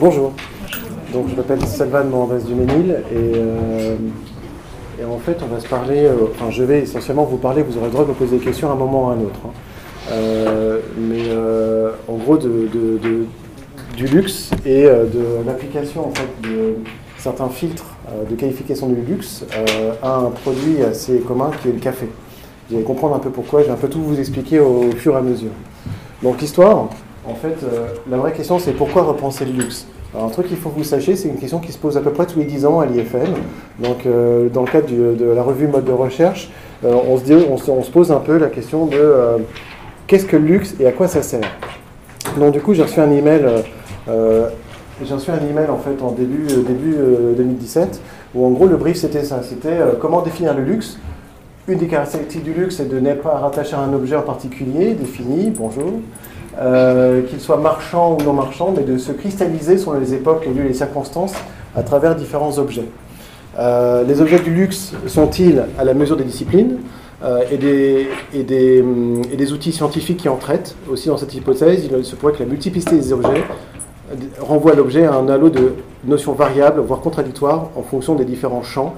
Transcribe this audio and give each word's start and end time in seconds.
Bonjour. 0.00 0.30
Donc 1.12 1.28
je 1.28 1.34
m'appelle 1.34 1.60
Salvan 1.66 2.04
Mohandas 2.04 2.44
Duménil 2.46 3.02
et, 3.10 3.32
euh, 3.34 3.96
et 5.00 5.04
en 5.04 5.18
fait 5.18 5.38
on 5.42 5.52
va 5.52 5.58
se 5.58 5.66
parler, 5.66 6.04
euh, 6.04 6.14
enfin 6.30 6.52
je 6.52 6.62
vais 6.62 6.82
essentiellement 6.82 7.24
vous 7.24 7.36
parler, 7.38 7.62
vous 7.62 7.76
aurez 7.78 7.86
le 7.86 7.92
droit 7.92 8.04
de 8.04 8.10
me 8.10 8.14
poser 8.14 8.38
des 8.38 8.44
questions 8.44 8.68
à 8.70 8.74
un 8.74 8.76
moment 8.76 9.06
ou 9.06 9.10
à 9.10 9.12
un 9.14 9.20
autre. 9.20 9.40
hein. 9.44 9.50
Euh, 10.12 10.78
mais 10.96 11.22
euh, 11.26 11.90
en 12.06 12.14
gros 12.14 12.36
de, 12.36 12.68
du 13.96 14.06
luxe 14.06 14.50
et 14.64 14.84
de 14.84 15.44
l'application 15.44 16.06
en 16.06 16.12
fait 16.14 16.48
de 16.48 16.76
certains 17.16 17.48
filtres 17.48 17.96
de 18.30 18.36
qualification 18.36 18.88
du 18.88 19.00
luxe 19.00 19.44
à 20.00 20.16
un 20.18 20.30
produit 20.30 20.80
assez 20.82 21.18
commun 21.18 21.50
qui 21.60 21.70
est 21.70 21.72
le 21.72 21.80
café. 21.80 22.06
Vous 22.70 22.76
allez 22.76 22.84
comprendre 22.84 23.16
un 23.16 23.20
peu 23.20 23.30
pourquoi, 23.30 23.62
je 23.62 23.66
vais 23.66 23.72
un 23.72 23.76
peu 23.76 23.88
tout 23.88 24.00
vous 24.00 24.20
expliquer 24.20 24.60
au, 24.60 24.84
au 24.84 24.92
fur 24.92 25.14
et 25.14 25.18
à 25.18 25.22
mesure. 25.22 25.50
Donc 26.22 26.40
l'histoire, 26.40 26.88
en 27.28 27.34
fait, 27.34 27.62
euh, 27.62 27.88
la 28.10 28.16
vraie 28.16 28.32
question 28.32 28.58
c'est 28.58 28.72
pourquoi 28.72 29.02
repenser 29.02 29.44
le 29.44 29.52
luxe? 29.52 29.86
Alors 30.14 30.26
un 30.26 30.30
truc 30.30 30.48
qu'il 30.48 30.56
faut 30.56 30.70
que 30.70 30.78
vous 30.78 30.84
sachiez, 30.84 31.16
c'est 31.16 31.28
une 31.28 31.36
question 31.36 31.58
qui 31.58 31.70
se 31.70 31.78
pose 31.78 31.96
à 31.96 32.00
peu 32.00 32.10
près 32.10 32.26
tous 32.26 32.38
les 32.38 32.46
10 32.46 32.64
ans 32.64 32.80
à 32.80 32.86
l'IFM. 32.86 33.34
Donc 33.78 34.06
euh, 34.06 34.48
dans 34.48 34.62
le 34.62 34.70
cadre 34.70 34.88
de 34.88 35.24
la 35.24 35.42
revue 35.42 35.66
mode 35.66 35.84
de 35.84 35.92
recherche, 35.92 36.50
euh, 36.84 36.94
on, 37.06 37.58
se 37.58 37.90
pose 37.90 38.10
un 38.10 38.20
peu 38.20 38.38
la 38.38 38.48
question 38.48 38.86
de 38.86 39.44
qu'est-ce 40.06 40.24
que 40.24 40.36
le 40.36 40.46
luxe 40.46 40.74
et 40.80 40.86
à 40.86 40.92
quoi 40.92 41.08
ça 41.08 41.22
sert? 41.22 41.40
Donc 42.38 42.52
du 42.52 42.60
coup 42.60 42.72
j'ai 42.72 42.82
reçu 42.82 43.00
un 43.00 43.10
email, 43.10 43.44
j'ai 44.06 45.14
reçu 45.14 45.30
un 45.30 45.46
email 45.46 45.68
en 45.68 45.78
fait 45.78 46.02
en 46.02 46.12
début, 46.12 46.46
début 46.46 46.96
euh, 46.98 47.34
2017 47.36 48.00
où 48.34 48.46
en 48.46 48.50
gros 48.50 48.66
le 48.66 48.76
brief 48.76 48.96
c'était 48.96 49.24
ça, 49.24 49.42
c'était 49.42 49.78
comment 50.00 50.22
définir 50.22 50.54
le 50.54 50.62
luxe? 50.62 50.98
Une 51.66 51.78
des 51.78 51.86
caractéristiques 51.86 52.44
du 52.44 52.54
luxe, 52.54 52.76
c'est 52.76 52.88
de 52.88 52.98
ne 52.98 53.12
pas 53.12 53.36
rattacher 53.36 53.74
à 53.74 53.80
un 53.80 53.92
objet 53.92 54.16
en 54.16 54.22
particulier, 54.22 54.94
défini, 54.94 55.50
bonjour, 55.50 56.00
euh, 56.60 57.22
qu'il 57.22 57.40
soit 57.40 57.58
marchand 57.58 58.16
ou 58.18 58.24
non 58.24 58.32
marchand, 58.32 58.74
mais 58.76 58.82
de 58.82 58.98
se 58.98 59.12
cristalliser 59.12 59.78
sur 59.78 59.94
les 59.94 60.12
époques, 60.12 60.44
les 60.44 60.52
lieux 60.52 60.64
et 60.64 60.68
les 60.68 60.74
circonstances 60.74 61.34
à 61.76 61.84
travers 61.84 62.16
différents 62.16 62.58
objets. 62.58 62.88
Euh, 63.60 64.02
les 64.02 64.20
objets 64.20 64.40
du 64.40 64.52
luxe 64.52 64.92
sont-ils 65.06 65.62
à 65.78 65.84
la 65.84 65.94
mesure 65.94 66.16
des 66.16 66.24
disciplines 66.24 66.78
euh, 67.22 67.42
hum, 68.82 69.22
et 69.30 69.36
des 69.36 69.52
outils 69.52 69.70
scientifiques 69.70 70.16
qui 70.16 70.28
en 70.28 70.34
traitent 70.34 70.74
Aussi, 70.90 71.08
dans 71.08 71.16
cette 71.16 71.32
hypothèse, 71.32 71.88
il 71.88 72.04
se 72.04 72.16
pourrait 72.16 72.32
que 72.32 72.40
la 72.40 72.46
multiplicité 72.46 72.96
des 72.96 73.12
objets 73.12 73.44
renvoie 74.40 74.74
l'objet 74.74 75.04
à 75.04 75.14
un 75.14 75.28
halo 75.28 75.50
de 75.50 75.74
notions 76.06 76.32
variables, 76.32 76.80
voire 76.80 77.00
contradictoires, 77.00 77.68
en 77.76 77.82
fonction 77.82 78.16
des 78.16 78.24
différents 78.24 78.62
champs 78.64 78.94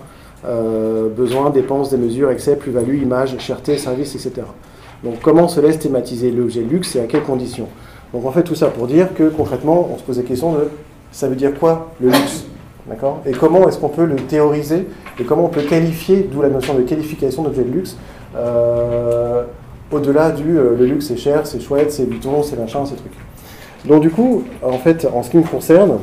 besoins, 1.14 1.50
dépenses, 1.50 1.90
des 1.90 1.98
mesures, 1.98 2.30
excès, 2.30 2.56
plus-value, 2.56 3.02
image, 3.02 3.36
cherté, 3.38 3.76
service, 3.76 4.14
etc. 4.14 4.46
Donc 5.04 5.20
comment 5.22 5.48
se 5.48 5.60
laisse 5.60 5.78
thématiser 5.78 6.30
l'objet 6.30 6.60
luxe 6.60 6.96
et 6.96 7.00
à 7.00 7.04
quelles 7.04 7.22
conditions 7.22 7.68
Donc 8.12 8.26
en 8.26 8.32
fait 8.32 8.42
tout 8.42 8.54
ça 8.54 8.66
pour 8.68 8.86
dire 8.86 9.14
que 9.14 9.28
concrètement 9.28 9.88
on 9.92 9.98
se 9.98 10.02
pose 10.02 10.18
la 10.18 10.24
question 10.24 10.52
de 10.52 10.68
ça 11.12 11.28
veut 11.28 11.36
dire 11.36 11.58
quoi 11.58 11.92
le 12.00 12.08
luxe? 12.08 12.44
Et 13.26 13.32
comment 13.32 13.68
est-ce 13.68 13.78
qu'on 13.78 13.88
peut 13.88 14.04
le 14.04 14.16
théoriser 14.16 14.86
et 15.18 15.24
comment 15.24 15.44
on 15.44 15.48
peut 15.48 15.62
qualifier, 15.62 16.28
d'où 16.30 16.42
la 16.42 16.48
notion 16.48 16.74
de 16.74 16.82
qualification 16.82 17.42
d'objet 17.42 17.62
de 17.62 17.70
luxe, 17.70 17.96
euh, 18.36 19.44
au-delà 19.92 20.30
du 20.30 20.58
euh, 20.58 20.76
le 20.76 20.86
luxe 20.86 21.06
c'est 21.06 21.16
cher, 21.16 21.46
c'est 21.46 21.60
chouette, 21.60 21.92
c'est 21.92 22.04
Vuitton, 22.04 22.42
c'est 22.42 22.58
machin, 22.58 22.84
c'est 22.86 22.96
truc. 22.96 23.12
Donc 23.84 24.02
du 24.02 24.10
coup, 24.10 24.44
en 24.62 24.78
fait, 24.78 25.06
en 25.12 25.22
ce 25.22 25.30
qui 25.30 25.36
me 25.36 25.42
concerne, 25.42 25.98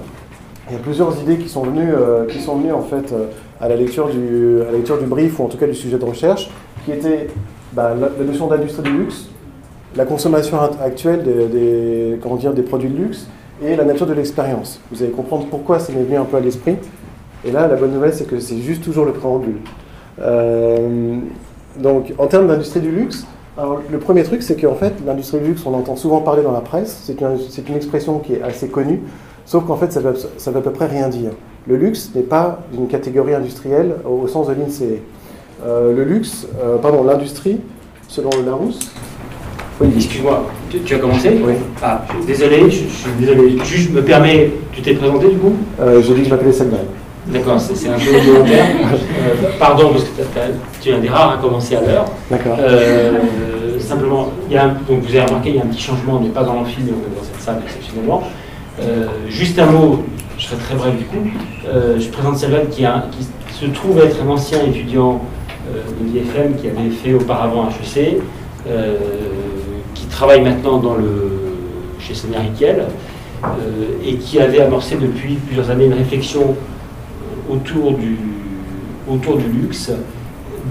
il 0.70 0.73
y 0.73 0.75
a 0.75 0.80
plusieurs 0.80 1.20
idées 1.22 1.38
qui 1.38 1.50
sont 1.50 1.64
venues, 1.64 1.94
euh, 1.94 2.25
qui 2.25 2.40
sont 2.40 2.56
venues 2.56 2.73
en 2.73 2.81
fait 2.81 3.14
à 3.59 3.68
la 3.68 3.75
lecture 3.75 4.09
du, 4.09 4.62
à 4.62 4.72
la 4.72 4.78
lecture 4.78 4.98
du 4.98 5.06
brief 5.06 5.40
ou 5.40 5.44
en 5.44 5.48
tout 5.48 5.58
cas 5.58 5.68
du 5.68 5.75
sujet 5.75 5.98
de 5.98 6.06
recherche, 6.06 6.50
qui 6.86 6.92
était 6.92 7.28
bah, 7.73 7.94
la, 8.00 8.26
notion 8.26 8.48
d'industrie 8.48 8.84
du 8.84 8.98
luxe, 8.98 9.28
la 9.96 10.06
consommation 10.06 10.60
act- 10.60 10.82
actuelle 10.82 11.23
des, 11.23 12.18
produits 12.22 12.90
de 12.90 12.98
luxe 12.98 13.28
et 13.64 13.76
la 13.76 13.84
nature 13.84 14.06
de 14.06 14.14
l'expérience. 14.14 14.80
Vous 14.92 15.02
allez 15.02 15.12
comprendre 15.12 15.48
pourquoi 15.50 15.80
ça 15.80 15.92
m'est 15.94 16.04
venu 16.04 16.18
un 16.18 16.26
peu 16.26 16.38
à 16.38 16.40
l'esprit. 16.40 16.76
Et 17.46 17.52
là, 17.52 17.68
la 17.68 17.76
bonne 17.76 17.92
nouvelle, 17.92 18.14
c'est 18.14 18.28
que 18.28 18.40
c'est 18.40 18.58
juste 18.58 18.84
toujours 18.84 19.06
le 19.06 19.14
préambule. 19.14 19.58
Euh, 20.22 21.20
donc, 21.80 22.14
en 22.18 22.28
termes 22.28 22.48
d'industrie 22.48 22.82
du 22.82 22.92
luxe, 22.92 23.25
le 23.91 23.97
premier 23.97 24.24
truc, 24.24 24.44
c'est 24.44 24.56
qu'en 24.56 24.75
fait, 24.75 24.94
l'industrie 25.06 25.40
du 25.40 25.47
luxe, 25.47 25.66
on 25.66 25.74
entend 25.74 25.96
souvent 25.96 26.22
parler 26.22 26.44
dans 26.44 26.52
la 26.52 26.62
presse, 26.62 27.02
c'est 27.03 27.20
une, 27.22 27.75
expression 27.75 28.20
qui 28.20 28.34
est 28.34 28.41
assez 28.41 28.68
connue, 28.68 29.02
sauf 29.46 29.66
qu'en 29.66 29.78
fait, 29.78 29.91
ça 29.91 30.02
ça 30.38 30.52
veut 30.52 30.58
à 30.58 30.62
peu 30.62 30.72
près 30.72 30.86
rien 30.86 31.09
dire. 31.09 31.31
Le 31.68 31.75
luxe 31.75 32.12
n'est 32.16 32.22
pas 32.22 32.59
une 32.74 32.88
catégorie 32.88 33.34
industrielle 33.34 33.96
au, 34.06 34.22
au 34.24 34.28
sens 34.28 34.47
de 34.47 34.53
l'INSEE. 34.53 35.02
Euh, 35.66 35.95
le 35.95 36.03
luxe, 36.03 36.47
euh, 36.63 36.78
pardon, 36.78 37.03
l'industrie, 37.03 37.57
selon 38.07 38.29
le 38.40 38.45
Larousse, 38.45 38.79
Oui, 39.81 39.90
excuse-moi, 39.95 40.45
tu, 40.69 40.79
tu 40.79 40.95
as 40.95 41.00
commencé 41.00 41.38
Oui. 41.44 41.53
Ah, 41.81 42.03
désolé, 42.25 42.63
je, 42.69 42.78
suis 42.78 42.88
désolé. 43.19 43.57
Me 43.94 44.01
permets, 44.01 44.51
tu 44.73 44.81
t'es 44.81 44.94
présenté 44.94 45.28
du 45.29 45.38
coup 45.38 45.53
euh, 45.79 46.01
j'ai 46.01 46.13
dit 46.13 46.22
que 46.22 46.25
je 46.25 46.29
m'appelais 46.31 46.51
Salman. 46.51 46.78
D'accord, 47.28 47.59
c'est 47.59 47.90
un 47.90 47.94
peu 47.94 48.31
volontaire. 48.31 48.66
Euh, 48.66 49.50
pardon, 49.59 49.90
parce 49.91 50.03
que 50.06 50.09
t'as- 50.17 50.23
t'as- 50.41 50.47
tu 50.81 50.90
es 50.90 50.94
un 50.94 51.00
des 51.00 51.09
rares 51.09 51.34
à 51.34 51.38
commencer 51.41 51.75
à 51.75 51.81
l'heure. 51.81 52.06
D'accord. 52.31 52.57
Simplement, 53.79 54.29
y 54.50 54.57
a 54.57 54.66
un- 54.66 54.67
donc 54.88 55.01
vous 55.03 55.09
avez 55.09 55.22
remarqué, 55.22 55.50
il 55.50 55.56
y 55.56 55.59
a 55.59 55.63
un 55.63 55.67
petit 55.67 55.81
changement, 55.81 56.17
on 56.17 56.22
n'est 56.22 56.29
pas 56.29 56.44
dans 56.44 56.53
l'amphi, 56.53 56.78
mais 56.85 56.91
on 56.91 57.00
est 57.12 57.16
dans 57.19 57.23
cette 57.23 57.41
salle 57.41 57.62
exceptionnellement. 57.66 58.23
Juste 59.28 59.59
un 59.59 59.66
mot, 59.67 60.03
je 60.38 60.46
serai 60.46 60.56
très 60.57 60.75
bref 60.75 60.94
du 60.97 61.06
coup. 61.06 61.28
Je 62.00 62.07
présente 62.09 62.38
Selvan 62.38 62.66
qui, 62.72 62.85
a- 62.85 63.06
qui 63.12 63.25
se 63.59 63.66
trouve 63.72 64.00
être 64.00 64.17
un 64.25 64.29
ancien 64.29 64.59
étudiant 64.66 65.22
de 66.00 66.05
l'IFM 66.05 66.55
qui 66.55 66.67
avait 66.67 66.89
fait 66.89 67.13
auparavant 67.13 67.69
HEC, 67.69 68.22
euh, 68.67 68.95
qui 69.94 70.05
travaille 70.07 70.41
maintenant 70.41 70.78
dans 70.78 70.95
le, 70.95 71.38
chez 72.00 72.13
Sonia 72.13 72.39
Riquel, 72.39 72.85
euh, 73.44 73.47
et 74.05 74.16
qui 74.16 74.39
avait 74.39 74.61
amorcé 74.61 74.95
depuis 74.95 75.35
plusieurs 75.35 75.69
années 75.69 75.85
une 75.85 75.94
réflexion 75.94 76.41
euh, 76.41 77.53
autour 77.53 77.94
du, 77.94 78.17
autour 79.09 79.38
du 79.38 79.47
luxe, 79.47 79.91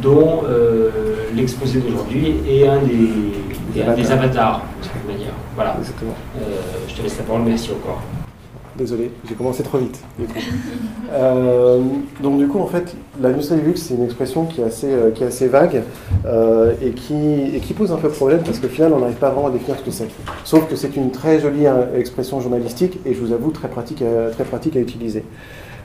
dont 0.03 0.43
euh, 0.49 0.91
l'exposé 1.35 1.81
d'aujourd'hui 1.81 2.35
est 2.49 2.67
un 2.67 2.79
des, 2.79 3.83
des 3.97 4.11
avatars, 4.11 4.63
de 4.83 5.13
manière. 5.13 5.33
Voilà. 5.55 5.77
Euh, 5.79 6.41
je 6.89 6.95
te 6.95 7.03
laisse 7.03 7.19
la 7.19 7.25
parole, 7.25 7.43
merci 7.43 7.71
encore. 7.71 8.03
Désolé, 8.79 9.11
j'ai 9.27 9.35
commencé 9.35 9.63
trop 9.63 9.79
vite. 9.79 9.99
Euh, 11.13 11.81
donc 12.21 12.39
du 12.39 12.49
coup, 12.49 12.59
en 12.59 12.67
fait, 12.67 12.95
l'industrie 13.23 13.61
du 13.61 13.67
luxe, 13.67 13.83
c'est 13.83 13.95
une 13.95 14.03
expression 14.03 14.45
qui 14.45 14.61
est 14.61 14.65
assez, 14.65 14.89
euh, 14.93 15.49
vague 15.49 15.83
euh, 16.27 16.75
et, 16.83 16.91
qui, 16.91 17.73
pose 17.75 17.93
un 17.93 17.97
peu 17.97 18.09
problème 18.09 18.41
parce 18.45 18.59
qu'au 18.59 18.67
final, 18.67 18.93
on 18.93 18.99
n'arrive 18.99 19.17
pas 19.17 19.31
vraiment 19.31 19.47
à 19.47 19.51
définir 19.53 19.79
ce 19.79 19.85
que 19.85 19.93
c'est. 19.93 20.09
Sauf 20.43 20.69
que 20.69 20.75
c'est 20.75 20.97
une 20.97 21.13
très 21.13 21.39
jolie 21.39 21.65
expression 21.97 22.41
journalistique 22.41 22.99
et 23.07 23.15
je 23.15 23.21
vous 23.21 23.33
avoue 23.33 23.53
très 23.53 23.69
pratique 23.69 24.03
à, 24.03 24.31
très 24.31 24.43
pratique 24.43 24.77
à 24.77 24.81
utiliser. 24.81 25.25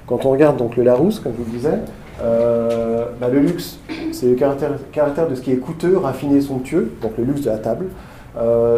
Quand 0.08 0.26
on 0.26 0.32
regarde 0.32 0.58
donc 0.58 0.76
le 0.76 0.84
Larousse, 0.84 1.20
comme 1.20 1.34
je 1.34 1.44
vous 1.44 1.52
le 1.52 1.58
disais, 1.58 1.78
bah, 2.20 3.30
le 3.32 3.40
luxe, 3.40 3.78
c'est 4.12 4.26
le 4.26 4.36
caractère, 4.36 5.30
de 5.30 5.36
ce 5.36 5.42
qui 5.42 5.52
est 5.52 5.58
coûteux, 5.58 5.98
raffiné, 5.98 6.42
somptueux, 6.42 6.92
donc 7.02 7.12
le 7.20 7.26
luxe 7.26 7.42
de 7.42 7.52
la 7.52 7.58
table. 7.58 7.86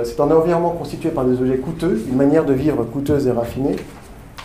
C'est 0.03 0.19
un 0.19 0.30
environnement 0.30 0.72
constitué 0.72 1.09
par 1.09 1.24
des 1.24 1.40
objets 1.40 1.57
coûteux, 1.57 2.03
une 2.09 2.18
manière 2.18 2.45
de 2.45 2.53
vivre 2.53 2.84
coûteuse 2.84 3.28
et 3.28 3.31
raffinée, 3.31 3.78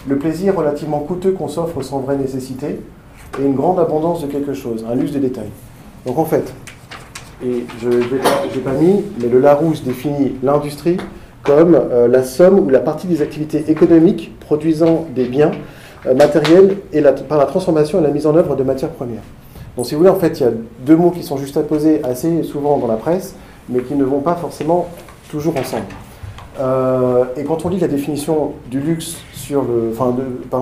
le 0.07 0.17
plaisir 0.17 0.55
relativement 0.57 1.01
coûteux 1.01 1.33
qu'on 1.33 1.49
s'offre 1.49 1.83
sans 1.83 2.01
vraie 2.01 2.17
nécessité, 2.17 2.81
et 3.39 3.45
une 3.45 3.55
grande 3.55 3.79
abondance 3.79 4.23
de 4.23 4.27
quelque 4.27 4.55
chose, 4.55 4.85
un 4.91 4.95
luxe 4.95 5.13
de 5.13 5.19
détails. 5.19 5.51
Donc 6.07 6.19
en 6.19 6.25
fait, 6.25 6.53
et 7.45 7.65
je 7.81 7.89
n'ai 7.89 8.61
pas, 8.63 8.73
mis, 8.73 9.05
mais 9.21 9.29
le 9.29 9.39
Larousse 9.39 9.85
définit 9.85 10.35
l'industrie 10.43 10.97
comme 11.43 11.75
euh, 11.75 12.09
la 12.09 12.25
somme 12.25 12.59
ou 12.59 12.69
la 12.69 12.81
partie 12.81 13.07
des 13.07 13.23
activités 13.23 13.71
économiques 13.71 14.33
produisant 14.41 15.07
des 15.15 15.27
biens 15.27 15.53
euh, 16.07 16.15
matériels 16.15 16.79
et 16.93 17.01
par 17.29 17.39
la 17.39 17.47
transformation 17.47 18.01
et 18.01 18.03
la 18.03 18.11
mise 18.11 18.27
en 18.27 18.35
œuvre 18.35 18.57
de 18.57 18.65
matières 18.65 18.91
premières. 18.91 19.23
Donc 19.77 19.87
si 19.87 19.95
vous 19.95 19.99
voulez, 20.01 20.11
en 20.11 20.17
fait, 20.17 20.41
il 20.41 20.43
y 20.43 20.47
a 20.47 20.53
deux 20.85 20.97
mots 20.97 21.13
qui 21.13 21.23
sont 21.23 21.37
juste 21.37 21.57
apposés 21.57 22.03
assez 22.03 22.43
souvent 22.43 22.79
dans 22.79 22.89
la 22.89 22.97
presse, 22.97 23.37
mais 23.69 23.81
qui 23.81 23.95
ne 23.95 24.05
vont 24.05 24.21
pas 24.21 24.35
forcément 24.35 24.89
toujours 25.31 25.57
ensemble. 25.57 25.85
Euh, 26.59 27.25
et 27.37 27.45
quand 27.45 27.65
on 27.65 27.69
lit 27.69 27.79
la 27.79 27.87
définition 27.87 28.53
du 28.69 28.81
luxe 28.81 29.19
sur 29.49 29.63
le, 29.63 29.93
enfin, 29.93 30.15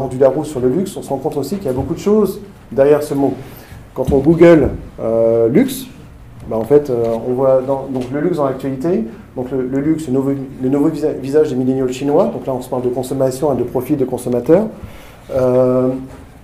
du 0.08 0.18
Larousse 0.18 0.48
sur 0.48 0.60
le 0.60 0.68
luxe, 0.68 0.96
on 0.96 1.02
se 1.02 1.08
rend 1.08 1.16
compte 1.16 1.36
aussi 1.36 1.56
qu'il 1.56 1.66
y 1.66 1.70
a 1.70 1.72
beaucoup 1.72 1.94
de 1.94 1.98
choses 1.98 2.40
derrière 2.70 3.02
ce 3.02 3.14
mot. 3.14 3.34
Quand 3.94 4.12
on 4.12 4.18
Google 4.18 4.68
euh, 5.00 5.48
luxe, 5.48 5.86
bah, 6.48 6.56
en 6.56 6.62
fait, 6.64 6.88
euh, 6.88 7.04
on 7.28 7.32
voit 7.32 7.60
donc 7.66 8.04
le 8.12 8.20
luxe 8.20 8.36
dans 8.36 8.44
l'actualité, 8.44 9.02
donc 9.34 9.50
le, 9.50 9.62
luxe, 9.80 10.06
le 10.06 10.68
nouveau, 10.68 10.90
visage 11.20 11.48
des 11.50 11.56
milléniaux 11.56 11.88
chinois, 11.88 12.26
donc 12.32 12.46
là 12.46 12.52
on 12.54 12.62
se 12.62 12.68
parle 12.68 12.82
de 12.82 12.88
consommation 12.88 13.52
et 13.52 13.56
de 13.56 13.64
profil 13.64 13.96
de 13.96 14.04
consommateur. 14.04 14.66
Euh, 15.34 15.88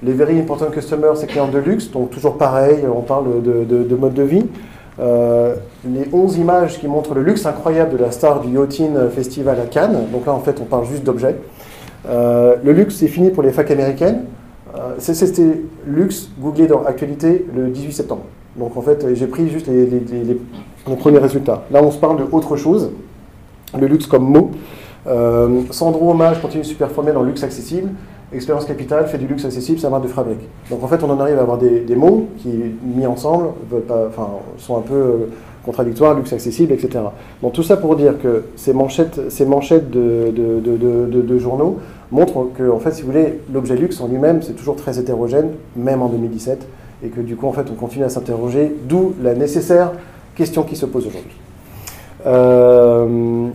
les 0.02 0.12
very 0.12 0.36
important 0.40 0.66
customers, 0.66 1.12
c'est 1.14 1.28
clients 1.28 1.46
de 1.46 1.58
luxe, 1.58 1.92
donc 1.92 2.10
toujours 2.10 2.36
pareil, 2.38 2.80
on 2.92 3.02
parle 3.02 3.40
de, 3.40 3.64
de- 3.64 3.84
de 3.84 3.94
mode 3.94 4.14
de 4.14 4.24
vie. 4.24 4.44
Les 4.98 6.04
11 6.12 6.38
images 6.38 6.78
qui 6.80 6.86
montrent 6.88 7.14
le 7.14 7.22
luxe 7.22 7.46
incroyable 7.46 7.92
de 7.96 8.02
la 8.02 8.10
star 8.10 8.40
du 8.40 8.52
Yachting 8.56 8.94
Festival 9.14 9.58
à 9.60 9.66
Cannes, 9.66 10.06
donc 10.12 10.26
là 10.26 10.32
en 10.32 10.40
fait 10.40 10.60
on 10.60 10.64
parle 10.64 10.84
juste 10.86 11.04
d'objets. 11.04 11.36
Euh, 12.08 12.56
le 12.64 12.72
luxe 12.72 12.96
c'est 12.96 13.08
fini 13.08 13.30
pour 13.30 13.42
les 13.42 13.52
facs 13.52 13.70
américaines. 13.70 14.22
Euh, 14.74 14.94
C'était 14.98 15.60
luxe 15.86 16.30
googlé 16.40 16.66
dans 16.66 16.82
actualité 16.84 17.46
le 17.54 17.68
18 17.68 17.92
septembre. 17.92 18.22
Donc 18.56 18.76
en 18.76 18.82
fait 18.82 19.06
j'ai 19.14 19.26
pris 19.26 19.48
juste 19.48 19.66
les, 19.66 19.86
les- 19.86 20.00
les- 20.24 20.96
premiers 20.96 21.18
résultats. 21.18 21.62
Là 21.70 21.80
on 21.82 21.90
se 21.90 21.98
parle 21.98 22.18
de 22.18 22.24
autre 22.32 22.56
chose, 22.56 22.90
le 23.78 23.86
luxe 23.86 24.06
comme 24.06 24.24
mot. 24.24 24.50
Euh, 25.06 25.62
Sandro 25.70 26.10
Hommage 26.10 26.40
continue 26.40 26.64
super 26.64 26.90
formé 26.90 27.12
dans 27.12 27.22
le 27.22 27.28
luxe 27.28 27.42
accessible. 27.42 27.90
Expérience 28.32 28.64
Capital 28.64 29.06
fait 29.08 29.18
du 29.18 29.26
luxe 29.26 29.44
accessible, 29.44 29.78
un 29.84 29.90
marque 29.90 30.04
de 30.04 30.08
fabrique. 30.08 30.40
Donc 30.70 30.82
en 30.82 30.88
fait, 30.88 31.02
on 31.04 31.10
en 31.10 31.20
arrive 31.20 31.38
à 31.38 31.42
avoir 31.42 31.58
des, 31.58 31.84
mots 31.94 32.28
qui, 32.38 32.48
mis 32.82 33.06
ensemble, 33.06 33.48
enfin, 33.90 34.28
sont 34.56 34.78
un 34.78 34.80
peu 34.80 35.28
contradictoires, 35.64 36.14
luxe 36.14 36.32
accessible, 36.32 36.72
etc. 36.72 37.04
Donc 37.42 37.52
tout 37.52 37.62
ça 37.62 37.76
pour 37.76 37.96
dire 37.96 38.20
que 38.20 38.44
ces 38.56 38.72
manchettes, 38.72 39.30
ces 39.30 39.46
manchettes 39.46 39.90
de, 39.90 40.32
de, 40.32 41.38
journaux 41.38 41.78
montrent 42.10 42.48
que, 42.54 42.70
en 42.70 42.78
fait, 42.78 42.92
si 42.92 43.02
vous 43.02 43.08
voulez, 43.08 43.40
l'objet 43.52 43.76
luxe 43.76 44.00
en 44.00 44.08
lui-même, 44.08 44.42
c'est 44.42 44.52
toujours 44.52 44.76
très 44.76 44.98
hétérogène, 44.98 45.50
même 45.76 46.02
en 46.02 46.08
2017, 46.08 46.66
et 47.04 47.08
que 47.08 47.20
du 47.20 47.36
coup, 47.36 47.46
en 47.46 47.52
fait, 47.52 47.66
on 47.70 47.74
continue 47.74 48.04
à 48.04 48.08
s'interroger, 48.08 48.74
d'où 48.88 49.14
la 49.22 49.34
nécessaire 49.34 49.92
question 50.34 50.62
qui 50.62 50.76
se 50.76 50.86
pose 50.86 51.06
aujourd'hui. 51.06 51.32
Euh, 52.26 53.48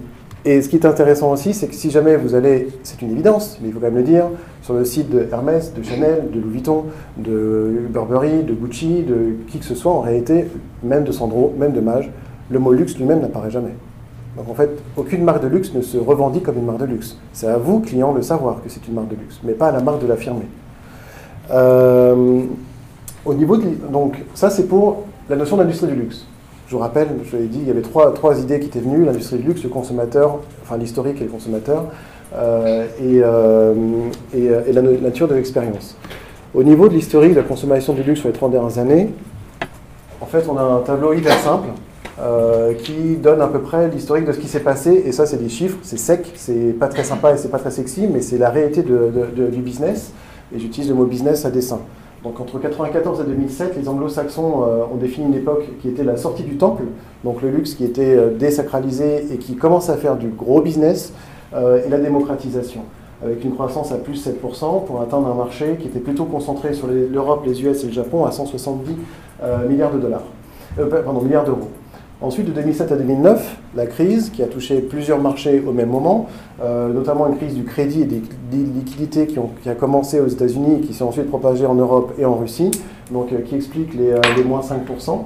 et 0.49 0.61
ce 0.61 0.69
qui 0.69 0.77
est 0.77 0.85
intéressant 0.85 1.33
aussi, 1.33 1.53
c'est 1.53 1.67
que 1.67 1.75
si 1.75 1.91
jamais 1.91 2.15
vous 2.15 2.33
allez, 2.33 2.69
c'est 2.83 3.01
une 3.01 3.11
évidence, 3.11 3.57
mais 3.61 3.67
il 3.67 3.73
faut 3.73 3.81
quand 3.81 3.87
même 3.87 3.97
le 3.97 4.03
dire, 4.03 4.27
sur 4.61 4.75
le 4.75 4.85
site 4.85 5.09
de 5.09 5.27
Hermès, 5.29 5.73
de 5.73 5.83
Chanel, 5.83 6.29
de 6.33 6.39
Louis 6.39 6.53
Vuitton, 6.53 6.85
de 7.17 7.81
Burberry, 7.89 8.43
de 8.43 8.53
Gucci, 8.53 9.03
de 9.03 9.35
qui 9.49 9.59
que 9.59 9.65
ce 9.65 9.75
soit, 9.75 9.91
en 9.91 9.99
réalité, 9.99 10.47
même 10.83 11.03
de 11.03 11.11
Sandro, 11.11 11.53
même 11.59 11.73
de 11.73 11.81
Mage, 11.81 12.09
le 12.49 12.59
mot 12.59 12.71
luxe 12.71 12.97
lui-même 12.97 13.19
n'apparaît 13.19 13.51
jamais. 13.51 13.73
Donc 14.37 14.47
en 14.49 14.53
fait, 14.53 14.69
aucune 14.95 15.25
marque 15.25 15.43
de 15.43 15.49
luxe 15.49 15.73
ne 15.73 15.81
se 15.81 15.97
revendique 15.97 16.43
comme 16.43 16.57
une 16.57 16.65
marque 16.65 16.79
de 16.79 16.85
luxe. 16.85 17.17
C'est 17.33 17.47
à 17.47 17.57
vous, 17.57 17.81
client, 17.81 18.13
de 18.13 18.21
savoir 18.21 18.63
que 18.63 18.69
c'est 18.69 18.87
une 18.87 18.93
marque 18.93 19.09
de 19.09 19.15
luxe, 19.15 19.41
mais 19.43 19.51
pas 19.51 19.67
à 19.67 19.71
la 19.73 19.81
marque 19.81 20.01
de 20.01 20.07
l'affirmer. 20.07 20.47
Euh, 21.51 22.43
au 23.25 23.33
niveau 23.33 23.57
de, 23.57 23.65
donc 23.91 24.23
ça 24.33 24.49
c'est 24.49 24.67
pour 24.67 25.03
la 25.29 25.35
notion 25.35 25.57
d'industrie 25.57 25.87
du 25.87 25.95
luxe. 25.95 26.25
Je 26.67 26.73
vous 26.73 26.79
rappelle, 26.79 27.07
je 27.23 27.37
l'ai 27.37 27.45
dit, 27.45 27.59
il 27.61 27.67
y 27.67 27.71
avait 27.71 27.81
trois, 27.81 28.13
trois 28.13 28.37
idées 28.41 28.59
qui 28.59 28.67
étaient 28.67 28.81
venues, 28.81 29.05
l'industrie 29.05 29.37
du 29.37 29.47
luxe, 29.47 29.63
le 29.63 29.69
consommateur, 29.69 30.39
enfin 30.63 30.75
l'historique 30.75 31.21
et 31.21 31.23
le 31.23 31.29
consommateur, 31.29 31.85
euh, 32.35 32.85
euh, 33.01 33.73
et, 34.35 34.73
la 34.73 34.81
nature 34.81 35.29
de 35.29 35.35
l'expérience. 35.35 35.95
Au 36.53 36.63
niveau 36.63 36.89
de 36.89 36.93
l'historique 36.93 37.31
de 37.31 37.37
la 37.37 37.43
consommation 37.43 37.93
du 37.93 38.03
luxe 38.03 38.19
sur 38.19 38.27
les 38.27 38.33
30 38.33 38.51
dernières 38.51 38.79
années, 38.79 39.13
en 40.19 40.25
fait, 40.25 40.43
on 40.49 40.57
a 40.57 40.61
un 40.61 40.81
tableau 40.81 41.13
hyper 41.13 41.39
simple 41.39 41.69
euh, 42.19 42.73
qui 42.73 43.15
donne 43.15 43.39
à 43.41 43.47
peu 43.47 43.59
près 43.59 43.87
l'historique 43.87 44.25
de 44.25 44.33
ce 44.33 44.39
qui 44.39 44.49
s'est 44.49 44.59
passé, 44.59 45.03
et 45.05 45.13
ça, 45.13 45.25
c'est 45.25 45.41
des 45.41 45.47
chiffres, 45.47 45.77
c'est 45.83 45.97
sec, 45.97 46.33
c'est 46.35 46.77
pas 46.77 46.89
très 46.89 47.05
sympa 47.05 47.31
et 47.33 47.37
c'est 47.37 47.49
pas 47.49 47.59
très 47.59 47.71
sexy, 47.71 48.09
mais 48.11 48.19
c'est 48.19 48.37
la 48.37 48.49
réalité 48.49 48.83
du 48.83 49.61
business, 49.61 50.11
et 50.53 50.59
j'utilise 50.59 50.89
le 50.89 50.95
mot 50.95 51.05
business 51.05 51.45
à 51.45 51.49
dessein. 51.49 51.79
Donc 52.23 52.39
entre 52.39 52.55
1994 52.55 53.21
et 53.21 53.23
2007, 53.25 53.77
les 53.77 53.87
anglo-saxons 53.87 54.63
euh, 54.63 54.83
ont 54.91 54.97
défini 54.97 55.27
une 55.27 55.35
époque 55.35 55.65
qui 55.81 55.87
était 55.87 56.03
la 56.03 56.17
sortie 56.17 56.43
du 56.43 56.57
temple, 56.57 56.83
donc 57.23 57.41
le 57.41 57.51
luxe 57.51 57.75
qui 57.75 57.83
était 57.83 58.15
euh, 58.15 58.31
désacralisé 58.31 59.25
et 59.31 59.37
qui 59.37 59.55
commence 59.55 59.89
à 59.89 59.97
faire 59.97 60.15
du 60.15 60.29
gros 60.29 60.61
business, 60.61 61.13
euh, 61.53 61.85
et 61.85 61.89
la 61.89 61.99
démocratisation, 61.99 62.81
avec 63.23 63.43
une 63.43 63.53
croissance 63.53 63.91
à 63.91 63.97
plus 63.97 64.27
7% 64.27 64.85
pour 64.85 65.01
atteindre 65.01 65.27
un 65.27 65.35
marché 65.35 65.77
qui 65.79 65.87
était 65.87 65.99
plutôt 65.99 66.25
concentré 66.25 66.73
sur 66.73 66.87
l'Europe, 66.87 67.43
les, 67.45 67.63
US 67.63 67.83
et 67.83 67.87
le 67.87 67.93
Japon 67.93 68.25
à 68.25 68.31
170 68.31 68.95
milliards 69.69 69.93
de 69.93 69.99
dollars, 69.99 70.23
milliards 71.23 71.45
d'euros. 71.45 71.69
Ensuite, 72.19 72.47
de 72.47 72.51
2007 72.51 72.91
à 72.91 72.95
2009, 72.95 73.57
la 73.75 73.85
crise 73.85 74.31
qui 74.31 74.41
a 74.41 74.47
touché 74.47 74.79
plusieurs 74.79 75.19
marchés 75.19 75.63
au 75.65 75.71
même 75.71 75.89
moment, 75.89 76.25
euh, 76.63 76.91
notamment 76.91 77.27
une 77.27 77.37
crise 77.37 77.53
du 77.53 77.63
crédit 77.63 78.01
et 78.01 78.05
des, 78.05 78.21
liquidités 78.51 79.27
qui, 79.27 79.37
a 79.69 79.75
commencé 79.75 80.19
aux 80.19 80.25
États-Unis 80.25 80.77
et 80.77 80.79
qui 80.79 80.95
s'est 80.95 81.03
ensuite 81.03 81.27
propagée 81.27 81.67
en 81.67 81.75
Europe 81.75 82.13
et 82.17 82.25
en 82.25 82.33
Russie, 82.33 82.71
donc 83.11 83.31
euh, 83.31 83.41
qui 83.41 83.53
explique 83.53 83.93
les, 83.93 84.13
euh, 84.13 84.21
les 84.35 84.43
moins 84.43 84.61
5%. 84.61 85.25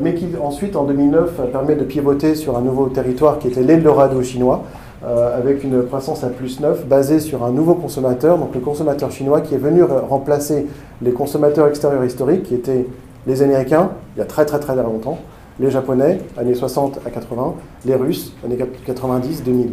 mais 0.00 0.14
qui 0.14 0.28
ensuite, 0.42 0.76
en 0.76 0.84
2009, 0.84 1.50
permet 1.52 1.74
de 1.74 1.84
pivoter 1.84 2.36
sur 2.36 2.56
un 2.56 2.62
nouveau 2.62 2.86
territoire 2.86 3.38
qui 3.38 3.48
était 3.48 3.62
l'Eldorado 3.62 4.22
chinois, 4.22 4.64
avec 5.04 5.62
une 5.62 5.84
croissance 5.84 6.24
à 6.24 6.28
plus 6.28 6.58
9, 6.58 6.86
basée 6.86 7.20
sur 7.20 7.44
un 7.44 7.50
nouveau 7.50 7.74
consommateur, 7.74 8.38
donc 8.38 8.54
le 8.54 8.60
consommateur 8.60 9.10
chinois 9.10 9.42
qui 9.42 9.54
est 9.54 9.58
venu 9.58 9.82
remplacer 9.84 10.66
les 11.02 11.12
consommateurs 11.12 11.68
extérieurs 11.68 12.04
historiques, 12.04 12.44
qui 12.44 12.54
étaient 12.54 12.86
les 13.26 13.42
Américains, 13.42 13.90
il 14.16 14.20
y 14.20 14.22
a 14.22 14.24
très 14.24 14.46
très 14.46 14.58
très 14.58 14.74
longtemps, 14.74 15.18
les 15.58 15.70
Japonais, 15.70 16.20
années 16.36 16.54
60 16.54 17.00
à 17.06 17.10
80, 17.10 17.54
les 17.84 17.94
Russes, 17.94 18.32
années 18.44 18.58
90, 18.84 19.42
2000. 19.42 19.72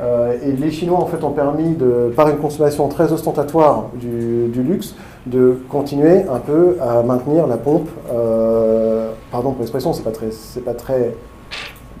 Euh, 0.00 0.36
et 0.42 0.52
les 0.52 0.70
Chinois 0.70 0.98
en 0.98 1.06
fait 1.06 1.22
ont 1.22 1.30
permis, 1.30 1.74
de, 1.74 2.12
par 2.16 2.28
une 2.28 2.38
consommation 2.38 2.88
très 2.88 3.12
ostentatoire 3.12 3.90
du, 3.94 4.50
luxe, 4.62 4.94
de 5.26 5.56
continuer 5.68 6.24
un 6.28 6.40
peu 6.40 6.76
à 6.80 7.02
maintenir 7.02 7.46
la 7.46 7.56
pompe. 7.56 7.88
Euh, 8.12 9.12
pardon 9.30 9.52
pour 9.52 9.60
l'expression, 9.60 9.92
c'est 9.92 10.02
pas 10.02 10.10
très, 10.10 10.30
c'est 10.30 10.64
pas 10.64 10.74
très. 10.74 11.14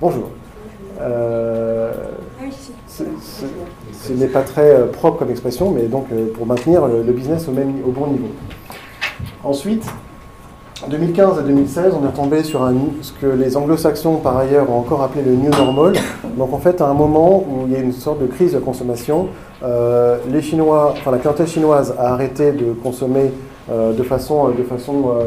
Bonjour. 0.00 0.30
Euh, 1.00 1.92
ce 2.88 4.12
n'est 4.12 4.28
pas 4.28 4.42
très 4.42 4.86
propre 4.88 5.18
comme 5.18 5.30
expression, 5.30 5.70
mais 5.70 5.82
donc 5.82 6.06
pour 6.34 6.46
maintenir 6.46 6.86
le, 6.86 7.12
business 7.12 7.48
au, 7.48 7.52
bon 7.90 8.06
niveau. 8.08 8.28
Ensuite, 9.42 9.84
en 9.86 10.03
2015 10.88 11.38
et 11.38 11.42
2016, 11.44 11.94
on 11.94 12.06
est 12.06 12.12
tombé 12.12 12.42
sur 12.42 12.68
ce 13.00 13.12
que 13.12 13.26
les 13.26 13.56
anglo-saxons, 13.56 14.16
par 14.16 14.36
ailleurs, 14.36 14.70
ont 14.70 14.78
encore 14.78 15.02
appelé 15.02 15.22
le 15.22 15.34
New 15.34 15.50
Normal. 15.50 15.94
Donc, 16.36 16.52
en 16.52 16.58
fait, 16.58 16.80
à 16.80 16.88
un 16.88 16.94
moment 16.94 17.44
où 17.48 17.66
il 17.66 17.72
y 17.72 17.76
a 17.76 17.78
une 17.78 17.92
sorte 17.92 18.20
de 18.20 18.26
crise 18.26 18.52
de 18.52 18.58
consommation, 18.58 19.28
euh, 19.62 20.18
les 20.28 20.42
Chinois, 20.42 20.92
enfin, 20.96 21.12
la 21.12 21.18
clientèle 21.18 21.46
chinoise 21.46 21.94
a 21.98 22.12
arrêté 22.12 22.52
de 22.52 22.72
consommer 22.72 23.30
euh, 23.70 23.92
de, 23.92 24.02
façon, 24.02 24.48
de, 24.48 24.62
façon, 24.64 25.12
euh, 25.16 25.24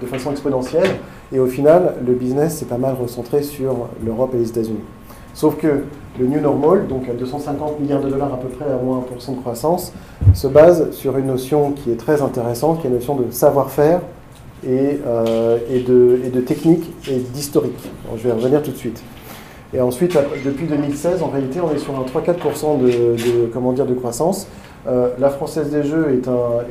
de 0.00 0.06
façon 0.06 0.32
exponentielle. 0.32 0.90
Et 1.32 1.38
au 1.38 1.46
final, 1.46 1.94
le 2.04 2.12
business 2.12 2.58
s'est 2.58 2.66
pas 2.66 2.78
mal 2.78 2.96
recentré 3.00 3.42
sur 3.42 3.88
l'Europe 4.04 4.34
et 4.34 4.38
les 4.38 4.48
États-Unis. 4.48 4.80
Sauf 5.34 5.56
que 5.56 5.84
le 6.18 6.26
New 6.26 6.40
Normal, 6.40 6.88
donc 6.88 7.08
à 7.08 7.12
250 7.12 7.78
milliards 7.78 8.00
de 8.00 8.08
dollars 8.08 8.34
à 8.34 8.36
peu 8.36 8.48
près, 8.48 8.64
à 8.64 8.76
moins 8.84 9.04
1% 9.16 9.36
de 9.36 9.40
croissance, 9.40 9.92
se 10.34 10.48
base 10.48 10.90
sur 10.90 11.16
une 11.16 11.26
notion 11.26 11.70
qui 11.70 11.92
est 11.92 11.96
très 11.96 12.20
intéressante, 12.20 12.80
qui 12.80 12.88
est 12.88 12.90
la 12.90 12.96
notion 12.96 13.14
de 13.14 13.30
savoir-faire 13.30 14.00
euh, 14.66 15.58
et, 15.70 15.80
de, 15.80 16.20
et 16.24 16.42
technique 16.42 16.92
et 17.08 17.16
d'historique. 17.16 17.90
Je 18.16 18.22
vais 18.22 18.32
revenir 18.32 18.62
tout 18.62 18.70
de 18.70 18.76
suite. 18.76 19.02
Et 19.72 19.80
ensuite, 19.80 20.18
depuis 20.44 20.66
2016, 20.66 21.22
en 21.22 21.28
réalité, 21.28 21.60
on 21.60 21.72
est 21.74 21.78
sur 21.78 21.94
un 21.94 22.02
3-4% 22.02 22.80
de, 22.80 23.46
comment 23.52 23.72
dire, 23.72 23.86
de 23.86 23.94
croissance. 23.94 24.48
Euh, 24.88 25.10
la 25.18 25.30
française 25.30 25.70
des 25.70 25.84
jeux 25.84 26.20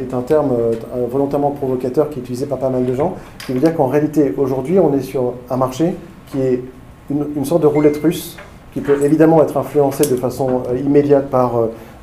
est 0.01 0.13
un, 0.13 0.21
terme 0.21 0.51
euh, 0.51 0.73
volontairement 1.09 1.51
provocateur 1.51 2.09
qui 2.09 2.19
est 2.19 2.21
utilisé 2.21 2.45
par 2.45 2.57
pas 2.57 2.69
mal 2.69 2.85
de 2.85 2.93
gens, 2.93 3.15
qui 3.45 3.53
veut 3.53 3.59
dire 3.59 3.75
qu'en 3.75 3.87
réalité, 3.87 4.33
aujourd'hui, 4.37 4.79
on 4.79 4.93
est 4.93 5.01
sur 5.01 5.33
un 5.49 5.57
marché 5.57 5.95
qui 6.27 6.41
est 6.41 6.61
une, 7.09 7.45
sorte 7.45 7.61
de 7.61 7.67
roulette 7.67 7.97
russe, 7.97 8.37
qui 8.73 8.81
peut 8.81 9.03
évidemment 9.03 9.41
être 9.41 9.57
influencé 9.57 10.09
de 10.09 10.15
façon 10.15 10.63
immédiate 10.77 11.29
par 11.29 11.53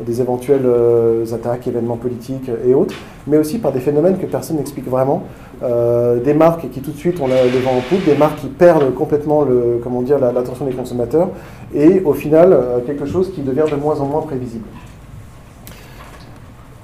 des 0.01 0.21
éventuelles 0.21 0.67
attaques, 1.33 1.69
événements 1.69 1.97
politiques 1.97 2.51
et 2.67 2.75
autres, 2.75 2.95
mais 3.27 3.39
aussi 3.39 3.59
par 3.59 3.73
des 3.73 3.81
phénomènes 3.81 4.19
que 4.19 4.27
personne 4.27 4.57
n'explique 4.57 4.89
vraiment, 4.89 5.23
euh, 5.63 6.21
des 6.21 6.35
marques 6.35 6.69
qui 6.71 6.81
tout 6.81 6.91
de 6.91 6.99
suite 6.99 7.19
ont 7.19 7.29
le 7.29 7.59
vent 7.61 7.79
en 7.79 7.81
poupe, 7.81 8.05
des 8.05 8.15
marques 8.15 8.41
qui 8.41 8.49
perdent 8.49 8.93
complètement 8.95 9.43
l'attention 9.45 10.67
des 10.67 10.73
consommateurs, 10.73 11.29
et 11.75 12.03
au 12.05 12.13
final 12.13 12.53
euh, 12.53 12.81
quelque 12.87 13.07
chose 13.07 13.33
qui 13.33 13.41
devient 13.41 13.65
de 13.71 13.77
moins 13.77 13.99
en 14.01 14.05
moins 14.05 14.21
prévisible. 14.21 14.67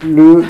Le, 0.05 0.43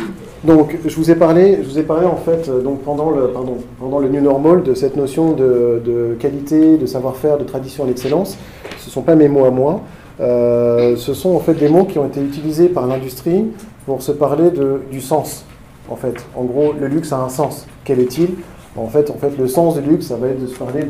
donc, 0.44 0.76
je 0.84 0.96
vous 0.96 1.10
ai 1.10 1.14
parlé, 1.14 1.58
je 1.62 1.68
vous 1.68 1.78
ai 1.78 1.82
parlé 1.82 2.06
en 2.06 2.16
fait 2.16 2.48
euh, 2.48 2.60
donc 2.62 2.82
pendant 2.82 3.10
le, 3.10 3.30
pendant 3.78 3.98
le 3.98 4.08
New 4.08 4.20
Normal 4.20 4.62
de 4.62 4.74
cette 4.74 4.96
notion 4.96 5.32
de, 5.32 6.16
qualité, 6.18 6.76
de 6.76 6.86
savoir-faire, 6.86 7.38
de 7.38 7.44
tradition 7.44 7.84
et 7.84 7.88
d'excellence. 7.88 8.36
Ce 8.78 8.86
ne 8.86 8.90
sont 8.90 9.02
pas 9.02 9.14
mes 9.14 9.28
mots 9.28 9.44
à 9.44 9.50
moi. 9.50 9.80
ce 10.18 11.14
sont 11.14 11.34
en 11.34 11.40
fait 11.40 11.54
des 11.54 11.68
mots 11.68 11.84
qui 11.84 11.98
ont 11.98 12.06
été 12.06 12.20
utilisés 12.20 12.68
par 12.68 12.86
l'industrie 12.86 13.46
pour 13.86 14.02
se 14.02 14.12
parler 14.12 14.50
de, 14.50 14.80
du 14.90 15.00
sens 15.00 15.44
en 15.88 15.96
fait. 15.96 16.24
En 16.34 16.44
gros, 16.44 16.72
le 16.72 16.86
luxe 16.86 17.12
a 17.12 17.18
un 17.18 17.28
sens. 17.28 17.66
Quel 17.84 18.00
est-il? 18.00 18.30
En 18.76 18.88
fait, 18.88 19.10
en 19.10 19.16
fait, 19.16 19.36
le 19.38 19.46
sens 19.46 19.74
du 19.78 19.88
luxe, 19.88 20.06
ça 20.06 20.16
va 20.16 20.28
être 20.28 20.40
de 20.40 20.46
se 20.46 20.56
parler 20.56 20.86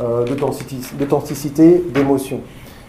euh, 0.00 0.24
d'authenticité, 0.98 1.82
d'émotion. 1.94 2.40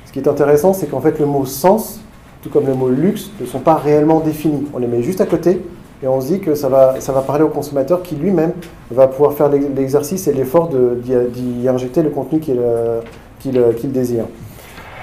Ce 0.05 0.11
qui 0.11 0.19
est 0.19 0.27
intéressant, 0.27 0.73
c'est 0.73 0.87
qu'en 0.87 1.01
fait, 1.01 1.19
le 1.19 1.25
mot 1.25 1.45
sens, 1.45 2.01
tout 2.41 2.49
comme 2.49 2.65
le 2.65 2.73
mot 2.73 2.89
luxe, 2.89 3.29
ne 3.39 3.45
sont 3.45 3.59
pas 3.59 3.75
réellement 3.75 4.19
définis. 4.19 4.65
On 4.73 4.79
les 4.79 4.87
met 4.87 5.03
juste 5.03 5.21
à 5.21 5.25
côté 5.25 5.61
et 6.03 6.07
on 6.07 6.19
se 6.19 6.27
dit 6.27 6.39
que 6.41 6.53
ça 6.53 6.67
va, 6.67 6.99
ça 6.99 7.13
va 7.13 7.21
parler 7.21 7.43
au 7.43 7.49
consommateur 7.49 8.03
qui 8.03 8.15
lui-même 8.15 8.51
va 8.91 9.07
pouvoir 9.07 9.33
faire 9.33 9.49
l'exercice 9.49 10.27
et 10.27 10.33
l'effort 10.33 10.69
d'y 10.69 11.67
injecter 11.67 12.03
le 12.03 12.09
contenu 12.09 12.39
qu'il 12.39 13.91
désire. 13.91 14.25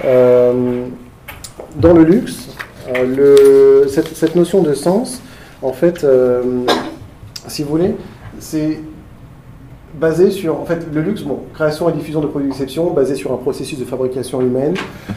Euh, 0.04 0.84
dans 1.76 1.94
le 1.94 2.04
luxe, 2.04 2.48
euh, 2.96 3.86
cette, 3.88 4.36
notion 4.36 4.62
de 4.62 4.74
sens, 4.74 5.22
en 5.62 5.72
fait, 5.72 6.04
euh, 6.04 6.42
si 7.46 7.62
vous 7.62 7.70
voulez, 7.70 7.94
c'est 8.38 8.80
basé 9.98 10.30
sur, 10.30 10.60
en 10.60 10.64
fait, 10.64 10.86
le 10.92 11.00
luxe, 11.00 11.22
bon, 11.22 11.40
création 11.54 11.88
et 11.88 11.92
diffusion 11.92 12.20
de 12.20 12.26
produits 12.26 12.48
d'exception, 12.48 12.90
basé 12.90 13.14
sur 13.14 13.32
un 13.32 13.36
processus 13.36 13.78
de 13.78 13.84
fabrication 13.84 14.40
humaine, 14.40 14.74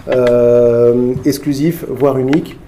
euh, 0.10 1.14
exclusif, 1.26 1.86
voire 1.88 2.18
unique. 2.18 2.60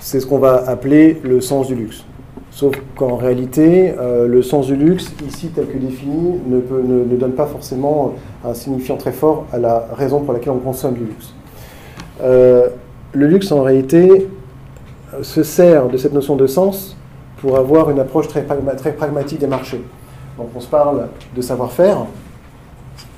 C'est 0.00 0.20
ce 0.20 0.26
qu'on 0.26 0.38
va 0.38 0.64
appeler 0.66 1.20
le 1.22 1.40
sens 1.40 1.68
du 1.68 1.76
luxe. 1.76 2.04
Sauf 2.52 2.74
qu'en 2.96 3.16
réalité, 3.16 3.94
euh, 3.98 4.28
le 4.28 4.42
sens 4.42 4.66
du 4.66 4.76
luxe, 4.76 5.10
ici 5.26 5.48
tel 5.48 5.66
que 5.66 5.78
défini, 5.78 6.38
ne, 6.46 7.16
donne 7.16 7.32
pas 7.32 7.46
forcément 7.46 8.14
un 8.44 8.52
signifiant 8.52 8.98
très 8.98 9.12
fort 9.12 9.46
à 9.52 9.58
la 9.58 9.86
raison 9.96 10.20
pour 10.20 10.34
laquelle 10.34 10.52
on 10.52 10.58
consomme 10.58 10.94
du 10.94 11.04
luxe. 11.04 11.34
le 12.20 13.26
luxe 13.26 13.50
en 13.52 13.62
réalité 13.62 14.28
se 15.22 15.42
sert 15.42 15.88
de 15.88 15.96
cette 15.96 16.12
notion 16.12 16.36
de 16.36 16.46
sens 16.46 16.96
pour 17.38 17.58
avoir 17.58 17.90
une 17.90 17.98
approche 17.98 18.28
très, 18.28 18.46
très 18.76 18.92
pragmatique 18.92 19.40
des 19.40 19.46
marchés. 19.46 19.82
Donc 20.38 20.48
on 20.54 20.60
se 20.60 20.68
parle 20.68 21.08
de 21.34 21.40
savoir-faire. 21.42 22.06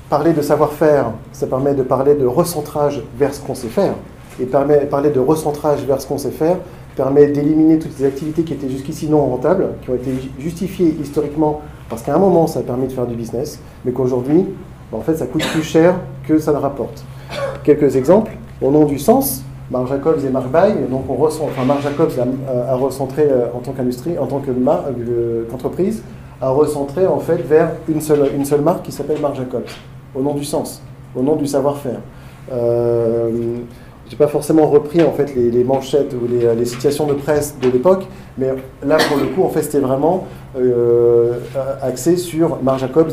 Parler 0.09 0.33
de 0.33 0.41
savoir-faire, 0.41 1.11
ça 1.31 1.47
permet 1.47 1.73
de 1.73 1.83
parler 1.83 2.15
de 2.15 2.25
recentrage 2.25 3.01
vers 3.17 3.33
ce 3.33 3.41
qu'on 3.41 3.55
sait 3.55 3.67
faire. 3.67 3.93
Et 4.39 4.45
permet, 4.45 4.79
parler 4.85 5.09
de 5.09 5.19
recentrage 5.19 5.83
vers 5.85 6.01
ce 6.01 6.07
qu'on 6.07 6.17
sait 6.17 6.31
faire 6.31 6.57
permet 6.95 7.27
d'éliminer 7.27 7.79
toutes 7.79 7.97
les 7.99 8.05
activités 8.05 8.43
qui 8.43 8.53
étaient 8.53 8.69
jusqu'ici 8.69 9.09
non 9.09 9.25
rentables, 9.25 9.67
qui 9.81 9.89
ont 9.89 9.95
été 9.95 10.11
justifiées 10.39 10.95
historiquement 11.01 11.61
parce 11.89 12.01
qu'à 12.01 12.15
un 12.15 12.19
moment 12.19 12.47
ça 12.47 12.59
a 12.59 12.63
permis 12.63 12.87
de 12.87 12.93
faire 12.93 13.05
du 13.05 13.15
business, 13.15 13.59
mais 13.83 13.91
qu'aujourd'hui, 13.91 14.45
en 14.91 15.01
fait, 15.01 15.15
ça 15.15 15.25
coûte 15.25 15.45
plus 15.51 15.63
cher 15.63 15.95
que 16.27 16.37
ça 16.39 16.51
ne 16.51 16.57
rapporte. 16.57 17.03
Quelques 17.63 17.95
exemples. 17.95 18.31
Au 18.61 18.71
nom 18.71 18.85
du 18.85 18.97
sens, 18.97 19.43
Marc 19.69 19.87
Jacobs 19.87 20.23
et 20.25 20.29
Marc 20.29 20.47
Bay, 20.49 20.75
donc 20.89 21.03
on 21.09 21.15
ressent, 21.15 21.45
enfin 21.45 21.65
Marc 21.65 21.81
Jacobs 21.81 22.11
a, 22.69 22.75
recentré 22.75 23.23
euh, 23.23 23.47
en 23.53 23.59
tant 23.59 23.71
qu'industrie, 23.73 24.17
en 24.17 24.27
tant 24.27 24.41
euh, 24.47 25.43
qu'entreprise, 25.49 26.03
a 26.41 26.49
recentré 26.49 27.05
en 27.07 27.19
fait 27.19 27.37
vers 27.37 27.71
une 27.89 27.99
seule, 27.99 28.29
une 28.35 28.45
seule 28.45 28.61
marque 28.61 28.83
qui 28.83 28.91
s'appelle 28.91 29.19
Marc 29.19 29.35
Jacobs, 29.35 29.67
au 30.13 30.21
nom 30.21 30.33
du 30.33 30.45
sens, 30.45 30.81
au 31.15 31.21
nom 31.21 31.35
du 31.35 31.47
savoir-faire. 31.47 31.99
Euh, 32.53 33.57
j'ai 34.09 34.17
pas 34.17 34.27
forcément 34.27 34.67
repris 34.67 35.01
en 35.01 35.11
fait 35.11 35.33
les, 35.35 35.63
manchettes 35.63 36.13
ou 36.13 36.27
les, 36.27 36.65
situations 36.65 37.07
de 37.07 37.13
presse 37.13 37.55
de 37.61 37.69
l'époque, 37.69 38.05
mais 38.37 38.49
là 38.85 38.97
pour 39.09 39.17
le 39.17 39.25
coup 39.27 39.43
en 39.43 39.49
fait 39.49 39.63
c'était 39.63 39.79
vraiment 39.79 40.27
euh, 40.57 41.39
axé 41.81 42.17
sur 42.17 42.61
Marc 42.61 42.79
Jacobs 42.79 43.11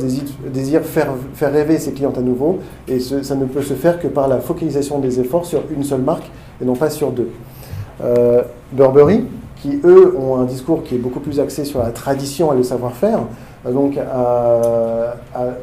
désire, 0.52 0.82
faire, 0.82 1.14
faire 1.34 1.52
rêver 1.52 1.78
ses 1.78 1.92
clients 1.92 2.12
à 2.16 2.20
nouveau 2.20 2.58
et 2.88 3.00
ça 3.00 3.34
ne 3.34 3.46
peut 3.46 3.62
se 3.62 3.74
faire 3.74 4.00
que 4.00 4.08
par 4.08 4.28
la 4.28 4.40
focalisation 4.40 4.98
des 4.98 5.18
efforts 5.18 5.46
sur 5.46 5.62
une 5.74 5.82
seule 5.82 6.02
marque 6.02 6.30
et 6.60 6.64
non 6.64 6.76
pas 6.76 6.90
sur 6.90 7.10
deux. 7.10 7.30
Euh, 8.02 8.42
Burberry, 8.72 9.24
qui 9.56 9.80
eux 9.84 10.14
ont 10.18 10.36
un 10.36 10.44
discours 10.44 10.82
qui 10.82 10.96
est 10.96 10.98
beaucoup 10.98 11.20
plus 11.20 11.40
axé 11.40 11.64
sur 11.64 11.78
la 11.78 11.90
tradition 11.90 12.52
et 12.52 12.56
le 12.56 12.64
savoir-faire, 12.64 13.20
donc 13.70 13.96
a, 13.96 15.14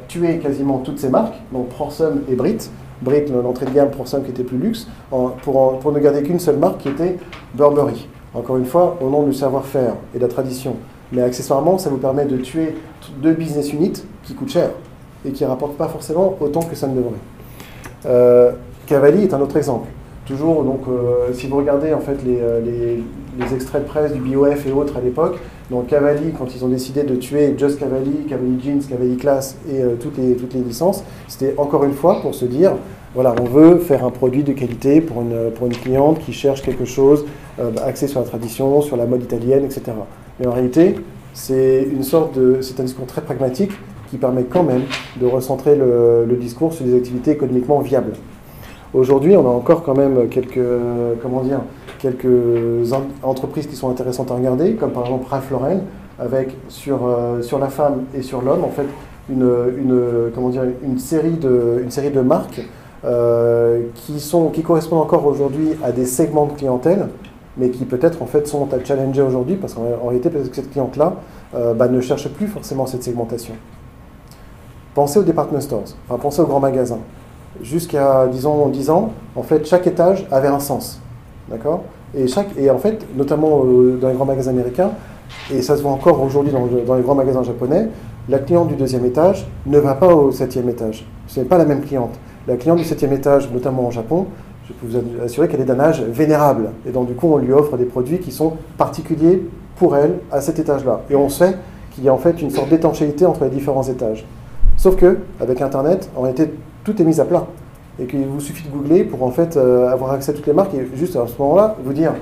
tué 0.08 0.38
quasiment 0.38 0.78
toutes 0.78 1.00
ces 1.00 1.10
marques, 1.10 1.36
donc 1.52 1.68
Prorsum 1.70 2.22
et 2.30 2.36
Brit, 2.36 2.70
Brit, 3.02 3.26
l'entrée 3.28 3.66
de 3.66 3.72
gamme 3.72 3.92
Prorsum 3.92 4.24
qui 4.24 4.32
était 4.32 4.44
plus 4.44 4.58
luxe, 4.58 4.88
pour, 5.10 5.80
pour 5.80 5.92
ne 5.92 6.00
garder 6.00 6.24
qu'une 6.24 6.40
seule 6.40 6.58
marque 6.58 6.80
qui 6.80 6.90
était 6.90 7.18
Burberry. 7.54 8.08
Encore 8.34 8.58
une 8.58 8.66
fois, 8.66 8.98
au 9.02 9.10
nom 9.10 9.24
du 9.24 9.34
savoir-faire 9.34 9.96
et 10.14 10.18
de 10.18 10.24
la 10.24 10.30
tradition. 10.30 10.76
Mais 11.12 11.22
accessoirement, 11.22 11.78
ça 11.78 11.90
vous 11.90 11.98
permet 11.98 12.26
de 12.26 12.38
tuer 12.38 12.76
deux 13.22 13.34
business 13.34 13.74
units 13.74 14.04
qui 14.24 14.36
coûtent 14.36 14.52
cher 14.52 14.70
et 15.26 15.32
qui 15.32 15.44
ne 15.44 15.50
rapportent 15.50 15.78
pas 15.78 15.88
forcément 15.88 16.38
autant 16.40 16.62
que 16.62 16.76
ça 16.76 16.88
ne 16.88 16.96
devrait. 16.96 17.12
Euh, 18.06 18.52
Cavalli 18.86 19.24
est 19.24 19.34
un 19.34 19.42
autre 19.42 19.58
exemple. 19.58 19.88
Toujours, 20.26 20.64
donc, 20.64 20.82
euh, 20.88 21.34
si 21.34 21.48
vous 21.48 21.58
regardez 21.58 21.94
en 21.94 22.00
fait 22.00 22.18
euh, 22.26 22.62
les, 22.62 23.04
les, 23.40 23.54
extraits 23.54 23.84
de 23.84 23.88
presse 23.88 24.14
du 24.14 24.20
BOF 24.20 24.68
et 24.68 24.72
autres 24.72 24.96
à 24.98 25.02
l'époque, 25.02 25.40
donc 25.70 25.88
Cavalli, 25.88 26.32
quand 26.38 26.56
ils 26.56 26.66
ont 26.66 26.68
décidé 26.70 27.04
de 27.04 27.16
tuer 27.16 27.56
Just 27.58 27.80
Cavalli, 27.80 28.26
Cavalli 28.28 28.60
Jeans, 28.64 28.82
Cavalli 28.90 29.18
Class 29.18 29.58
et 29.72 29.82
toutes, 30.00 30.18
les, 30.18 30.36
toutes 30.36 30.54
les 30.54 30.62
licences, 30.62 31.04
c'était 31.28 31.54
encore 31.58 31.84
une 31.84 31.94
fois 31.94 32.22
pour 32.22 32.34
se 32.34 32.46
dire, 32.46 32.74
voilà, 33.14 33.36
on 33.40 33.46
veut 33.46 33.78
faire 33.78 34.04
un 34.04 34.12
produit 34.12 34.44
de 34.44 34.54
qualité 34.54 35.02
pour 35.02 35.22
une, 35.22 35.52
pour 35.52 35.68
une 35.68 35.76
cliente 35.76 36.20
qui 36.20 36.34
cherche 36.34 36.62
quelque 36.62 36.86
chose 36.86 37.26
axé 37.86 38.08
sur 38.08 38.20
la 38.20 38.26
tradition, 38.26 38.82
sur 38.82 38.98
la 38.98 39.06
mode 39.06 39.24
italienne, 39.24 39.64
etc. 39.66 39.92
Mais 40.40 40.48
en 40.48 40.52
réalité, 40.52 40.96
c'est 41.34 41.88
une 41.92 42.04
sorte 42.04 42.38
de, 42.38 42.62
c'est 42.62 42.80
un 42.80 42.84
discours 42.84 43.06
très 43.06 43.22
pragmatique 43.22 43.72
qui 44.10 44.18
permet 44.18 44.44
quand 44.44 44.64
même 44.64 44.84
de 45.20 45.26
recentrer 45.26 45.76
le, 45.76 46.38
discours 46.40 46.74
sur 46.74 46.86
des 46.86 46.96
activités 46.96 47.32
économiquement 47.32 47.80
viables. 47.80 48.14
Aujourd'hui, 48.94 49.36
on 49.38 49.48
a 49.48 49.52
encore 49.52 49.84
quand 49.84 49.96
même 49.96 50.28
quelques, 50.30 50.60
comment 51.22 51.42
dire, 51.44 51.62
quelques 52.00 52.94
entreprises 53.24 53.68
qui 53.68 53.76
sont 53.76 53.90
intéressantes 53.90 54.32
à 54.32 54.36
regarder, 54.36 54.74
comme 54.74 54.92
par 54.92 55.04
exemple 55.04 55.28
Ralph 55.30 55.52
Lauren, 55.52 55.82
avec 56.20 56.56
sur, 56.68 57.06
euh, 57.06 57.42
sur 57.42 57.60
la 57.60 57.68
femme 57.68 58.04
et 58.16 58.22
sur 58.22 58.42
l'homme, 58.42 58.64
en 58.64 58.70
fait, 58.70 58.88
une, 59.30 59.50
une, 59.78 60.32
comment 60.34 60.50
dire, 60.50 60.64
une, 60.84 60.98
série, 60.98 61.34
de, 61.34 61.80
une 61.84 61.92
série 61.92 62.10
de 62.10 62.22
marques 62.22 62.62
euh, 63.06 63.84
qui, 63.94 64.20
sont, 64.20 64.50
qui 64.50 64.64
correspondent 64.64 65.02
encore 65.02 65.26
aujourd'hui 65.26 65.70
à 65.84 65.92
des 65.92 66.06
segments 66.06 66.48
de 66.48 66.54
clientèle 66.54 67.08
mais 67.58 67.70
qui 67.70 67.86
peut-être 67.86 68.22
en 68.22 68.26
fait 68.26 68.48
sont 68.48 68.74
à 68.74 68.84
challenger 68.84 69.22
aujourd'hui 69.22 69.56
parce 69.56 69.74
qu'en 69.74 70.08
réalité 70.08 70.30
peut-être 70.30 70.50
que 70.50 70.56
cette 70.56 70.72
cliente-là 70.72 71.14
euh, 71.56 71.74
bah, 71.74 71.88
ne 71.88 72.02
cherche 72.02 72.30
plus 72.30 72.48
forcément 72.48 72.86
cette 72.86 73.04
segmentation. 73.04 73.54
Pensez 74.96 75.20
aux 75.20 75.24
department 75.24 75.62
stores, 75.62 75.96
enfin 76.08 76.20
pensez 76.20 76.42
aux 76.42 76.46
grands 76.46 76.60
magasins. 76.60 77.00
Jusqu'à 77.62 78.28
disons 78.28 78.68
10 78.70 78.90
ans, 78.90 79.12
en 79.36 79.44
fait 79.44 79.66
chaque 79.66 79.88
étage 79.88 80.26
avait 80.32 80.48
un 80.48 80.60
sens, 80.60 81.02
d'accord 81.50 81.84
et, 82.16 82.28
chaque, 82.28 82.50
et 82.58 82.70
en 82.70 82.78
fait, 82.78 83.06
notamment 83.16 83.64
euh, 83.64 83.98
dans 84.02 84.10
les 84.10 84.16
grands 84.16 84.26
magasins 84.26 84.52
américains, 84.52 84.92
et 85.54 85.62
ça 85.62 85.78
se 85.78 85.82
voit 85.82 85.92
encore 85.92 86.22
aujourd'hui 86.22 86.52
dans, 86.52 86.66
dans, 86.66 86.96
les 86.96 87.04
grands 87.04 87.16
magasins 87.16 87.44
japonais, 87.44 87.88
la 88.28 88.40
cliente 88.40 88.68
du 88.68 88.76
deuxième 88.76 89.06
étage 89.06 89.48
ne 89.66 89.78
va 89.78 89.94
pas 89.94 90.14
au 90.14 90.32
septième 90.32 90.70
étage. 90.70 91.06
Ce 91.28 91.40
n'est 91.40 91.46
pas 91.46 91.58
la 91.58 91.66
même 91.66 91.82
cliente. 91.82 92.20
La 92.48 92.56
cliente 92.58 92.78
du 92.78 92.84
septième 92.84 93.14
étage, 93.14 93.50
notamment 93.52 93.88
au 93.88 93.92
Japon, 93.92 94.28
je 94.68 94.74
peux 94.74 94.88
vous 94.88 95.24
assurer 95.24 95.48
qu'elle 95.48 95.62
est 95.62 95.66
d'un 95.66 95.80
âge 95.80 96.02
vénérable. 96.02 96.70
Et 96.88 96.92
donc, 96.92 97.08
du 97.08 97.14
coup, 97.14 97.28
on 97.28 97.38
lui 97.38 97.52
offre 97.54 97.78
des 97.78 97.86
produits 97.86 98.20
qui 98.20 98.32
sont 98.32 98.54
particuliers 98.78 99.44
pour 99.76 99.96
elle 99.96 100.20
à 100.32 100.42
cet 100.42 100.60
étage-là. 100.60 101.02
Et 101.10 101.16
on 101.16 101.30
sait 101.30 101.56
qu'il 101.92 102.04
y 102.04 102.10
a 102.10 102.14
en 102.14 102.18
fait 102.18 102.42
une 102.42 102.52
sorte 102.52 102.70
d'étanchéité 102.70 103.26
entre 103.26 103.46
les 103.46 103.50
différents 103.50 103.84
étages. 103.84 104.26
Sauf 104.78 104.96
que, 104.96 105.20
avec 105.42 105.62
Internet, 105.62 106.10
en 106.16 106.22
réalité, 106.22 106.54
tout 106.84 107.02
est 107.02 107.06
mis 107.06 107.20
à 107.20 107.26
plat. 107.26 107.48
Et 108.00 108.06
qu'il 108.06 108.26
vous 108.26 108.40
suffit 108.40 108.68
de 108.68 108.72
googler 108.72 109.04
pour 109.04 109.24
en 109.24 109.32
fait 109.32 109.58
euh, 109.58 109.90
avoir 109.90 110.12
accès 110.12 110.32
à 110.32 110.34
toutes 110.34 110.48
les 110.48 110.54
marques 110.54 110.74
et 110.74 110.88
juste 110.96 111.16
à 111.16 111.28
ce 111.28 111.38
moment-là 111.40 111.76
vous 111.84 111.94
dire 111.94 112.14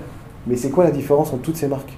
mais 0.48 0.56
c'est 0.56 0.70
quoi 0.70 0.86
la 0.86 0.92
différence 0.92 1.34
entre 1.34 1.42
toutes 1.42 1.58
ces 1.58 1.68
marques? 1.68 1.94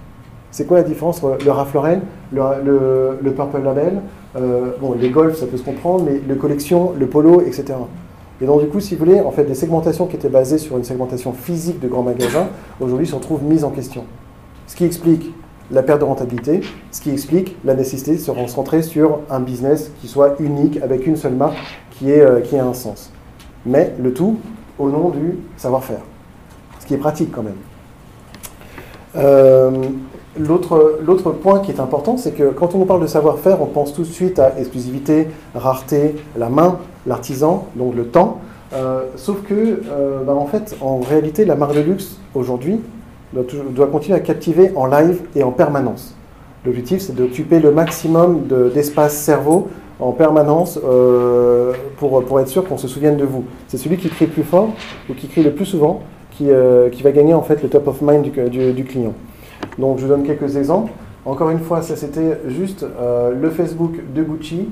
C'est 0.52 0.66
quoi 0.66 0.78
la 0.78 0.84
différence 0.84 1.24
entre 1.24 1.44
le 1.46 1.52
Ralph 1.52 1.74
Lauren, 1.74 2.00
le, 2.34 3.32
Purple 3.36 3.62
Label, 3.64 4.02
euh, 4.36 4.72
bon, 4.82 4.96
les 5.00 5.10
Golf, 5.12 5.38
ça 5.38 5.46
peut 5.46 5.58
se 5.58 5.64
comprendre, 5.64 6.04
mais 6.04 6.20
le 6.28 6.36
collection, 6.36 6.94
le 6.98 7.06
polo, 7.06 7.42
etc. 7.42 7.66
Et 8.42 8.46
donc, 8.46 8.62
du 8.62 8.68
coup, 8.68 8.80
si 8.80 8.96
vous 8.96 9.06
voulez, 9.06 9.20
en 9.20 9.32
fait, 9.32 9.44
des 9.44 9.54
segmentations 9.54 10.08
qui 10.08 10.16
étaient 10.16 10.30
basées 10.30 10.58
sur 10.58 10.78
une 10.78 10.84
segmentation 10.84 11.34
physique 11.34 11.80
de 11.80 11.88
grands 11.88 12.04
magasins, 12.04 12.48
aujourd'hui 12.80 13.06
se 13.06 13.14
retrouvent 13.14 13.44
mises 13.44 13.64
en 13.64 13.70
question. 13.70 14.06
Ce 14.66 14.76
qui 14.76 14.86
explique 14.86 15.32
la 15.72 15.84
perte 15.84 16.00
de 16.00 16.06
rentabilité, 16.06 16.62
ce 16.92 17.02
qui 17.02 17.12
explique 17.12 17.56
la 17.64 17.76
nécessité 17.76 18.14
de 18.14 18.18
se 18.18 18.32
concentrer 18.32 18.82
sur 18.82 19.20
un 19.30 19.40
business 19.40 19.92
qui 20.02 20.08
soit 20.08 20.36
unique, 20.40 20.82
avec 20.82 21.06
une 21.06 21.16
seule 21.16 21.36
marque 21.36 21.58
qui 21.92 22.10
ait, 22.10 22.22
euh, 22.22 22.40
qui 22.40 22.56
ait 22.56 22.60
un 22.60 22.74
sens. 22.74 23.12
Mais 23.66 23.94
le 24.00 24.14
tout 24.14 24.38
au 24.78 24.90
nom 24.90 25.10
du 25.10 25.38
savoir-faire. 25.58 26.02
Ce 26.80 26.86
qui 26.86 26.94
est 26.94 26.98
pratique 26.98 27.32
quand 27.32 27.44
même. 27.44 27.54
Euh, 29.16 29.72
L'autre 30.38 31.32
point 31.32 31.60
qui 31.60 31.72
est 31.72 31.80
important, 31.80 32.16
c'est 32.16 32.32
que 32.32 32.52
quand 32.52 32.74
on 32.76 32.86
parle 32.86 33.02
de 33.02 33.08
savoir-faire, 33.08 33.62
on 33.62 33.66
pense 33.66 33.94
tout 33.94 34.04
de 34.04 34.08
suite 34.08 34.40
à 34.40 34.58
exclusivité, 34.58 35.28
rareté, 35.54 36.16
la 36.38 36.50
main, 36.50 36.78
l'artisan, 37.06 37.68
donc 37.76 37.96
le 37.96 38.06
temps. 38.06 38.40
Euh, 38.74 39.06
sauf 39.16 39.42
que, 39.42 39.54
euh, 39.54 40.24
bah, 40.24 40.34
en 40.34 40.46
fait, 40.46 40.78
en 40.82 41.00
réalité, 41.00 41.44
la 41.44 41.56
marque 41.56 41.76
de 41.76 41.82
luxe, 41.82 42.20
aujourd'hui, 42.36 42.80
doit, 43.34 43.88
continuer 43.88 44.18
à 44.18 44.22
captiver 44.22 44.72
en 44.76 44.86
live 44.86 45.22
et 45.36 45.44
en 45.44 45.52
permanence. 45.52 46.16
L'objectif, 46.66 47.02
c'est 47.02 47.16
d'occuper 47.16 47.60
le 47.60 47.72
maximum 47.72 48.44
d'espace 48.74 49.16
cerveau 49.16 49.68
en 50.00 50.12
permanence 50.12 50.80
euh, 50.84 51.74
pour, 51.98 52.24
pour, 52.24 52.40
être 52.40 52.48
sûr 52.48 52.68
qu'on 52.68 52.78
se 52.78 52.88
souvienne 52.88 53.18
de 53.18 53.26
vous. 53.26 53.46
C'est 53.68 53.78
celui 53.78 53.98
qui 53.98 54.10
crie 54.10 54.28
plus 54.28 54.44
fort 54.44 54.70
ou 55.10 55.14
qui 55.14 55.28
crie 55.28 55.44
le 55.44 55.52
plus 55.52 55.66
souvent 55.66 56.02
qui, 56.32 56.48
qui 56.94 57.04
va 57.04 57.12
gagner 57.12 57.34
en 57.34 57.42
fait 57.42 57.62
le 57.62 57.68
top 57.68 57.88
of 57.88 58.02
mind 58.02 58.32
du, 58.32 58.74
du 58.74 58.84
client. 58.86 59.14
Donc 59.78 59.98
je 59.98 60.04
vous 60.04 60.10
donne 60.10 60.24
quelques 60.24 60.56
exemples. 60.56 60.92
Encore 61.26 61.50
une 61.50 61.60
fois, 61.60 61.82
ça 61.82 61.96
c'était 61.96 62.40
juste 62.48 62.84
euh, 62.84 63.34
le 63.40 63.50
Facebook 63.50 63.94
de 64.14 64.24
Gucci 64.24 64.70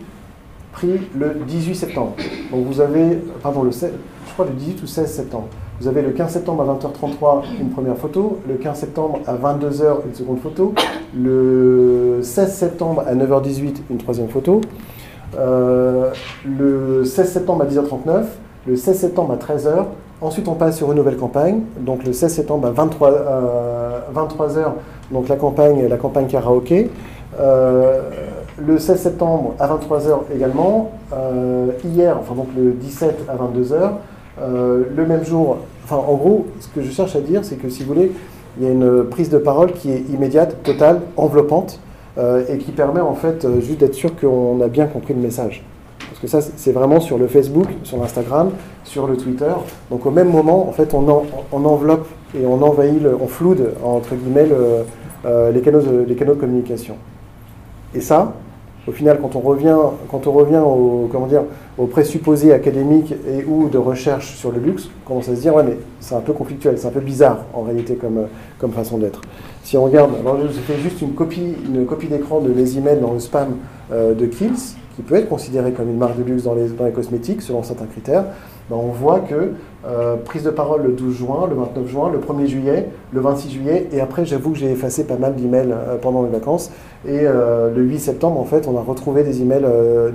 pris 0.72 1.00
le 1.16 1.36
18 1.48 1.76
septembre. 1.76 2.14
Donc 2.52 2.66
vous 2.66 2.82
avez, 2.82 3.20
pardon, 3.42 3.64
le 3.64 3.72
16, 3.72 3.92
je 4.28 4.34
crois 4.34 4.46
le 4.46 4.54
18 4.54 4.84
ou 4.84 4.88
16 4.88 5.12
septembre. 5.12 5.48
Vous 5.80 5.88
avez 5.88 6.02
le 6.02 6.10
15 6.10 6.32
septembre 6.32 6.64
à 6.64 6.74
20h33 6.74 7.44
une 7.62 7.70
première 7.70 7.98
photo, 7.98 8.40
le 8.48 8.56
15 8.56 8.80
septembre 8.80 9.20
à 9.28 9.36
22h 9.36 10.06
une 10.08 10.16
seconde 10.16 10.40
photo, 10.40 10.74
le 11.16 12.20
16 12.24 12.54
septembre 12.54 13.04
à 13.06 13.14
9h18 13.14 13.76
une 13.92 13.98
troisième 13.98 14.30
photo, 14.30 14.62
euh, 14.62 14.97
le 15.36 17.04
16 17.04 17.32
septembre 17.32 17.64
à 17.64 17.66
10h39, 17.66 18.24
le 18.68 18.76
16 18.76 18.98
septembre 18.98 19.34
à 19.34 19.38
13h, 19.38 19.86
Ensuite, 20.20 20.48
on 20.48 20.56
passe 20.56 20.78
sur 20.78 20.92
une 20.92 20.98
nouvelle 20.98 21.18
campagne. 21.18 21.62
Donc, 21.80 22.04
le 22.04 22.12
16 22.12 22.34
septembre 22.34 22.68
à 22.68 22.72
23, 22.72 23.12
h 23.12 24.72
donc 25.12 25.28
la 25.30 25.36
campagne, 25.36 25.88
la 25.88 25.98
campagne 25.98 26.28
karaoké. 26.28 26.90
Euh, 27.40 28.10
le 28.58 28.80
16 28.80 29.00
septembre 29.00 29.54
à 29.60 29.68
23h 29.68 30.22
également. 30.36 30.92
Euh, 31.14 31.68
hier, 31.86 32.18
enfin 32.20 32.34
donc 32.36 32.48
le 32.58 32.72
17 32.72 33.26
à 33.30 33.36
22h. 33.36 33.92
Euh, 34.42 34.84
le 34.96 35.06
même 35.06 35.24
jour, 35.24 35.58
enfin 35.84 35.98
en 35.98 36.16
gros, 36.16 36.48
ce 36.60 36.68
que 36.68 36.82
je 36.82 36.92
cherche 36.92 37.16
à 37.16 37.22
dire, 37.22 37.42
c'est 37.44 37.56
que 37.56 37.70
si 37.70 37.84
vous 37.84 37.94
voulez, 37.94 38.12
il 38.58 38.66
y 38.66 38.68
a 38.68 38.72
une 38.72 39.04
prise 39.04 39.30
de 39.30 39.38
parole 39.38 39.72
qui 39.74 39.92
est 39.92 40.04
immédiate, 40.12 40.64
totale, 40.64 41.02
enveloppante, 41.16 41.80
et 42.18 42.58
qui 42.58 42.72
permet 42.72 43.02
en 43.02 43.14
fait 43.14 43.48
juste 43.60 43.80
d'être 43.80 43.94
sûr 43.94 44.16
qu'on 44.20 44.60
a 44.62 44.68
bien 44.68 44.88
compris 44.88 45.14
le 45.14 45.20
message. 45.20 45.64
Parce 46.20 46.20
que 46.20 46.28
ça, 46.28 46.52
c'est 46.56 46.72
vraiment 46.72 47.00
sur 47.00 47.20
le 47.20 47.28
Facebook, 47.28 47.68
sur 47.84 47.98
l'Instagram, 47.98 48.50
sur 48.84 49.06
le 49.06 49.18
Twitter. 49.18 49.52
Donc 49.92 50.06
au 50.06 50.10
même 50.10 50.32
moment, 50.32 50.68
en 50.68 50.72
fait, 50.72 50.96
on, 50.96 51.08
enveloppe 51.52 52.08
et 52.36 52.46
on 52.46 52.62
envahit, 52.64 53.04
on 53.22 53.28
floude, 53.28 53.74
entre 53.84 54.16
guillemets, 54.16 54.48
euh, 55.26 55.52
les, 55.52 55.62
canaux 55.62 55.82
de, 55.82 56.06
les 56.08 56.16
canaux 56.16 56.34
de 56.34 56.40
communication. 56.40 56.96
Et 57.94 58.02
ça, 58.02 58.34
au 58.88 58.92
final, 58.92 59.20
quand 59.22 59.36
on 59.36 59.42
revient, 59.42 59.76
quand 60.10 60.28
on 60.28 60.32
revient 60.32 60.62
au, 60.66 61.10
comment 61.12 61.28
dire, 61.28 61.44
aux 61.78 61.88
présupposés 61.88 62.54
académiques 62.54 63.14
et 63.28 63.44
ou 63.46 63.68
de 63.68 63.78
recherche 63.78 64.36
sur 64.38 64.52
le 64.52 64.60
luxe, 64.60 64.90
on 65.04 65.08
commence 65.08 65.30
à 65.30 65.36
se 65.36 65.42
dire, 65.42 65.54
ouais, 65.54 65.64
mais 65.64 65.78
c'est 66.00 66.16
un 66.16 66.22
peu 66.22 66.34
conflictuel, 66.34 66.78
c'est 66.78 66.88
un 66.88 66.92
peu 66.92 67.02
bizarre 67.02 67.40
en 67.54 67.64
réalité 67.64 67.96
comme, 67.96 68.28
comme 68.60 68.72
façon 68.72 68.98
d'être. 68.98 69.22
Si 69.64 69.78
on 69.78 69.84
regarde, 69.84 70.12
alors 70.22 70.38
je 70.42 70.60
fais 70.60 70.78
juste 70.78 71.02
une 71.02 71.14
copie, 71.14 71.56
une 71.68 71.86
copie 71.86 72.08
d'écran 72.08 72.40
de 72.40 72.50
mes 72.50 72.78
emails 72.78 73.02
dans 73.02 73.12
le 73.12 73.20
spam 73.20 73.58
euh, 73.92 74.14
de 74.14 74.26
Kills, 74.26 74.76
qui 74.96 75.02
peut 75.02 75.16
être 75.16 75.28
considéré 75.28 75.74
comme 75.74 75.90
une 75.90 75.98
marque 75.98 76.18
de 76.18 76.24
luxe 76.24 76.44
dans 76.44 76.56
les, 76.56 76.70
dans 76.70 76.86
les 76.86 76.92
cosmétiques 76.92 77.42
selon 77.42 77.64
certains 77.64 77.86
critères. 77.86 78.24
Ben, 78.70 78.76
on 78.76 78.92
voit 78.92 79.22
que 79.22 79.54
euh, 79.86 80.18
prise 80.18 80.44
de 80.44 80.50
parole 80.50 80.84
le 80.84 80.92
12 80.92 81.16
juin, 81.16 81.48
le 81.50 81.56
29 81.56 81.88
juin, 81.88 82.12
le 82.12 82.20
1er 82.20 82.48
juillet, 82.48 82.90
le 83.14 83.22
26 83.22 83.50
juillet, 83.50 83.88
et 83.94 84.02
après 84.02 84.26
j'avoue 84.26 84.52
que 84.52 84.58
j'ai 84.58 84.70
effacé 84.70 85.06
pas 85.06 85.16
mal 85.16 85.36
d'emails 85.36 85.72
euh, 85.72 85.96
pendant 85.96 86.24
les 86.24 86.30
vacances, 86.30 86.72
et 87.08 87.22
euh, 87.22 87.74
le 87.74 87.82
8 87.84 88.00
septembre 88.00 88.38
en 88.38 88.44
fait 88.44 88.68
on 88.68 88.78
a 88.78 88.82
retrouvé 88.82 89.24
des 89.24 89.42
emails, 89.42 89.66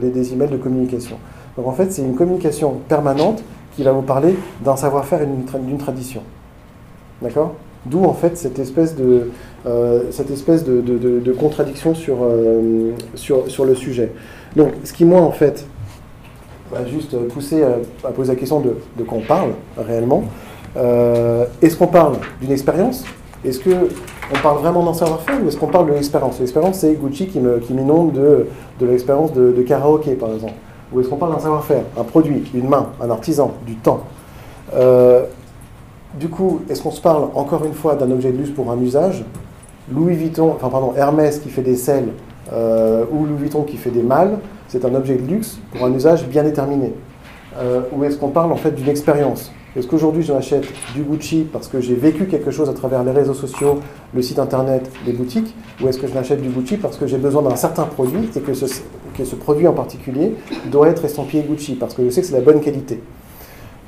des, 0.00 0.32
emails 0.34 0.50
de 0.50 0.58
communication. 0.58 1.16
Donc 1.56 1.66
en 1.66 1.72
fait 1.72 1.92
c'est 1.92 2.02
une 2.02 2.14
communication 2.14 2.76
permanente 2.88 3.42
qui 3.74 3.84
va 3.84 3.92
vous 3.92 4.02
parler 4.02 4.36
d'un 4.62 4.76
savoir-faire 4.76 5.22
et 5.22 5.26
d'une 5.26 5.78
tradition. 5.78 6.20
D'accord? 7.22 7.54
D'où 7.86 8.04
en 8.04 8.12
fait 8.12 8.36
cette 8.36 8.58
espèce 8.58 8.94
de, 8.94 9.30
cette 10.10 10.30
espèce 10.30 10.64
de, 10.64 11.32
contradiction 11.32 11.94
sur, 11.94 12.18
sur, 13.14 13.50
sur 13.50 13.64
le 13.64 13.74
sujet. 13.74 14.12
Donc 14.56 14.72
ce 14.84 14.92
qui 14.92 15.06
moi 15.06 15.22
en 15.22 15.32
fait 15.32 15.66
juste 16.86 17.16
pousser 17.28 17.62
à, 17.62 18.08
poser 18.08 18.32
la 18.32 18.38
question 18.38 18.60
de, 18.60 18.76
de 18.96 19.02
quoi 19.04 19.18
on 19.18 19.26
parle 19.26 19.50
réellement. 19.76 20.24
Euh, 20.76 21.44
est-ce 21.60 21.76
qu'on 21.76 21.86
parle 21.86 22.14
d'une 22.40 22.52
expérience? 22.52 23.04
Est-ce 23.44 23.60
qu'on 23.60 24.38
parle 24.42 24.58
vraiment 24.58 24.84
d'un 24.84 24.94
savoir-faire 24.94 25.36
ou 25.44 25.48
est-ce 25.48 25.56
qu'on 25.56 25.66
parle 25.66 25.88
de 25.88 25.92
l'expérience? 25.92 26.38
L'expérience, 26.38 26.78
c'est 26.78 26.94
Gucci 26.94 27.26
qui 27.26 27.40
m'inonde 27.40 28.12
de, 28.12 28.46
de 28.80 28.86
l'expérience 28.86 29.32
de, 29.32 29.62
karaoké, 29.62 30.14
par 30.14 30.32
exemple. 30.32 30.54
Ou 30.92 31.00
est-ce 31.00 31.08
qu'on 31.08 31.16
parle 31.16 31.34
d'un 31.34 31.40
savoir-faire, 31.40 31.82
un 31.98 32.04
produit, 32.04 32.44
une 32.54 32.68
main, 32.68 32.90
un 33.00 33.10
artisan, 33.10 33.52
du 33.66 33.76
temps? 33.76 34.02
Euh, 34.74 35.24
Du 36.18 36.28
coup, 36.28 36.60
est-ce 36.68 36.82
qu'on 36.82 36.90
se 36.90 37.00
parle 37.00 37.28
encore 37.34 37.64
une 37.64 37.72
fois 37.72 37.94
d'un 37.94 38.10
objet 38.10 38.32
de 38.32 38.36
luxe 38.36 38.50
pour 38.50 38.70
un 38.70 38.78
usage? 38.78 39.24
Louis 39.90 40.14
Vuitton, 40.14 40.52
enfin 40.54 40.68
pardon, 40.68 40.92
Hermès 40.94 41.38
qui 41.38 41.48
fait 41.48 41.62
des 41.62 41.74
selles 41.74 42.08
euh, 42.52 43.04
ou 43.10 43.24
Louis 43.24 43.38
Vuitton 43.38 43.62
qui 43.62 43.76
fait 43.78 43.90
des 43.90 44.02
mâles 44.02 44.38
c'est 44.72 44.86
un 44.86 44.94
objet 44.94 45.16
de 45.16 45.26
luxe 45.30 45.58
pour 45.70 45.84
un 45.84 45.92
usage 45.92 46.26
bien 46.26 46.44
déterminé. 46.44 46.94
Euh, 47.58 47.82
Ou 47.92 48.04
est-ce 48.04 48.16
qu'on 48.16 48.30
parle 48.30 48.50
en 48.52 48.56
fait 48.56 48.70
d'une 48.70 48.88
expérience? 48.88 49.52
Est-ce 49.76 49.86
qu'aujourd'hui 49.86 50.22
je 50.22 50.32
m'achète 50.32 50.64
du 50.94 51.02
Gucci 51.02 51.46
parce 51.52 51.68
que 51.68 51.78
j'ai 51.78 51.94
vécu 51.94 52.24
quelque 52.24 52.50
chose 52.50 52.70
à 52.70 52.72
travers 52.72 53.04
les 53.04 53.10
réseaux 53.10 53.34
sociaux, 53.34 53.80
le 54.14 54.22
site 54.22 54.38
internet, 54.38 54.90
les 55.04 55.12
boutiques? 55.12 55.54
Ou 55.82 55.88
est-ce 55.88 55.98
que 55.98 56.06
je 56.06 56.14
m'achète 56.14 56.40
du 56.40 56.48
Gucci 56.48 56.78
parce 56.78 56.96
que 56.96 57.06
j'ai 57.06 57.18
besoin 57.18 57.42
d'un 57.42 57.54
certain 57.54 57.82
produit 57.82 58.30
et 58.34 58.40
que 58.40 58.54
ce, 58.54 59.36
produit 59.38 59.68
en 59.68 59.74
particulier 59.74 60.36
doit 60.70 60.88
être 60.88 61.04
estampillé 61.04 61.42
Gucci 61.42 61.74
parce 61.74 61.92
que 61.92 62.02
je 62.02 62.08
sais 62.08 62.22
que 62.22 62.26
c'est 62.26 62.32
la 62.32 62.40
bonne 62.40 62.60
qualité? 62.62 63.02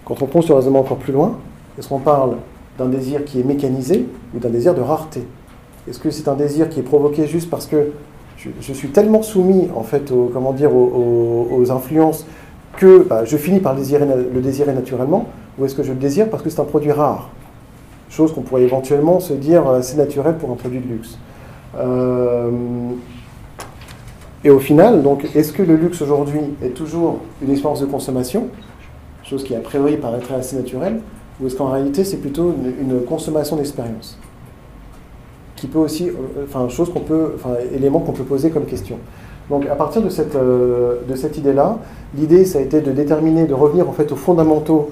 Quand 0.04 0.20
on 0.20 0.26
prend 0.26 0.42
ce 0.42 0.52
raisonnement 0.52 0.80
encore 0.80 0.98
plus 0.98 1.14
loin, 1.14 1.38
est-ce 1.78 1.88
qu'on 1.88 1.98
parle 1.98 2.36
d'un 2.76 2.88
désir 2.88 3.24
qui 3.24 3.40
est 3.40 3.44
mécanisé 3.44 4.06
ou 4.34 4.38
d'un 4.38 4.50
désir 4.50 4.74
de 4.74 4.82
rareté? 4.82 5.26
Est-ce 5.88 5.98
que 5.98 6.10
c'est 6.10 6.28
un 6.28 6.34
désir 6.34 6.68
qui 6.68 6.80
est 6.80 6.82
provoqué 6.84 7.26
juste 7.26 7.48
parce 7.48 7.66
que 7.66 7.88
je, 8.60 8.72
suis 8.72 8.88
tellement 8.88 9.22
soumis 9.22 9.68
en 9.74 9.82
fait 9.82 10.10
aux, 10.10 10.30
comment 10.32 10.52
dire, 10.52 10.74
aux, 10.74 11.70
influences 11.70 12.26
que 12.76 13.06
bah, 13.08 13.24
je 13.24 13.36
finis 13.36 13.60
par 13.60 13.74
le 13.74 13.80
désirer, 13.80 14.06
le 14.06 14.40
désirer 14.40 14.72
naturellement, 14.72 15.26
ou 15.58 15.64
est-ce 15.64 15.74
que 15.74 15.82
je 15.82 15.92
le 15.92 15.98
désire 15.98 16.28
parce 16.28 16.42
que 16.42 16.50
c'est 16.50 16.60
un 16.60 16.64
produit 16.64 16.92
rare? 16.92 17.30
Chose 18.10 18.32
qu'on 18.32 18.42
pourrait 18.42 18.62
éventuellement 18.62 19.20
se 19.20 19.32
dire 19.32 19.66
euh, 19.66 19.82
c'est 19.82 19.96
naturel 19.96 20.36
pour 20.36 20.50
un 20.50 20.54
produit 20.54 20.80
de 20.80 20.88
luxe. 20.88 21.18
Euh, 21.76 22.50
et 24.44 24.50
au 24.50 24.58
final, 24.58 25.02
donc, 25.02 25.26
est-ce 25.34 25.52
que 25.52 25.62
le 25.62 25.76
luxe 25.76 26.02
aujourd'hui 26.02 26.40
est 26.62 26.74
toujours 26.74 27.20
une 27.42 27.50
expérience 27.50 27.80
de 27.80 27.87
consommation, 27.87 28.48
chose 29.22 29.42
qui 29.42 29.54
a 29.54 29.61
priori 29.61 29.96
paraîtrait 29.96 30.35
assez 30.35 30.57
naturelle, 30.57 31.00
ou 31.40 31.46
est-ce 31.46 31.57
qu'en 31.57 31.70
réalité 31.70 32.04
c'est 32.04 32.18
plutôt 32.18 32.54
une 32.80 33.00
consommation 33.04 33.57
d'expérience? 33.57 34.18
Qui 35.56 35.66
peut 35.66 35.78
aussi, 35.78 36.08
euh, 36.08 36.44
enfin, 36.44 36.68
chose 36.68 36.92
qu'on 36.92 37.00
peut, 37.00 37.32
enfin, 37.34 37.54
élément 37.74 38.00
qu'on 38.00 38.12
peut 38.12 38.24
poser 38.24 38.50
comme 38.50 38.64
question. 38.64 38.98
Donc, 39.50 39.66
à 39.66 39.74
partir 39.74 40.02
de 40.02 40.08
cette, 40.08 40.34
euh, 40.36 40.96
cette 41.14 41.36
idée-là, 41.36 41.78
l'idée, 42.16 42.44
ça 42.44 42.58
a 42.58 42.62
été 42.62 42.80
de 42.80 42.92
déterminer, 42.92 43.46
de 43.46 43.54
revenir 43.54 43.88
en 43.88 43.92
fait 43.92 44.10
aux 44.10 44.16
fondamentaux 44.16 44.90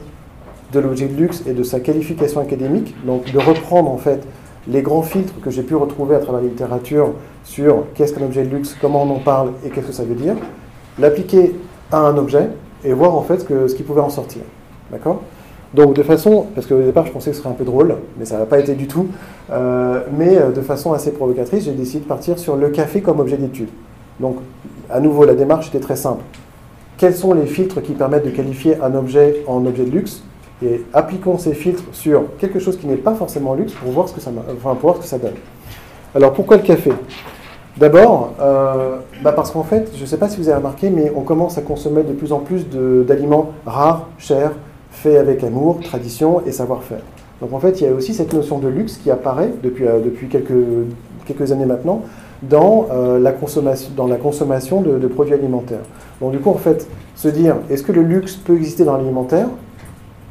de 0.73 0.81
l'objet 0.81 1.07
de 1.07 1.17
luxe 1.17 1.43
et 1.47 1.53
de 1.53 1.63
sa 1.63 1.81
qualification 1.81 2.41
académique, 2.41 2.95
donc 3.07 3.31
de 3.31 3.39
reprendre 3.39 3.91
en 3.91 3.99
fait 3.99 4.27
les 4.69 4.83
grands 4.83 5.03
filtres 5.03 5.35
que 5.41 5.51
j'ai 5.51 5.63
pu 5.63 5.75
retrouver 5.75 6.15
à 6.15 6.19
travers 6.21 6.41
la 6.41 6.49
littérature 6.49 7.13
sur 7.45 7.85
qu'est-ce 7.95 8.15
qu'un 8.15 8.25
objet 8.25 8.45
de 8.45 8.55
luxe, 8.55 8.77
comment 8.81 9.03
on 9.03 9.11
en 9.11 9.19
parle 9.19 9.51
et 9.65 9.71
qu'est-ce 9.71 9.89
que 9.89 9.93
ça 9.93 10.05
veut 10.05 10.15
dire, 10.15 10.37
l'appliquer 10.99 11.55
à 11.91 11.99
un 11.99 12.17
objet 12.17 12.49
et 12.85 12.93
voir 12.93 13.15
en 13.15 13.23
fait 13.23 13.47
que, 13.47 13.69
ce 13.69 13.75
qui 13.75 13.83
pouvait 13.83 14.01
en 14.01 14.11
sortir. 14.11 14.43
D'accord? 14.91 15.23
Donc 15.75 15.95
de 15.95 16.03
façon, 16.03 16.47
parce 16.55 16.67
qu'au 16.67 16.81
départ 16.81 17.07
je 17.07 17.13
pensais 17.13 17.31
que 17.31 17.37
ce 17.37 17.43
serait 17.43 17.51
un 17.53 17.57
peu 17.57 17.65
drôle, 17.65 17.97
mais 18.19 18.25
ça 18.25 18.39
n'a 18.39 18.47
pas 18.47 18.59
été 18.59 18.75
du 18.75 18.87
tout, 18.87 19.09
euh, 19.51 20.03
mais 20.17 20.37
euh, 20.37 20.51
de 20.51 20.61
façon 20.61 20.93
assez 20.93 21.13
provocatrice, 21.13 21.65
j'ai 21.65 21.73
décidé 21.73 22.01
de 22.01 22.09
partir 22.09 22.39
sur 22.39 22.57
le 22.57 22.69
café 22.69 23.01
comme 23.01 23.21
objet 23.21 23.39
d'étude. 23.39 23.69
Donc 24.21 24.37
à 24.91 25.01
nouveau, 25.01 25.25
la 25.25 25.35
démarche 25.35 25.69
était 25.69 25.81
très 25.81 25.97
simple. 25.97 26.23
Quels 26.99 27.15
sont 27.15 27.33
les 27.33 27.47
filtres 27.47 27.81
qui 27.83 27.93
permettent 27.93 28.27
de 28.27 28.31
qualifier 28.31 28.81
un 28.83 28.95
objet 28.95 29.43
en 29.47 29.65
objet 29.65 29.85
de 29.85 29.91
luxe? 29.91 30.23
Et 30.65 30.85
appliquons 30.93 31.39
ces 31.39 31.55
filtres 31.55 31.83
sur 31.91 32.37
quelque 32.39 32.61
chose 32.61 32.79
qui 32.79 32.87
n'est 32.87 32.95
pas 32.95 33.15
forcément 33.15 33.55
luxe 33.55 33.73
pour 33.73 33.91
voir 33.91 34.09
ce 34.09 34.15
que 34.15 34.21
ça, 34.21 34.31
donne. 35.19 35.33
Alors 36.15 36.33
pourquoi 36.33 36.59
le 36.59 36.63
café? 36.63 36.93
D'abord, 37.77 38.35
euh, 38.41 38.99
bah 39.25 39.33
parce 39.33 39.51
qu'en 39.51 39.65
fait, 39.65 39.91
je 39.97 40.03
ne 40.03 40.07
sais 40.07 40.19
pas 40.19 40.29
si 40.29 40.37
vous 40.37 40.49
avez 40.49 40.59
remarqué, 40.59 40.91
mais 40.91 41.11
on 41.17 41.23
commence 41.23 41.59
à 41.59 41.63
consommer 41.63 42.05
de 42.05 42.13
plus 42.13 42.33
en 42.33 42.39
plus 42.39 42.69
d'aliments 42.69 43.51
rares, 43.67 44.09
chers, 44.19 44.53
fait 44.93 45.17
avec 45.17 45.43
amour, 45.43 45.81
tradition 45.81 46.43
et 46.47 46.53
savoir-faire. 46.53 47.01
Donc 47.41 47.53
en 47.53 47.59
fait, 47.59 47.81
il 47.81 47.87
y 47.87 47.91
a 47.91 47.93
aussi 47.93 48.15
cette 48.15 48.33
notion 48.33 48.59
de 48.59 48.69
luxe 48.69 48.99
qui 48.99 49.11
apparaît 49.11 49.53
depuis, 49.63 49.87
euh, 49.87 49.99
depuis 49.99 50.29
quelques, 50.29 50.53
quelques 51.27 51.51
années 51.51 51.67
maintenant 51.67 52.03
dans, 52.43 52.87
euh, 52.93 53.19
la, 53.19 53.33
consommation, 53.33 53.91
dans 53.97 54.07
la 54.07 54.17
consommation 54.17 54.81
de, 54.81 55.07
produits 55.09 55.35
alimentaires. 55.35 55.81
Donc 56.21 56.33
du 56.33 56.39
coup, 56.39 56.51
en 56.51 56.57
fait, 56.57 56.87
se 57.17 57.29
dire, 57.29 57.57
est-ce 57.69 57.83
que 57.83 57.93
le 57.93 58.03
luxe 58.03 58.37
peut 58.37 58.55
exister 58.55 58.85
dans 58.85 58.97
l'alimentaire? 58.97 59.49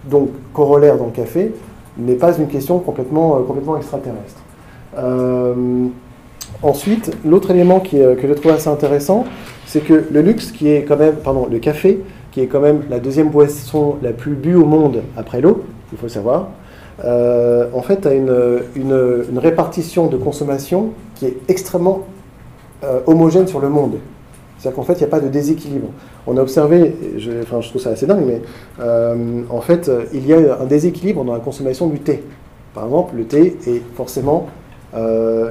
Donc 0.10 0.30
corollaire 0.54 0.98
dans 0.98 1.06
le 1.06 1.12
café, 1.12 1.54
n'est 1.98 2.16
pas 2.16 2.38
une 2.38 2.48
question 2.48 2.80
complètement, 2.80 3.38
euh, 3.38 3.40
complètement 3.42 3.78
extraterrestre. 3.78 4.42
ensuite, 6.64 7.12
l'autre 7.26 7.52
élément 7.52 7.80
qui, 7.80 7.98
que 7.98 8.28
je 8.28 8.34
trouve 8.34 8.52
assez 8.52 8.70
intéressant, 8.70 9.26
c'est 9.66 9.82
que 9.82 10.06
le 10.12 10.22
luxe, 10.22 10.52
qui 10.52 10.70
est 10.70 10.84
quand 10.84 10.98
même, 10.98 11.16
pardon, 11.16 11.48
le 11.50 11.60
café, 11.60 12.02
qui 12.32 12.42
est 12.42 12.48
quand 12.48 12.62
même 12.62 12.84
la 12.90 13.00
deuxième 13.00 13.30
boisson 13.30 13.98
la 14.02 14.12
plus 14.12 14.36
bue 14.36 14.56
au 14.56 14.66
monde 14.66 15.02
après 15.18 15.42
l'eau, 15.42 15.64
il 15.92 15.98
faut 15.98 16.06
le 16.06 16.10
savoir, 16.10 16.48
euh, 17.04 17.68
en 17.74 17.82
fait, 17.82 18.06
a 18.06 18.14
une, 18.14 18.62
une, 18.76 19.40
répartition 19.40 20.08
de 20.08 20.18
consommation 20.18 20.92
qui 21.16 21.26
est 21.26 21.38
extrêmement 21.48 22.06
euh, 22.84 23.00
homogène 23.08 23.48
sur 23.48 23.60
le 23.60 23.70
monde. 23.70 23.98
C'est-à-dire 24.58 24.76
qu'en 24.76 24.84
fait, 24.84 24.94
il 24.94 25.00
n'y 25.00 25.06
a 25.06 25.08
pas 25.08 25.20
de 25.20 25.28
déséquilibre. 25.28 25.88
On 26.28 26.38
a 26.38 26.42
observé, 26.42 26.96
je, 27.18 27.32
enfin, 27.42 27.62
je 27.62 27.70
trouve 27.70 27.82
ça 27.82 27.90
assez 27.90 28.06
dingue, 28.06 28.24
mais 28.26 28.42
euh, 28.80 29.42
en 29.50 29.62
fait, 29.62 29.90
il 30.14 30.28
y 30.28 30.34
a 30.34 30.62
un 30.62 30.66
déséquilibre 30.66 31.24
dans 31.24 31.34
la 31.34 31.40
consommation 31.40 31.88
du 31.88 32.00
thé. 32.00 32.24
Par 32.76 32.86
exemple, 32.86 33.16
le 33.18 33.26
thé 33.26 33.58
est 33.68 33.82
forcément 33.96 34.48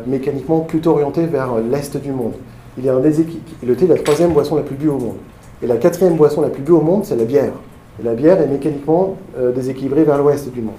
mécaniquement 0.06 0.60
plutôt 0.60 0.90
orienté 0.90 1.24
vers 1.24 1.56
l'est 1.58 1.96
du 1.96 2.12
monde. 2.12 2.34
Il 2.76 2.84
y 2.84 2.90
a 2.90 2.94
un 2.94 3.00
déséquilibre. 3.00 3.42
Le 3.66 3.74
thé 3.74 3.86
est 3.86 3.88
la 3.88 3.96
troisième 3.96 4.32
boisson 4.32 4.54
la 4.54 4.62
plus 4.62 4.76
bue 4.76 4.88
au 4.88 4.98
monde. 4.98 5.16
Et 5.62 5.66
la 5.66 5.76
quatrième 5.76 6.16
boisson 6.16 6.40
la 6.40 6.48
plus 6.48 6.62
bue 6.62 6.72
au 6.72 6.80
monde, 6.80 7.04
c'est 7.04 7.16
la 7.16 7.24
bière. 7.24 7.52
Et 8.00 8.04
la 8.04 8.14
bière 8.14 8.40
est 8.40 8.46
mécaniquement 8.46 9.16
euh, 9.38 9.52
déséquilibrée 9.52 10.04
vers 10.04 10.18
l'ouest 10.18 10.50
du 10.52 10.62
monde. 10.62 10.74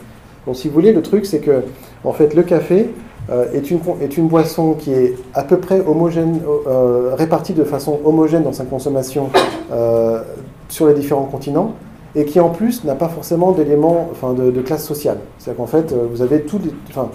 Donc 0.47 0.55
si 0.55 0.67
vous 0.67 0.73
voulez, 0.73 0.91
le 0.91 1.01
truc, 1.01 1.25
c'est 1.25 1.39
que 1.39 1.63
en 2.03 2.13
fait, 2.13 2.33
le 2.33 2.41
café 2.41 2.89
euh, 3.29 3.45
est, 3.53 3.69
une, 3.69 3.79
est 4.01 4.17
une 4.17 4.27
boisson 4.27 4.73
qui 4.73 4.91
est 4.91 5.15
à 5.35 5.43
peu 5.43 5.57
près 5.57 5.81
homogène, 5.85 6.41
euh, 6.67 7.13
répartie 7.15 7.53
de 7.53 7.63
façon 7.63 7.99
homogène 8.03 8.43
dans 8.43 8.53
sa 8.53 8.65
consommation 8.65 9.29
sur 10.67 10.87
les 10.87 10.93
différents 10.93 11.25
continents, 11.25 11.73
et 12.15 12.25
qui 12.25 12.39
en 12.39 12.49
plus 12.49 12.83
n'a 12.83 12.95
pas 12.95 13.09
forcément 13.09 13.51
d'éléments 13.51 14.09
enfin, 14.11 14.33
de, 14.33 14.61
classe 14.61 14.85
sociale. 14.85 15.17
C'est-à-dire 15.37 15.57
qu'en 15.57 15.67
fait, 15.67 15.93
vous 15.93 16.21
avez 16.21 16.41
tout... 16.41 16.59
Enfin, 16.89 17.09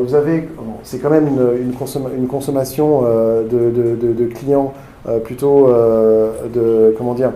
vous 0.00 0.14
avez, 0.14 0.48
c'est 0.84 0.98
quand 0.98 1.10
même 1.10 1.26
une, 1.26 1.72
une, 2.16 2.26
consommation 2.28 3.02
de, 3.02 3.70
de, 3.70 4.24
clients 4.26 4.72
euh, 4.72 4.95
plutôt 5.24 5.68
euh, 5.68 6.48
de 6.52 6.94
comment 6.96 7.14
dire 7.14 7.32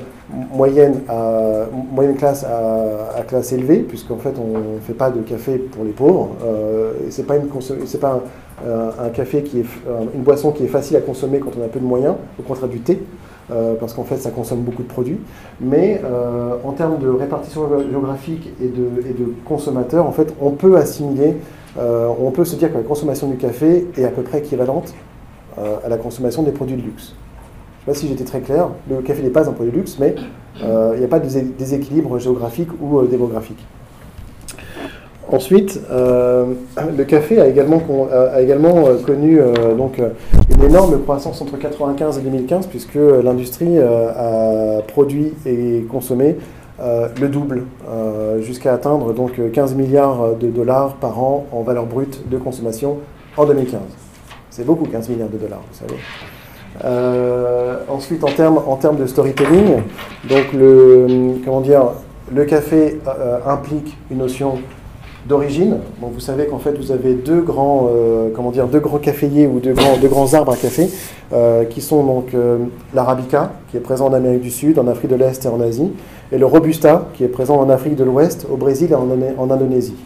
moyenne 0.52 1.00
à 1.08 1.66
moyenne 1.92 2.16
classe 2.16 2.44
à, 2.44 3.22
classe 3.22 3.52
élevée, 3.52 3.78
puisqu'en 3.78 4.16
fait 4.16 4.34
on 4.38 4.58
ne 4.58 4.80
fait 4.80 4.92
pas 4.92 5.10
de 5.10 5.20
café 5.20 5.58
pour 5.58 5.84
les 5.84 5.90
pauvres. 5.90 6.30
Euh, 6.44 6.92
c'est 7.10 7.26
pas 7.26 7.36
une 7.36 7.48
c'est 7.86 8.00
pas 8.00 8.20
un, 8.66 9.08
café 9.10 9.42
qui 9.42 9.60
est 9.60 9.66
une 10.14 10.22
boisson 10.22 10.50
qui 10.50 10.64
est 10.64 10.68
facile 10.68 10.96
à 10.96 11.00
consommer 11.00 11.38
quand 11.38 11.50
on 11.58 11.64
a 11.64 11.68
peu 11.68 11.80
de 11.80 11.84
moyens, 11.84 12.14
au 12.38 12.42
contraire 12.42 12.68
du 12.68 12.80
thé. 12.80 13.00
parce 13.80 13.94
qu'en 13.94 14.04
fait 14.04 14.18
ça 14.18 14.30
consomme 14.30 14.60
beaucoup 14.60 14.82
de 14.82 14.88
produits. 14.88 15.18
Mais 15.60 16.00
en 16.64 16.72
termes 16.72 16.98
de 16.98 17.08
répartition 17.08 17.68
géographique 17.90 18.52
et 18.60 18.68
de, 18.68 19.08
et 19.08 19.12
de 19.12 19.32
consommateurs, 19.44 20.06
en 20.06 20.12
fait, 20.12 20.34
on 20.40 20.50
peut 20.50 20.76
assimiler, 20.76 21.36
on 21.78 22.30
peut 22.30 22.44
se 22.44 22.56
dire 22.56 22.70
que 22.70 22.76
la 22.76 22.84
consommation 22.84 23.28
du 23.28 23.36
café 23.36 23.86
est 23.96 24.04
à 24.04 24.10
peu 24.10 24.22
près 24.22 24.38
équivalente 24.38 24.92
à 25.56 25.88
la 25.88 25.96
consommation 25.96 26.42
des 26.42 26.52
produits 26.52 26.76
de 26.76 26.82
luxe. 26.82 27.14
Je 27.86 27.90
ne 27.90 27.94
sais 27.94 28.00
pas 28.00 28.06
si 28.06 28.08
j'étais 28.08 28.24
très 28.24 28.40
clair, 28.40 28.68
le 28.88 29.00
café 29.00 29.22
n'est 29.22 29.30
pas 29.30 29.48
un 29.48 29.52
produit 29.52 29.72
de 29.72 29.76
luxe, 29.78 29.96
mais 29.98 30.14
il 30.60 30.98
n'y 30.98 31.04
a 31.04 31.08
pas 31.08 31.18
de 31.18 31.28
déséquilibre 31.58 32.18
géographique 32.18 32.68
ou 32.80 33.02
démographique. 33.06 33.64
Ensuite, 35.32 35.80
euh, 35.92 36.46
le 36.96 37.04
café 37.04 37.40
a 37.40 37.46
également, 37.46 37.80
euh, 38.12 38.98
connu 39.04 39.40
euh, 39.40 39.74
donc, 39.76 40.02
une 40.52 40.64
énorme 40.64 41.00
croissance 41.02 41.40
entre 41.40 41.52
1995 41.52 42.18
et 42.18 42.22
2015, 42.22 42.66
puisque 42.66 42.96
l'industrie 42.96 43.78
a 43.78 44.82
produit 44.88 45.32
et 45.46 45.84
consommé 45.88 46.36
le 46.80 47.28
double, 47.28 47.64
jusqu'à 48.40 48.74
atteindre 48.74 49.12
donc 49.12 49.40
15 49.52 49.74
milliards 49.74 50.34
de 50.34 50.48
dollars 50.48 50.94
par 50.94 51.22
an 51.22 51.46
en 51.52 51.62
valeur 51.62 51.86
brute 51.86 52.28
de 52.28 52.36
consommation 52.36 52.96
en 53.36 53.44
2015. 53.44 53.80
C'est 54.50 54.66
beaucoup, 54.66 54.86
15 54.86 55.10
milliards 55.10 55.28
de 55.28 55.38
dollars, 55.38 55.62
vous 55.70 55.78
savez. 55.86 56.00
Ensuite, 57.88 58.24
en 58.24 58.76
termes 58.76 58.96
de 58.96 59.06
storytelling, 59.06 59.82
donc 60.28 60.52
le, 60.54 61.34
comment 61.44 61.60
dire, 61.60 61.82
le 62.32 62.44
café 62.44 62.98
implique 63.46 63.96
une 64.10 64.18
notion 64.18 64.58
d'origine. 65.26 65.76
vous 66.00 66.20
savez 66.20 66.46
qu'en 66.46 66.58
fait, 66.58 66.72
vous 66.72 66.92
avez 66.92 67.14
deux 67.14 67.40
grands, 67.40 67.88
euh, 67.90 68.28
comment 68.34 68.50
dire, 68.50 68.66
deux 68.66 68.80
grands 68.80 68.98
caféiers 68.98 69.46
ou 69.46 69.60
deux 69.60 69.74
grands, 69.74 69.96
deux 69.98 70.08
grands 70.08 70.32
arbres 70.34 70.52
à 70.52 70.56
café, 70.56 70.88
euh, 71.32 71.64
qui 71.64 71.80
sont 71.80 72.02
donc 72.04 72.34
euh, 72.34 72.58
l'arabica, 72.94 73.52
qui 73.70 73.76
est 73.76 73.80
présent 73.80 74.06
en 74.06 74.12
Amérique 74.12 74.40
du 74.40 74.50
Sud, 74.50 74.78
en 74.78 74.86
Afrique 74.88 75.10
de 75.10 75.16
l'Est 75.16 75.44
et 75.44 75.48
en 75.48 75.60
Asie, 75.60 75.92
et 76.32 76.38
le 76.38 76.46
robusta, 76.46 77.08
qui 77.14 77.24
est 77.24 77.28
présent 77.28 77.56
en 77.56 77.68
Afrique 77.68 77.96
de 77.96 78.04
l'Ouest, 78.04 78.46
au 78.50 78.56
Brésil 78.56 78.92
et 78.92 78.94
en, 78.94 79.50
Indonésie. 79.50 79.96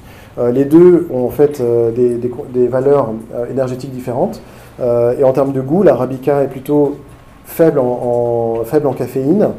les 0.53 0.65
deux 0.65 1.07
ont 1.13 1.27
en 1.27 1.31
fait 1.31 1.63
des, 1.95 2.67
valeurs 2.67 3.11
énergétiques 3.51 3.93
différentes. 3.93 4.41
Et 4.81 5.25
en 5.25 5.33
termes 5.33 5.53
de 5.53 5.61
goût, 5.61 5.83
l'arabica 5.83 6.43
est 6.43 6.49
plutôt 6.49 6.97
faible 7.45 7.79
en, 7.79 8.63
caféine 8.97 9.51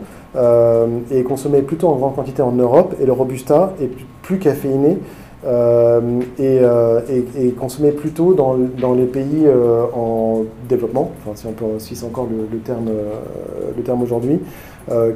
et 1.12 1.24
consommé 1.24 1.62
plutôt 1.62 1.90
en 1.90 1.96
grande 1.96 2.16
quantité 2.16 2.42
en 2.42 2.52
Europe, 2.52 2.96
et 3.02 3.06
le 3.06 3.14
robusta 3.14 3.74
est 3.82 3.90
plus 4.22 4.40
caféiné 4.40 4.98
euh, 5.46 6.22
euh, 6.40 7.02
et, 7.08 7.48
et, 7.48 7.52
consommé 7.52 7.92
plutôt 7.92 8.34
dans, 8.34 8.94
les 8.94 9.06
pays 9.06 9.46
euh, 9.46 9.84
en 9.94 10.44
développement, 10.68 11.12
si, 11.36 11.46
on 11.46 11.52
peut, 11.52 11.66
si 11.78 11.96
c'est 11.96 12.06
encore 12.06 12.28
le 12.30 12.58
terme 12.60 14.02
aujourd'hui, 14.02 14.40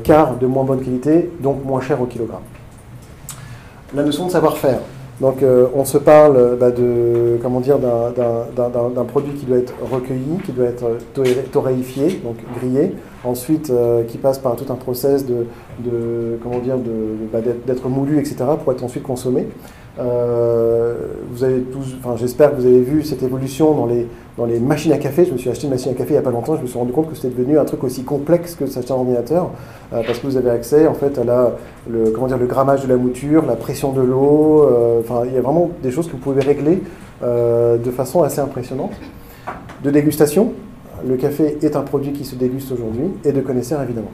car 0.04 0.36
de 0.36 0.46
moins 0.46 0.64
bonne 0.64 0.82
qualité, 0.82 1.32
donc 1.40 1.66
moins 1.66 1.82
cher 1.82 2.00
au 2.02 2.06
kilogramme. 2.06 2.42
La 3.96 4.04
notion 4.04 4.28
de 4.28 4.32
savoir-faire. 4.32 4.80
Donc 5.22 5.44
on 5.76 5.84
se 5.84 5.98
parle 5.98 6.58
bah, 6.58 6.72
de 6.72 7.38
comment 7.42 7.60
dire 7.60 7.78
d'un 7.78 9.06
produit 9.06 9.34
qui 9.34 9.46
doit 9.46 9.58
être 9.58 9.74
recueilli, 9.92 10.38
qui 10.46 10.54
doit 10.54 10.68
être 10.68 10.86
torréfié, 11.52 12.22
donc 12.24 12.38
grillé, 12.58 12.96
ensuite 13.26 13.72
qui 14.08 14.18
passe 14.18 14.40
par 14.40 14.56
tout 14.56 14.72
un 14.72 14.76
process 14.76 15.26
de, 15.26 15.46
de 15.80 16.40
comment 16.42 16.60
dire 16.60 16.78
bah, 17.34 17.40
d'être 17.42 17.90
moulu, 17.90 18.18
etc. 18.20 18.38
pour 18.64 18.72
être 18.72 18.84
ensuite 18.84 19.04
consommé. 19.04 19.48
Euh, 20.00 20.96
vous 21.32 21.44
avez 21.44 21.60
tous, 21.62 21.96
enfin, 22.00 22.16
j'espère 22.18 22.52
que 22.52 22.56
vous 22.56 22.66
avez 22.66 22.82
vu 22.82 23.04
cette 23.04 23.22
évolution 23.22 23.74
dans 23.74 23.86
les, 23.86 24.08
dans 24.38 24.46
les 24.46 24.60
machines 24.60 24.94
à 24.94 24.98
café. 24.98 25.26
Je 25.26 25.34
me 25.34 25.38
suis 25.38 25.50
acheté 25.50 25.66
une 25.66 25.72
machine 25.72 25.92
à 25.92 25.96
café 25.96 26.12
il 26.12 26.14
n'y 26.14 26.20
a 26.20 26.22
pas 26.22 26.32
longtemps. 26.32 26.56
Je 26.56 26.62
me 26.62 26.68
suis 26.68 26.80
rendu 26.80 26.92
compte 26.92 27.10
que 27.10 27.16
c'était 27.16 27.36
devenu 27.36 27.60
un 27.60 27.66
truc 27.66 27.84
aussi 27.84 28.04
complexe 28.04 28.56
que 28.56 28.66
s'acheter 28.66 28.94
un 28.94 28.98
ordinateur 28.98 29.52
euh, 29.94 30.02
parce 30.06 30.20
que 30.20 30.28
vous 30.28 30.38
avez 30.38 30.50
accès 30.50 30.88
en 30.88 30.94
fait 30.94 31.18
à 31.18 31.24
la, 31.24 31.52
le, 31.90 32.12
comment 32.12 32.28
dire, 32.28 32.38
le 32.38 32.46
grammage 32.46 32.84
de 32.84 32.88
la 32.88 32.96
mouture, 32.96 33.46
la 33.46 33.56
pression 33.56 33.92
de 33.92 34.02
l'eau. 34.02 34.64
Euh, 34.64 35.02
enfin, 35.02 35.24
il 35.26 35.34
y 35.34 35.38
a 35.38 35.42
vraiment 35.42 35.70
des 35.84 35.92
choses 35.92 36.08
que 36.08 36.14
vous 36.14 36.18
pouvez 36.18 36.42
régler 36.42 36.82
de 37.22 37.92
façon 37.92 38.24
assez 38.24 38.40
impressionnante. 38.40 38.94
De 39.84 39.92
dégustation. 39.92 40.54
Le 41.06 41.18
café 41.18 41.58
est 41.62 41.76
un 41.76 41.82
produit 41.82 42.14
qui 42.14 42.24
se 42.24 42.36
déguste 42.36 42.72
aujourd'hui 42.72 43.06
et 43.26 43.34
de 43.34 43.42
connaisseurs 43.42 43.82
évidemment. 43.82 44.12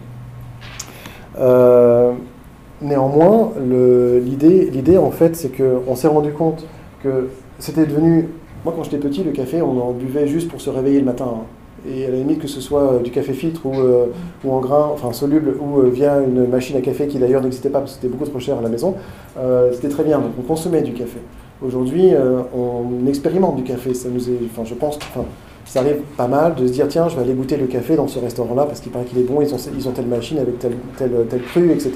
Néanmoins, 2.81 3.51
l'idée, 3.59 4.97
en 4.97 5.11
fait, 5.11 5.35
c'est 5.35 5.51
qu'on 5.55 5.95
s'est 5.95 6.07
rendu 6.07 6.31
compte 6.31 6.65
que 7.03 7.29
c'était 7.59 7.85
devenu. 7.85 8.29
Moi, 8.63 8.73
quand 8.75 8.83
j'étais 8.83 8.97
petit, 8.97 9.23
le 9.23 9.31
café, 9.31 9.61
on 9.61 9.79
en 9.79 9.91
buvait 9.91 10.27
juste 10.27 10.49
pour 10.49 10.59
se 10.59 10.69
réveiller 10.69 10.99
le 10.99 11.05
matin. 11.05 11.25
Hein. 11.27 11.43
Et 11.88 12.05
à 12.05 12.09
la 12.09 12.17
limite, 12.17 12.39
que 12.39 12.47
ce 12.47 12.61
soit 12.61 12.99
du 13.03 13.11
café 13.11 13.33
filtre 13.33 13.65
ou, 13.65 13.73
euh, 13.79 14.07
en 14.47 14.59
grain, 14.59 14.89
enfin 14.91 15.13
soluble, 15.13 15.55
ou 15.59 15.81
euh, 15.81 15.89
via 15.89 16.19
une 16.19 16.47
machine 16.47 16.75
à 16.77 16.81
café 16.81 17.07
qui 17.07 17.19
d'ailleurs 17.19 17.43
n'existait 17.43 17.69
pas 17.69 17.79
parce 17.79 17.91
que 17.91 18.01
c'était 18.01 18.11
beaucoup 18.11 18.27
trop 18.27 18.39
cher 18.39 18.57
à 18.57 18.61
la 18.61 18.69
maison, 18.69 18.95
euh, 19.38 19.71
c'était 19.73 19.89
très 19.89 20.03
bien. 20.03 20.17
Donc 20.17 20.31
on 20.39 20.41
consommait 20.41 20.81
du 20.81 20.93
café. 20.93 21.19
Aujourd'hui, 21.65 22.11
on 22.53 23.07
expérimente 23.07 23.55
du 23.55 23.63
café. 23.63 23.93
Ça 23.93 24.09
nous 24.09 24.29
est, 24.29 24.38
enfin, 24.51 24.63
je 24.65 24.73
pense, 24.73 24.97
enfin, 24.97 25.25
ça 25.63 25.79
arrive 25.79 26.01
pas 26.17 26.27
mal 26.27 26.55
de 26.55 26.67
se 26.67 26.71
dire 26.71 26.88
tiens, 26.88 27.07
je 27.07 27.15
vais 27.15 27.21
aller 27.21 27.33
goûter 27.33 27.55
le 27.55 27.67
café 27.67 27.95
dans 27.95 28.07
ce 28.07 28.19
restaurant-là 28.19 28.65
parce 28.65 28.81
qu'il 28.81 28.91
paraît 28.91 29.05
qu'il 29.05 29.19
est 29.19 29.23
bon, 29.23 29.41
ils 29.41 29.53
ont, 29.53 29.57
ils 29.77 29.88
ont 29.88 29.91
telle 29.91 30.07
machine 30.07 30.38
avec 30.39 30.59
tel, 30.59 30.73
tel, 30.97 31.11
tel 31.29 31.41
cru, 31.43 31.71
etc. 31.71 31.91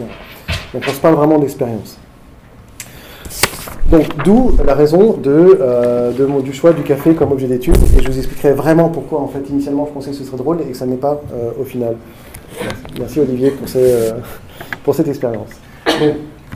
Donc 0.73 0.83
on 0.87 0.91
se 0.91 0.99
parle 0.99 1.15
vraiment 1.15 1.39
d'expérience. 1.39 1.97
Donc 3.89 4.05
d'où 4.23 4.51
la 4.63 4.75
raison 4.75 5.17
euh, 5.25 6.11
du 6.41 6.53
choix 6.53 6.73
du 6.73 6.83
café 6.83 7.13
comme 7.15 7.31
objet 7.31 7.47
d'étude. 7.47 7.75
Et 7.97 8.03
je 8.03 8.07
vous 8.07 8.17
expliquerai 8.17 8.53
vraiment 8.53 8.89
pourquoi 8.89 9.19
en 9.19 9.27
fait 9.27 9.49
initialement 9.49 9.87
je 9.87 9.93
pensais 9.93 10.11
que 10.11 10.15
ce 10.15 10.23
serait 10.23 10.37
drôle 10.37 10.61
et 10.61 10.71
que 10.71 10.77
ça 10.77 10.85
n'est 10.85 10.95
pas 10.95 11.21
euh, 11.33 11.51
au 11.59 11.63
final. 11.63 11.95
Merci 12.99 13.19
Olivier 13.19 13.51
pour, 13.51 13.67
euh, 13.75 14.11
pour 14.83 14.93
cette 14.93 15.07
expérience. 15.07 15.49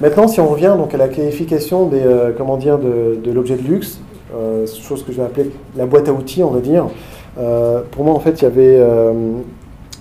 maintenant 0.02 0.28
si 0.28 0.40
on 0.40 0.48
revient 0.48 0.76
donc 0.78 0.94
à 0.94 0.98
la 0.98 1.08
qualification 1.08 1.88
des, 1.88 2.04
comment 2.38 2.58
dire, 2.58 2.78
de, 2.78 3.18
de 3.24 3.32
l'objet 3.32 3.56
de 3.56 3.64
luxe, 3.64 4.00
chose 4.82 5.04
que 5.04 5.12
je 5.12 5.18
vais 5.18 5.24
appeler 5.24 5.52
la 5.76 5.86
boîte 5.86 6.10
à 6.10 6.14
outils 6.14 6.44
on 6.44 6.50
va 6.50 6.60
dire, 6.60 6.88
pour 7.92 8.04
moi 8.04 8.14
en 8.14 8.20
fait 8.20 8.42
il 8.42 8.44
y 8.44 8.48
avait 8.48 8.80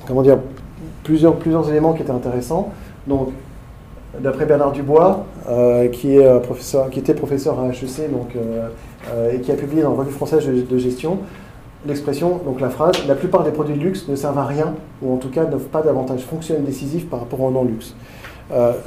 comment 0.06 0.22
dire, 0.22 0.38
plusieurs, 1.04 1.34
plusieurs 1.36 1.68
éléments 1.70 1.92
qui 1.92 2.02
étaient 2.02 2.10
intéressants. 2.10 2.70
Donc 3.06 3.30
d'après 4.20 4.46
Bernard 4.46 4.72
Dubois, 4.72 5.24
euh, 5.48 5.88
professeur, 6.40 6.90
qui 6.90 6.98
était 6.98 7.14
professeur 7.14 7.58
à 7.60 7.68
HEC 7.68 8.10
donc, 8.10 8.36
euh, 8.36 8.68
euh, 9.12 9.32
et 9.32 9.40
qui 9.40 9.50
a 9.50 9.54
publié 9.54 9.82
dans 9.82 9.94
Revue 9.94 10.12
française 10.12 10.46
de 10.46 10.78
gestion 10.78 11.18
l'expression, 11.84 12.40
donc 12.44 12.60
la 12.60 12.70
phrase 12.70 12.92
La 13.08 13.16
plupart 13.16 13.42
des 13.42 13.50
produits 13.50 13.74
de 13.74 13.80
luxe 13.80 14.06
ne 14.06 14.14
servent 14.14 14.38
à 14.38 14.44
rien, 14.44 14.74
ou 15.02 15.12
en 15.12 15.16
tout 15.16 15.30
cas 15.30 15.46
n'offrent 15.46 15.66
pas 15.66 15.82
d'avantage 15.82 16.20
fonctionnel 16.20 16.64
décisif 16.64 17.10
par 17.10 17.18
rapport 17.18 17.40
au 17.40 17.50
non-luxe. 17.50 17.96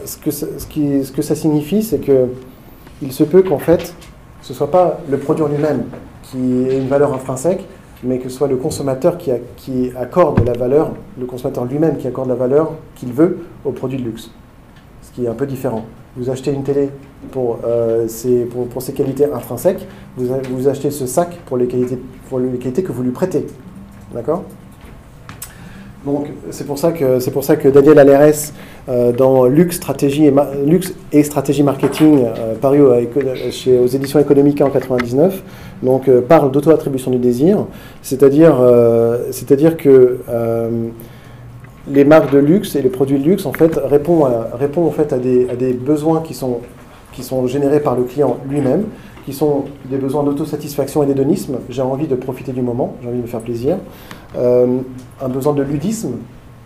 ce, 0.05 0.17
que 0.17 0.31
ça, 0.31 0.45
que 1.13 1.35
signifie, 1.35 1.83
c'est 1.83 1.99
qu'il 1.99 3.11
se 3.11 3.25
peut 3.25 3.41
qu'en 3.41 3.59
fait, 3.59 3.93
ce 4.41 4.53
ne 4.53 4.55
soit 4.57 4.71
pas 4.71 4.99
le 5.09 5.17
produit 5.17 5.43
en 5.43 5.49
lui-même 5.49 5.83
qui 6.23 6.37
ait 6.69 6.77
une 6.77 6.87
valeur 6.87 7.13
intrinsèque, 7.13 7.65
mais 8.01 8.19
que 8.19 8.29
ce 8.29 8.37
soit 8.37 8.47
le 8.47 8.55
consommateur 8.55 9.17
qui, 9.17 9.31
qui 9.57 9.91
accorde 9.99 10.45
la 10.45 10.53
valeur, 10.53 10.91
le 11.19 11.25
consommateur 11.25 11.65
lui-même 11.65 11.97
qui 11.97 12.07
accorde 12.07 12.29
la 12.29 12.35
valeur 12.35 12.71
qu'il 12.95 13.11
veut 13.11 13.39
au 13.65 13.71
produit 13.71 13.97
de 13.97 14.03
luxe 14.03 14.31
qui 15.15 15.25
est 15.25 15.29
un 15.29 15.33
peu 15.33 15.45
différent. 15.45 15.85
Vous 16.17 16.29
achetez 16.29 16.51
une 16.51 16.63
télé 16.63 16.89
pour, 17.31 17.59
euh, 17.65 18.07
ses, 18.07 18.45
pour, 18.45 18.81
ses 18.81 18.93
qualités 18.93 19.25
intrinsèques, 19.25 19.87
vous, 20.17 20.67
achetez 20.67 20.91
ce 20.91 21.07
sac 21.07 21.37
pour 21.45 21.57
les 21.57 21.67
qualités, 21.67 21.97
pour 22.29 22.39
les 22.39 22.57
qualités 22.57 22.83
que 22.83 22.91
vous 22.91 23.03
lui 23.03 23.11
prêtez. 23.11 23.45
D'accord? 24.13 24.43
Donc 26.05 26.27
c'est 26.51 26.67
pour 26.67 26.77
ça 26.77 26.91
que 26.91 27.19
c'est 27.19 27.31
pour 27.31 27.43
ça 27.43 27.55
que 27.55 27.67
Daniel 27.67 27.97
Alérès 27.97 28.53
euh, 28.87 29.11
dans 29.11 29.45
Luxe 29.45 29.77
stratégie 29.77 30.27
et 30.27 30.33
Luxe 30.63 30.93
et 31.11 31.23
stratégie 31.23 31.63
marketing 31.63 32.25
euh, 32.25 32.53
paru 32.53 32.83
chez, 33.49 33.79
aux 33.79 33.87
éditions 33.87 34.19
économiques 34.19 34.61
en 34.61 34.69
99 34.69 35.41
donc 35.81 36.07
parle 36.27 36.51
d'auto-attribution 36.51 37.09
du 37.09 37.17
désir, 37.17 37.65
c'est-à-dire 38.03 38.55
c'est-à-dire 39.31 39.77
que 39.77 40.19
les 41.87 42.03
marques 42.03 42.31
de 42.31 42.39
luxe 42.39 42.75
et 42.75 42.81
les 42.81 42.89
produits 42.89 43.19
de 43.19 43.23
luxe 43.23 43.45
en 43.45 43.53
fait 43.53 43.75
répondent 43.75 44.31
à, 44.31 44.79
en 44.79 44.91
fait 44.91 45.13
à 45.13 45.17
des, 45.17 45.73
besoins 45.73 46.21
qui 46.21 46.33
sont, 46.33 46.61
générés 47.47 47.79
par 47.79 47.95
le 47.95 48.03
client 48.03 48.37
lui-même, 48.49 48.85
qui 49.25 49.33
sont 49.33 49.65
des 49.85 49.97
besoins 49.97 50.23
d'autosatisfaction 50.23 51.03
et 51.03 51.05
d'hédonisme. 51.05 51.57
J'ai 51.69 51.81
envie 51.81 52.07
de 52.07 52.15
profiter 52.15 52.51
du 52.51 52.61
moment, 52.61 52.95
j'ai 53.01 53.07
envie 53.07 53.17
de 53.17 53.23
me 53.23 53.27
faire 53.27 53.41
plaisir. 53.41 53.77
Euh, 54.37 54.79
un 55.21 55.29
besoin 55.29 55.53
de 55.53 55.63
ludisme, 55.63 56.13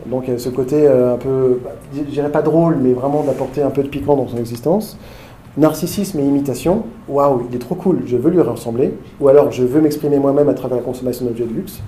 donc 0.05 0.25
ce 0.38 0.49
côté 0.49 0.88
euh, 0.88 1.13
un 1.15 1.17
peu, 1.17 1.60
je 1.93 2.01
dirais 2.01 2.32
pas 2.32 2.41
drôle, 2.41 2.77
mais 2.82 2.93
vraiment 2.93 3.23
d'apporter 3.23 3.62
un 3.62 3.69
peu 3.69 3.84
de 3.84 3.89
piquant 3.89 4.15
dans 4.15 4.27
son 4.27 4.38
existence. 4.38 4.97
Narcissisme 5.58 6.19
et 6.19 6.23
imitation, 6.23 6.84
waouh, 7.10 7.47
il 7.49 7.55
est 7.55 7.60
trop 7.60 7.75
cool, 7.75 8.03
je 8.05 8.15
veux 8.15 8.29
lui 8.29 8.39
ressembler. 8.39 8.93
Ou 9.19 9.27
alors 9.27 9.51
je 9.51 9.63
veux 9.63 9.82
m'exprimer 9.82 10.17
moi-même 10.17 10.47
à 10.47 10.53
travers 10.53 10.77
la 10.77 10.84
consommation 10.84 11.25
d'objets 11.25 11.45
de 11.45 11.53
luxe, 11.53 11.82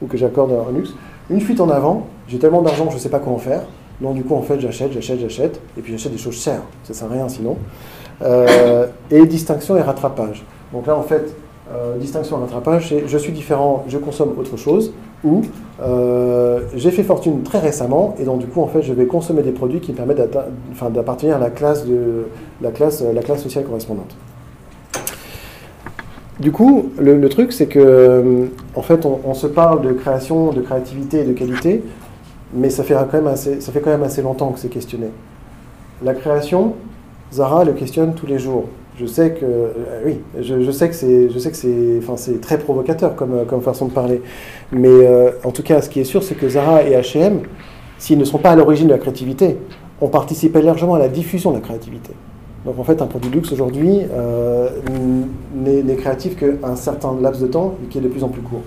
ou 0.00 0.06
que 0.06 0.16
j'accorde 0.16 0.52
un 0.52 0.72
luxe. 0.72 0.94
Une 1.30 1.40
fuite 1.40 1.60
en 1.60 1.70
avant, 1.70 2.06
j'ai 2.28 2.38
tellement 2.38 2.62
d'argent 2.62 2.84
que 2.84 2.90
je 2.90 2.96
ne 2.96 3.00
sais 3.00 3.08
pas 3.08 3.18
quoi 3.18 3.32
en 3.32 3.38
faire. 3.38 3.62
Donc 4.00 4.14
du 4.14 4.24
coup, 4.24 4.34
en 4.34 4.42
fait, 4.42 4.60
j'achète, 4.60 4.92
j'achète, 4.92 5.20
j'achète, 5.20 5.60
et 5.78 5.80
puis 5.80 5.92
j'achète 5.92 6.12
des 6.12 6.18
choses 6.18 6.36
chères. 6.36 6.62
Ça 6.82 6.92
ne 6.92 6.94
sert 6.94 7.10
à 7.10 7.14
rien 7.14 7.28
sinon. 7.28 7.56
Euh, 8.22 8.86
et 9.10 9.24
distinction 9.26 9.76
et 9.76 9.80
rattrapage. 9.80 10.44
Donc 10.72 10.86
là, 10.86 10.96
en 10.96 11.02
fait, 11.02 11.34
euh, 11.72 11.96
distinction, 11.96 12.36
rattrapage, 12.36 12.88
c'est 12.88 13.08
je 13.08 13.18
suis 13.18 13.32
différent, 13.32 13.84
je 13.88 13.96
consomme 13.96 14.34
autre 14.38 14.56
chose, 14.56 14.92
ou 15.24 15.42
euh, 15.82 16.60
j'ai 16.74 16.90
fait 16.90 17.02
fortune 17.02 17.42
très 17.42 17.58
récemment, 17.58 18.14
et 18.18 18.24
donc 18.24 18.40
du 18.40 18.46
coup, 18.46 18.60
en 18.60 18.66
fait, 18.66 18.82
je 18.82 18.92
vais 18.92 19.06
consommer 19.06 19.42
des 19.42 19.52
produits 19.52 19.80
qui 19.80 19.92
me 19.92 19.96
permettent 19.96 20.30
d'appartenir 20.90 21.36
à 21.36 21.38
la 21.38 21.50
classe 21.50 21.84
sociale 23.38 23.64
correspondante. 23.64 24.14
Du 26.40 26.50
coup, 26.50 26.90
le, 26.98 27.28
truc, 27.28 27.52
c'est 27.52 27.66
que, 27.66 28.48
en 28.74 28.82
fait, 28.82 29.06
on, 29.06 29.34
se 29.34 29.46
parle 29.46 29.82
de 29.82 29.92
création, 29.92 30.52
de 30.52 30.60
créativité 30.60 31.20
et 31.20 31.24
de 31.24 31.32
qualité, 31.32 31.82
mais 32.52 32.70
ça 32.70 32.82
fait 32.82 32.94
quand 32.94 33.12
même 33.12 34.02
assez, 34.02 34.22
longtemps 34.22 34.50
que 34.50 34.58
c'est 34.58 34.68
questionné. 34.68 35.08
La 36.02 36.14
création, 36.14 36.74
Zara 37.32 37.64
le 37.64 37.72
questionne 37.72 38.14
tous 38.14 38.26
les 38.26 38.38
jours 38.38 38.64
je 38.98 39.06
sais 39.06 39.32
que 39.32 39.44
euh, 39.44 40.02
oui, 40.04 40.20
je, 40.40 40.70
sais 40.70 40.88
que 40.88 40.94
c'est, 40.94 41.28
je 41.28 41.38
sais 41.38 41.50
que 41.50 41.56
c'est, 41.56 41.98
enfin 41.98 42.16
c'est 42.16 42.40
très 42.40 42.58
provocateur 42.58 43.16
comme, 43.16 43.44
comme 43.46 43.60
façon 43.60 43.86
de 43.86 43.92
parler. 43.92 44.22
Mais 44.70 44.88
euh, 44.88 45.32
en 45.44 45.50
tout 45.50 45.62
cas, 45.62 45.82
ce 45.82 45.90
qui 45.90 46.00
est 46.00 46.04
sûr, 46.04 46.22
c'est 46.22 46.36
que 46.36 46.48
Zara 46.48 46.84
et 46.84 46.92
H&M, 46.92 47.40
s'ils 47.98 48.18
ne 48.18 48.24
sont 48.24 48.38
pas 48.38 48.50
à 48.50 48.56
l'origine 48.56 48.86
de 48.86 48.92
la 48.92 48.98
créativité, 48.98 49.56
ont 50.00 50.08
participé 50.08 50.62
largement 50.62 50.94
à 50.94 50.98
la 50.98 51.08
diffusion 51.08 51.50
de 51.50 51.56
la 51.56 51.62
créativité. 51.62 52.12
Donc 52.64 52.78
en 52.78 52.84
fait, 52.84 53.02
un 53.02 53.06
produit 53.06 53.30
luxe 53.30 53.52
aujourd'hui 53.52 54.00
euh, 54.12 54.70
n'est 55.54 55.96
créatif 55.96 56.36
qu'un 56.36 56.76
certain 56.76 57.14
laps 57.20 57.42
de 57.42 57.46
temps 57.46 57.74
qui 57.90 57.98
est 57.98 58.00
de 58.00 58.08
plus 58.08 58.24
en 58.24 58.28
plus 58.28 58.40
court. 58.40 58.62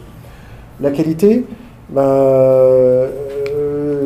La 0.79 0.91
qualité, 0.91 1.45
ben, 1.89 2.03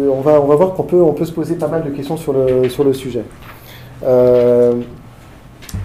on, 0.09 0.21
va, 0.21 0.41
on 0.41 0.47
va 0.47 0.55
voir 0.55 0.73
qu'on 0.73 0.83
peut, 0.83 1.01
on 1.01 1.13
peut 1.13 1.25
se 1.25 1.33
poser 1.33 1.55
pas 1.55 1.67
mal 1.67 1.83
de 1.83 1.89
questions 1.89 2.15
sur 2.15 2.31
le, 2.31 2.69
sur 2.69 2.83
le 2.83 2.93
sujet. 2.93 3.23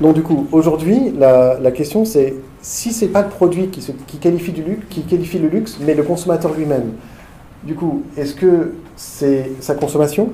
Donc 0.01 0.15
du 0.15 0.23
coup, 0.23 0.47
aujourd'hui, 0.53 1.13
la, 1.19 1.71
question 1.71 2.05
c'est 2.05 2.35
si 2.61 2.93
c'est 2.93 3.09
pas 3.09 3.23
le 3.23 3.29
produit 3.29 3.69
qui, 3.69 3.81
qui, 4.07 4.19
qualifie 4.19 4.53
du 4.53 4.63
luxe, 4.63 4.87
qui 4.91 5.03
qualifie 5.03 5.39
le 5.39 5.49
luxe, 5.49 5.79
mais 5.85 5.95
le 5.95 6.03
consommateur 6.03 6.53
lui-même. 6.55 6.93
Du 7.63 7.75
coup, 7.75 8.03
est-ce 8.17 8.35
que 8.35 8.75
c'est 8.97 9.53
sa 9.61 9.75
consommation 9.75 10.31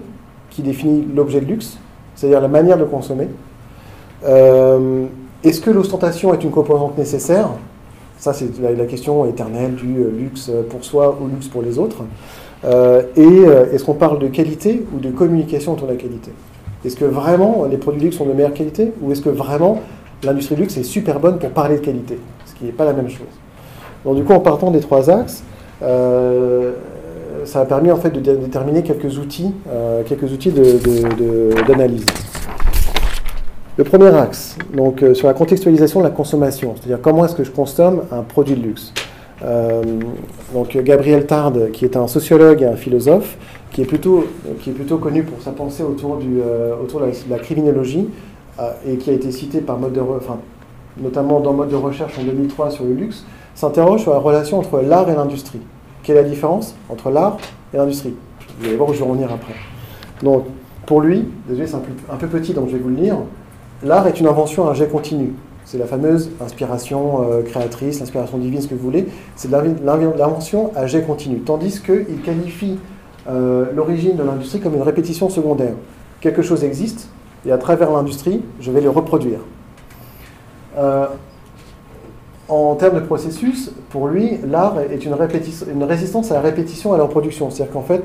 qui 0.51 0.63
définit 0.63 1.07
l'objet 1.15 1.41
de 1.41 1.47
luxe, 1.47 1.79
c'est-à-dire 2.15 2.41
la 2.41 2.49
manière 2.49 2.79
de 2.79 2.85
consommer 2.85 3.29
euh, 4.25 5.07
Est-ce 5.45 5.61
que 5.61 5.71
l'ostentation 5.71 6.33
est 6.35 6.43
une 6.45 6.51
composante 6.51 6.97
nécessaire? 6.99 7.49
Ça, 8.19 8.33
c'est 8.33 8.49
la, 8.61 8.87
question 8.87 9.27
éternelle 9.27 9.75
du 9.75 9.99
euh, 9.99 10.11
luxe 10.17 10.51
pour 10.71 10.85
soi 10.85 11.19
ou 11.21 11.27
luxe 11.27 11.49
pour 11.49 11.63
les 11.63 11.79
autres. 11.79 12.05
Euh, 12.65 13.03
et 13.17 13.75
est-ce 13.75 13.85
qu'on 13.85 13.95
parle 13.95 14.21
de 14.21 14.29
qualité 14.29 14.85
ou 14.95 15.01
de 15.01 15.11
communication 15.11 15.73
autour 15.73 15.89
de 15.89 15.93
la 15.93 15.99
qualité? 15.99 16.31
Est-ce 16.85 16.97
que 16.97 17.05
vraiment 17.05 17.65
les 17.69 17.77
produits 17.77 18.03
luxe 18.03 18.17
sont 18.17 18.27
de 18.27 18.33
meilleure 18.33 18.55
qualité? 18.55 18.93
Ou 19.03 19.11
est-ce 19.11 19.23
que 19.23 19.31
vraiment 19.31 19.81
l'industrie 20.23 20.55
luxe 20.55 20.77
est 20.77 20.85
super 20.85 21.19
bonne 21.19 21.39
pour 21.39 21.51
parler 21.51 21.79
de 21.79 21.85
qualité? 21.85 22.21
Ce 22.47 22.55
qui 22.55 22.65
n'est 22.65 22.73
pas 22.73 22.85
la 22.85 22.93
même 22.93 23.09
chose. 23.09 23.27
Donc 24.05 24.15
du 24.17 24.23
coup, 24.23 24.33
en 24.33 24.41
partant 24.41 24.71
des 24.71 24.81
trois 24.81 25.11
axes, 25.11 25.43
ça 25.81 27.61
a 27.61 27.65
permis 27.65 27.91
en 27.91 27.97
fait 27.97 28.11
de 28.11 28.21
déterminer 28.21 28.85
quelques 28.85 29.19
outils, 29.19 29.53
quelques 30.07 30.31
outils 30.31 30.53
d'analyse. 31.67 32.07
Le 33.83 33.89
premier 33.89 34.15
axe, 34.15 34.57
donc 34.73 35.03
euh, 35.03 35.13
sur 35.13 35.27
la 35.27 35.35
contextualisation 35.35 35.99
de 35.99 36.05
la 36.05 36.13
consommation, 36.13 36.77
c'est-à-dire 36.77 37.01
comment 37.03 37.25
est-ce 37.25 37.35
que 37.35 37.43
je 37.43 37.51
consomme 37.51 38.03
un 38.13 38.23
produit 38.23 38.55
de 38.55 38.63
luxe. 38.63 38.93
donc 40.55 40.77
Gabriel 40.77 41.27
Tarde, 41.27 41.73
qui 41.73 41.85
est 41.85 41.97
un 41.97 42.07
sociologue 42.07 42.63
et 42.63 42.67
un 42.67 42.77
philosophe, 42.77 43.37
qui 43.73 43.83
est 43.83 43.85
plutôt, 43.85 44.29
qui 44.61 44.71
est 44.71 44.73
plutôt 44.73 44.99
connu 44.99 45.25
pour 45.25 45.43
sa 45.43 45.51
pensée 45.51 45.83
autour, 45.83 46.19
du, 46.19 46.41
euh, 46.41 46.77
autour 46.81 47.01
de, 47.01 47.07
la, 47.29 47.39
criminologie 47.41 48.09
euh, 48.61 48.71
et 48.87 48.99
qui 48.99 49.11
a 49.11 49.15
été 49.15 49.33
cité 49.33 49.61
par 49.61 49.81
mode 49.81 49.95
de, 49.95 50.01
enfin, 50.01 50.39
notamment 51.03 51.41
dans 51.41 51.53
mode 51.53 51.71
de 51.71 51.75
recherche 51.75 52.17
en 52.21 52.23
2003 52.23 52.71
sur 52.71 52.85
le 52.85 52.93
luxe, 52.93 53.25
s'interroge 53.57 54.03
sur 54.03 54.13
la 54.13 54.21
relation 54.21 54.61
entre 54.61 54.81
l'art 54.81 55.11
et 55.11 55.17
l'industrie. 55.17 55.61
Quelle 56.05 56.19
est 56.19 56.23
la 56.23 56.29
différence 56.29 56.77
entre 56.89 57.11
l'art 57.11 57.37
et 57.75 57.79
l'industrie? 57.79 58.15
Vous 58.61 58.67
allez 58.69 58.77
voir 58.77 58.91
où 58.91 58.95
je 58.95 59.01
vais 59.01 59.11
revenir 59.11 59.33
après. 59.33 59.55
Donc, 60.23 60.45
pour 60.87 61.01
lui, 61.01 61.25
désolé, 61.49 61.67
c'est 61.67 61.75
un 61.75 62.17
peu, 62.17 62.29
petit, 62.29 62.53
donc 62.53 62.69
je 62.69 62.77
vais 62.77 62.83
vous 62.83 62.91
le 62.91 62.95
lire. 62.95 63.17
L'art 63.85 64.07
est 64.07 64.21
une 64.21 64.27
invention 64.27 64.69
à 64.69 64.75
jet 64.75 64.89
continu. 64.89 65.33
C'est 65.65 65.79
la 65.79 65.87
fameuse 65.87 66.31
inspiration 66.41 67.31
euh, 67.31 67.43
créatrice, 67.43 68.01
l'inspiration 68.01 68.39
divine, 68.39 68.61
ce 68.61 68.69
que 68.69 68.75
vous 68.75 68.83
voulez. 68.83 69.07
C'est 69.37 69.51
l'invention 69.51 70.71
à 70.77 70.87
jet 70.87 71.03
continu. 71.03 71.41
Tandis 71.41 71.81
qu'il 71.81 72.21
qualifie 72.25 72.79
euh, 73.29 73.67
l'origine 73.75 74.17
de 74.17 74.23
l'industrie 74.23 74.61
comme 74.61 74.75
une 74.75 74.83
répétition 74.83 75.29
secondaire. 75.29 75.75
Quelque 76.21 76.43
chose 76.43 76.63
existe, 76.65 77.09
et 77.45 77.53
à 77.53 77.59
travers 77.59 77.91
l'industrie, 77.91 78.43
je 78.61 78.71
vais 78.71 78.81
le 78.81 78.91
reproduire. 78.91 79.41
Euh, 80.79 81.07
en 82.49 82.75
termes 82.75 82.97
de 82.97 83.05
processus, 83.05 83.73
pour 83.91 84.09
lui, 84.09 84.39
l'art 84.47 84.79
est 84.81 85.05
une, 85.05 85.15
résistance 85.85 86.31
à 86.31 86.35
la 86.35 86.41
répétition 86.41 86.93
à 86.93 86.99
la 86.99 87.05
reproduction. 87.05 87.51
C'est-à-dire 87.51 87.73
qu'en 87.73 87.83
fait, 87.83 88.03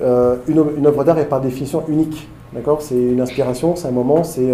euh, 0.00 0.36
une, 0.48 0.86
œuvre 0.86 1.04
d'art 1.04 1.18
est 1.18 1.26
par 1.26 1.40
définition 1.40 1.84
unique. 1.88 2.28
D'accord? 2.52 2.82
C'est 2.82 2.96
une 2.96 3.20
inspiration, 3.20 3.76
c'est 3.76 3.88
un 3.88 3.92
moment, 3.92 4.24
c'est 4.24 4.52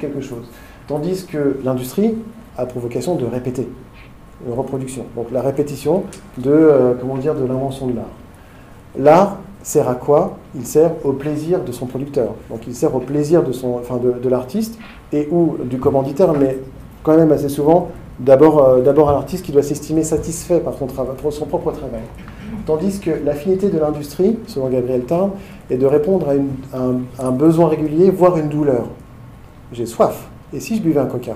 quelque 0.00 0.20
chose. 0.20 0.48
Tandis 0.86 1.26
que 1.26 1.58
l'industrie 1.64 2.14
a 2.56 2.66
pour 2.66 2.82
vocation 2.82 3.14
de 3.14 3.24
répéter, 3.24 3.68
une 4.46 4.54
reproduction. 4.54 5.04
Donc 5.14 5.30
la 5.30 5.42
répétition 5.42 6.04
de, 6.38 6.96
comment 7.00 7.16
dire, 7.16 7.34
de 7.34 7.44
l'invention 7.44 7.86
de 7.86 7.96
l'art. 7.96 8.10
L'art 8.98 9.38
sert 9.62 9.88
à 9.88 9.94
quoi? 9.94 10.38
Il 10.54 10.66
sert 10.66 10.92
au 11.04 11.12
plaisir 11.12 11.62
de 11.62 11.72
son 11.72 11.86
producteur. 11.86 12.34
Donc 12.50 12.66
il 12.66 12.74
sert 12.74 12.94
au 12.94 13.00
plaisir 13.00 13.42
de, 13.42 13.52
enfin 13.78 13.98
de, 13.98 14.28
l'artiste 14.28 14.78
et 15.12 15.28
ou 15.30 15.56
du 15.64 15.78
commanditaire, 15.78 16.32
mais 16.32 16.58
quand 17.02 17.16
même 17.16 17.32
assez 17.32 17.48
souvent 17.48 17.88
d'abord 18.18 18.64
euh, 18.64 18.80
d'abord 18.80 19.10
à 19.10 19.12
l'artiste 19.12 19.44
qui 19.44 19.52
doit 19.52 19.62
s'estimer 19.62 20.02
satisfait 20.02 20.60
par 20.60 20.74
son, 20.74 20.86
travail, 20.86 21.14
son 21.30 21.46
propre 21.46 21.70
travail. 21.72 22.00
Tandis 22.68 23.00
que 23.00 23.10
l'affinité 23.24 23.70
de 23.70 23.78
l'industrie, 23.78 24.38
selon 24.46 24.68
Gabriel 24.68 25.00
Tarn, 25.04 25.30
est 25.70 25.78
de 25.78 25.86
répondre 25.86 26.26
à, 26.74 27.24
un, 27.24 27.30
besoin 27.30 27.66
régulier, 27.66 28.10
voire 28.10 28.36
une 28.36 28.50
douleur. 28.50 28.88
J'ai 29.72 29.86
soif. 29.86 30.28
Et 30.52 30.60
si 30.60 30.76
je 30.76 30.82
buvais 30.82 31.00
un 31.00 31.06
coca? 31.06 31.32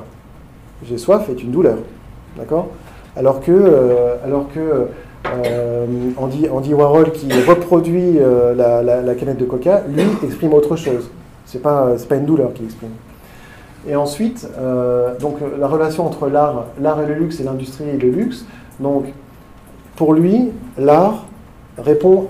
J'ai 0.87 0.99
soif 0.99 1.31
est 1.31 1.43
une 1.43 1.51
douleur. 1.51 1.79
D'accord? 2.37 2.69
Alors 3.17 3.41
que, 3.41 3.51
euh, 3.51 4.17
alors 4.23 4.49
que 4.53 4.89
euh, 5.27 5.87
Andy, 6.19 6.75
Warhol 6.75 7.13
qui 7.13 7.33
reproduit 7.49 8.19
euh, 8.19 8.55
la, 8.55 9.15
canette 9.15 9.39
de 9.39 9.47
coca, 9.47 9.85
lui 9.89 10.05
exprime 10.23 10.53
autre 10.53 10.77
chose. 10.77 11.09
C'est 11.47 11.63
pas, 11.63 11.95
pas 12.11 12.17
une 12.17 12.27
douleur 12.27 12.53
qu'il 12.53 12.67
exprime. 12.67 12.93
Et 13.89 13.97
ensuite, 13.97 14.47
donc 15.19 15.39
la 15.59 15.67
relation 15.67 16.07
entre 16.07 16.29
l'art, 16.29 16.67
l'art 16.79 17.01
et 17.01 17.07
le 17.07 17.15
luxe 17.15 17.41
et 17.41 17.45
l'industrie 17.45 17.89
et 17.89 17.97
le 17.97 18.11
luxe. 18.11 18.45
Donc, 18.81 19.07
pour 19.97 20.15
lui, 20.15 20.51
l'art 20.79 21.27
répond, 21.79 22.29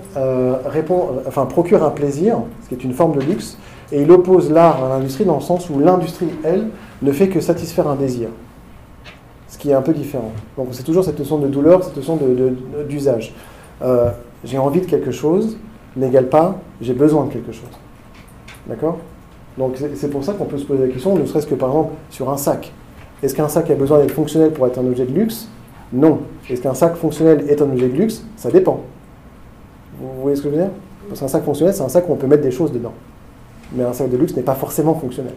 répond, 0.65 1.09
enfin, 1.27 1.45
procure 1.45 1.83
un 1.83 1.89
plaisir, 1.89 2.37
ce 2.63 2.69
qui 2.69 2.75
est 2.75 2.83
une 2.83 2.93
forme 2.93 3.15
de 3.15 3.21
luxe, 3.21 3.57
et 3.91 4.01
il 4.01 4.11
oppose 4.11 4.51
l'art 4.51 4.83
à 4.83 4.89
l'industrie 4.89 5.25
dans 5.25 5.35
le 5.35 5.41
sens 5.41 5.69
où 5.69 5.79
l'industrie, 5.79 6.29
elle, 6.43 6.67
ne 7.01 7.11
fait 7.11 7.27
que 7.27 7.41
satisfaire 7.41 7.87
un 7.87 7.95
désir 7.95 8.29
qui 9.63 9.69
est 9.69 9.73
un 9.73 9.81
peu 9.81 9.93
différent. 9.93 10.33
Donc 10.57 10.67
c'est 10.71 10.83
toujours 10.83 11.05
cette 11.05 11.17
notion 11.17 11.37
de 11.37 11.47
douleur, 11.47 11.85
cette 11.85 11.95
notion 11.95 12.19
d'usage. 12.89 13.33
Euh, 13.81 14.09
j'ai 14.43 14.57
envie 14.57 14.81
de 14.81 14.85
quelque 14.85 15.11
chose 15.11 15.57
n'égale 15.95 16.27
pas 16.27 16.57
j'ai 16.81 16.93
besoin 16.93 17.25
de 17.25 17.31
quelque 17.31 17.53
chose. 17.53 17.69
D'accord? 18.67 18.97
Donc 19.57 19.77
c'est 19.95 20.09
pour 20.09 20.21
ça 20.25 20.33
qu'on 20.33 20.45
peut 20.45 20.57
se 20.57 20.65
poser 20.65 20.87
la 20.87 20.91
question, 20.91 21.15
ne 21.15 21.25
serait-ce 21.25 21.47
que 21.47 21.55
par 21.55 21.69
exemple 21.69 21.93
sur 22.09 22.29
un 22.29 22.35
sac. 22.35 22.73
Est-ce 23.21 23.33
qu'un 23.33 23.47
sac 23.47 23.71
a 23.71 23.75
besoin 23.75 23.99
d'être 23.99 24.11
fonctionnel 24.11 24.51
pour 24.51 24.67
être 24.67 24.79
un 24.79 24.85
objet 24.85 25.05
de 25.05 25.13
luxe? 25.13 25.47
Non. 25.93 26.19
Est-ce 26.49 26.61
qu'un 26.61 26.73
sac 26.73 26.95
fonctionnel 26.95 27.45
est 27.47 27.61
un 27.61 27.65
objet 27.65 27.87
de 27.87 27.95
luxe 27.95 28.23
Ça 28.35 28.49
dépend. 28.49 28.81
Vous 29.99 30.21
voyez 30.21 30.35
ce 30.35 30.41
que 30.41 30.49
je 30.49 30.55
veux 30.55 30.61
dire? 30.61 30.71
Parce 31.07 31.19
qu'un 31.19 31.27
sac 31.27 31.43
fonctionnel, 31.43 31.73
c'est 31.73 31.83
un 31.83 31.89
sac 31.89 32.09
où 32.09 32.13
on 32.13 32.15
peut 32.15 32.27
mettre 32.27 32.43
des 32.43 32.51
choses 32.51 32.71
dedans. 32.71 32.93
Mais 33.73 33.83
un 33.83 33.93
sac 33.93 34.09
de 34.09 34.17
luxe 34.17 34.35
n'est 34.35 34.43
pas 34.43 34.55
forcément 34.55 34.95
fonctionnel. 34.95 35.33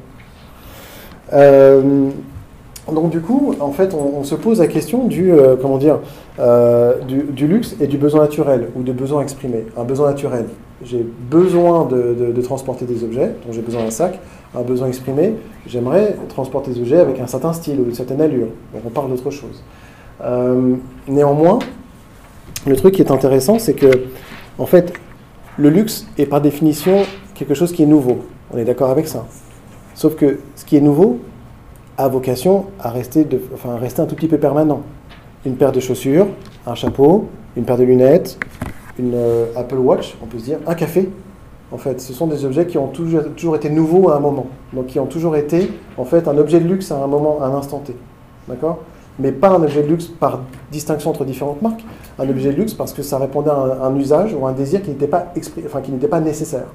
Euh, 1.33 2.11
donc 2.93 3.11
du 3.11 3.21
coup, 3.21 3.55
en 3.59 3.73
fait, 3.73 3.95
on, 3.95 4.23
se 4.23 4.35
pose 4.37 4.61
la 4.61 4.69
question 4.69 5.07
du, 5.07 5.33
euh, 5.33 5.57
comment 5.61 5.77
dire, 5.77 5.99
euh, 6.39 7.01
du, 7.03 7.47
luxe 7.47 7.75
et 7.81 7.89
du 7.89 7.99
besoin 7.99 8.21
naturel 8.21 8.69
ou 8.77 8.83
de 8.83 8.93
besoin 8.93 9.23
exprimé. 9.23 9.67
Un 9.77 9.83
besoin 9.83 10.09
naturel, 10.09 10.47
j'ai 10.85 11.05
besoin 11.31 11.87
de, 11.87 12.41
transporter 12.43 12.85
des 12.85 13.03
objets, 13.03 13.35
donc 13.45 13.53
j'ai 13.53 13.63
besoin 13.63 13.83
d'un 13.83 13.91
sac. 13.91 14.21
Un 14.55 14.63
besoin 14.63 14.87
exprimé, 14.89 15.35
j'aimerais 15.67 16.17
transporter 16.29 16.71
des 16.71 16.81
objets 16.81 16.99
avec 16.99 17.19
un 17.19 17.27
certain 17.27 17.53
style 17.53 17.81
ou 17.81 17.85
une 17.85 17.95
certaine 17.95 18.21
allure. 18.21 18.47
Donc 18.73 18.83
on 18.87 18.91
parle 18.91 19.11
d'autre 19.11 19.31
chose. 19.31 19.63
Euh, 20.23 20.75
néanmoins, 21.09 21.59
le 22.67 22.77
truc 22.77 22.95
qui 22.95 23.03
est 23.03 23.11
intéressant, 23.11 23.59
c'est 23.59 23.75
que, 23.75 24.05
en 24.59 24.67
fait, 24.67 24.93
le 25.57 25.71
luxe 25.71 26.07
est 26.19 26.27
par 26.27 26.41
définition 26.41 27.03
quelque 27.35 27.55
chose 27.55 27.73
qui 27.73 27.83
est 27.83 27.87
nouveau. 27.87 28.25
On 28.53 28.59
est 28.59 28.65
d'accord 28.65 28.91
avec 28.91 29.09
ça. 29.09 29.27
Sauf 29.95 30.17
que 30.17 30.41
ce 30.55 30.65
qui 30.65 30.77
est 30.77 30.81
nouveau, 30.81 31.21
a 31.99 32.09
vocation 32.09 32.67
à 32.81 32.91
rester, 32.91 33.27
enfin, 33.55 33.77
rester 33.77 34.03
un 34.03 34.07
tout 34.07 34.15
petit 34.15 34.29
peu 34.29 34.39
permanent. 34.39 34.83
Une 35.45 35.57
paire 35.57 35.73
de 35.73 35.81
chaussures, 35.81 36.27
un 36.67 36.75
chapeau, 36.75 37.29
une 37.57 37.65
paire 37.65 37.79
de 37.79 37.85
lunettes, 37.85 38.39
une 38.99 39.15
euh, 39.15 39.47
Apple 39.57 39.79
Watch, 39.79 40.17
on 40.23 40.27
peut 40.27 40.39
se 40.39 40.45
dire, 40.45 40.59
un 40.67 40.75
café. 40.75 41.09
En 41.73 41.79
fait, 41.79 42.01
ce 42.01 42.13
sont 42.13 42.27
des 42.27 42.45
objets 42.45 42.67
qui 42.67 42.79
ont 42.79 42.89
toujours, 42.89 43.23
toujours 43.37 43.57
été 43.57 43.71
nouveaux 43.71 44.11
à 44.11 44.17
un 44.17 44.21
moment, 44.21 44.47
donc 44.73 44.87
qui 44.87 45.01
ont 45.01 45.07
toujours 45.07 45.37
été 45.37 45.71
en 45.97 46.05
fait 46.05 46.29
un 46.29 46.39
objet 46.39 46.61
de 46.61 46.69
luxe 46.69 46.93
à 46.93 47.03
un 47.03 47.07
moment, 47.07 47.39
à 47.41 47.47
un 47.47 47.55
instant 47.55 47.79
T. 47.79 47.95
D'accord? 48.49 48.79
Mais 49.19 49.33
pas 49.33 49.51
un 49.51 49.63
objet 49.63 49.83
de 49.83 49.89
luxe 49.89 50.07
par 50.07 50.41
distinction 50.71 51.11
entre 51.11 51.25
différentes 51.25 51.63
marques, 51.63 51.85
un 52.19 52.29
objet 52.29 52.53
de 52.53 52.57
luxe 52.57 52.75
parce 52.75 52.93
que 52.93 53.03
ça 53.03 53.19
répondait 53.19 53.51
à 53.51 53.55
un, 53.55 53.97
usage 53.97 54.35
ou 54.35 54.47
un 54.47 54.53
désir 54.53 54.83
qui 54.83 54.91
n'était 54.91 55.07
pas, 55.07 55.33
enfin, 55.65 55.81
qui 55.81 55.91
n'était 55.91 56.09
pas 56.09 56.21
nécessaire. 56.21 56.67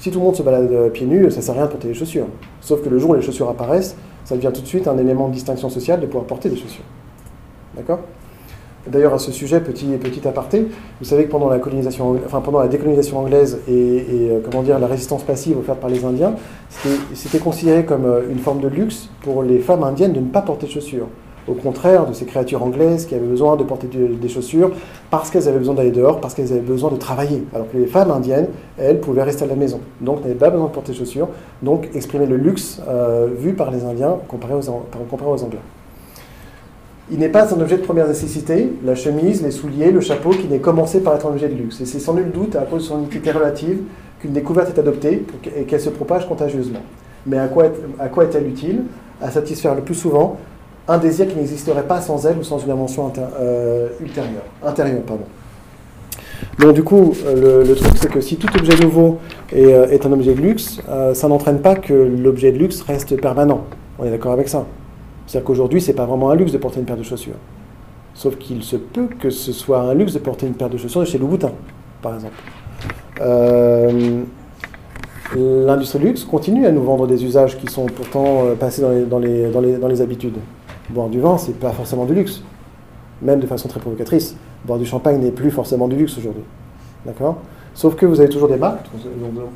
Si 0.00 0.10
tout 0.10 0.20
le 0.20 0.24
monde 0.24 0.36
se 0.36 0.42
balade 0.42 0.70
euh, 0.70 0.90
pieds 0.90 1.06
nus, 1.06 1.28
ça 1.30 1.38
ne 1.38 1.42
sert 1.42 1.54
à 1.54 1.58
rien 1.58 1.66
de 1.66 1.70
porter 1.70 1.88
des 1.88 1.94
chaussures. 1.94 2.26
Sauf 2.60 2.82
que 2.82 2.88
le 2.88 2.98
jour 2.98 3.10
où 3.10 3.14
les 3.14 3.22
chaussures 3.22 3.48
apparaissent, 3.48 3.96
ça 4.24 4.36
devient 4.36 4.52
tout 4.54 4.60
de 4.60 4.66
suite 4.66 4.86
un 4.86 4.96
élément 4.96 5.28
de 5.28 5.32
distinction 5.32 5.68
sociale 5.70 6.00
de 6.00 6.06
pouvoir 6.06 6.24
porter 6.24 6.48
des 6.48 6.56
chaussures. 6.56 6.84
D'accord? 7.74 8.00
D'ailleurs, 8.90 9.14
à 9.14 9.18
ce 9.18 9.32
sujet, 9.32 9.60
petit, 9.60 9.86
petit 9.98 10.26
aparté, 10.26 10.66
vous 11.00 11.04
savez 11.04 11.24
que 11.24 11.30
pendant 11.30 11.48
la, 11.48 11.58
colonisation, 11.58 12.18
enfin, 12.24 12.40
pendant 12.40 12.60
la 12.60 12.68
décolonisation 12.68 13.18
anglaise 13.18 13.58
et, 13.68 14.04
euh, 14.10 14.40
comment 14.44 14.62
dire, 14.62 14.78
la 14.78 14.86
résistance 14.86 15.22
passive 15.22 15.58
offerte 15.58 15.80
par 15.80 15.90
les 15.90 16.04
Indiens, 16.04 16.34
c'était 17.14 17.38
considéré 17.38 17.84
comme 17.84 18.06
euh, 18.06 18.22
une 18.30 18.38
forme 18.38 18.60
de 18.60 18.68
luxe 18.68 19.08
pour 19.22 19.42
les 19.42 19.58
femmes 19.58 19.82
indiennes 19.82 20.12
de 20.12 20.20
ne 20.20 20.28
pas 20.28 20.42
porter 20.42 20.66
de 20.66 20.72
chaussures. 20.72 21.06
Au 21.48 21.54
contraire 21.54 22.06
de 22.06 22.12
ces 22.12 22.26
créatures 22.26 22.62
anglaises 22.62 23.06
qui 23.06 23.14
avaient 23.14 23.26
besoin 23.26 23.56
de 23.56 23.64
porter 23.64 23.86
des 23.86 24.28
chaussures 24.28 24.70
parce 25.10 25.30
qu'elles 25.30 25.48
avaient 25.48 25.58
besoin 25.58 25.74
d'aller 25.74 25.90
dehors, 25.90 26.20
parce 26.20 26.34
qu'elles 26.34 26.52
avaient 26.52 26.60
besoin 26.60 26.90
de 26.90 26.96
travailler. 26.96 27.42
Alors 27.54 27.70
que 27.70 27.78
les 27.78 27.86
femmes 27.86 28.10
indiennes, 28.10 28.48
elles, 28.76 29.00
pouvaient 29.00 29.22
rester 29.22 29.44
à 29.44 29.46
la 29.46 29.56
maison. 29.56 29.80
Donc 30.02 30.20
n'avaient 30.20 30.34
pas 30.34 30.50
besoin 30.50 30.66
de 30.66 30.72
porter 30.72 30.92
de 30.92 30.98
chaussures. 30.98 31.28
Donc 31.62 31.88
exprimer 31.94 32.26
le 32.26 32.36
luxe 32.36 32.82
euh, 32.86 33.28
vu 33.34 33.54
par 33.54 33.70
les 33.70 33.82
Indiens 33.84 34.18
comparé 34.28 34.52
aux, 34.52 34.60
comparé 35.08 35.30
aux 35.30 35.42
Anglais. 35.42 35.60
Il 37.10 37.18
n'est 37.18 37.30
pas 37.30 37.54
un 37.54 37.60
objet 37.60 37.78
de 37.78 37.82
première 37.82 38.06
nécessité, 38.06 38.70
la 38.84 38.94
chemise, 38.94 39.42
les 39.42 39.50
souliers, 39.50 39.90
le 39.90 40.00
chapeau, 40.00 40.30
qui 40.30 40.46
n'est 40.46 40.58
commencé 40.58 41.00
par 41.00 41.14
être 41.14 41.26
un 41.26 41.30
objet 41.30 41.48
de 41.48 41.54
luxe. 41.54 41.80
Et 41.80 41.86
c'est 41.86 42.00
sans 42.00 42.12
nul 42.12 42.30
doute 42.30 42.54
à 42.54 42.62
cause 42.62 42.82
de 42.82 42.88
son 42.88 43.02
utilité 43.02 43.30
relative 43.30 43.78
qu'une 44.20 44.32
découverte 44.32 44.76
est 44.76 44.78
adoptée 44.78 45.24
et 45.56 45.62
qu'elle 45.62 45.80
se 45.80 45.88
propage 45.88 46.28
contagieusement. 46.28 46.82
Mais 47.26 47.38
à 47.38 47.48
quoi, 47.48 47.66
est-elle 48.24 48.46
utile? 48.46 48.82
À 49.22 49.30
satisfaire 49.30 49.74
le 49.74 49.82
plus 49.82 49.94
souvent 49.94 50.36
un 50.86 50.98
désir 50.98 51.28
qui 51.28 51.36
n'existerait 51.36 51.82
pas 51.82 52.00
sans 52.00 52.24
elle 52.26 52.38
ou 52.38 52.42
sans 52.42 52.58
une 52.58 52.70
invention 52.70 53.12
euh, 53.38 53.88
ultérieure, 54.00 54.44
intérieure. 54.64 55.02
Pardon. 55.02 55.24
Donc 56.58 56.72
du 56.72 56.82
coup, 56.82 57.14
euh, 57.26 57.64
le, 57.64 57.74
truc 57.74 57.92
c'est 57.96 58.10
que 58.10 58.22
si 58.22 58.36
tout 58.36 58.48
objet 58.58 58.74
nouveau 58.82 59.18
est, 59.52 59.66
euh, 59.66 59.98
un 60.02 60.12
objet 60.12 60.34
de 60.34 60.40
luxe, 60.40 60.80
ça 61.12 61.28
n'entraîne 61.28 61.60
pas 61.60 61.74
que 61.74 61.92
l'objet 61.92 62.52
de 62.52 62.58
luxe 62.58 62.80
reste 62.82 63.20
permanent. 63.20 63.64
On 63.98 64.04
est 64.04 64.10
d'accord 64.10 64.32
avec 64.32 64.48
ça? 64.48 64.64
C'est-à-dire 65.28 65.46
qu'aujourd'hui, 65.46 65.82
ce 65.82 65.88
n'est 65.88 65.94
pas 65.94 66.06
vraiment 66.06 66.30
un 66.30 66.34
luxe 66.34 66.52
de 66.52 66.58
porter 66.58 66.80
une 66.80 66.86
paire 66.86 66.96
de 66.96 67.02
chaussures. 67.02 67.34
Sauf 68.14 68.36
qu'il 68.38 68.62
se 68.62 68.76
peut 68.76 69.08
que 69.20 69.28
ce 69.28 69.52
soit 69.52 69.82
un 69.82 69.92
luxe 69.92 70.14
de 70.14 70.18
porter 70.20 70.46
une 70.46 70.54
paire 70.54 70.70
de 70.70 70.78
chaussures 70.78 71.02
de 71.02 71.06
chez 71.06 71.18
Louboutin, 71.18 71.52
par 72.00 72.14
exemple. 72.14 72.34
Euh, 73.20 74.22
l'industrie 75.36 75.98
luxe 75.98 76.24
continue 76.24 76.64
à 76.64 76.72
nous 76.72 76.82
vendre 76.82 77.06
des 77.06 77.22
usages 77.26 77.58
qui 77.58 77.70
sont 77.70 77.84
pourtant 77.84 78.46
euh, 78.46 78.54
passés 78.54 78.80
dans 78.80 79.18
les, 79.18 79.50
dans 79.50 79.88
les, 79.88 80.00
habitudes. 80.00 80.38
Boire 80.88 81.10
du 81.10 81.20
vin, 81.20 81.36
c'est 81.36 81.58
pas 81.60 81.72
forcément 81.72 82.06
du 82.06 82.14
luxe, 82.14 82.42
même 83.20 83.38
de 83.38 83.46
façon 83.46 83.68
très 83.68 83.80
provocatrice. 83.80 84.34
Boire 84.64 84.78
du 84.78 84.86
champagne 84.86 85.20
n'est 85.20 85.30
plus 85.30 85.50
forcément 85.50 85.88
du 85.88 85.96
luxe 85.96 86.16
aujourd'hui. 86.16 86.44
D'accord? 87.04 87.36
Sauf 87.74 87.96
que 87.96 88.06
vous 88.06 88.18
avez 88.18 88.30
toujours 88.30 88.48
des 88.48 88.56
marques. 88.56 88.86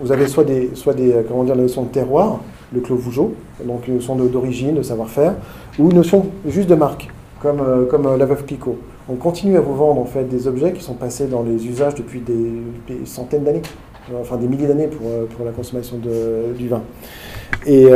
Vous 0.02 0.12
avez 0.12 0.26
soit 0.28 0.44
des, 0.44 0.72
soit 0.74 0.92
des 0.92 1.14
euh, 1.14 1.22
comment 1.26 1.44
dire, 1.44 1.54
la 1.54 1.62
notion 1.62 1.84
de 1.84 1.88
terroir, 1.88 2.40
le 2.72 2.80
Clos 2.80 2.96
Vougeot, 2.96 3.34
donc 3.64 3.88
une 3.88 3.94
notion 3.94 4.16
d'origine, 4.16 4.74
de 4.74 4.82
savoir-faire, 4.82 5.34
ou 5.78 5.90
une 5.90 5.96
notion 5.96 6.26
juste 6.46 6.68
de 6.68 6.74
marque, 6.74 7.08
comme, 7.40 7.60
euh, 7.60 7.86
comme 7.86 8.06
euh, 8.06 8.16
la 8.16 8.26
Veuve 8.26 8.44
Clicquot. 8.44 8.78
On 9.08 9.16
continue 9.16 9.56
à 9.56 9.60
vous 9.60 9.74
vendre 9.74 10.00
en 10.00 10.04
fait 10.04 10.24
des 10.24 10.46
objets 10.46 10.72
qui 10.72 10.82
sont 10.82 10.94
passés 10.94 11.26
dans 11.26 11.42
les 11.42 11.66
usages 11.66 11.94
depuis 11.94 12.20
des, 12.20 13.04
centaines 13.04 13.44
d'années, 13.44 13.62
enfin 14.20 14.36
des 14.36 14.46
milliers 14.46 14.68
d'années 14.68 14.86
pour, 14.86 15.08
pour 15.36 15.44
la 15.44 15.50
consommation 15.50 15.96
de, 15.98 16.56
du 16.56 16.68
vin. 16.68 16.82
Et, 17.66 17.88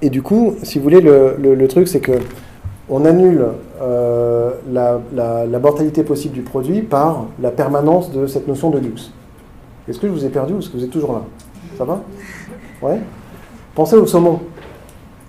et 0.00 0.10
du 0.10 0.22
coup, 0.22 0.54
si 0.62 0.78
vous 0.78 0.84
voulez, 0.84 1.00
le, 1.00 1.36
le, 1.38 1.68
truc 1.68 1.88
c'est 1.88 1.98
que 1.98 2.12
on 2.88 3.04
annule 3.04 3.46
la, 3.80 5.00
la, 5.12 5.58
mortalité 5.58 6.04
possible 6.04 6.34
du 6.34 6.42
produit 6.42 6.82
par 6.82 7.26
la 7.42 7.50
permanence 7.50 8.12
de 8.12 8.28
cette 8.28 8.46
notion 8.46 8.70
de 8.70 8.78
luxe. 8.78 9.10
Est-ce 9.88 9.98
que 9.98 10.06
je 10.06 10.12
vous 10.12 10.24
ai 10.24 10.28
perdu 10.30 10.54
ou 10.54 10.60
est-ce 10.60 10.70
que 10.70 10.76
vous 10.76 10.84
êtes 10.84 10.90
toujours 10.90 11.14
là? 11.14 11.22
Ça 11.76 11.84
va? 11.84 12.00
Ouais? 12.80 13.00
Pensez 13.74 13.96
au 13.96 14.06
saumon. 14.06 14.40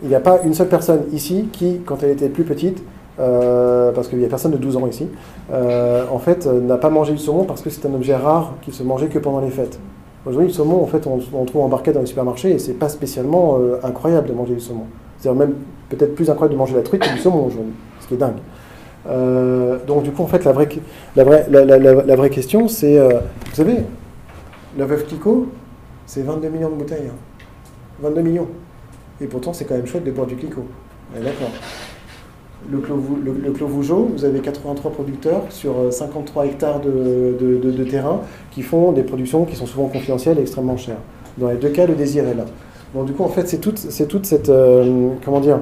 Il 0.04 0.10
n'y 0.10 0.16
a 0.16 0.20
pas 0.20 0.42
une 0.44 0.54
seule 0.54 0.68
personne 0.68 1.06
ici 1.12 1.50
qui, 1.52 1.82
quand 1.86 2.04
elle 2.04 2.12
était 2.12 2.30
plus 2.30 2.44
petite, 2.44 2.84
euh, 3.20 3.92
parce 3.92 4.08
qu'il 4.08 4.20
n'y 4.20 4.26
a 4.26 4.28
personne 4.28 4.52
de 4.52 4.58
12 4.58 4.78
ans 4.78 4.88
ici, 4.88 5.08
euh, 5.52 6.04
en 6.12 6.20
fait, 6.20 6.46
euh, 6.46 6.60
n'a 6.60 6.78
pas 6.78 6.90
mangé 6.90 7.14
du 7.14 7.18
saumon 7.18 7.46
parce 7.46 7.62
que 7.62 7.70
c'est 7.70 7.88
un 7.88 7.94
objet 7.94 8.16
rare 8.16 8.54
qui 8.62 8.72
se 8.72 8.84
mangeait 8.84 9.08
que 9.08 9.20
pendant 9.20 9.40
les 9.40 9.50
fêtes. 9.50 9.80
Aujourd'hui, 10.26 10.50
le 10.50 10.54
saumon, 10.54 10.84
en 10.84 10.86
fait, 10.86 11.08
on, 11.08 11.20
on 11.34 11.46
trouve 11.46 11.62
embarqué 11.62 11.92
dans 11.92 12.02
les 12.02 12.06
supermarchés 12.06 12.52
et 12.52 12.60
c'est 12.60 12.74
pas 12.74 12.90
spécialement 12.90 13.58
incroyable 13.84 14.28
de 14.28 14.34
manger 14.34 14.56
du 14.56 14.60
saumon. 14.60 14.86
C'est 15.20 15.32
même 15.34 15.54
peut-être 15.90 16.14
plus 16.14 16.30
incroyable 16.30 16.54
de 16.54 16.60
manger 16.60 16.76
la 16.76 16.82
truite 16.82 17.04
que 17.04 17.14
du 17.14 17.20
saumon 17.20 17.46
aujourd'hui, 17.46 17.74
ce 18.02 18.08
qui 18.08 18.16
est 18.16 18.18
dingue. 18.18 18.38
Donc 19.88 20.04
du 20.04 20.12
coup, 20.12 20.24
en 20.24 20.28
fait, 20.28 20.44
la 20.44 20.52
vraie, 20.52 20.68
la 21.16 21.24
vraie, 21.24 21.46
la, 21.50 22.16
vraie 22.16 22.30
question, 22.32 22.68
c'est, 22.68 23.00
vous 23.00 23.56
savez, 23.56 23.78
la 24.78 24.86
veuve 24.86 25.06
Clicquot, 25.06 25.48
c'est 26.08 26.22
22 26.22 26.50
millions 26.50 26.70
de 26.70 26.76
bouteilles. 26.76 27.12
22 28.00 28.20
hein. 28.20 28.24
millions. 28.24 28.48
Et 29.22 29.28
pourtant, 29.28 29.54
c'est 29.54 29.66
quand 29.66 29.76
même 29.76 29.86
chouette 29.86 30.04
de 30.04 30.12
boire 30.12 30.28
du 30.28 30.36
Clicquot. 30.36 30.66
D'accord. 31.14 31.52
Le 32.70 32.80
Clos, 32.80 33.68
Vougeot, 33.68 34.10
vous 34.16 34.26
avez 34.26 34.40
83 34.40 34.92
producteurs 34.92 35.44
sur 35.50 35.94
53 35.94 36.44
euh, 36.44 36.48
hectares 36.48 36.80
de, 36.82 37.38
de, 37.40 37.84
terrain 37.84 38.22
qui 38.52 38.64
font 38.64 38.92
des 38.92 39.04
productions 39.04 39.46
qui 39.46 39.56
sont 39.56 39.68
souvent 39.68 39.88
confidentielles 39.88 40.40
et 40.40 40.42
extrêmement 40.42 40.76
chères. 40.76 40.98
Dans 41.38 41.50
les 41.50 41.58
deux 41.58 41.70
cas, 41.70 41.86
le 41.86 41.94
désir 41.94 42.28
est 42.28 42.34
là. 42.34 42.46
Donc 42.96 43.06
du 43.06 43.14
coup, 43.14 43.24
en 43.24 43.30
fait, 43.30 43.48
c'est 43.48 43.60
toute, 43.60 43.88
toute 44.08 44.26
cette, 44.26 44.52
comment 45.24 45.42
dire, 45.42 45.60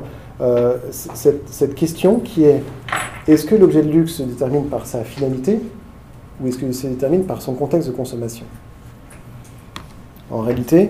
cette, 0.91 1.49
cette, 1.49 1.75
question 1.75 2.19
qui 2.19 2.45
est 2.45 2.63
est-ce 3.27 3.45
que 3.45 3.55
l'objet 3.55 3.81
de 3.81 3.89
luxe 3.89 4.15
se 4.15 4.23
détermine 4.23 4.65
par 4.65 4.85
sa 4.85 5.03
finalité 5.03 5.59
ou 6.41 6.47
est-ce 6.47 6.57
qu'il 6.57 6.73
se 6.73 6.87
détermine 6.87 7.25
par 7.25 7.41
son 7.41 7.53
contexte 7.53 7.89
de 7.89 7.93
consommation? 7.93 8.45
En 10.29 10.41
réalité, 10.41 10.89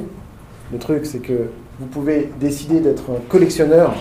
le 0.73 0.79
truc, 0.79 1.05
c'est 1.05 1.19
que 1.19 1.49
vous 1.79 1.85
pouvez 1.85 2.29
décider 2.39 2.79
d'être 2.79 3.03
un 3.11 3.29
collectionneur, 3.29 3.93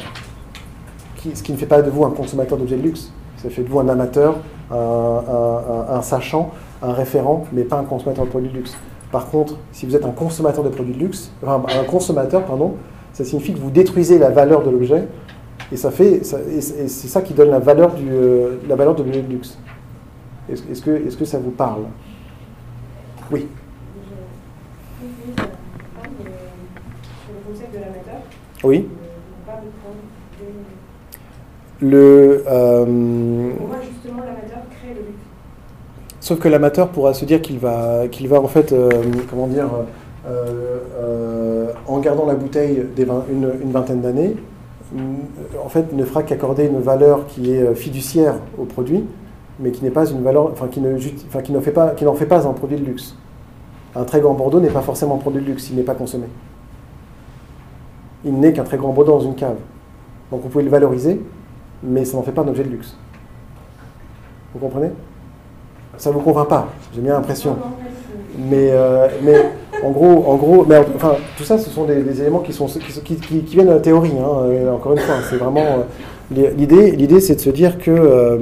ce 1.35 1.43
qui 1.43 1.53
ne 1.53 1.57
fait 1.57 1.67
pas 1.67 1.83
de 1.83 1.91
vous 1.91 2.05
un 2.05 2.11
consommateur 2.11 2.59
d'objets 2.59 2.77
de 2.77 2.83
luxe. 2.83 3.13
Ça 3.37 3.51
fait 3.51 3.63
de 3.63 3.69
vous 3.69 3.79
un 3.79 3.89
amateur, 3.89 4.39
un, 4.71 6.01
sachant, 6.03 6.53
un 6.83 6.93
référent, 6.93 7.45
mais 7.53 7.63
pas 7.63 7.77
un 7.77 7.85
consommateur 7.85 8.25
de 8.25 8.31
produits 8.31 8.51
de 8.51 8.57
luxe. 8.57 8.75
Par 9.11 9.27
contre, 9.27 9.59
si 9.73 9.85
vous 9.85 9.95
êtes 9.95 10.05
un 10.05 10.11
consommateur 10.11 10.65
de 10.65 10.71
produits 10.71 10.95
de 10.95 11.01
luxe, 11.01 11.31
enfin, 11.43 11.63
un 11.79 11.85
consommateur, 11.85 12.45
pardon, 12.45 12.75
ça 13.13 13.25
signifie 13.25 13.53
que 13.53 13.59
vous 13.59 13.71
détruisez 13.71 14.19
la 14.19 14.31
valeur 14.31 14.63
de 14.63 14.71
l'objet 14.71 15.07
et 15.71 15.77
ça 15.77 15.91
fait, 15.91 16.21
c'est 16.25 16.89
ça 16.89 17.21
qui 17.21 17.35
donne 17.35 17.51
la 17.51 17.59
valeur 17.59 17.95
du, 17.95 18.09
euh, 18.11 18.57
la 18.69 18.77
de 18.77 18.83
l'objet 18.85 19.23
de 19.23 19.33
luxe. 19.33 19.59
Est-ce 20.49 20.83
que, 20.83 20.91
est 20.91 21.19
que 21.19 21.25
ça 21.25 21.39
vous 21.39 21.51
parle? 21.51 21.83
Oui. 23.31 23.47
Oui. 28.65 28.89
Le. 31.81 32.45
Euh, 32.47 32.85
justement 33.83 34.23
l'amateur 34.23 34.63
crée 34.71 34.95
le 34.95 35.01
luxe 35.01 35.19
Sauf 36.21 36.39
que 36.39 36.49
l'amateur 36.49 36.89
pourra 36.89 37.15
se 37.15 37.25
dire 37.25 37.43
qu'il 37.43 37.59
va, 37.59 38.07
qu'il 38.09 38.29
va 38.29 38.41
en 38.41 38.47
fait, 38.47 38.73
euh, 38.73 38.91
comment 39.29 39.49
dire, 39.49 39.69
en 41.89 41.99
gardant 41.99 42.27
la 42.27 42.35
bouteille 42.35 42.87
des 42.95 43.07
une, 43.31 43.71
vingtaine 43.73 44.01
d'années, 44.01 44.37
en 45.65 45.69
fait, 45.69 45.93
ne 45.93 46.05
fera 46.05 46.23
qu'accorder 46.23 46.67
une 46.67 46.81
valeur 46.81 47.27
qui 47.27 47.53
est 47.53 47.63
euh, 47.63 47.75
fiduciaire 47.75 48.35
au 48.59 48.65
produit, 48.65 49.05
mais 49.59 49.71
qui 49.71 49.83
n'est 49.85 49.91
pas 49.91 50.07
une 50.07 50.23
valeur, 50.23 50.51
enfin 50.53 50.69
qui 50.69 50.81
ne, 50.81 50.97
enfin, 51.29 51.41
qui 51.41 51.53
fait 51.61 51.71
pas, 51.71 51.91
qui 51.91 52.05
n'en 52.05 52.15
fait 52.15 52.27
pas 52.27 52.47
un 52.47 52.53
produit 52.53 52.79
de 52.79 52.85
luxe. 52.85 53.17
Un 53.95 54.05
très 54.05 54.21
grand 54.21 54.35
Bordeaux 54.35 54.61
n'est 54.61 54.71
pas 54.71 54.81
forcément 54.81 55.17
un 55.17 55.19
produit 55.19 55.43
de 55.43 55.47
luxe, 55.47 55.71
il 55.71 55.77
n'est 55.77 55.83
pas 55.83 55.95
consommé. 55.95 56.27
Il 58.25 58.39
n'est 58.39 58.53
qu'un 58.53 58.65
très 58.65 58.77
grand 58.77 58.93
Bordeaux 58.93 59.13
dans 59.13 59.21
une 59.21 59.35
cave. 59.35 59.57
Donc 60.31 60.43
vous 60.43 60.49
pouvez 60.49 60.65
le 60.65 60.71
valoriser, 60.71 61.21
mais 61.83 62.05
ça 62.05 62.17
n'en 62.17 62.23
fait 62.23 62.33
pas 62.33 62.43
un 62.43 62.49
objet 62.49 62.65
de 62.65 62.71
luxe. 62.71 62.97
Vous 64.55 64.61
comprenez? 64.61 64.91
Ça 65.99 66.11
ne 66.11 66.15
vous 66.15 66.21
convainc 66.21 66.49
pas, 66.49 66.69
j'ai 66.95 67.01
bien 67.01 67.15
l'impression. 67.15 67.57
Mais, 68.39 68.71
euh, 68.71 69.09
mais 69.23 69.37
en 69.85 69.91
gros, 69.91 70.25
en 70.27 70.37
gros 70.37 70.65
mais 70.67 70.79
enfin, 70.97 71.17
tout 71.37 71.45
ça, 71.45 71.59
ce 71.59 71.69
sont 71.69 71.85
des, 71.85 72.21
éléments 72.21 72.39
qui, 72.41 72.53
sont, 72.53 72.67
qui, 72.67 73.17
qui, 73.17 73.41
viennent 73.55 73.67
de 73.67 73.73
la 73.73 73.81
théorie. 73.81 74.13
Hein, 74.19 74.45
euh, 74.45 74.73
encore 74.73 74.93
une 74.93 74.99
fois, 74.99 75.17
c'est 75.29 75.37
vraiment. 75.37 75.85
Euh, 76.35 76.51
l'idée, 76.57 76.93
l'idée, 76.93 77.21
c'est 77.21 77.35
de 77.35 77.41
se 77.41 77.51
dire 77.51 77.79
que 77.79 78.41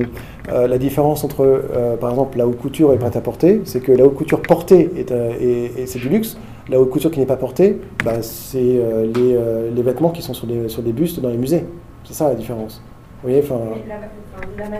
la 0.49 0.78
différence 0.78 1.24
entre, 1.24 1.62
par 2.01 2.11
exemple, 2.11 2.39
la 2.39 2.47
haute 2.47 2.59
couture 2.59 2.93
et 2.93 2.97
prêt-à-porter, 2.97 3.62
c'est 3.64 3.81
que 3.81 3.93
la 3.93 4.05
haute 4.05 4.14
couture 4.14 4.43
portée, 4.43 4.91
est, 4.97 5.87
c'est 5.87 5.99
du 5.99 6.09
luxe. 6.09 6.37
La 6.71 6.81
haute 6.81 6.91
couture 6.91 7.11
qui 7.11 7.18
n'est 7.18 7.27
pas 7.27 7.37
portée, 7.37 7.81
bah, 8.05 8.23
c'est 8.23 8.59
les, 8.59 9.71
les, 9.75 9.83
vêtements 9.83 10.11
qui 10.11 10.23
sont 10.23 10.35
sur 10.35 10.47
des, 10.47 10.93
bustes 10.93 11.21
dans 11.21 11.29
les 11.29 11.37
musées. 11.37 11.66
C'est 12.05 12.14
ça 12.14 12.29
la 12.29 12.37
différence. 12.37 12.81
Vous 13.23 13.29
voyez, 13.29 13.43
enfin. 13.43 13.59
La, 13.89 13.97
de 13.99 14.57
vin 14.57 14.71
n'est 14.71 14.79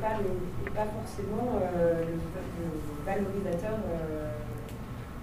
pas, 0.00 0.16
pas, 0.74 0.86
forcément 0.86 1.58
le 1.60 3.04
valorisateur 3.04 3.78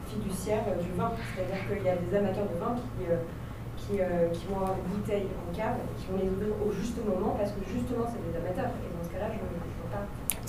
fiduciaire 0.10 0.66
du 0.82 0.98
vin. 0.98 1.12
C'est-à-dire 1.36 1.62
qu'il 1.70 1.86
y 1.86 1.90
a 1.90 1.96
des 1.96 2.12
amateurs 2.18 2.50
de 2.50 2.58
vin 2.58 2.76
qui, 2.76 3.06
euh, 3.06 3.22
euh, 4.02 4.28
vont 4.50 4.58
avoir 4.58 4.76
des 4.76 4.86
bouteilles 4.90 5.30
en 5.30 5.56
cave, 5.56 5.78
qui 5.98 6.12
vont 6.12 6.18
les 6.18 6.30
ouvrir 6.30 6.54
au 6.62 6.72
juste 6.74 6.98
moment, 7.06 7.38
parce 7.38 7.52
que 7.52 7.62
justement, 7.66 8.06
c'est 8.10 8.22
des 8.26 8.36
amateurs. 8.38 8.74
Et 8.82 8.90
dans 8.90 9.06
ce 9.06 9.14
cas-là, 9.14 9.30
je. 9.34 9.69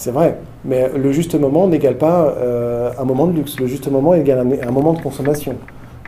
C'est 0.01 0.13
vrai, 0.13 0.39
mais 0.65 0.89
le 0.97 1.13
juste 1.13 1.35
moment 1.35 1.69
n'égale 1.69 1.99
pas 1.99 2.35
euh, 2.39 2.91
un 2.99 3.05
moment 3.05 3.27
de 3.27 3.33
luxe. 3.33 3.61
Le 3.61 3.67
juste 3.67 3.87
moment 3.91 4.15
égale 4.15 4.39
un, 4.39 4.67
un 4.69 4.71
moment 4.71 4.95
de 4.95 5.03
consommation. 5.03 5.57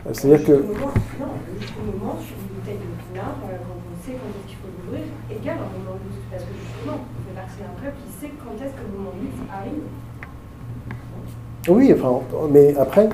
Euh, 0.07 0.09
C'est-à-dire 0.13 0.43
que. 0.47 0.51
Moment, 0.53 0.89
non, 1.19 1.27
le 1.53 1.61
juste 1.61 1.73
moment 1.77 2.15
sur 2.17 2.33
une 2.41 2.57
bouteille 2.57 2.81
de 2.81 3.13
pinard, 3.13 3.35
euh, 3.45 3.53
quand 3.61 3.77
on 3.77 4.03
sait 4.03 4.17
quand 4.17 4.29
est-ce 4.33 4.47
qu'il 4.49 4.57
faut 4.57 4.71
l'ouvrir, 4.81 5.03
égale 5.29 5.57
un 5.61 5.69
moment 5.77 5.93
de 6.01 6.09
luxe. 6.09 6.25
Parce 6.31 6.41
que 6.41 6.49
justement, 6.57 6.97
on 7.05 7.21
fait 7.21 7.35
partie 7.39 7.59
d'un 7.61 7.75
club 7.79 7.93
qui 8.01 8.09
sait 8.19 8.31
quand 8.41 8.55
est-ce 8.65 8.73
que 8.73 8.81
le 8.81 8.97
moment 8.97 9.13
de 9.13 9.21
luxe 9.29 9.41
arrive. 9.53 9.85
Oui, 11.69 11.93
enfin, 11.93 12.19
mais 12.51 12.75
après, 12.75 13.09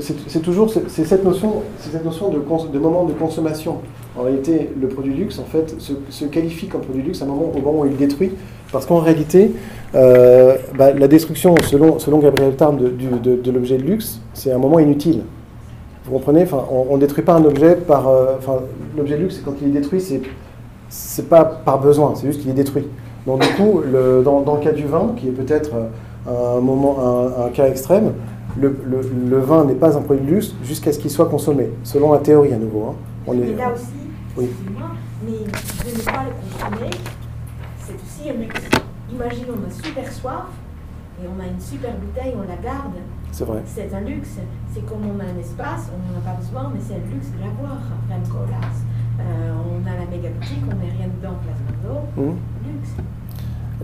c'est 0.00 0.42
toujours 0.42 0.68
c'est 0.68 1.04
cette 1.04 1.24
notion, 1.24 1.62
c'est 1.78 1.92
cette 1.92 2.04
notion 2.04 2.28
de, 2.30 2.40
cons- 2.40 2.66
de 2.66 2.78
moment 2.80 3.04
de 3.04 3.12
consommation. 3.12 3.76
En 4.18 4.22
réalité, 4.24 4.68
le 4.78 4.88
produit 4.88 5.14
luxe, 5.14 5.38
en 5.38 5.44
fait, 5.44 5.80
se, 5.80 5.92
se 6.10 6.24
qualifie 6.24 6.66
comme 6.66 6.80
produit 6.80 7.02
luxe 7.04 7.22
à 7.22 7.24
un 7.24 7.28
moment, 7.28 7.52
au 7.54 7.60
moment 7.60 7.80
où 7.82 7.86
il 7.86 7.96
détruit, 7.96 8.32
parce 8.72 8.86
qu'en 8.86 8.98
réalité, 8.98 9.52
euh, 9.94 10.56
bah, 10.76 10.92
la 10.92 11.08
destruction, 11.08 11.54
selon, 11.64 11.98
selon 11.98 12.18
Gabriel 12.18 12.54
Tarn, 12.56 12.76
de, 12.76 12.88
du- 12.88 13.06
de- 13.08 13.36
de 13.36 13.50
l'objet 13.50 13.78
de 13.78 13.82
luxe, 13.84 14.20
c'est 14.34 14.52
un 14.52 14.58
moment 14.58 14.78
inutile. 14.78 15.22
Vous 16.04 16.12
comprenez? 16.12 16.42
Enfin, 16.42 16.64
on 16.70 16.96
ne 16.96 17.00
détruit 17.00 17.22
pas 17.24 17.34
un 17.34 17.44
objet 17.44 17.74
par. 17.76 18.08
euh, 18.08 18.36
Enfin, 18.38 18.56
l'objet 18.96 19.16
de 19.16 19.22
luxe, 19.22 19.40
quand 19.44 19.52
il 19.60 19.68
est 19.68 19.72
détruit, 19.72 20.00
c'est 20.00 20.20
c'est 20.90 21.28
pas 21.28 21.44
par 21.44 21.78
besoin, 21.80 22.14
c'est 22.14 22.26
juste 22.26 22.40
qu'il 22.40 22.50
est 22.50 22.54
détruit. 22.54 22.86
Donc 23.26 23.42
du 23.42 23.48
coup, 23.54 23.82
le- 23.84 24.22
dans, 24.24 24.40
dans 24.40 24.54
le 24.54 24.60
cas 24.62 24.72
du 24.72 24.86
vin, 24.86 25.10
qui 25.18 25.28
est 25.28 25.32
peut-être 25.32 25.70
euh, 25.74 26.56
un 26.56 26.60
moment, 26.62 26.96
un, 26.98 27.46
un 27.46 27.48
cas 27.50 27.66
extrême, 27.66 28.12
le, 28.58 28.74
le- 28.86 29.02
le 29.28 29.38
vin 29.38 29.64
n'est 29.66 29.74
pas 29.74 29.98
un 29.98 30.00
produit 30.00 30.24
de 30.24 30.30
luxe 30.30 30.54
jusqu'à 30.64 30.90
ce 30.92 30.98
qu'il 30.98 31.10
soit 31.10 31.26
consommé, 31.26 31.68
selon 31.84 32.12
la 32.12 32.20
théorie 32.20 32.54
à 32.54 32.56
nouveau. 32.56 32.86
hein. 32.90 32.94
On 33.26 33.34
est- 33.34 33.36
Mais 33.36 33.54
là 33.56 33.72
aussi, 33.74 33.84
Oui. 34.38 34.48
mais 35.26 35.32
de 35.32 35.98
ne 35.98 36.02
pas 36.04 36.24
le 36.24 36.70
consommer, 36.78 36.90
un 38.30 38.34
luxe. 38.34 38.62
Imagine, 39.12 39.44
on 39.50 39.68
a 39.68 39.70
super 39.82 40.12
soif 40.12 40.46
et 41.22 41.26
on 41.26 41.40
a 41.42 41.46
une 41.46 41.60
super 41.60 41.90
bouteille, 41.96 42.34
on 42.36 42.42
la 42.48 42.56
garde. 42.62 42.94
c'est 43.32 43.44
vrai. 43.44 43.62
C'est 43.66 43.92
un 43.94 44.00
luxe. 44.00 44.36
C'est 44.72 44.84
comme 44.86 45.00
on 45.04 45.18
a 45.20 45.24
un 45.24 45.38
espace, 45.40 45.90
on 45.94 45.98
n'en 46.12 46.18
a 46.18 46.22
pas 46.22 46.38
besoin, 46.40 46.70
mais 46.74 46.80
c'est 46.86 46.94
un 46.94 47.12
luxe 47.12 47.28
de 47.36 47.40
l'avoir. 47.40 47.78
Euh, 49.20 49.52
on 49.66 49.86
a 49.86 49.94
la 49.94 50.06
méga 50.10 50.28
boutique, 50.28 50.62
on 50.70 50.76
met 50.76 50.92
rien 50.96 51.08
dedans, 51.20 51.34
place 51.42 51.82
d'eau. 51.82 52.22
Hmm. 52.22 52.36
Luxe. 52.66 52.90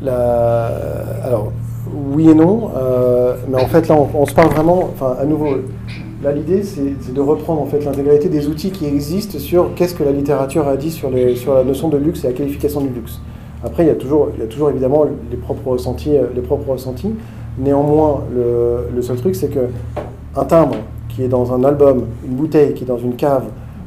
La- 0.00 1.24
Alors, 1.24 1.52
oui 1.92 2.28
et 2.30 2.34
non, 2.34 2.70
euh, 2.76 3.36
mais 3.48 3.60
en 3.62 3.66
fait 3.66 3.88
là, 3.88 3.94
on, 3.96 4.08
on 4.14 4.26
se 4.26 4.34
parle 4.34 4.50
vraiment, 4.50 4.90
enfin, 4.92 5.16
à 5.20 5.24
nouveau, 5.24 5.56
là 6.22 6.32
l'idée 6.32 6.62
c'est 6.62 6.94
c'est 7.00 7.12
de 7.12 7.20
reprendre 7.20 7.60
en 7.60 7.66
fait 7.66 7.80
l'intégralité 7.84 8.28
des 8.28 8.48
outils 8.48 8.70
qui 8.70 8.86
existent 8.86 9.38
sur 9.38 9.74
qu'est-ce 9.74 9.94
que 9.94 10.02
la 10.04 10.12
littérature 10.12 10.66
a 10.68 10.76
dit 10.76 10.90
sur, 10.90 11.10
les, 11.10 11.36
sur 11.36 11.54
la 11.54 11.62
notion 11.64 11.88
de 11.88 11.96
luxe 11.98 12.24
et 12.24 12.28
la 12.28 12.32
qualification 12.32 12.80
du 12.80 12.88
luxe. 12.88 13.20
Après, 13.64 13.84
il 13.84 13.86
y 13.86 13.90
a 13.90 13.94
toujours, 13.94 14.28
il 14.34 14.40
y 14.40 14.42
a 14.42 14.46
toujours 14.46 14.70
évidemment 14.70 15.06
les 15.30 15.36
propres 15.38 15.70
ressentis, 15.70 16.16
euh, 16.16 16.26
les 16.34 16.42
propres 16.42 16.70
ressentis. 16.70 17.14
Néanmoins, 17.58 18.24
le, 18.34 19.00
seul 19.00 19.16
truc, 19.16 19.34
c'est 19.34 19.48
que 19.48 19.68
un 20.36 20.44
timbre 20.44 20.76
qui 21.08 21.22
est 21.22 21.28
dans 21.28 21.52
un 21.52 21.64
album, 21.64 22.06
une 22.26 22.34
bouteille 22.34 22.74
qui 22.74 22.84
est 22.84 22.86
dans 22.86 22.98
une 22.98 23.14
cave, 23.14 23.44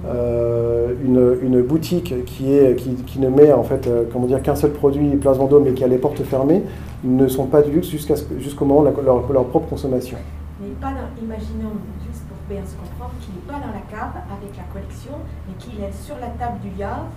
euh, 0.08 0.94
une, 1.04 1.38
une 1.44 1.62
boutique 1.62 2.26
qui, 2.26 2.54
est, 2.54 2.76
qui, 2.76 3.20
ne 3.20 3.30
met 3.30 3.52
en 3.52 3.64
fait, 3.64 3.88
euh, 3.88 4.06
comment 4.12 4.26
dire, 4.26 4.42
qu'un 4.42 4.56
seul 4.56 4.72
produit 4.72 5.16
place 5.18 5.38
Vendôme 5.38 5.66
mais 5.66 5.74
qui 5.74 5.84
a 5.84 5.88
les 5.88 5.98
portes 5.98 6.24
fermées, 6.24 6.64
ne 7.04 7.28
sont 7.28 7.46
pas 7.46 7.62
du 7.62 7.72
luxe 7.72 7.90
jusqu'au 7.90 8.66
moment 8.66 8.90
de 8.90 8.96
leur, 9.04 9.32
leur 9.32 9.46
propre 9.46 9.68
consommation. 9.68 10.18
Mais 10.62 10.70
pas 10.82 10.88
dans, 10.88 11.24
imaginons, 11.24 11.76
juste 12.08 12.24
pour 12.28 12.38
bien 12.50 12.66
se 12.66 12.76
comprendre, 12.76 13.14
qu'il 13.20 13.34
n'est 13.36 13.48
pas 13.48 13.60
dans 13.66 13.74
la 13.74 13.84
cave 13.92 14.16
avec 14.32 14.56
la 14.56 14.64
collection, 14.74 15.14
mais 15.48 15.54
qu'il 15.60 15.84
est 15.84 15.94
sur 15.94 16.16
la 16.16 16.30
table 16.40 16.60
du 16.64 16.80
Yave 16.80 17.12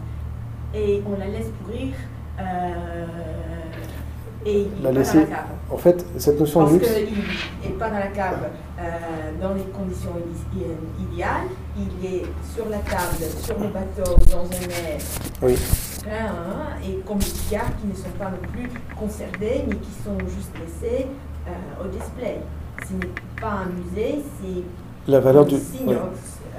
et 0.75 1.03
on 1.07 1.19
la 1.19 1.27
laisse 1.27 1.51
pourrir 1.63 1.95
et 4.47 4.67
il 4.77 4.83
La 4.83 4.89
n'est 4.91 4.95
pas 4.95 4.99
laisser- 5.01 5.15
dans 5.15 5.21
la 5.31 5.37
cave. 5.37 5.45
En 5.71 5.77
fait, 5.77 6.07
cette 6.19 6.41
notion 6.41 6.61
Parce 6.61 6.73
de 6.73 6.79
luxe, 6.79 6.95
qu'il 6.95 7.71
n'est 7.71 7.77
pas 7.77 7.91
dans 7.91 7.99
la 7.99 8.07
cave 8.09 8.49
euh, 8.81 8.83
dans 9.41 9.55
les 9.55 9.63
conditions 9.65 10.11
idéales, 10.99 11.47
il 11.77 12.07
est 12.07 12.23
sur 12.55 12.69
la 12.69 12.79
table, 12.79 13.23
sur 13.43 13.59
le 13.59 13.69
bateau, 13.69 14.17
dans 14.33 14.45
un 14.45 14.69
air, 14.89 14.99
oui, 15.43 15.57
hein, 16.11 16.77
et 16.85 16.95
comme 17.07 17.19
les 17.19 17.25
cigares 17.25 17.71
qui 17.81 17.87
ne 17.89 17.95
sont 17.95 18.17
pas 18.19 18.31
non 18.31 18.39
plus 18.53 18.69
conservés, 18.99 19.65
mais 19.69 19.77
qui 19.77 19.91
sont 20.05 20.19
juste 20.27 20.53
laissés 20.59 21.07
euh, 21.47 21.85
au 21.85 21.89
display. 21.89 22.41
Ce 22.89 22.95
n'est 22.95 23.13
pas 23.41 23.59
un 23.65 23.67
musée, 23.67 24.23
c'est 24.43 25.11
la 25.13 25.21
valeur 25.21 25.45
un 25.45 25.47
du. 25.49 25.57
signe. 25.59 25.97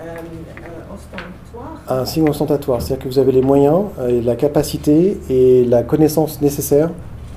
Euh, 0.02 0.06
euh, 0.08 0.94
ostentatoire. 0.94 1.82
un 2.02 2.06
signe 2.06 2.30
ostentatoire, 2.30 2.82
c'est-à-dire 2.82 3.04
que 3.06 3.10
vous 3.10 3.20
avez 3.20 3.32
les 3.32 3.42
moyens, 3.42 3.84
euh, 4.00 4.08
et 4.10 4.22
la 4.22 4.36
capacité 4.36 5.20
et 5.30 5.66
la 5.66 5.84
connaissance 5.84 6.42
nécessaires 6.42 6.90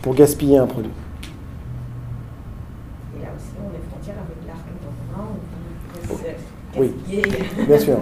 pour 0.03 0.15
gaspiller 0.15 0.59
un 0.59 0.67
produit. 0.67 0.91
Et 3.17 3.23
là 3.23 3.29
aussi, 3.37 3.55
on 3.59 3.69
est 3.71 3.83
frontière 3.91 4.17
avec 4.25 4.37
l'art 4.47 4.62
contemporain, 4.65 6.35
se 6.75 6.81
Oui. 6.81 7.67
Bien 7.67 7.79
sûr. 7.79 7.97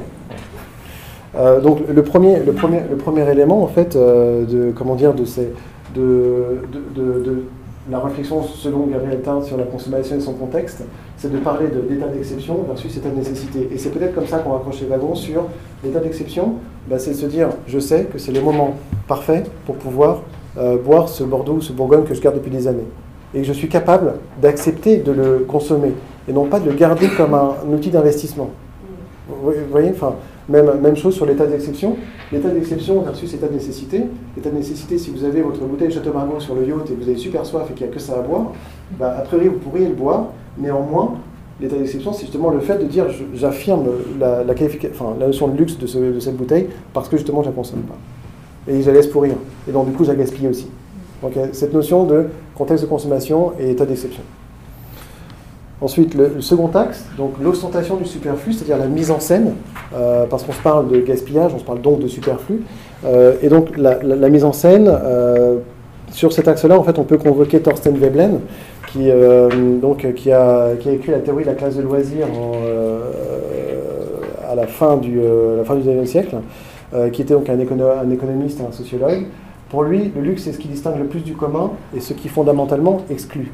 Euh, 1.34 1.60
donc 1.62 1.78
le 1.88 2.02
premier, 2.02 2.40
le 2.40 2.52
premier, 2.52 2.82
le 2.90 2.96
premier 2.96 3.26
élément 3.30 3.62
en 3.62 3.66
fait 3.68 3.96
euh, 3.96 4.44
de 4.44 4.70
comment 4.76 4.94
dire 4.96 5.14
de 5.14 5.24
ces 5.24 5.50
de, 5.94 6.58
de, 6.72 7.00
de- 7.02 7.22
de 7.24 7.42
la 7.90 7.98
réflexion 7.98 8.42
selon 8.42 8.86
Gabriel 8.86 9.20
Tarde 9.22 9.44
sur 9.44 9.56
la 9.56 9.64
consommation 9.64 10.16
et 10.16 10.20
son 10.20 10.34
contexte, 10.34 10.84
c'est 11.16 11.32
de 11.32 11.38
parler 11.38 11.66
de 11.68 11.82
l'état 11.88 12.06
d'exception 12.06 12.58
versus 12.68 12.96
état 12.96 13.08
de 13.08 13.16
nécessité. 13.16 13.68
Et 13.72 13.78
c'est 13.78 13.90
peut-être 13.90 14.14
comme 14.14 14.26
ça 14.26 14.38
qu'on 14.38 14.52
raccroche 14.52 14.80
les 14.80 14.86
wagons 14.86 15.14
sur 15.14 15.44
l'état 15.84 15.98
d'exception. 15.98 16.54
bah, 16.88 16.98
c'est 16.98 17.10
de 17.10 17.16
se 17.16 17.26
dire, 17.26 17.48
je 17.66 17.78
sais 17.78 18.04
que 18.04 18.18
c'est 18.18 18.32
le 18.32 18.40
moment 18.40 18.74
parfait 19.08 19.42
pour 19.66 19.76
pouvoir 19.76 20.22
euh, 20.58 20.76
boire 20.76 21.08
ce 21.08 21.24
Bordeaux 21.24 21.54
ou 21.54 21.60
ce 21.60 21.72
Bourgogne 21.72 22.04
que 22.04 22.14
je 22.14 22.20
garde 22.20 22.36
depuis 22.36 22.50
des 22.50 22.68
années. 22.68 22.86
Et 23.34 23.42
je 23.44 23.52
suis 23.52 23.68
capable 23.68 24.14
d'accepter 24.40 24.98
de 24.98 25.10
le 25.10 25.38
consommer 25.48 25.92
et 26.28 26.32
non 26.32 26.46
pas 26.46 26.60
de 26.60 26.68
le 26.68 26.76
garder 26.76 27.08
comme 27.16 27.34
un, 27.34 27.54
outil 27.72 27.90
d'investissement. 27.90 28.50
Vous 29.28 29.52
voyez, 29.70 29.90
enfin, 29.90 30.14
même, 30.48 30.70
même 30.80 30.96
chose 30.96 31.14
sur 31.14 31.26
l'état 31.26 31.46
d'exception. 31.46 31.96
L'état 32.32 32.48
d'exception 32.50 33.00
versus 33.02 33.32
l'état 33.32 33.48
de 33.48 33.54
nécessité. 33.54 34.02
L'état 34.36 34.50
de 34.50 34.56
nécessité, 34.56 34.98
si 34.98 35.10
vous 35.10 35.24
avez 35.24 35.42
votre 35.42 35.60
bouteille 35.64 35.90
Château 35.90 36.12
Margaux 36.12 36.40
sur 36.40 36.54
le 36.54 36.66
yacht 36.66 36.90
et 36.90 36.94
que 36.94 37.02
vous 37.02 37.08
avez 37.08 37.18
super 37.18 37.44
soif 37.46 37.66
et 37.70 37.74
qu'il 37.74 37.86
n'y 37.86 37.92
a 37.92 37.94
que 37.94 38.00
ça 38.00 38.14
à 38.18 38.22
boire, 38.22 38.52
bah, 38.98 39.14
a 39.18 39.22
priori 39.22 39.48
vous 39.48 39.58
pourriez 39.58 39.86
le 39.88 39.94
boire. 39.94 40.26
Néanmoins, 40.58 41.14
l'état 41.60 41.76
d'exception, 41.76 42.12
c'est 42.12 42.22
justement 42.22 42.50
le 42.50 42.60
fait 42.60 42.78
de 42.78 42.84
dire 42.84 43.06
j'affirme 43.34 43.84
la, 44.20 44.42
la, 44.44 45.26
notion 45.26 45.48
de 45.48 45.56
luxe 45.56 45.78
de, 45.78 45.86
ce- 45.86 45.98
de 46.14 46.20
cette 46.20 46.36
bouteille 46.36 46.66
parce 46.92 47.08
que 47.08 47.16
justement 47.16 47.42
je 47.42 47.48
ne 47.48 47.52
la 47.52 47.56
consomme 47.56 47.82
pas. 47.82 47.96
Et 48.70 48.82
je 48.82 48.86
la 48.88 48.94
laisse 48.94 49.06
pourrir. 49.08 49.34
Et 49.68 49.72
donc 49.72 49.86
du 49.86 49.92
coup, 49.92 50.04
je 50.04 50.10
la 50.10 50.16
gaspille 50.16 50.48
aussi. 50.48 50.66
Donc 51.22 51.32
il 51.36 51.40
y 51.40 51.44
a 51.44 51.48
cette 51.52 51.72
notion 51.72 52.04
de 52.04 52.26
contexte 52.54 52.84
de 52.84 52.88
consommation 52.88 53.52
et 53.58 53.70
état 53.70 53.86
d'exception. 53.86 54.22
Ensuite, 55.82 56.14
le, 56.14 56.40
second 56.40 56.70
axe, 56.74 57.04
donc 57.18 57.32
l'ostentation 57.42 57.96
du 57.96 58.04
superflu, 58.04 58.52
c'est-à-dire 58.52 58.78
la 58.78 58.86
mise 58.86 59.10
en 59.10 59.18
scène, 59.18 59.54
euh, 59.92 60.26
parce 60.30 60.44
qu'on 60.44 60.52
se 60.52 60.62
parle 60.62 60.88
de 60.88 61.00
gaspillage, 61.00 61.50
on 61.52 61.58
se 61.58 61.64
parle 61.64 61.80
donc 61.80 61.98
de 61.98 62.06
superflu. 62.06 62.62
Euh, 63.04 63.34
et 63.42 63.48
donc 63.48 63.76
la, 63.76 64.28
mise 64.28 64.44
en 64.44 64.52
scène, 64.52 64.88
euh, 64.88 65.56
sur 66.12 66.32
cet 66.32 66.46
axe-là, 66.46 66.78
en 66.78 66.84
fait, 66.84 67.00
on 67.00 67.02
peut 67.02 67.18
convoquer 67.18 67.58
Thorsten 67.60 67.96
Veblen, 67.96 68.38
qui, 68.92 69.10
donc, 69.80 70.06
qui, 70.14 70.30
a, 70.30 70.74
écrit 70.74 71.10
la 71.10 71.18
théorie 71.18 71.42
de 71.42 71.48
la 71.48 71.54
classe 71.54 71.74
de 71.74 71.82
loisirs 71.82 72.28
à 74.48 74.54
la 74.54 74.66
fin 74.68 74.98
du, 74.98 75.20
la 75.20 75.74
du 75.74 75.88
19e 75.88 76.04
siècle, 76.04 76.36
qui 77.12 77.22
était 77.22 77.34
donc 77.34 77.48
un, 77.48 77.58
un 77.58 78.10
économiste 78.10 78.60
et 78.60 78.64
un 78.64 78.72
sociologue. 78.72 79.24
Pour 79.68 79.82
lui, 79.82 80.12
le 80.14 80.20
luxe, 80.20 80.42
c'est 80.44 80.52
ce 80.52 80.58
qui 80.58 80.68
distingue 80.68 80.98
le 80.98 81.06
plus 81.06 81.24
du 81.24 81.32
commun 81.32 81.72
et 81.96 82.00
ce 82.00 82.12
qui 82.12 82.28
fondamentalement 82.28 83.00
exclut. 83.10 83.50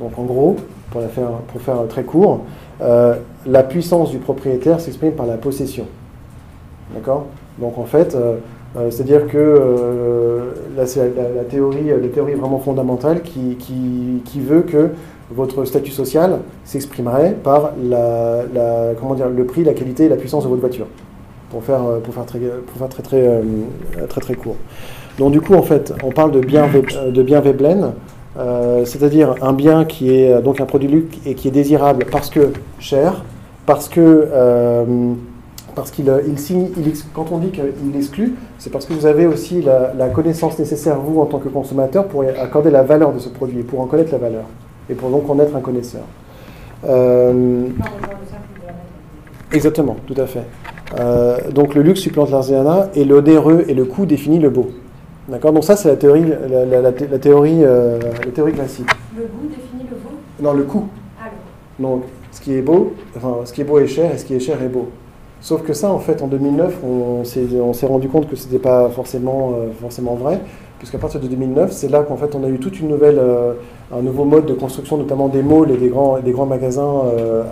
Donc 0.00 0.18
en 0.18 0.24
gros, 0.24 0.56
pour, 0.90 1.00
la 1.00 1.08
faire, 1.08 1.30
pour 1.48 1.60
faire 1.60 1.76
très 1.88 2.04
court, 2.04 2.40
euh, 2.80 3.14
la 3.46 3.62
puissance 3.62 4.10
du 4.10 4.18
propriétaire 4.18 4.80
s'exprime 4.80 5.12
par 5.12 5.26
la 5.26 5.36
possession. 5.36 5.86
D'accord? 6.94 7.26
Donc 7.58 7.78
en 7.78 7.84
fait, 7.84 8.14
euh, 8.14 8.36
euh, 8.76 8.90
c'est-à-dire 8.90 9.26
que 9.26 9.36
euh, 9.36 10.52
là, 10.76 10.86
c'est 10.86 11.12
la, 11.16 11.44
théorie, 11.44 11.88
la 11.88 12.08
théorie 12.08 12.34
vraiment 12.34 12.58
fondamentale 12.58 13.22
qui, 13.22 13.56
qui, 13.56 14.22
qui 14.24 14.40
veut 14.40 14.62
que 14.62 14.90
votre 15.32 15.64
statut 15.64 15.90
social 15.90 16.38
s'exprimerait 16.64 17.36
par 17.42 17.72
la, 17.82 18.42
comment 18.98 19.14
dire, 19.14 19.28
le 19.28 19.44
prix, 19.44 19.64
la 19.64 19.74
qualité 19.74 20.04
et 20.04 20.08
la 20.08 20.16
puissance 20.16 20.44
de 20.44 20.48
votre 20.48 20.60
voiture. 20.60 20.86
Pour 21.50 21.64
faire, 21.64 21.84
euh, 21.84 21.98
pour 21.98 22.14
faire, 22.14 22.26
très, 22.26 22.38
pour 22.38 22.78
faire 22.78 22.88
très, 22.88 23.02
très, 23.02 23.26
euh, 23.26 23.42
très, 24.08 24.20
très 24.20 24.34
court. 24.34 24.56
Donc 25.18 25.32
du 25.32 25.40
coup, 25.40 25.54
en 25.54 25.62
fait, 25.62 25.92
on 26.04 26.10
parle 26.10 26.30
de 26.30 26.40
bien, 26.40 26.68
euh, 26.72 27.10
de 27.10 27.22
bien 27.22 27.40
Veblen, 27.40 27.92
euh, 28.38 28.84
c'est-à-dire 28.84 29.34
un 29.42 29.52
bien 29.52 29.84
qui 29.84 30.14
est 30.14 30.32
euh, 30.32 30.40
donc 30.40 30.60
un 30.60 30.64
produit 30.64 30.88
luxe 30.88 31.18
et 31.26 31.34
qui 31.34 31.48
est 31.48 31.50
désirable 31.50 32.06
parce 32.12 32.30
que 32.30 32.52
cher, 32.78 33.24
parce 33.66 33.88
que 33.88 34.00
euh, 34.00 34.84
parce 35.74 35.90
qu'il 35.90 36.12
il 36.28 36.38
signe, 36.38 36.68
quand 37.14 37.26
on 37.32 37.38
dit 37.38 37.50
qu'il 37.50 37.96
exclut, 37.96 38.34
c'est 38.58 38.70
parce 38.70 38.86
que 38.86 38.92
vous 38.92 39.06
avez 39.06 39.26
aussi 39.26 39.62
la, 39.62 40.08
connaissance 40.08 40.58
nécessaire, 40.58 40.98
vous, 40.98 41.20
en 41.20 41.26
tant 41.26 41.38
que 41.38 41.48
consommateur, 41.48 42.06
pour 42.06 42.22
accorder 42.22 42.70
la 42.70 42.82
valeur 42.82 43.12
de 43.12 43.18
ce 43.18 43.28
produit, 43.28 43.62
pour 43.62 43.80
en 43.80 43.86
connaître 43.86 44.10
la 44.12 44.18
valeur, 44.18 44.42
et 44.90 44.94
pour 44.94 45.10
donc 45.10 45.30
en 45.30 45.38
être 45.38 45.54
un 45.54 45.60
connaisseur. 45.60 46.02
Exactement, 49.52 49.96
tout 50.06 50.20
à 50.20 50.26
fait. 50.26 50.44
Donc 51.52 51.74
le 51.74 51.82
luxe 51.82 52.00
supplante 52.00 52.30
l'artisanat 52.30 52.88
et 52.96 53.04
l'onéreux 53.04 53.64
et 53.68 53.74
le 53.74 53.84
coût 53.84 54.06
définit 54.06 54.40
le 54.40 54.50
beau. 54.50 54.70
D'accord 55.30 55.52
Donc 55.52 55.64
ça, 55.64 55.76
c'est 55.76 55.88
la 55.88 55.96
théorie, 55.96 56.24
la, 56.50 56.64
la- 56.64 56.80
la 56.80 56.92
thé- 56.92 57.06
la 57.10 57.18
théorie, 57.18 57.62
euh, 57.62 57.98
la 58.24 58.30
théorie 58.32 58.52
classique. 58.52 58.86
Le 59.16 59.22
goût 59.22 59.46
définit 59.48 59.88
le 59.88 59.96
beau 59.96 60.10
Non, 60.42 60.52
le 60.54 60.64
coût. 60.64 60.88
Ah, 61.20 61.26
le 61.78 61.82
Donc, 61.84 62.02
ce 62.32 62.40
qui 62.40 62.54
est 62.54 62.62
beau, 62.62 62.94
enfin, 63.16 63.36
ce 63.44 63.52
qui 63.52 63.60
est 63.60 63.64
beau 63.64 63.78
est 63.78 63.86
cher 63.86 64.12
et 64.12 64.18
ce 64.18 64.24
qui 64.24 64.34
est 64.34 64.40
cher 64.40 64.60
est 64.62 64.68
beau. 64.68 64.88
Sauf 65.40 65.62
que 65.62 65.72
ça, 65.72 65.90
en 65.90 65.98
fait, 65.98 66.20
en 66.22 66.26
2009, 66.26 66.78
on 66.84 67.24
s'est, 67.24 67.46
on 67.62 67.72
s'est 67.72 67.86
rendu 67.86 68.08
compte 68.08 68.28
que 68.28 68.36
c'était 68.36 68.58
pas 68.58 68.88
forcément, 68.90 69.52
euh, 69.54 69.68
forcément 69.80 70.14
vrai, 70.14 70.40
puisqu'à 70.78 70.98
partir 70.98 71.20
de 71.20 71.26
2009, 71.28 71.70
c'est 71.72 71.88
là 71.88 72.02
qu'en 72.02 72.16
fait, 72.16 72.34
on 72.34 72.44
a 72.44 72.48
eu 72.48 72.58
toute 72.58 72.78
une 72.80 72.88
nouvelle, 72.88 73.18
euh, 73.18 73.52
un 73.96 74.02
nouveau 74.02 74.24
mode 74.24 74.46
de 74.46 74.54
construction, 74.54 74.96
notamment 74.98 75.28
des 75.28 75.42
malls 75.42 75.70
et 75.70 75.76
des 75.78 75.88
grands, 75.88 76.18
et 76.18 76.22
des 76.22 76.32
grands 76.32 76.46
magasins 76.46 77.02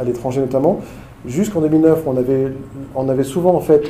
à 0.01 0.05
l'étranger 0.05 0.41
notamment. 0.41 0.81
Jusqu'en 1.27 1.61
2009, 1.61 2.03
on 2.07 2.17
avait, 2.17 2.49
on 2.95 3.09
avait 3.09 3.25
souvent 3.25 3.55
en 3.55 3.61
fait 3.61 3.83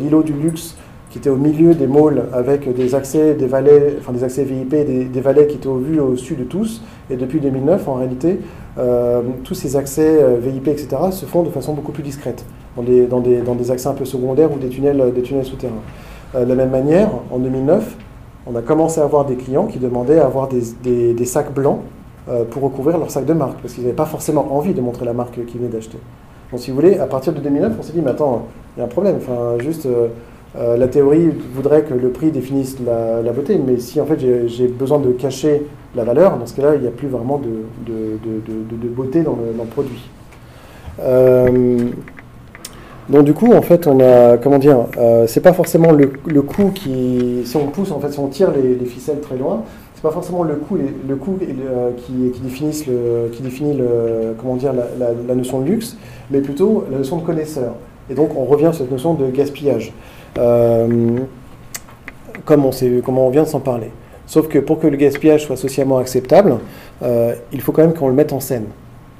l'îlot 0.00 0.22
du 0.22 0.32
luxe 0.34 0.76
qui 1.14 1.18
était 1.18 1.30
au 1.30 1.36
milieu 1.36 1.76
des 1.76 1.86
malls 1.86 2.24
avec 2.32 2.74
des 2.74 2.96
accès, 2.96 3.34
des 3.34 3.46
valets, 3.46 3.94
enfin 4.00 4.12
des 4.12 4.24
accès 4.24 4.42
VIP, 4.42 4.70
des, 4.70 5.04
des 5.04 5.20
valets 5.20 5.46
qui 5.46 5.54
étaient 5.54 5.68
au 5.68 5.76
vu 5.76 6.00
au-dessus 6.00 6.34
de 6.34 6.42
tous. 6.42 6.82
Et 7.08 7.14
depuis 7.14 7.38
2009, 7.38 7.86
en 7.86 7.94
réalité, 7.94 8.40
euh, 8.78 9.22
tous 9.44 9.54
ces 9.54 9.76
accès 9.76 10.20
euh, 10.20 10.38
VIP, 10.40 10.66
etc., 10.66 10.88
se 11.12 11.24
font 11.24 11.44
de 11.44 11.50
façon 11.50 11.72
beaucoup 11.72 11.92
plus 11.92 12.02
discrète, 12.02 12.44
dans 12.74 12.82
des, 12.82 13.06
dans 13.06 13.20
des, 13.20 13.42
dans 13.42 13.54
des 13.54 13.70
accès 13.70 13.86
un 13.86 13.92
peu 13.92 14.04
secondaires 14.04 14.52
ou 14.52 14.58
des 14.58 14.68
tunnels, 14.68 15.00
euh, 15.00 15.12
des 15.12 15.22
tunnels 15.22 15.44
souterrains. 15.44 15.72
De 16.34 16.40
la 16.40 16.56
même 16.56 16.70
manière, 16.70 17.10
en 17.30 17.38
2009, 17.38 17.96
on 18.48 18.56
a 18.56 18.62
commencé 18.62 19.00
à 19.00 19.04
avoir 19.04 19.24
des 19.24 19.36
clients 19.36 19.66
qui 19.66 19.78
demandaient 19.78 20.18
à 20.18 20.26
avoir 20.26 20.48
des, 20.48 21.24
sacs 21.26 21.54
blancs 21.54 21.78
pour 22.50 22.64
recouvrir 22.64 22.98
leur 22.98 23.12
sac 23.12 23.24
de 23.24 23.34
marque, 23.34 23.60
parce 23.60 23.74
qu'ils 23.74 23.84
n'avaient 23.84 23.94
pas 23.94 24.04
forcément 24.04 24.52
envie 24.52 24.74
de 24.74 24.80
montrer 24.80 25.04
la 25.04 25.12
marque 25.12 25.46
qu'ils 25.46 25.60
venaient 25.60 25.70
d'acheter. 25.70 25.98
Donc 26.50 26.58
si 26.58 26.72
vous 26.72 26.74
voulez, 26.74 26.98
à 26.98 27.06
partir 27.06 27.32
de 27.32 27.38
2009, 27.38 27.74
on 27.78 27.82
s'est 27.84 27.92
dit, 27.92 28.00
mais 28.04 28.10
attends, 28.10 28.48
il 28.76 28.80
y 28.80 28.82
a 28.82 28.86
un 28.86 28.88
problème. 28.88 29.18
Enfin, 29.18 29.58
juste, 29.60 29.86
euh, 30.56 30.76
la 30.76 30.86
théorie 30.88 31.30
voudrait 31.52 31.82
que 31.82 31.94
le 31.94 32.10
prix 32.10 32.30
définisse 32.30 32.76
la, 32.84 33.32
beauté, 33.32 33.58
mais 33.64 33.78
si 33.78 34.00
en 34.00 34.06
fait 34.06 34.18
j'ai 34.46 34.68
besoin 34.68 34.98
de 34.98 35.10
cacher 35.12 35.62
la 35.96 36.04
valeur, 36.04 36.36
dans 36.38 36.46
ce 36.46 36.54
cas-là, 36.54 36.74
il 36.76 36.82
n'y 36.82 36.88
a 36.88 36.92
plus 36.92 37.08
vraiment 37.08 37.38
de, 37.38 38.88
beauté 38.88 39.22
dans 39.22 39.36
le, 39.36 39.64
produit. 39.64 40.08
Euh, 41.00 41.78
donc 43.08 43.24
du 43.24 43.34
coup, 43.34 43.52
en 43.52 43.62
fait, 43.62 43.86
on 43.86 44.00
a, 44.00 44.38
comment 44.38 44.58
dire, 44.58 44.86
euh, 44.96 45.26
c'est 45.26 45.40
pas 45.40 45.52
forcément 45.52 45.92
le, 45.92 46.12
le 46.26 46.42
coût 46.42 46.70
qui, 46.74 47.42
si 47.44 47.56
on 47.56 47.66
pousse, 47.66 47.90
en 47.90 48.00
fait, 48.00 48.12
si 48.12 48.18
on 48.18 48.28
tire 48.28 48.50
les, 48.52 48.76
les 48.76 48.86
ficelles 48.86 49.20
très 49.20 49.36
loin, 49.36 49.62
c'est 49.94 50.02
pas 50.02 50.10
forcément 50.10 50.42
le 50.42 50.54
coût, 50.54 50.76
le 50.76 51.16
coût 51.16 51.38
euh, 51.42 51.90
qui, 51.98 52.30
qui 52.32 52.40
le, 52.86 53.28
qui 53.28 53.42
définit 53.42 53.76
le, 53.76 54.34
comment 54.40 54.56
dire, 54.56 54.72
la, 54.72 54.86
la- 55.26 55.34
notion 55.34 55.60
de 55.60 55.66
luxe, 55.66 55.96
mais 56.30 56.40
plutôt 56.40 56.84
la 56.90 56.98
notion 56.98 57.18
de 57.18 57.22
connaisseur. 57.24 57.74
Et 58.08 58.14
donc, 58.14 58.30
on 58.36 58.44
revient 58.44 58.70
sur 58.72 58.84
cette 58.84 58.90
notion 58.90 59.14
de 59.14 59.30
gaspillage, 59.30 59.92
comme 62.44 62.64
on 62.66 62.72
sait, 62.72 63.00
comment 63.04 63.26
on 63.26 63.30
vient 63.30 63.42
de 63.44 63.48
s'en 63.48 63.60
parler. 63.60 63.90
Sauf 64.26 64.48
que 64.48 64.58
pour 64.58 64.78
que 64.80 64.86
le 64.86 64.96
gaspillage 64.96 65.44
soit 65.46 65.56
socialement 65.56 65.98
acceptable, 65.98 66.56
euh, 67.02 67.34
il 67.52 67.60
faut 67.60 67.72
quand 67.72 67.82
même 67.82 67.94
qu'on 67.94 68.08
le 68.08 68.14
mette 68.14 68.32
en 68.32 68.40
scène. 68.40 68.66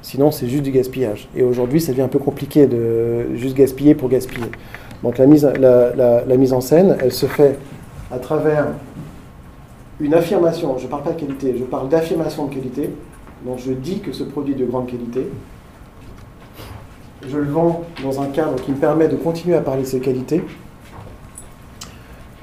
Sinon, 0.01 0.31
c'est 0.31 0.47
juste 0.47 0.63
du 0.63 0.71
gaspillage. 0.71 1.27
Et 1.35 1.43
aujourd'hui, 1.43 1.79
ça 1.81 1.91
devient 1.91 2.03
un 2.03 2.07
peu 2.07 2.19
compliqué 2.19 2.67
de 2.67 3.35
juste 3.35 3.55
gaspiller 3.55 3.95
pour 3.95 4.09
gaspiller. 4.09 4.47
Donc 5.03 5.17
la 5.17 5.25
mise, 5.27 5.43
la- 5.59 6.23
la 6.25 6.37
mise 6.37 6.53
en 6.53 6.61
scène, 6.61 6.97
elle 6.99 7.11
se 7.11 7.25
fait 7.27 7.57
à 8.11 8.17
travers 8.17 8.67
une 9.99 10.13
affirmation. 10.13 10.77
Je 10.77 10.85
ne 10.85 10.89
parle 10.89 11.03
pas 11.03 11.11
de 11.11 11.19
qualité, 11.19 11.55
je 11.57 11.63
parle 11.63 11.89
d'affirmation 11.89 12.45
de 12.45 12.53
qualité. 12.53 12.89
Donc 13.45 13.59
je 13.59 13.71
dis 13.73 13.99
que 13.99 14.11
ce 14.11 14.23
produit 14.23 14.53
est 14.53 14.57
de 14.57 14.65
grande 14.65 14.87
qualité. 14.87 15.27
Je 17.27 17.37
le 17.37 17.49
vends 17.49 17.81
dans 18.03 18.21
un 18.21 18.27
cadre 18.27 18.55
qui 18.55 18.71
me 18.71 18.77
permet 18.77 19.07
de 19.07 19.15
continuer 19.15 19.55
à 19.55 19.61
parler 19.61 19.81
de 19.83 19.87
ses 19.87 19.99
qualités. 19.99 20.43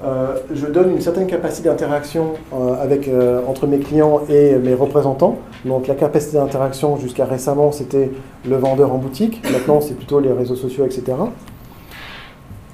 Euh, 0.05 0.34
je 0.53 0.66
donne 0.66 0.90
une 0.90 1.00
certaine 1.00 1.28
capacité 1.28 1.68
d'interaction 1.68 2.32
euh, 2.53 2.74
avec, 2.82 3.07
euh, 3.07 3.40
entre 3.46 3.68
mes 3.68 3.78
clients 3.78 4.22
et 4.28 4.57
mes 4.57 4.74
représentants. 4.74 5.38
Donc 5.64 5.86
la 5.86 5.94
capacité 5.94 6.38
d'interaction 6.38 6.96
jusqu'à 6.96 7.24
récemment 7.24 7.70
c'était 7.70 8.11
le 8.48 8.57
vendeur 8.57 8.92
en 8.92 8.98
boutique, 8.98 9.40
maintenant 9.53 9.80
c'est 9.80 9.94
plutôt 9.94 10.18
les 10.18 10.32
réseaux 10.32 10.57
sociaux, 10.57 10.84
etc. 10.84 11.05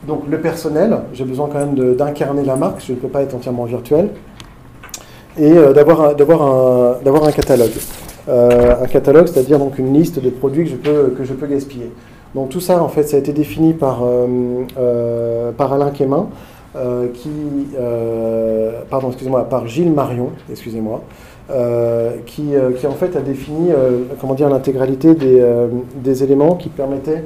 Donc 0.07 0.23
le 0.31 0.41
personnel, 0.41 1.01
j'ai 1.13 1.25
besoin 1.25 1.49
quand 1.53 1.59
même 1.59 1.97
d'incarner 1.97 2.45
la 2.45 2.57
marque, 2.57 2.83
je 2.87 2.93
ne 2.93 2.97
peux 2.97 3.09
pas 3.09 3.21
être 3.21 3.35
entièrement 3.35 3.65
virtuel, 3.65 4.09
et 5.39 5.53
d'avoir 5.75 6.01
un, 6.01 6.97
un, 7.05 7.27
un 7.27 7.33
catalogue. 7.33 7.77
Un 8.27 8.87
catalogue, 8.87 9.27
c'est-à-dire 9.27 9.59
donc 9.59 9.79
une 9.79 9.93
liste 9.93 10.19
de 10.19 10.31
produits 10.31 10.65
que 10.65 10.71
je 10.71 10.77
peux, 10.77 11.15
que 11.17 11.25
je 11.25 11.35
peux 11.35 11.47
gaspiller. 11.47 11.93
Donc 12.35 12.49
tout 12.49 12.61
ça, 12.61 12.83
en 12.83 12.89
fait, 12.89 13.03
ça 13.03 13.17
a 13.17 13.19
été 13.19 13.33
défini 13.33 13.75
par, 13.75 14.03
par 15.59 15.73
Alain 15.75 15.91
Quémin, 15.91 16.29
euh, 16.79 17.09
qui, 17.13 17.31
euh, 17.79 18.83
pardon, 18.89 19.09
excusez-moi, 19.09 19.45
par 19.49 19.67
Gilles 19.67 19.93
Marion, 19.93 20.31
excusez-moi, 20.51 21.03
euh, 21.51 22.13
qui, 22.25 22.53
qui 22.79 22.87
en 22.87 22.93
fait 22.93 23.17
a 23.17 23.21
défini, 23.21 23.71
comment 24.21 24.35
dire, 24.35 24.49
l'intégralité 24.49 25.15
des, 25.15 25.45
des 25.97 26.23
éléments 26.23 26.55
qui 26.55 26.69
permettaient 26.69 27.25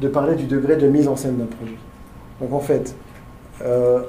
de 0.00 0.08
parler 0.08 0.34
du 0.34 0.44
degré 0.44 0.76
de 0.76 0.86
mise 0.88 1.08
en 1.08 1.16
scène 1.16 1.36
d'un 1.36 1.46
produit. 1.46 1.78
Donc 2.40 2.52
en 2.52 2.60
fait, 2.60 2.94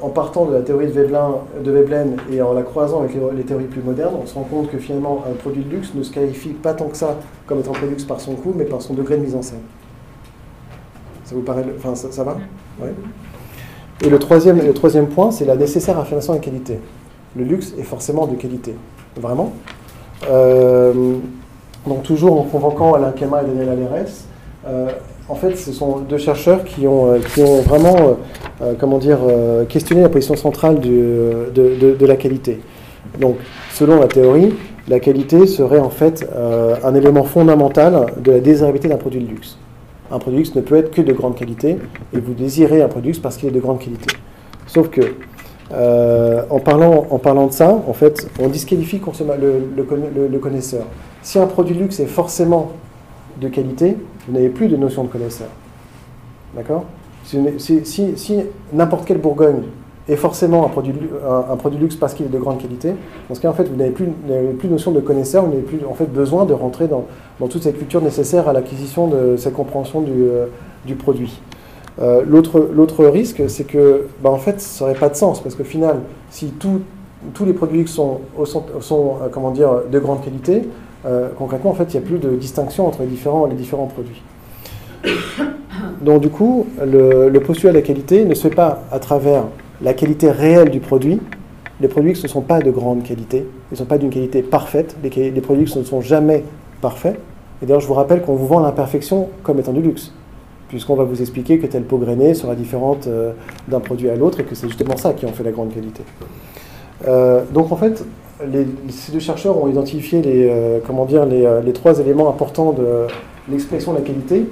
en 0.02 0.10
partant 0.10 0.46
de 0.46 0.54
la 0.54 0.62
théorie 0.62 0.88
de 0.88 0.92
Veblen, 0.92 1.22
de 1.64 1.72
Veblen 1.72 2.18
et 2.32 2.42
en 2.42 2.54
la 2.54 2.64
croisant 2.64 3.00
avec 3.00 3.14
les, 3.14 3.22
les 3.38 3.44
théories 3.44 3.66
plus 3.66 3.82
modernes, 3.82 4.16
on 4.22 4.26
se 4.26 4.36
rend 4.36 4.44
compte 4.44 4.70
que 4.70 4.78
finalement 4.78 5.24
un 5.32 5.34
produit 5.36 5.64
de 5.64 5.70
luxe 5.70 5.94
ne 5.96 6.04
se 6.04 6.12
qualifie 6.12 6.50
pas 6.50 6.74
tant 6.74 6.90
que 6.90 6.98
ça 6.98 7.16
comme 7.46 7.60
étant 7.60 7.72
un 7.72 7.74
produit 7.74 7.90
de 7.90 7.94
luxe 7.94 8.04
par 8.04 8.20
son 8.20 8.36
coût, 8.36 8.54
mais 8.56 8.66
par 8.66 8.82
son 8.82 8.94
degré 8.94 9.16
de 9.16 9.24
mise 9.24 9.36
en 9.36 9.42
scène. 9.42 9.62
Ça 11.24 11.36
vous 11.36 11.42
paraît, 11.42 11.66
enfin 11.78 11.96
ça, 11.96 12.12
ça 12.12 12.24
va? 12.24 12.38
Ouais. 12.82 12.94
Et 14.04 14.10
le 14.10 14.20
troisième, 14.20 14.58
le 14.66 14.74
troisième 14.74 15.08
point, 15.08 15.32
c'est 15.32 15.46
la 15.46 15.56
nécessaire 15.56 15.98
affirmation 16.00 16.34
de 16.36 16.40
qualité. 16.40 16.80
Le 17.36 17.44
luxe 17.44 17.74
est 17.80 17.84
forcément 17.84 18.28
de 18.28 18.36
qualité. 18.36 18.76
Vraiment. 19.20 19.54
Euh, 20.30 20.94
donc 21.88 22.04
toujours 22.04 22.40
en 22.40 22.44
convoquant 22.44 22.94
Alain 22.94 23.12
Kema 23.12 23.42
et 23.42 23.46
Daniel 23.46 23.70
Alerès, 23.70 24.26
euh, 24.68 24.88
en 25.30 25.36
fait, 25.36 25.56
ce 25.58 25.72
sont 25.72 26.00
deux 26.00 26.18
chercheurs 26.18 26.64
qui 26.64 26.88
ont, 26.88 27.12
euh, 27.14 27.20
qui 27.20 27.42
ont 27.42 27.62
vraiment, 27.62 28.18
comment 28.80 28.98
dire, 28.98 29.20
questionné 29.70 30.02
la 30.02 30.10
position 30.10 30.36
centrale 30.36 30.80
de, 30.80 31.52
de- 31.54 31.96
de 31.96 32.06
la 32.06 32.16
qualité. 32.16 32.60
Donc, 33.20 33.38
selon 33.74 34.00
la 34.00 34.08
théorie, 34.08 34.54
la 34.88 35.00
qualité 35.00 35.46
serait 35.48 35.80
en 35.80 35.90
fait 35.90 36.28
un 36.84 36.96
élément 36.96 37.24
fondamental 37.24 38.08
de 38.20 38.32
la 38.32 38.40
désirabilité 38.40 38.88
d'un 38.88 38.98
produit 38.98 39.22
de 39.22 39.28
luxe. 39.30 39.58
Un 40.12 40.20
produit 40.20 40.40
luxe 40.40 40.56
ne 40.56 40.62
peut 40.62 40.76
être 40.76 40.92
que 40.92 41.02
de 41.02 41.12
grande 41.14 41.36
qualité, 41.36 41.78
et 42.14 42.20
vous 42.20 42.34
désirez 42.34 42.82
un 42.82 42.88
produit 42.88 43.10
luxe 43.10 43.20
parce 43.20 43.38
qu'il 43.38 43.50
est 43.50 43.52
de 43.52 43.60
grande 43.60 43.80
qualité. 43.80 44.16
Sauf 44.66 44.90
que, 44.90 45.02
euh, 45.74 46.44
en, 46.50 46.60
parlant, 46.60 47.48
de 47.48 47.52
ça, 47.52 47.82
en 47.88 47.94
fait, 47.94 48.30
on 48.40 48.48
disqualifie 48.48 49.00
le, 49.36 49.68
le 49.76 49.84
conna- 49.84 50.10
le- 50.16 50.28
le 50.28 50.40
connaisseur. 50.40 50.86
Si 51.22 51.38
un 51.40 51.48
produit 51.48 51.76
luxe 51.76 52.00
est 52.00 52.06
forcément 52.06 52.72
de 53.42 53.50
qualité, 53.50 53.98
vous 54.28 54.34
n'avez 54.34 54.50
plus 54.50 54.68
de 54.70 54.78
notion 54.78 55.04
de 55.04 55.10
connaisseur. 55.10 55.50
D'accord? 56.56 56.86
Si 57.26 57.38
n'importe 58.72 59.06
quelle 59.06 59.18
Bourgogne 59.20 59.64
est 60.10 60.16
forcément 60.16 60.66
un 60.66 60.70
produit, 60.70 60.94
un, 61.28 61.56
produit 61.58 61.80
luxe 61.80 61.96
parce 61.96 62.14
qu'il 62.14 62.26
est 62.26 62.30
de 62.30 62.38
grande 62.38 62.60
qualité, 62.60 62.94
dans 63.28 63.36
ce 63.36 63.42
cas, 63.42 63.52
fait, 63.54 63.66
vous 63.66 63.76
n'avez 63.76 63.92
plus, 63.92 64.08
plus 64.58 64.70
notion 64.70 64.92
de 64.92 65.02
connaisseur, 65.02 65.44
vous 65.44 65.52
n'avez 65.52 65.64
plus 65.64 65.80
en 65.90 65.94
fait, 65.94 66.06
besoin 66.06 66.46
de 66.46 66.54
rentrer 66.54 66.88
dans, 66.88 67.06
dans 67.40 67.48
toute 67.48 67.64
cette 67.64 67.78
culture 67.78 68.02
nécessaire 68.02 68.48
à 68.48 68.54
l'acquisition 68.54 69.08
de 69.08 69.36
cette 69.38 69.54
compréhension 69.54 70.02
du, 70.02 70.12
euh, 70.14 70.46
du 70.86 70.96
produit. 70.96 71.40
Euh, 72.00 72.24
L'autre 72.26 73.06
risque, 73.06 73.44
c'est 73.50 73.66
que, 73.66 74.08
bah, 74.22 74.30
en 74.30 74.38
fait, 74.38 74.62
ça 74.62 74.86
n'aurait 74.86 74.98
pas 74.98 75.10
de 75.10 75.16
sens, 75.16 75.42
parce 75.42 75.56
qu'au 75.56 75.64
final, 75.64 75.98
si 76.30 76.54
tous 76.60 77.46
les 77.46 77.54
produits 77.54 77.80
luxe 77.80 77.92
sont, 77.92 78.22
sont, 78.46 79.16
euh, 79.22 79.28
comment 79.30 79.52
dire, 79.52 79.70
de 79.92 80.00
grande 80.00 80.24
qualité, 80.24 80.64
concrètement, 81.38 81.72
en 81.72 81.74
fait, 81.74 81.94
il 81.94 82.00
n'y 82.00 82.06
a 82.06 82.06
plus 82.06 82.18
de 82.18 82.36
distinction 82.36 82.86
entre 82.86 83.04
les 83.04 83.08
différents, 83.08 83.46
les 83.46 83.56
différents 83.56 83.86
produits. 83.88 84.22
Donc, 86.02 86.20
du 86.20 86.30
coup, 86.30 86.66
le, 86.86 87.30
le 87.30 87.40
postulat 87.40 87.72
de 87.72 87.78
la 87.78 87.82
qualité 87.82 88.26
ne 88.26 88.34
se 88.34 88.50
fait 88.50 88.54
pas 88.54 88.84
à 88.92 89.00
travers 89.00 89.44
la 89.82 89.94
qualité 89.94 90.32
réelle 90.32 90.70
du 90.70 90.80
produit. 90.80 91.20
Les 91.80 91.88
produits 91.88 92.10
luxe 92.10 92.24
ne 92.24 92.28
sont 92.28 92.42
pas 92.42 92.60
de 92.60 92.72
grande 92.72 93.04
qualité, 93.04 93.46
ils 93.72 93.74
ne 93.74 93.78
sont 93.78 93.86
pas 93.86 94.00
d'une 94.00 94.10
qualité 94.10 94.42
parfaite. 94.42 94.96
Les, 95.04 95.42
produits 95.42 95.66
luxe 95.66 95.76
ne 95.76 95.84
sont 95.84 96.02
jamais 96.02 96.44
parfaits. 96.82 97.20
Et 97.62 97.66
d'ailleurs, 97.66 97.82
je 97.82 97.88
vous 97.88 97.94
rappelle 97.94 98.22
qu'on 98.22 98.36
vous 98.36 98.48
vend 98.48 98.60
l'imperfection 98.60 99.30
comme 99.44 99.60
étant 99.60 99.74
du 99.74 99.82
luxe, 99.82 100.12
puisqu'on 100.70 100.96
va 100.96 101.04
vous 101.04 101.22
expliquer 101.22 101.60
que 101.60 101.68
telle 101.68 101.84
peau 101.84 101.98
grainée 101.98 102.34
sera 102.34 102.56
différente 102.56 103.08
euh, 103.08 103.34
d'un 103.68 103.80
produit 103.80 104.10
à 104.10 104.16
l'autre 104.16 104.40
et 104.40 104.44
que 104.44 104.56
c'est 104.56 104.68
justement 104.68 104.98
ça 104.98 105.14
qui 105.14 105.26
en 105.26 105.32
fait 105.32 105.44
la 105.44 105.52
grande 105.52 105.74
qualité. 105.74 106.04
Euh, 107.08 107.44
donc 107.54 107.72
en 107.72 107.76
fait, 107.76 108.04
ces 108.90 109.12
deux 109.12 109.20
chercheurs 109.20 109.62
ont 109.62 109.68
identifié 109.68 110.22
les, 110.22 110.48
euh, 110.50 110.80
comment 110.86 111.06
dire, 111.06 111.26
les 111.26 111.74
trois 111.74 112.00
éléments 112.00 112.30
importants 112.30 112.74
de 112.74 113.08
l'expression 113.50 113.94
de 113.94 113.98
la 113.98 114.04
qualité. 114.04 114.46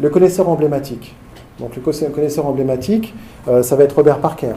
Le 0.00 0.08
connaisseur 0.08 0.48
emblématique. 0.48 1.14
Donc 1.62 1.76
le 1.76 1.80
co- 1.80 1.92
connaisseur 2.12 2.44
emblématique, 2.46 3.14
euh, 3.46 3.62
ça 3.62 3.76
va 3.76 3.84
être 3.84 3.94
Robert 3.94 4.18
Parker, 4.18 4.54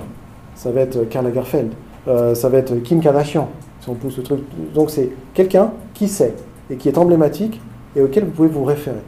ça 0.55 0.71
va 0.71 0.81
être 0.81 1.07
Karl 1.07 1.25
Lagerfeld, 1.25 1.71
euh, 2.07 2.33
ça 2.33 2.49
va 2.49 2.57
être 2.57 2.75
Kim 2.81 2.99
Kardashian, 2.99 3.47
si 3.79 3.89
on 3.89 3.93
pousse 3.93 4.17
le 4.17 4.23
truc. 4.23 4.39
Donc 4.73 4.89
c'est 4.89 5.09
quelqu'un 5.35 5.71
qui 5.93 6.07
sait 6.07 6.33
et 6.71 6.75
qui 6.77 6.89
est 6.89 6.97
emblématique 6.97 7.61
et 7.95 8.01
auquel 8.01 8.25
vous 8.25 8.31
pouvez 8.31 8.47
vous 8.47 8.63
référer. 8.63 9.03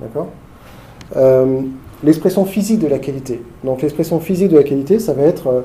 D'accord? 0.00 0.28
Euh, 1.16 1.62
l'expression 2.04 2.44
physique 2.44 2.78
de 2.78 2.86
la 2.86 3.00
qualité. 3.00 3.42
Donc 3.64 3.82
l'expression 3.82 4.20
physique 4.20 4.50
de 4.50 4.56
la 4.56 4.62
qualité, 4.62 5.00
ça 5.00 5.12
va 5.12 5.22
être 5.22 5.64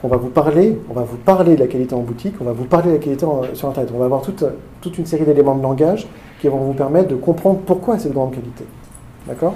qu'on 0.00 0.08
va 0.08 0.16
vous 0.16 0.30
parler, 0.30 0.76
on 0.90 0.94
va 0.94 1.02
vous 1.02 1.16
parler 1.16 1.54
de 1.54 1.60
la 1.60 1.68
qualité 1.68 1.94
en 1.94 2.00
boutique, 2.00 2.34
on 2.40 2.44
va 2.44 2.52
vous 2.52 2.64
parler 2.64 2.88
de 2.88 2.94
la 2.94 2.98
qualité 3.00 3.24
sur 3.54 3.68
Internet. 3.68 3.92
On 3.94 3.98
va 3.98 4.06
avoir 4.06 4.22
toute, 4.22 4.44
toute 4.80 4.98
une 4.98 5.06
série 5.06 5.24
d'éléments 5.24 5.54
de 5.54 5.62
langage 5.62 6.08
qui 6.40 6.48
vont 6.48 6.58
vous 6.58 6.72
permettre 6.72 7.08
de 7.08 7.14
comprendre 7.14 7.60
pourquoi 7.64 7.96
c'est 8.00 8.08
de 8.08 8.14
grande 8.14 8.32
qualité. 8.32 8.64
D'accord? 9.28 9.54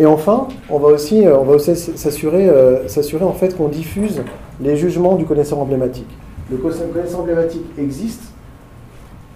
Et 0.00 0.06
enfin, 0.06 0.46
on 0.70 0.78
va 0.78 0.88
aussi, 0.88 1.26
euh, 1.26 1.36
euh, 1.36 2.88
s'assurer 2.88 3.24
en 3.24 3.32
fait 3.32 3.56
qu'on 3.56 3.68
diffuse 3.68 4.22
les 4.60 4.76
jugements 4.76 5.16
du 5.16 5.24
connaisseur 5.24 5.58
emblématique. 5.58 6.08
Le 6.50 6.56
connaisseur 6.56 7.20
emblématique 7.20 7.64
existe, 7.76 8.22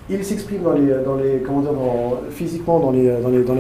il 0.09 0.25
s'exprime 0.25 0.63
physiquement 2.31 2.79
dans 2.81 2.91
les, 2.91 3.09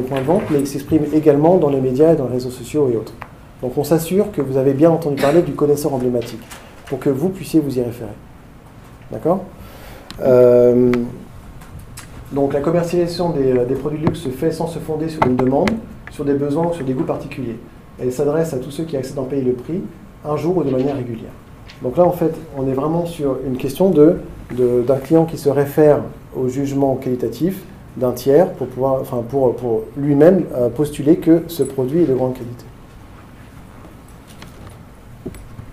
points 0.02 0.20
de 0.20 0.24
vente, 0.24 0.42
mais 0.50 0.60
il 0.60 0.66
s'exprime 0.66 1.04
également 1.12 1.56
dans 1.56 1.70
les 1.70 1.80
médias 1.80 2.12
et 2.12 2.16
dans 2.16 2.26
les 2.26 2.34
réseaux 2.34 2.50
sociaux 2.50 2.88
et 2.92 2.96
autres. 2.96 3.14
Donc 3.62 3.76
on 3.76 3.84
s'assure 3.84 4.30
que 4.32 4.40
vous 4.40 4.56
avez 4.56 4.72
bien 4.72 4.90
entendu 4.90 5.20
parler 5.20 5.42
du 5.42 5.52
connaisseur 5.52 5.92
emblématique, 5.94 6.40
pour 6.86 6.98
que 6.98 7.10
vous 7.10 7.30
puissiez 7.30 7.60
vous 7.60 7.78
y 7.78 7.82
référer. 7.82 8.10
D'accord? 9.10 9.44
Euh, 10.20 10.90
Donc 12.32 12.52
la 12.52 12.60
commercialisation 12.60 13.30
des 13.30 13.74
produits 13.74 14.00
de 14.00 14.06
luxe 14.06 14.20
se 14.20 14.28
fait 14.28 14.52
sans 14.52 14.66
se 14.66 14.78
fonder 14.78 15.08
sur 15.08 15.24
une 15.26 15.36
demande, 15.36 15.70
sur 16.12 16.24
des 16.24 16.34
besoins 16.34 16.72
sur 16.72 16.84
des 16.84 16.92
goûts 16.92 17.02
particuliers. 17.02 17.56
Elle 18.00 18.12
s'adresse 18.12 18.54
à 18.54 18.58
tous 18.58 18.70
ceux 18.70 18.84
qui 18.84 18.96
acceptent 18.96 19.16
d'en 19.16 19.24
payer 19.24 19.42
le 19.42 19.54
prix, 19.54 19.80
un 20.24 20.36
jour 20.36 20.58
ou 20.58 20.62
de 20.62 20.70
manière 20.70 20.94
régulière. 20.94 21.32
Donc 21.82 21.96
là, 21.96 22.04
en 22.04 22.12
fait, 22.12 22.32
on 22.56 22.68
est 22.68 22.74
vraiment 22.74 23.06
sur 23.06 23.38
une 23.44 23.56
question 23.56 23.90
de, 23.90 24.18
de- 24.56 24.82
d'un 24.86 24.96
client 24.98 25.24
qui 25.24 25.36
se 25.36 25.48
réfère 25.48 25.98
au 26.36 26.48
jugement 26.48 26.94
qualitatif 26.94 27.62
d'un 27.96 28.12
tiers 28.12 28.50
pour, 28.52 28.68
pouvoir, 28.68 29.00
enfin 29.00 29.22
lui-même 29.96 30.44
euh, 30.54 30.68
postuler 30.68 31.16
que 31.16 31.42
ce 31.48 31.62
produit 31.62 32.02
est 32.02 32.06
de 32.06 32.14
grande 32.14 32.34
qualité. 32.34 32.64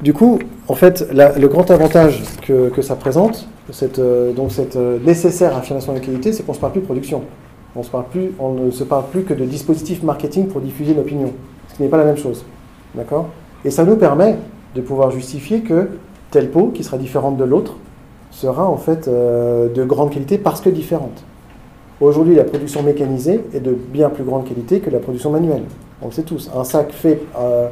Du 0.01 0.13
coup, 0.13 0.39
en 0.67 0.75
fait, 0.75 1.07
le 1.11 1.47
grand 1.47 1.69
avantage 1.71 2.23
que, 2.41 2.69
que 2.69 2.81
ça 2.81 2.95
présente, 2.95 3.47
cette, 3.71 3.99
euh, 3.99 4.31
donc 4.33 4.51
cette 4.51 4.77
euh, 4.77 4.97
nécessaire 5.05 5.55
affirmation 5.55 5.93
de 5.93 5.99
qualité, 5.99 6.31
c'est 6.33 6.43
qu'on 6.43 6.53
ne 6.53 6.55
se 6.55 6.61
parle 6.61 6.71
plus 6.73 6.81
de 6.81 6.85
production. 6.85 7.23
On, 8.39 8.53
ne 8.53 8.71
se 8.71 8.83
parle 8.83 9.05
plus 9.11 9.23
que 9.23 9.33
de 9.33 9.45
dispositifs 9.45 10.03
marketing 10.03 10.47
pour 10.47 10.61
diffuser 10.61 10.93
une 10.93 10.99
opinion, 10.99 11.31
ce 11.69 11.75
qui 11.75 11.83
n'est 11.83 11.89
pas 11.89 11.97
la 11.97 12.05
même 12.05 12.17
chose. 12.17 12.45
D'accord? 12.95 13.27
Et 13.65 13.71
ça 13.71 13.83
nous 13.83 13.95
permet 13.95 14.37
de 14.75 14.81
pouvoir 14.81 15.11
justifier 15.11 15.61
que 15.61 15.89
telle 16.31 16.49
peau, 16.49 16.67
qui 16.73 16.83
sera 16.83 16.97
différente 16.97 17.37
de 17.37 17.43
l'autre, 17.43 17.75
sera 18.31 18.67
en 18.67 18.77
fait 18.77 19.07
euh, 19.07 19.67
de 19.73 19.83
grande 19.83 20.11
qualité 20.11 20.37
parce 20.37 20.61
que 20.61 20.69
différente. 20.69 21.23
Aujourd'hui, 22.01 22.35
la 22.35 22.43
production 22.43 22.83
mécanisée 22.83 23.41
est 23.53 23.59
de 23.59 23.71
bien 23.71 24.09
plus 24.09 24.23
grande 24.23 24.45
qualité 24.47 24.79
que 24.79 24.89
la 24.89 24.99
production 24.99 25.31
manuelle. 25.31 25.63
On 26.01 26.07
le 26.07 26.11
sait 26.11 26.23
tous. 26.23 26.49
Un 26.55 26.63
sac 26.63 26.91
fait, 26.91 27.21
euh, 27.37 27.67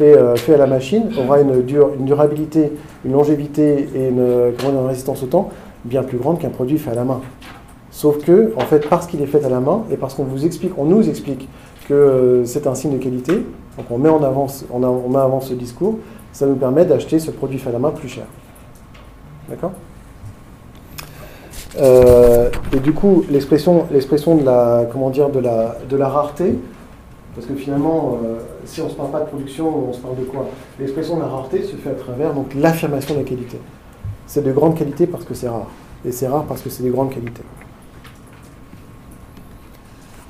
euh, 0.00 0.34
à 0.48 0.56
la 0.56 0.66
machine 0.66 1.10
aura 1.18 1.40
une, 1.40 1.62
dur- 1.62 1.90
une 1.98 2.04
durabilité, 2.04 2.72
une 3.04 3.12
longévité 3.12 3.88
et 3.94 4.08
une, 4.08 4.52
une 4.68 4.86
résistance 4.86 5.22
au 5.22 5.26
temps 5.26 5.50
bien 5.84 6.02
plus 6.02 6.18
grande 6.18 6.38
qu'un 6.38 6.50
produit 6.50 6.78
fait 6.78 6.90
à 6.90 6.94
la 6.94 7.04
main. 7.04 7.20
Sauf 7.90 8.18
que, 8.24 8.52
en 8.56 8.60
fait, 8.60 8.88
parce 8.88 9.06
qu'il 9.06 9.20
est 9.20 9.26
fait 9.26 9.44
à 9.44 9.48
la 9.48 9.60
main 9.60 9.82
et 9.90 9.96
parce 9.96 10.14
qu'on 10.14 10.24
vous 10.24 10.46
explique, 10.46 10.72
on 10.78 10.84
nous 10.84 11.08
explique 11.08 11.48
que 11.88 11.94
euh, 11.94 12.44
c'est 12.44 12.66
un 12.66 12.74
signe 12.74 12.92
de 12.92 13.02
qualité, 13.02 13.32
donc 13.76 13.86
on 13.90 13.98
met 13.98 14.08
en 14.08 14.22
avant, 14.22 14.46
on 14.70 14.78
met 14.78 14.86
en 14.86 15.14
avant 15.14 15.40
ce 15.40 15.54
discours, 15.54 15.98
ça 16.32 16.46
nous 16.46 16.54
permet 16.54 16.84
d'acheter 16.84 17.18
ce 17.18 17.30
produit 17.30 17.58
fait 17.58 17.70
à 17.70 17.72
la 17.72 17.80
main 17.80 17.90
plus 17.90 18.08
cher. 18.08 18.26
D'accord? 19.48 19.72
Euh, 21.80 22.50
Et 22.72 22.78
du 22.78 22.92
coup, 22.92 23.24
l'expression, 23.28 23.86
l'expression 23.90 24.36
de 24.36 24.44
la, 24.44 24.86
comment 24.92 25.10
dire, 25.10 25.28
de 25.28 25.40
la, 25.40 25.76
de 25.88 25.96
la 25.96 26.08
rareté, 26.08 26.56
parce 27.34 27.46
que 27.46 27.54
finalement, 27.54 28.18
euh, 28.24 28.38
si 28.64 28.80
on 28.80 28.84
ne 28.84 28.90
se 28.90 28.94
parle 28.94 29.10
pas 29.10 29.20
de 29.20 29.26
production, 29.26 29.88
on 29.88 29.92
se 29.92 29.98
parle 29.98 30.16
de 30.16 30.24
quoi? 30.24 30.46
L'expression 30.78 31.16
de 31.16 31.22
la 31.22 31.28
rareté 31.28 31.62
se 31.62 31.74
fait 31.76 31.90
à 31.90 31.94
travers 31.94 32.34
donc 32.34 32.54
l'affirmation 32.54 33.14
de 33.14 33.20
la 33.20 33.24
qualité. 33.24 33.58
C'est 34.26 34.44
de 34.44 34.52
grande 34.52 34.76
qualité 34.76 35.06
parce 35.06 35.24
que 35.24 35.34
c'est 35.34 35.48
rare, 35.48 35.66
et 36.04 36.12
c'est 36.12 36.28
rare 36.28 36.44
parce 36.44 36.62
que 36.62 36.70
c'est 36.70 36.84
de 36.84 36.90
grande 36.90 37.10
qualité. 37.10 37.42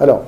Alors, 0.00 0.22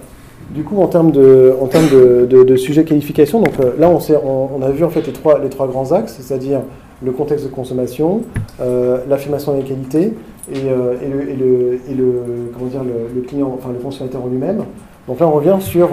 du 0.50 0.64
coup, 0.64 0.80
en 0.82 0.86
termes 0.86 1.12
de, 1.12 1.54
en 1.60 1.66
termes 1.66 1.88
de, 1.88 2.26
de, 2.26 2.56
sujet 2.56 2.84
qualification, 2.84 3.40
donc 3.40 3.54
euh, 3.60 3.72
là, 3.78 3.88
on, 3.88 4.62
a 4.62 4.70
vu 4.70 4.84
en 4.84 4.90
fait 4.90 5.06
les 5.06 5.12
trois, 5.12 5.38
les 5.38 5.48
trois 5.48 5.66
grands 5.66 5.92
axes, 5.92 6.18
c'est-à-dire 6.20 6.60
le 7.02 7.10
contexte 7.10 7.46
de 7.46 7.50
consommation, 7.50 8.20
euh, 8.60 8.98
l'affirmation 9.08 9.54
de 9.54 9.62
la 9.62 9.64
qualité 9.66 10.12
et, 10.52 10.56
euh, 10.68 10.94
et 11.02 11.08
le, 11.08 11.30
et 11.30 11.36
le- 11.36 11.80
et 11.90 11.94
le- 11.94 12.52
comment 12.52 12.66
dire, 12.66 12.84
le, 12.84 13.14
le 13.14 13.22
client, 13.22 13.50
enfin 13.58 13.70
le 13.72 13.78
consommateur 13.78 14.22
en 14.22 14.28
lui-même. 14.28 14.64
Donc 15.08 15.18
là, 15.20 15.26
on 15.26 15.32
revient 15.32 15.56
sur 15.60 15.88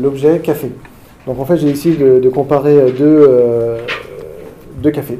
l'objet 0.00 0.38
café. 0.38 0.70
Donc 1.26 1.40
en 1.40 1.44
fait, 1.44 1.56
j'ai 1.56 1.68
essayé 1.68 1.96
de, 1.96 2.20
de 2.20 2.28
comparer 2.28 2.92
deux, 2.92 3.28
deux 4.82 4.90
cafés. 4.90 5.18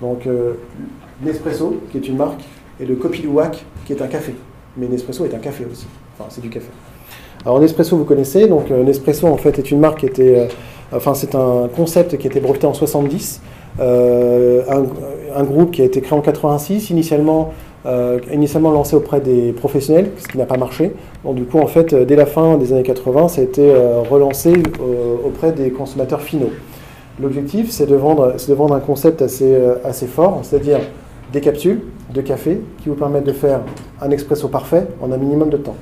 Donc 0.00 0.26
Nespresso, 1.22 1.76
qui 1.90 1.98
est 1.98 2.08
une 2.08 2.16
marque, 2.16 2.40
et 2.80 2.86
le 2.86 2.94
Kopi 2.94 3.22
Luwak, 3.22 3.64
qui 3.84 3.92
est 3.92 4.00
un 4.00 4.06
café. 4.06 4.34
Mais 4.76 4.86
Nespresso 4.86 5.24
est 5.24 5.34
un 5.34 5.38
café 5.38 5.66
aussi. 5.70 5.86
Enfin, 6.18 6.28
c'est 6.30 6.40
du 6.40 6.48
café. 6.48 6.68
Alors 7.44 7.60
Nespresso, 7.60 7.96
vous 7.96 8.04
connaissez. 8.04 8.46
Donc 8.48 8.70
euh, 8.70 8.82
Nespresso, 8.82 9.26
en 9.26 9.36
fait, 9.36 9.58
est 9.58 9.70
une 9.70 9.78
marque 9.78 10.00
qui 10.00 10.06
était, 10.06 10.38
euh, 10.38 10.46
enfin, 10.92 11.14
c'est 11.14 11.34
un 11.34 11.68
concept 11.74 12.16
qui 12.18 12.26
a 12.26 12.30
été 12.30 12.40
breveté 12.40 12.66
en 12.66 12.74
70. 12.74 13.40
Euh, 13.80 14.62
un, 15.34 15.44
groupe 15.44 15.70
qui 15.70 15.82
a 15.82 15.84
été 15.84 16.00
créé 16.00 16.18
en 16.18 16.20
86, 16.20 16.90
initialement, 16.90 17.52
initialement 18.32 18.72
lancé 18.72 18.96
auprès 18.96 19.20
des 19.20 19.52
professionnels, 19.52 20.10
ce 20.18 20.26
qui 20.26 20.36
n'a 20.36 20.46
pas 20.46 20.56
marché. 20.56 20.92
Donc 21.24 21.36
du 21.36 21.44
coup, 21.44 21.58
en 21.58 21.68
fait, 21.68 21.94
dès 21.94 22.16
la 22.16 22.26
fin 22.26 22.56
des 22.58 22.72
années 22.72 22.82
80, 22.82 23.28
ça 23.28 23.40
a 23.40 23.44
été 23.44 23.72
relancé 24.10 24.52
auprès 25.24 25.52
des 25.52 25.70
consommateurs 25.70 26.20
finaux. 26.20 26.50
L'objectif, 27.22 27.70
c'est 27.70 27.86
de 27.86 27.94
vendre, 27.94 28.34
de 28.48 28.54
vendre 28.54 28.74
un 28.74 28.80
concept 28.80 29.22
assez, 29.22 29.56
assez 29.84 30.06
fort, 30.06 30.40
c'est-à-dire 30.42 30.80
des 31.32 31.40
capsules 31.40 31.82
de 32.12 32.20
café 32.20 32.60
qui 32.82 32.88
vous 32.88 32.96
permettent 32.96 33.26
de 33.26 33.32
faire 33.32 33.60
un 34.02 34.10
expresso 34.10 34.48
parfait 34.48 34.88
en 35.00 35.12
un 35.12 35.16
minimum 35.16 35.48
de 35.48 35.58
temps. 35.58 35.76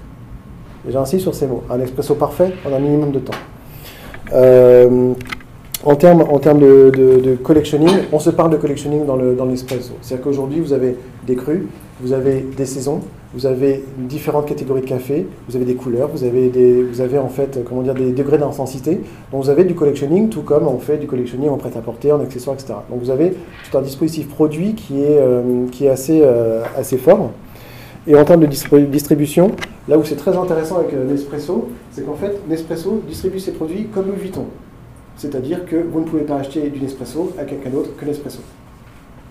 J'insiste 0.88 1.22
sur 1.22 1.34
ces 1.34 1.46
mots, 1.46 1.62
un 1.70 1.80
expresso 1.80 2.14
parfait 2.14 2.52
en 2.68 2.72
un 2.74 2.78
minimum 2.78 3.10
de 3.10 3.18
temps. 3.18 3.32
Euh, 4.32 5.12
en 5.84 5.94
termes, 5.94 6.22
en 6.22 6.38
termes 6.38 6.58
de, 6.58 6.90
de- 6.94 7.34
collectionning, 7.36 7.90
on 8.12 8.18
se 8.18 8.30
parle 8.30 8.50
de 8.50 8.56
collectionning 8.56 9.04
dans 9.06 9.16
le- 9.16 9.34
dans. 9.34 9.46
C'est-à-dire 9.54 10.20
qu'aujourd'hui, 10.24 10.60
vous 10.60 10.72
avez 10.72 10.96
des 11.26 11.36
crus, 11.36 11.62
vous 12.00 12.12
avez 12.12 12.44
des 12.56 12.64
saisons, 12.66 13.00
vous 13.34 13.46
avez 13.46 13.84
différentes 13.98 14.46
catégories 14.46 14.80
de 14.80 14.86
café, 14.86 15.26
vous 15.48 15.54
avez 15.56 15.64
des 15.64 15.74
couleurs, 15.74 16.08
vous 16.12 16.24
avez, 16.24 16.48
des, 16.48 16.82
vous 16.82 17.00
avez 17.00 17.18
en 17.18 17.28
fait, 17.28 17.60
comment 17.68 17.82
dire, 17.82 17.94
des 17.94 18.10
degrés 18.12 18.38
d'intensité. 18.38 19.00
Donc 19.32 19.44
vous 19.44 19.50
avez 19.50 19.64
du 19.64 19.74
collectionning, 19.74 20.28
tout 20.28 20.42
comme 20.42 20.66
on 20.66 20.78
fait 20.78 20.96
du 20.96 21.06
collectionning 21.06 21.48
en 21.50 21.56
prêt-à-porter, 21.56 22.10
en 22.12 22.20
accessoires, 22.20 22.54
etc. 22.56 22.74
Donc 22.90 23.00
vous 23.00 23.10
avez 23.10 23.34
tout 23.70 23.78
un 23.78 23.82
dispositif 23.82 24.28
produit 24.28 24.74
qui 24.74 25.02
est, 25.02 25.18
euh, 25.18 25.66
qui 25.70 25.86
est 25.86 25.90
assez, 25.90 26.20
euh, 26.22 26.62
assez 26.76 26.96
fort. 26.96 27.30
Et 28.06 28.14
en 28.14 28.24
termes 28.24 28.40
de 28.40 28.46
distri- 28.46 28.86
distribution, 28.88 29.50
là 29.88 29.98
où 29.98 30.04
c'est 30.04 30.16
très 30.16 30.36
intéressant 30.36 30.78
avec 30.78 30.92
euh, 30.92 31.04
Nespresso, 31.10 31.68
c'est 31.90 32.06
qu'en 32.06 32.14
fait, 32.14 32.38
Nespresso 32.48 33.02
distribue 33.08 33.40
ses 33.40 33.52
produits 33.52 33.88
comme 33.92 34.06
Louis 34.06 34.16
Vuitton. 34.16 34.44
C'est-à-dire 35.16 35.64
que 35.64 35.76
vous 35.76 36.00
ne 36.00 36.04
pouvez 36.04 36.22
pas 36.22 36.36
acheter 36.36 36.68
du 36.68 36.80
Nespresso 36.80 37.32
à 37.38 37.44
quelqu'un 37.44 37.70
d'autre 37.70 37.90
que 37.96 38.04
Nespresso. 38.04 38.38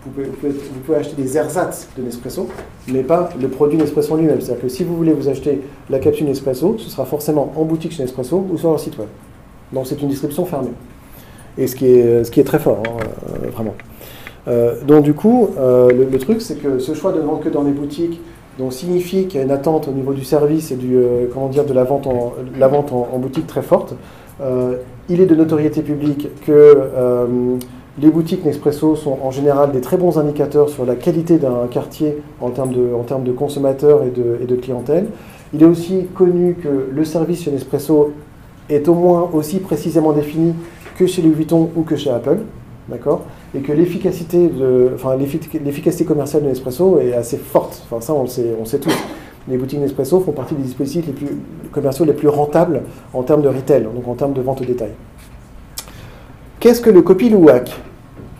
Vous 0.06 0.12
pouvez, 0.86 0.98
acheter 1.00 1.20
des 1.20 1.36
ersatz 1.36 1.88
de 1.98 2.04
Nespresso, 2.04 2.48
mais 2.92 3.02
pas 3.02 3.30
le 3.42 3.48
produit 3.48 3.78
Nespresso 3.78 4.16
lui-même. 4.16 4.40
C'est-à-dire 4.40 4.62
que 4.64 4.70
si 4.70 4.84
vous 4.84 4.96
voulez 4.96 5.14
vous 5.14 5.30
acheter 5.30 5.62
la 5.90 5.98
capsule 5.98 6.28
Nespresso, 6.28 6.76
ce 6.78 6.90
sera 6.90 7.06
forcément 7.06 7.52
en 7.56 7.64
boutique 7.64 7.92
chez 7.92 8.04
Nespresso 8.04 8.46
ou 8.52 8.58
sur 8.58 8.70
leur 8.70 8.80
site 8.80 8.98
web. 9.00 9.08
Donc 9.74 9.88
c'est 9.88 10.00
une 10.02 10.10
distribution 10.10 10.46
fermée. 10.46 10.74
Et 11.58 11.66
ce 11.66 11.76
qui 11.76 11.88
est, 11.88 12.24
ce 12.24 12.30
qui 12.30 12.40
est 12.40 12.44
très 12.44 12.60
fort, 12.60 12.84
hein, 12.86 13.04
euh, 13.46 13.50
vraiment. 13.50 13.74
Euh, 14.48 14.76
donc 14.84 15.04
du 15.04 15.14
coup, 15.16 15.50
le, 15.58 16.08
le 16.12 16.18
truc, 16.20 16.42
c'est 16.42 16.62
que 16.62 16.78
ce 16.78 16.94
choix 16.94 17.12
de 17.12 17.20
ne 17.20 17.26
vendre 17.26 17.40
que 17.40 17.50
dans 17.50 17.64
les 17.64 17.72
boutiques, 17.72 18.22
donc 18.58 18.74
signifie 18.74 19.28
qu'il 19.28 19.40
y 19.40 19.44
a 19.44 19.46
une 19.46 19.52
attente 19.52 19.88
au 19.88 19.92
niveau 19.92 20.14
du 20.14 20.24
service 20.24 20.72
et 20.72 20.76
du, 20.76 20.96
euh, 20.96 21.28
comment 21.34 21.48
dire, 21.48 21.66
de 21.66 21.74
la 21.74 21.84
vente 21.84 22.08
en, 22.08 22.34
la 22.58 22.68
vente 22.68 22.92
en, 22.92 23.18
boutique 23.18 23.48
très 23.48 23.62
forte. 23.62 23.96
Euh, 24.42 24.78
il 25.10 25.22
est 25.22 25.26
de 25.26 25.36
notoriété 25.36 25.82
publique 25.82 26.30
que 26.46 26.52
euh, 26.52 27.58
les 28.02 28.10
boutiques 28.10 28.46
Nespresso 28.46 28.96
sont 28.96 29.18
en 29.22 29.32
général 29.32 29.72
des 29.72 29.82
très 29.82 29.98
bons 29.98 30.18
indicateurs 30.18 30.70
sur 30.70 30.86
la 30.86 30.96
qualité 30.96 31.38
d'un 31.38 31.68
quartier 31.70 32.18
en 32.42 32.50
termes 32.50 32.74
de, 32.74 32.94
en 32.94 33.04
termes 33.04 33.24
de 33.24 33.32
consommateurs 33.32 34.04
et 34.04 34.10
de, 34.10 34.40
et 34.42 34.46
de 34.46 34.56
clientèle. 34.56 35.08
Il 35.54 35.62
est 35.62 35.68
aussi 35.68 36.08
connu 36.14 36.56
que 36.56 36.90
le 36.92 37.06
service 37.06 37.44
chez 37.44 37.52
Nespresso 37.52 38.14
est 38.70 38.88
au 38.88 38.94
moins 38.94 39.30
aussi 39.34 39.60
précisément 39.60 40.12
défini 40.12 40.54
que 40.98 41.06
chez 41.06 41.22
Louis 41.22 41.34
Vuitton 41.34 41.70
ou 41.76 41.84
que 41.84 41.96
chez 41.96 42.10
Apple, 42.10 42.40
d'accord 42.90 43.24
Et 43.56 43.60
que 43.60 43.72
l'efficacité, 43.72 44.50
enfin, 44.94 45.16
l'effic- 45.18 45.60
l'efficacité 45.64 46.06
commerciale 46.06 46.44
de 46.44 46.50
Nespresso 46.50 47.00
est 47.00 47.14
assez 47.14 47.38
forte. 47.38 47.84
Enfin, 47.90 48.02
ça, 48.02 48.14
on 48.14 48.22
le 48.24 48.28
sait, 48.28 48.54
on 48.60 48.66
sait 48.66 48.80
tous. 48.80 48.96
Les 49.48 49.58
boutiques 49.58 49.80
Nespresso 49.80 50.20
font 50.20 50.32
partie 50.32 50.56
des 50.56 50.64
dispositifs 50.64 51.06
les 51.08 51.14
plus 51.14 51.38
commerciaux 51.72 52.06
les 52.06 52.14
plus 52.14 52.28
rentables 52.28 52.82
en 53.14 53.22
termes 53.24 53.42
de 53.44 53.48
retail, 53.50 53.84
donc 53.84 54.08
en 54.08 54.16
termes 54.16 54.34
de 54.34 54.42
vente 54.42 54.62
au 54.62 54.66
détail. 54.66 54.92
Qu'est-ce 56.60 56.82
que 56.82 56.90
le 56.90 57.02
Kopi 57.04 57.30
Luwak 57.30 57.72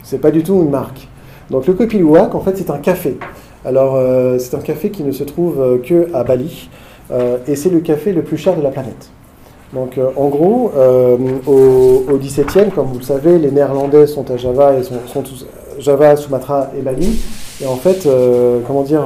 C'est 0.02 0.18
pas 0.20 0.32
du 0.32 0.42
tout 0.42 0.56
une 0.56 0.70
marque. 0.70 1.08
Donc 1.52 1.68
le 1.68 1.74
Kopi 1.74 1.98
Luwak, 2.00 2.34
en 2.34 2.40
fait, 2.40 2.58
c'est 2.58 2.72
un 2.72 2.80
café. 2.80 3.18
Alors, 3.64 3.96
euh, 3.96 4.38
c'est 4.40 4.56
un 4.56 4.62
café 4.62 4.90
qui 4.90 5.04
ne 5.04 5.12
se 5.12 5.24
trouve 5.24 5.60
euh, 5.62 5.78
que 5.78 6.08
à 6.14 6.24
Bali, 6.24 6.70
euh, 7.12 7.38
et 7.48 7.56
c'est 7.56 7.70
le 7.70 7.80
café 7.82 8.14
le 8.14 8.24
plus 8.24 8.38
cher 8.38 8.56
de 8.56 8.62
la 8.62 8.70
planète. 8.70 9.10
Donc 9.76 9.98
euh, 9.98 10.10
en 10.16 10.30
gros, 10.30 10.72
euh, 10.76 11.18
au, 11.46 12.06
au 12.10 12.18
17e, 12.18 12.72
comme 12.72 12.88
vous 12.88 13.00
le 13.00 13.04
savez, 13.04 13.38
les 13.38 13.52
Néerlandais 13.52 14.08
sont 14.08 14.32
à 14.32 14.38
Java 14.38 14.74
et 14.78 14.84
sont, 14.84 15.24
Java, 15.78 16.16
Sumatra 16.16 16.72
et 16.78 16.82
Bali, 16.82 17.20
et 17.62 17.68
en 17.68 17.76
fait, 17.76 18.06
euh, 18.06 18.62
comment 18.66 18.84
dire, 18.84 19.06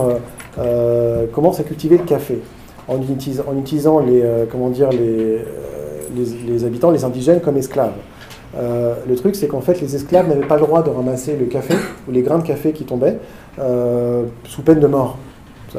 commencent 1.33 1.59
à 1.59 1.63
cultiver 1.63 1.97
le 1.97 2.03
café 2.03 2.39
en, 2.87 2.99
utilisant 3.01 3.99
les, 3.99 4.23
comment 4.51 4.69
dire, 4.69 4.89
les, 4.91 5.39
les, 6.15 6.65
habitants, 6.65 6.91
les 6.91 7.03
indigènes 7.03 7.41
comme 7.41 7.57
esclaves. 7.57 7.93
Le 8.55 9.15
truc, 9.15 9.35
c'est 9.35 9.47
qu'en 9.47 9.61
fait, 9.61 9.81
les 9.81 9.95
esclaves 9.95 10.27
n'avaient 10.27 10.45
pas 10.45 10.57
le 10.57 10.61
droit 10.61 10.83
de 10.83 10.89
ramasser 10.91 11.35
le 11.35 11.45
café 11.45 11.73
ou 12.07 12.11
les 12.11 12.21
grains 12.21 12.39
de 12.39 12.45
café 12.45 12.73
qui 12.73 12.83
tombaient 12.83 13.17
sous 14.43 14.61
peine 14.61 14.79
de 14.79 14.87
mort. 14.87 15.17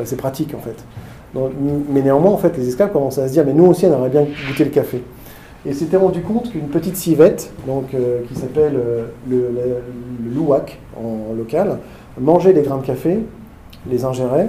C'est 0.04 0.16
pratique 0.16 0.54
en 0.54 0.60
fait. 0.60 0.84
Mais 1.34 2.02
néanmoins, 2.02 2.32
en 2.32 2.36
fait, 2.36 2.56
les 2.56 2.68
esclaves 2.68 2.92
commençaient 2.92 3.22
à 3.22 3.28
se 3.28 3.32
dire, 3.32 3.44
mais 3.46 3.52
nous 3.52 3.66
aussi, 3.66 3.86
on 3.86 3.92
aimerait 3.92 4.08
bien 4.08 4.26
goûter 4.48 4.64
le 4.64 4.70
café. 4.70 5.02
Et 5.66 5.72
s'étaient 5.72 5.96
rendu 5.96 6.22
compte 6.22 6.50
qu'une 6.50 6.68
petite 6.68 6.96
civette, 6.96 7.52
donc, 7.66 7.94
euh, 7.94 8.22
qui 8.26 8.34
s'appelle 8.34 8.74
euh, 8.76 9.04
le, 9.28 10.34
louak 10.34 10.78
en 10.96 11.34
local, 11.36 11.78
mangeait 12.18 12.52
les 12.52 12.62
grains 12.62 12.78
de 12.78 12.86
café, 12.86 13.18
les 13.88 14.04
ingérait 14.04 14.48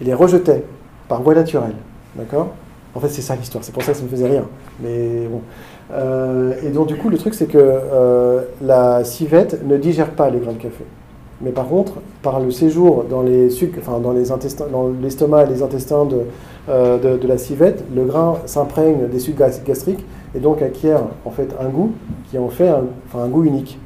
et 0.00 0.04
les 0.04 0.14
rejetait 0.14 0.64
par 1.06 1.22
voie 1.22 1.34
naturelle. 1.34 1.74
D'accord? 2.16 2.48
En 2.94 3.00
fait, 3.00 3.08
c'est 3.08 3.22
ça 3.22 3.36
l'histoire, 3.36 3.62
c'est 3.62 3.72
pour 3.72 3.82
ça 3.82 3.92
que 3.92 3.98
ça 3.98 4.04
me 4.04 4.08
faisait 4.08 4.28
rire. 4.28 4.44
Mais 4.82 5.28
bon. 5.30 5.42
Euh, 5.92 6.54
et 6.64 6.70
donc, 6.70 6.88
du 6.88 6.96
coup, 6.96 7.10
le 7.10 7.18
truc, 7.18 7.34
c'est 7.34 7.46
que 7.46 8.44
la 8.62 9.04
civette 9.04 9.64
ne 9.64 9.76
digère 9.76 10.10
pas 10.10 10.30
les 10.30 10.38
grains 10.38 10.52
de 10.52 10.58
café. 10.58 10.84
Mais 11.40 11.50
par 11.50 11.68
contre, 11.68 11.94
par 12.22 12.40
le 12.40 12.50
séjour 12.50 13.04
dans 13.08 13.22
les 13.22 13.48
enfin 13.78 14.00
dans 14.00 14.10
intestins, 14.32 14.66
dans 14.72 14.90
l'estomac 15.00 15.44
et 15.44 15.48
les 15.48 15.62
intestins 15.62 16.04
de, 16.04 16.22
euh, 16.68 16.98
de, 16.98 17.16
de 17.16 17.28
la 17.28 17.38
civette, 17.38 17.84
le 17.94 18.04
grain 18.04 18.38
s'imprègne 18.46 19.06
des 19.08 19.20
sucs 19.20 19.36
gas- 19.36 19.62
gastriques 19.64 20.04
et 20.34 20.40
donc 20.40 20.62
acquiert 20.62 21.02
en 21.24 21.30
fait 21.30 21.54
un 21.60 21.68
goût 21.68 21.92
qui 22.28 22.38
en 22.38 22.48
fait 22.48 22.68
un, 22.68 23.28
goût 23.28 23.44
unique. 23.44 23.78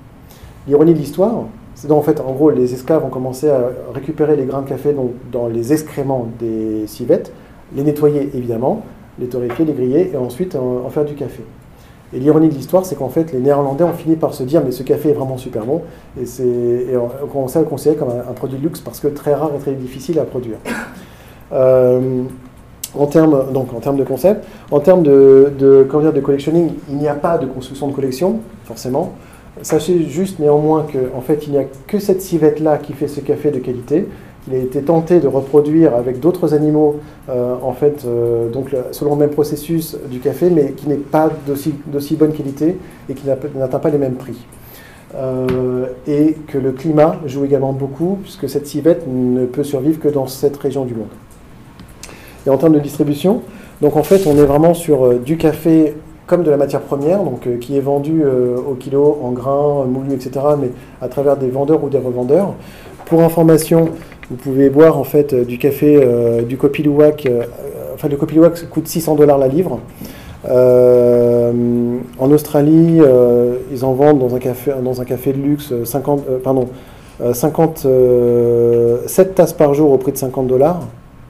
L'ironie 0.67 0.95
de 0.95 0.99
l'histoire, 0.99 1.45
c'est 1.75 1.89
donc 1.89 1.99
en 1.99 2.03
fait, 2.03 2.21
en 2.21 2.33
gros, 2.33 2.51
les 2.51 2.73
esclaves 2.73 3.05
ont 3.05 3.11
commencé 3.11 3.51
à 3.51 3.71
récupérer 3.93 4.37
les 4.37 4.45
grains 4.45 4.63
de 4.63 4.69
café 4.69 4.95
dans 5.31 5.49
les 5.49 5.73
excréments 5.73 6.29
des 6.39 6.87
civettes, 6.87 7.33
les 7.75 7.83
nettoyer 7.83 8.31
évidemment, 8.35 8.83
les 9.19 9.27
torréfier, 9.27 9.65
les 9.65 9.73
griller 9.73 10.11
et 10.15 10.17
ensuite 10.17 10.57
en, 10.57 10.87
en 10.87 10.89
faire 10.89 11.05
du 11.05 11.15
café. 11.15 11.43
Et 12.15 12.19
l'ironie 12.19 12.49
de 12.49 12.55
l'histoire, 12.55 12.85
c'est 12.85 12.97
qu'en 12.97 13.09
fait, 13.09 13.33
les 13.33 13.39
Néerlandais 13.39 13.85
ont 13.85 13.93
fini 13.93 14.17
par 14.17 14.35
se 14.35 14.43
dire, 14.43 14.63
mais 14.65 14.71
ce 14.71 14.83
café 14.83 15.11
est 15.11 15.15
vraiment 15.15 15.39
super 15.39 15.65
bon, 15.65 15.83
et, 16.21 16.25
et 16.25 16.97
on 16.97 17.49
à 17.49 17.61
le 17.61 17.67
comme 17.95 18.11
un, 18.11 18.33
produit 18.33 18.59
de 18.59 18.63
luxe 18.63 18.81
parce 18.81 19.01
que 19.01 19.09
très 19.09 19.35
rare 19.35 19.51
et 19.57 19.59
très 19.59 19.73
difficile 19.73 20.19
à 20.19 20.25
produire. 20.25 20.59
Euh, 21.55 22.23
en 22.99 23.07
termes, 23.07 23.31
de 23.97 24.05
concept, 24.05 24.47
en 24.71 24.81
termes 24.81 25.03
de, 25.03 25.53
de, 25.59 25.87
collectionning, 26.21 26.71
il 26.89 26.97
n'y 26.97 27.09
a 27.09 27.15
pas 27.15 27.37
de 27.37 27.45
construction 27.45 27.89
de 27.89 27.93
collection, 27.93 28.41
forcément. 28.65 29.13
Sachez 29.61 30.05
juste 30.09 30.39
néanmoins 30.39 30.87
qu'en 30.91 31.19
en 31.19 31.21
fait, 31.21 31.47
il 31.47 31.53
n'y 31.53 31.59
a 31.59 31.65
que 31.87 31.99
cette 31.99 32.23
civette-là 32.23 32.79
qui 32.79 32.95
fait 32.95 33.09
ce 33.09 33.21
café 33.21 33.51
de 33.51 33.59
qualité. 33.59 34.09
Il 34.49 34.55
a 34.55 34.59
été 34.59 34.83
tenté 34.83 35.21
de 35.21 35.29
reproduire 35.29 35.95
avec 35.95 36.19
d'autres 36.19 36.53
animaux, 36.53 36.97
euh, 37.29 37.55
en 37.63 37.73
fait, 37.73 38.05
euh, 38.05 38.49
selon 38.91 39.13
le 39.13 39.21
même 39.21 39.31
processus 39.31 39.97
du 40.11 40.19
café, 40.19 40.51
mais 40.51 40.73
qui 40.73 40.89
n'est 40.89 40.97
pas 40.97 41.31
d'aussi, 41.47 42.17
bonne 42.17 42.33
qualité 42.33 42.77
et 43.09 43.15
qui 43.15 43.27
n'a- 43.27 43.37
n'atteint 43.55 43.79
pas 43.79 43.91
les 43.91 43.99
mêmes 43.99 44.15
prix. 44.15 44.37
Euh, 45.15 45.87
et 46.09 46.37
que 46.49 46.59
le 46.59 46.73
climat 46.73 47.17
joue 47.27 47.45
également 47.45 47.73
beaucoup, 47.73 48.19
puisque 48.23 48.49
cette 48.49 48.67
civette 48.67 49.05
ne 49.07 49.45
peut 49.47 49.63
survivre 49.63 50.01
que 50.01 50.09
dans 50.09 50.27
cette 50.27 50.57
région 50.57 50.85
du 50.87 50.95
monde. 50.95 51.07
Et 52.45 52.51
en 52.51 52.57
termes 52.57 52.75
de 52.75 52.81
distribution, 52.81 53.43
donc 53.81 53.95
en 53.97 54.03
fait, 54.03 54.27
on 54.27 54.33
est 54.37 54.45
vraiment 54.45 54.75
sur 54.75 55.21
du 55.21 55.37
café 55.37 55.95
comme 56.27 56.43
de 56.43 56.51
la 56.51 56.57
matière 56.57 56.81
première, 56.81 57.23
donc 57.23 57.47
qui 57.61 57.77
est 57.77 57.81
vendu 57.81 58.23
euh, 58.25 58.57
au 58.57 58.75
kilo 58.75 59.19
en 59.23 59.31
grains, 59.31 59.85
moulus, 59.85 60.15
etc., 60.15 60.41
mais 60.61 60.71
à 61.01 61.09
travers 61.09 61.37
des 61.37 61.49
vendeurs 61.49 61.85
ou 61.85 61.89
des 61.89 61.99
revendeurs. 61.99 62.55
Pour 63.07 63.23
information, 63.23 63.91
vous 64.31 64.37
pouvez 64.37 64.71
boire 64.71 64.99
en 64.99 65.05
fait 65.05 65.33
euh, 65.33 65.45
du 65.45 65.59
café 65.59 66.01
euh, 66.03 66.43
du 66.43 66.57
Copilouac. 66.57 67.27
euh, 67.27 67.43
enfin, 67.95 68.09
le 68.09 68.17
Copilouac 68.17 68.69
coûte 68.71 68.89
600 68.89 69.15
dollars 69.17 69.39
la 69.39 69.49
livre. 69.49 69.81
En 72.19 72.31
Australie, 72.31 73.01
ils 73.71 73.85
en 73.85 73.93
vendent 73.93 74.19
dans 74.19 74.35
un 74.35 74.39
café, 74.39 74.73
dans 74.83 75.01
un 75.01 75.05
café 75.05 75.33
de 75.33 75.39
luxe 75.41 75.71
euh, 75.73 75.85
50, 75.85 76.25
euh, 76.29 76.39
pardon, 76.43 76.69
euh, 77.21 77.33
50, 77.33 77.85
euh, 77.87 78.99
7 79.07 79.35
tasses 79.35 79.53
par 79.53 79.73
jour 79.75 79.93
au 79.93 79.99
prix 79.99 80.13
de 80.13 80.17
50 80.17 80.47
dollars, 80.49 80.81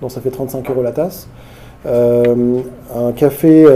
donc 0.01 0.11
ça 0.11 0.21
fait 0.21 0.31
35 0.31 0.69
euros 0.71 0.83
la 0.83 0.93
tasse. 0.93 1.29
Un 1.85 3.13
café 3.17 3.67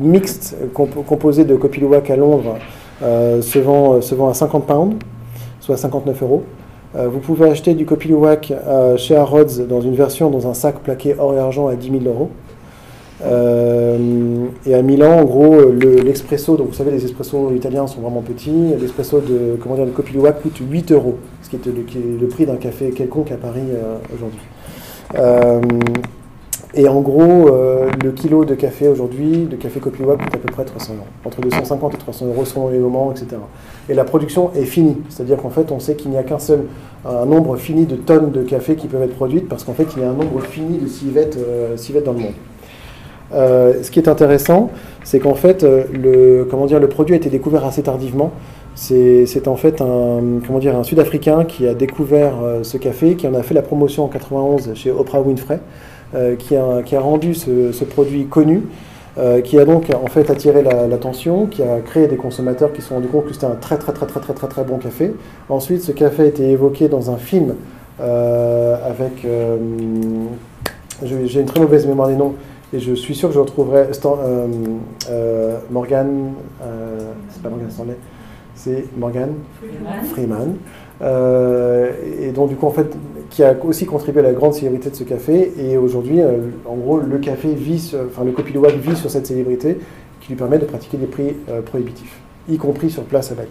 mixte 0.00 0.56
comp- 0.72 1.04
composé 1.06 1.44
de 1.44 1.54
Copilouac 1.56 2.08
à 2.10 2.16
Londres 2.16 2.56
se, 3.02 3.58
vend, 3.58 4.00
se 4.00 4.14
vend 4.14 4.28
à 4.30 4.34
50 4.34 4.66
pounds, 4.66 4.96
soit 5.60 5.76
59 5.76 6.22
euros. 6.22 6.42
Euh, 6.96 7.08
vous 7.08 7.18
pouvez 7.18 7.48
acheter 7.48 7.74
du 7.74 7.86
Copilouac 7.86 8.52
euh, 8.52 8.96
chez 8.96 9.16
Harrods 9.16 9.64
dans 9.68 9.80
une 9.80 9.94
version 9.94 10.30
dans 10.30 10.46
un 10.48 10.54
sac 10.54 10.76
plaqué 10.80 11.16
or 11.18 11.34
et 11.34 11.38
argent 11.38 11.66
à 11.66 11.74
10 11.74 11.90
000 11.90 12.04
euros. 12.06 12.30
Euh, 13.24 14.46
et 14.66 14.74
à 14.74 14.82
Milan, 14.82 15.20
en 15.20 15.24
gros, 15.24 15.56
le- 15.70 16.00
l'expresso, 16.02 16.56
donc 16.56 16.68
vous 16.68 16.74
savez, 16.74 16.90
les 16.90 17.04
espressos 17.04 17.50
italiens 17.54 17.86
sont 17.86 18.00
vraiment 18.00 18.22
petits. 18.22 18.74
L'espresso 18.80 19.20
de, 19.20 19.56
comment 19.60 19.74
dire, 19.76 19.86
de 19.86 19.90
Copilouac 19.90 20.40
coûte 20.42 20.58
8 20.60 20.92
euros, 20.92 21.16
ce 21.42 21.50
qui 21.50 21.56
est 21.56 21.66
le, 21.66 22.26
prix 22.26 22.46
d'un 22.46 22.56
café 22.56 22.90
quelconque 22.90 23.32
à 23.32 23.36
Paris 23.36 23.62
aujourd'hui. 24.14 24.40
Et 26.76 26.88
en 26.88 27.00
gros, 27.00 27.48
euh, 27.48 27.88
le 28.02 28.10
kilo 28.10 28.44
de 28.44 28.54
café 28.54 28.88
aujourd'hui, 28.88 29.46
de 29.46 29.56
café 29.56 29.78
Copilouac, 29.78 30.18
coûte 30.18 30.34
à 30.34 30.38
peu 30.38 30.52
près 30.52 30.64
300 30.64 30.94
euros. 30.94 31.06
Entre 31.24 31.40
250 31.40 31.94
et 31.94 31.98
300 31.98 32.26
euros 32.26 32.44
selon 32.44 32.68
les 32.68 32.78
moments, 32.78 33.12
etc. 33.12 33.36
Et 33.88 33.94
la 33.94 34.04
production 34.04 34.50
est 34.54 34.64
finie. 34.64 34.96
C'est-à-dire 35.08 35.36
qu'en 35.36 35.50
fait, 35.50 35.70
on 35.70 35.78
sait 35.78 35.94
qu'il 35.94 36.10
n'y 36.10 36.16
a 36.16 36.24
qu'un 36.24 36.38
seul, 36.38 36.64
un 37.04 37.26
nombre 37.26 37.56
fini 37.56 37.86
de 37.86 37.94
tonnes 37.94 38.32
de 38.32 38.42
café 38.42 38.74
qui 38.74 38.88
peuvent 38.88 39.02
être 39.02 39.14
produites 39.14 39.48
parce 39.48 39.62
qu'en 39.62 39.74
fait, 39.74 39.86
il 39.96 40.02
y 40.02 40.04
a 40.04 40.10
un 40.10 40.14
nombre 40.14 40.40
fini 40.42 40.78
de 40.78 40.88
civettes, 40.88 41.38
euh, 41.38 41.76
civettes 41.76 42.04
dans 42.04 42.12
le 42.12 42.20
monde. 42.20 42.32
Euh, 43.32 43.82
ce 43.82 43.90
qui 43.90 44.00
est 44.00 44.08
intéressant, 44.08 44.70
c'est 45.04 45.20
qu'en 45.20 45.34
fait, 45.34 45.62
le, 45.62 46.46
comment 46.50 46.66
dire, 46.66 46.80
le 46.80 46.88
produit 46.88 47.14
a 47.14 47.16
été 47.16 47.30
découvert 47.30 47.64
assez 47.64 47.82
tardivement. 47.82 48.32
C'est 48.74 49.46
en 49.46 49.54
fait 49.54 49.80
un, 49.80 50.40
comment 50.44 50.58
dire, 50.58 50.76
un 50.76 50.82
Sud-Africain 50.82 51.44
qui 51.44 51.68
a 51.68 51.74
découvert 51.74 52.34
ce 52.62 52.76
café, 52.76 53.14
qui 53.14 53.28
en 53.28 53.34
a 53.34 53.42
fait 53.42 53.54
la 53.54 53.62
promotion 53.62 54.04
en 54.04 54.08
91 54.08 54.74
chez 54.74 54.90
Oprah 54.90 55.20
Winfrey, 55.20 55.60
qui, 56.38 56.56
a, 56.56 56.82
qui 56.82 56.96
a 56.96 57.00
rendu 57.00 57.34
ce, 57.34 57.72
ce 57.72 57.84
produit 57.84 58.26
connu, 58.26 58.62
euh, 59.18 59.40
qui 59.40 59.58
a 59.58 59.64
donc 59.64 59.90
en 59.90 60.06
fait 60.08 60.28
attiré 60.30 60.62
la- 60.62 60.86
l'attention, 60.86 61.46
qui 61.46 61.62
a 61.62 61.80
créé 61.80 62.06
des 62.08 62.16
consommateurs 62.16 62.72
qui 62.72 62.82
se 62.82 62.88
sont 62.88 62.96
rendus 62.96 63.08
compte 63.08 63.26
que 63.26 63.32
c'était 63.32 63.46
un 63.46 63.54
très 63.60 63.76
très 63.78 63.92
très 63.92 64.06
très 64.06 64.20
très 64.20 64.32
très 64.34 64.48
très 64.48 64.64
bon 64.64 64.78
café. 64.78 65.12
Ensuite, 65.48 65.82
ce 65.82 65.92
café 65.92 66.22
a 66.22 66.26
été 66.26 66.50
évoqué 66.50 66.88
dans 66.88 67.10
un 67.10 67.16
film 67.16 67.54
euh, 68.00 68.76
avec, 68.88 69.24
euh, 69.24 69.56
j'ai 71.04 71.40
une 71.40 71.46
très 71.46 71.60
mauvaise 71.60 71.86
mémoire 71.86 72.08
des 72.08 72.16
noms, 72.16 72.34
et 72.72 72.80
je 72.80 72.92
suis 72.94 73.14
sûr 73.14 73.28
que 73.28 73.34
je 73.34 73.40
retrouverai 73.40 73.92
Stan- 73.92 74.18
euh, 74.24 74.46
euh, 75.10 75.58
Morgan, 75.70 76.32
euh, 76.62 76.98
c'est 77.30 77.42
pas 77.42 77.50
Morgan 77.50 77.70
Stanley, 77.70 77.96
c'est 78.56 78.84
Morgan 78.96 79.30
Freeman, 80.12 80.54
euh, 81.02 81.90
et 82.20 82.30
donc 82.30 82.48
du 82.48 82.56
coup 82.56 82.66
en 82.66 82.70
fait 82.70 82.86
qui 83.30 83.42
a 83.42 83.54
aussi 83.64 83.86
contribué 83.86 84.20
à 84.20 84.24
la 84.24 84.32
grande 84.32 84.54
célébrité 84.54 84.90
de 84.90 84.96
ce 84.96 85.04
café 85.04 85.52
et 85.58 85.76
aujourd'hui 85.76 86.20
euh, 86.20 86.38
en 86.66 86.74
gros 86.74 86.98
le 86.98 87.18
café 87.18 87.48
vit, 87.54 87.94
enfin 88.08 88.24
le 88.24 88.32
Copilouac 88.32 88.74
vit 88.74 88.96
sur 88.96 89.10
cette 89.10 89.26
célébrité 89.26 89.78
qui 90.20 90.28
lui 90.28 90.36
permet 90.36 90.58
de 90.58 90.64
pratiquer 90.64 90.96
des 90.96 91.06
prix 91.06 91.34
euh, 91.48 91.60
prohibitifs, 91.62 92.18
y 92.48 92.56
compris 92.56 92.90
sur 92.90 93.02
place 93.04 93.32
à 93.32 93.34
Bali. 93.34 93.48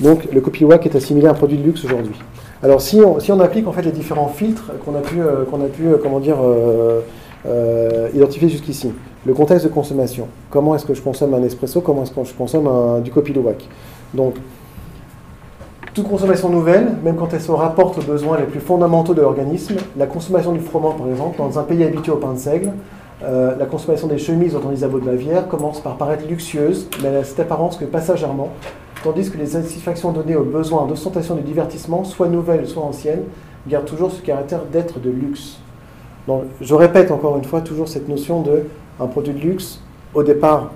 Donc 0.00 0.28
le 0.32 0.40
Copilouac 0.40 0.84
est 0.86 0.96
assimilé 0.96 1.26
à 1.26 1.30
un 1.30 1.34
produit 1.34 1.58
de 1.58 1.64
luxe 1.64 1.84
aujourd'hui. 1.84 2.14
Alors 2.62 2.80
si 2.80 3.00
on, 3.00 3.40
applique 3.40 3.66
en 3.66 3.72
fait 3.72 3.82
les 3.82 3.92
différents 3.92 4.28
filtres 4.28 4.72
qu'on 4.84 4.94
a 4.94 5.00
pu, 5.00 5.20
euh, 5.20 5.44
qu'on 5.44 5.60
a 5.62 5.68
pu 5.68 5.84
comment 6.02 6.20
dire, 6.20 6.38
identifier 8.14 8.48
jusqu'ici, 8.48 8.90
le 9.26 9.34
contexte 9.34 9.64
de 9.64 9.70
consommation, 9.70 10.28
comment 10.50 10.74
est-ce 10.74 10.84
que 10.84 10.94
je 10.94 11.02
consomme 11.02 11.34
un 11.34 11.42
espresso, 11.42 11.80
comment 11.80 12.02
est-ce 12.02 12.12
que 12.12 12.24
je 12.24 12.34
consomme 12.34 12.66
un, 12.66 13.00
du 13.00 13.10
Copilouac. 13.10 13.66
Donc 14.14 14.36
toute 15.94 16.08
consommation 16.08 16.48
nouvelle, 16.48 16.96
même 17.04 17.14
quand 17.14 17.32
elle 17.32 17.40
se 17.40 17.52
rapporte 17.52 17.98
aux 17.98 18.02
besoins 18.02 18.36
les 18.38 18.46
plus 18.46 18.58
fondamentaux 18.58 19.14
de 19.14 19.22
l'organisme, 19.22 19.76
la 19.96 20.06
consommation 20.06 20.52
du 20.52 20.58
froment 20.58 20.92
par 20.92 21.08
exemple, 21.08 21.38
dans 21.38 21.56
un 21.56 21.62
pays 21.62 21.84
habitué 21.84 22.10
au 22.10 22.16
pain 22.16 22.32
de 22.32 22.38
seigle, 22.38 22.72
euh, 23.22 23.54
la 23.56 23.64
consommation 23.64 24.08
des 24.08 24.18
chemises 24.18 24.54
dans 24.54 24.70
les 24.70 24.82
abots 24.82 24.98
de 24.98 25.04
Bavière 25.04 25.46
commence 25.46 25.80
par 25.80 25.96
paraître 25.96 26.26
luxueuse, 26.28 26.88
mais 27.00 27.08
elle 27.08 27.16
a 27.18 27.24
cette 27.24 27.38
apparence 27.38 27.76
que 27.76 27.84
passagèrement, 27.84 28.50
tandis 29.04 29.30
que 29.30 29.38
les 29.38 29.46
satisfactions 29.46 30.10
données 30.10 30.34
aux 30.34 30.44
besoins 30.44 30.84
d'ostentation 30.86 31.36
de 31.36 31.42
divertissement, 31.42 32.02
soit 32.02 32.28
nouvelles, 32.28 32.66
soit 32.66 32.82
anciennes, 32.82 33.22
gardent 33.68 33.86
toujours 33.86 34.10
ce 34.10 34.20
caractère 34.20 34.62
d'être 34.70 34.98
de 34.98 35.10
luxe. 35.10 35.58
Je 36.60 36.74
répète 36.74 37.12
encore 37.12 37.36
une 37.36 37.44
fois 37.44 37.60
toujours 37.60 37.86
cette 37.86 38.08
notion 38.08 38.42
de 38.42 38.64
un 38.98 39.06
produit 39.06 39.32
de 39.32 39.38
luxe, 39.38 39.80
au 40.12 40.24
départ, 40.24 40.70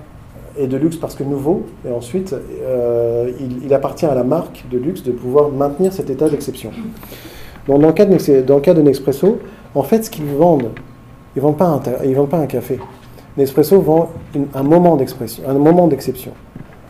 est 0.57 0.67
de 0.67 0.77
luxe 0.77 0.95
parce 0.97 1.15
que 1.15 1.23
nouveau, 1.23 1.63
et 1.87 1.91
ensuite, 1.91 2.33
euh, 2.63 3.31
il, 3.65 3.73
appartient 3.73 4.05
à 4.05 4.15
la 4.15 4.23
marque 4.23 4.65
de 4.71 4.77
luxe 4.77 5.03
de 5.03 5.11
pouvoir 5.11 5.49
maintenir 5.49 5.93
cet 5.93 6.09
état 6.09 6.29
d'exception. 6.29 6.71
Donc, 7.67 7.81
dans 7.81 7.87
le 7.87 7.93
cas 7.93 8.05
de, 8.05 8.81
Nespresso, 8.81 9.39
en 9.75 9.83
fait, 9.83 10.03
ce 10.05 10.09
qu'ils 10.09 10.25
vendent, 10.25 10.69
ils 11.35 11.39
ne 11.39 11.43
vendent, 11.43 11.57
pas 11.57 11.65
un 11.65 11.79
vendent 12.13 12.29
pas 12.29 12.37
un 12.37 12.47
café. 12.47 12.79
Nespresso 13.37 13.79
vend 13.79 14.09
une- 14.35 14.47
un 14.53 14.63
moment 14.63 14.95
d'exception. 15.87 16.31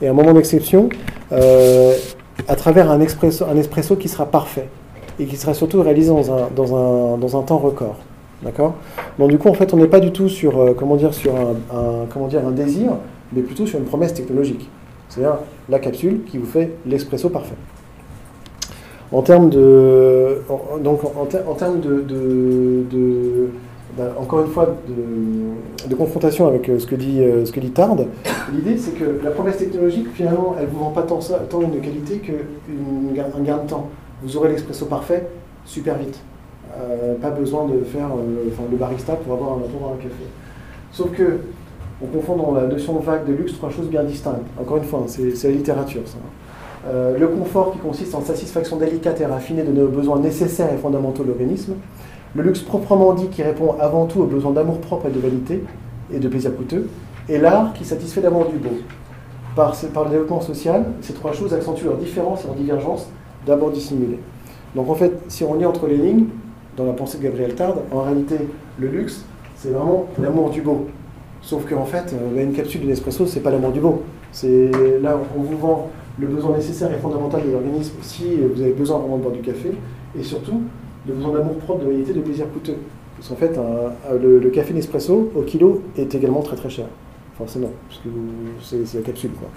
Et 0.01 0.07
un 0.07 0.13
moment 0.13 0.33
d'exception 0.33 0.89
euh, 1.31 1.93
à 2.47 2.55
travers 2.55 2.89
un 2.89 3.01
espresso, 3.01 3.45
un 3.51 3.57
espresso 3.57 3.97
qui 3.97 4.07
sera 4.07 4.25
parfait 4.25 4.69
et 5.19 5.25
qui 5.25 5.35
sera 5.35 5.53
surtout 5.53 5.81
réalisé 5.81 6.09
dans 6.09 6.31
un, 6.31 6.47
dans 6.55 6.75
un, 6.75 7.17
dans 7.17 7.37
un 7.37 7.41
temps 7.41 7.57
record. 7.57 7.95
D'accord? 8.41 8.75
Donc 9.19 9.29
du 9.29 9.37
coup, 9.37 9.49
en 9.49 9.53
fait, 9.53 9.73
on 9.73 9.77
n'est 9.77 9.87
pas 9.87 9.99
du 9.99 10.11
tout 10.13 10.29
sur, 10.29 10.57
euh, 10.59 10.73
comment 10.77 10.95
dire, 10.95 11.13
sur 11.13 11.35
un- 11.35 12.05
comment 12.09 12.27
dire, 12.27 12.47
un 12.47 12.51
désir, 12.51 12.91
mais 13.33 13.41
plutôt 13.41 13.65
sur 13.65 13.79
une 13.79 13.85
promesse 13.85 14.13
technologique. 14.13 14.69
C'est-à-dire 15.09 15.37
la 15.69 15.79
capsule 15.79 16.21
qui 16.25 16.37
vous 16.37 16.45
fait 16.45 16.71
l'espresso 16.85 17.29
parfait. 17.29 17.55
En 19.11 19.23
termes 19.23 19.49
de, 19.49 20.41
donc 20.83 21.03
en, 21.03 21.25
ter- 21.25 21.47
en 21.49 21.55
termes 21.55 21.79
de, 21.79 23.49
bah, 23.97 24.13
encore 24.19 24.41
une 24.41 24.51
fois, 24.51 24.75
de, 24.87 25.95
confrontation 25.95 26.47
avec 26.47 26.69
euh, 26.69 26.77
ce 26.77 26.85
que 26.85 26.95
dit, 26.95 27.21
euh, 27.21 27.43
ce 27.43 27.51
que 27.51 27.59
dit 27.59 27.71
Tard, 27.71 27.95
l'idée 28.53 28.77
c'est 28.77 28.91
que 28.91 29.19
la 29.23 29.31
promesse 29.31 29.57
technologique, 29.57 30.07
finalement, 30.13 30.55
elle 30.59 30.65
ne 30.65 30.69
vous 30.69 30.79
vend 30.79 30.91
pas 30.91 31.01
tant, 31.01 31.19
une 31.61 31.81
qualité 31.81 32.19
qu'un 32.19 33.41
gain 33.43 33.57
de 33.57 33.67
temps. 33.67 33.89
Vous 34.21 34.37
aurez 34.37 34.49
l'expresso 34.49 34.85
parfait 34.85 35.27
super 35.65 35.97
vite. 35.97 36.19
Euh, 36.77 37.15
pas 37.15 37.31
besoin 37.31 37.65
de 37.65 37.83
faire 37.83 38.09
le 38.71 38.77
barista 38.77 39.13
pour 39.15 39.33
avoir 39.33 39.53
un, 39.53 39.61
pour 39.61 39.81
avoir 39.81 39.93
un 39.93 39.97
café. 39.97 40.23
Sauf 40.91 41.11
que 41.11 41.39
on 42.01 42.07
confond 42.07 42.35
dans 42.35 42.53
la 42.53 42.67
notion 42.67 42.97
vague 42.99 43.27
de 43.27 43.33
luxe 43.33 43.53
trois 43.53 43.69
choses 43.69 43.87
bien 43.87 44.03
distinctes. 44.03 44.45
Encore 44.59 44.77
une 44.77 44.83
fois, 44.83 45.03
hein, 45.03 45.07
c'est 45.07 45.47
la 45.47 45.53
littérature 45.53 46.01
ça. 46.05 46.17
Euh, 46.87 47.17
le 47.17 47.27
confort 47.27 47.73
qui 47.73 47.79
consiste 47.79 48.15
en 48.15 48.21
satisfaction 48.21 48.77
délicate 48.77 49.19
et 49.19 49.25
raffinée 49.25 49.63
de 49.63 49.71
nos 49.71 49.87
besoins 49.87 50.19
nécessaires 50.19 50.73
et 50.73 50.77
fondamentaux 50.77 51.23
de 51.23 51.27
l'organisme. 51.27 51.73
Le 52.35 52.43
luxe 52.43 52.61
proprement 52.61 53.13
dit 53.13 53.27
qui 53.27 53.43
répond 53.43 53.75
avant 53.79 54.05
tout 54.05 54.21
aux 54.21 54.25
besoins 54.25 54.51
d'amour 54.51 54.79
propre 54.79 55.07
et 55.07 55.11
de 55.11 55.19
vanité 55.19 55.63
et 56.13 56.19
de 56.19 56.27
plaisir 56.29 56.55
coûteux. 56.55 56.87
Et 57.27 57.37
l'art 57.37 57.73
qui 57.73 57.83
satisfait 57.83 58.21
l'amour 58.21 58.45
du 58.45 58.57
beau. 58.57 58.77
Par, 59.55 59.73
le 60.05 60.09
développement 60.09 60.39
social, 60.39 60.85
ces 61.01 61.13
trois 61.13 61.33
choses 61.33 61.53
accentuent 61.53 61.85
leur 61.85 61.97
différence 61.97 62.43
et 62.43 62.47
leur 62.47 62.55
divergence, 62.55 63.09
d'abord 63.45 63.71
dissimulées. 63.71 64.19
Donc 64.73 64.89
en 64.89 64.95
fait, 64.95 65.11
si 65.27 65.43
on 65.43 65.55
lit 65.55 65.65
entre 65.65 65.87
les 65.87 65.97
lignes, 65.97 66.27
dans 66.77 66.85
la 66.85 66.93
pensée 66.93 67.17
de 67.17 67.23
Gabriel 67.23 67.55
Tard, 67.55 67.75
en 67.91 68.03
réalité, 68.03 68.37
le 68.77 68.87
luxe, 68.87 69.25
c'est 69.57 69.69
vraiment 69.69 70.05
l'amour 70.17 70.49
du 70.49 70.61
beau. 70.61 70.87
Sauf 71.41 71.67
qu'en 71.67 71.85
fait, 71.85 72.13
euh, 72.13 72.35
bah, 72.35 72.41
une 72.41 72.53
capsule 72.53 72.81
de 72.81 72.87
Nespresso, 72.87 73.25
c'est 73.25 73.39
pas 73.39 73.51
l'amour 73.51 73.71
du 73.71 73.79
beau. 73.79 74.03
C'est 74.31 74.71
là, 75.01 75.19
on 75.37 75.41
vous 75.41 75.57
vend 75.57 75.89
le 76.19 76.27
besoin 76.27 76.55
nécessaire 76.55 76.91
et 76.93 76.97
fondamental 76.97 77.41
de 77.45 77.51
l'organisme 77.51 77.95
si 78.01 78.35
vous 78.35 78.61
avez 78.61 78.73
besoin 78.73 78.99
vraiment 78.99 79.17
de 79.17 79.23
boire 79.23 79.33
du 79.33 79.41
café, 79.41 79.71
et 80.17 80.23
surtout 80.23 80.61
le 81.07 81.13
besoin 81.13 81.33
d'amour 81.33 81.55
propre, 81.55 81.85
de 81.85 81.89
vanité, 81.89 82.13
de 82.13 82.19
plaisir 82.19 82.45
coûteux. 82.51 82.75
Parce 83.17 83.29
qu'en 83.29 83.35
fait, 83.35 83.59
le, 84.21 84.49
café 84.49 84.73
Nespresso 84.73 85.31
au 85.35 85.41
kilo 85.41 85.81
est 85.97 86.13
également 86.13 86.41
très 86.41 86.55
très 86.55 86.69
cher, 86.69 86.85
forcément, 87.37 87.71
parce 87.87 88.01
que 88.01 88.85
c'est 88.85 88.97
la 88.97 89.03
capsule. 89.03 89.31
Quoi. 89.31 89.49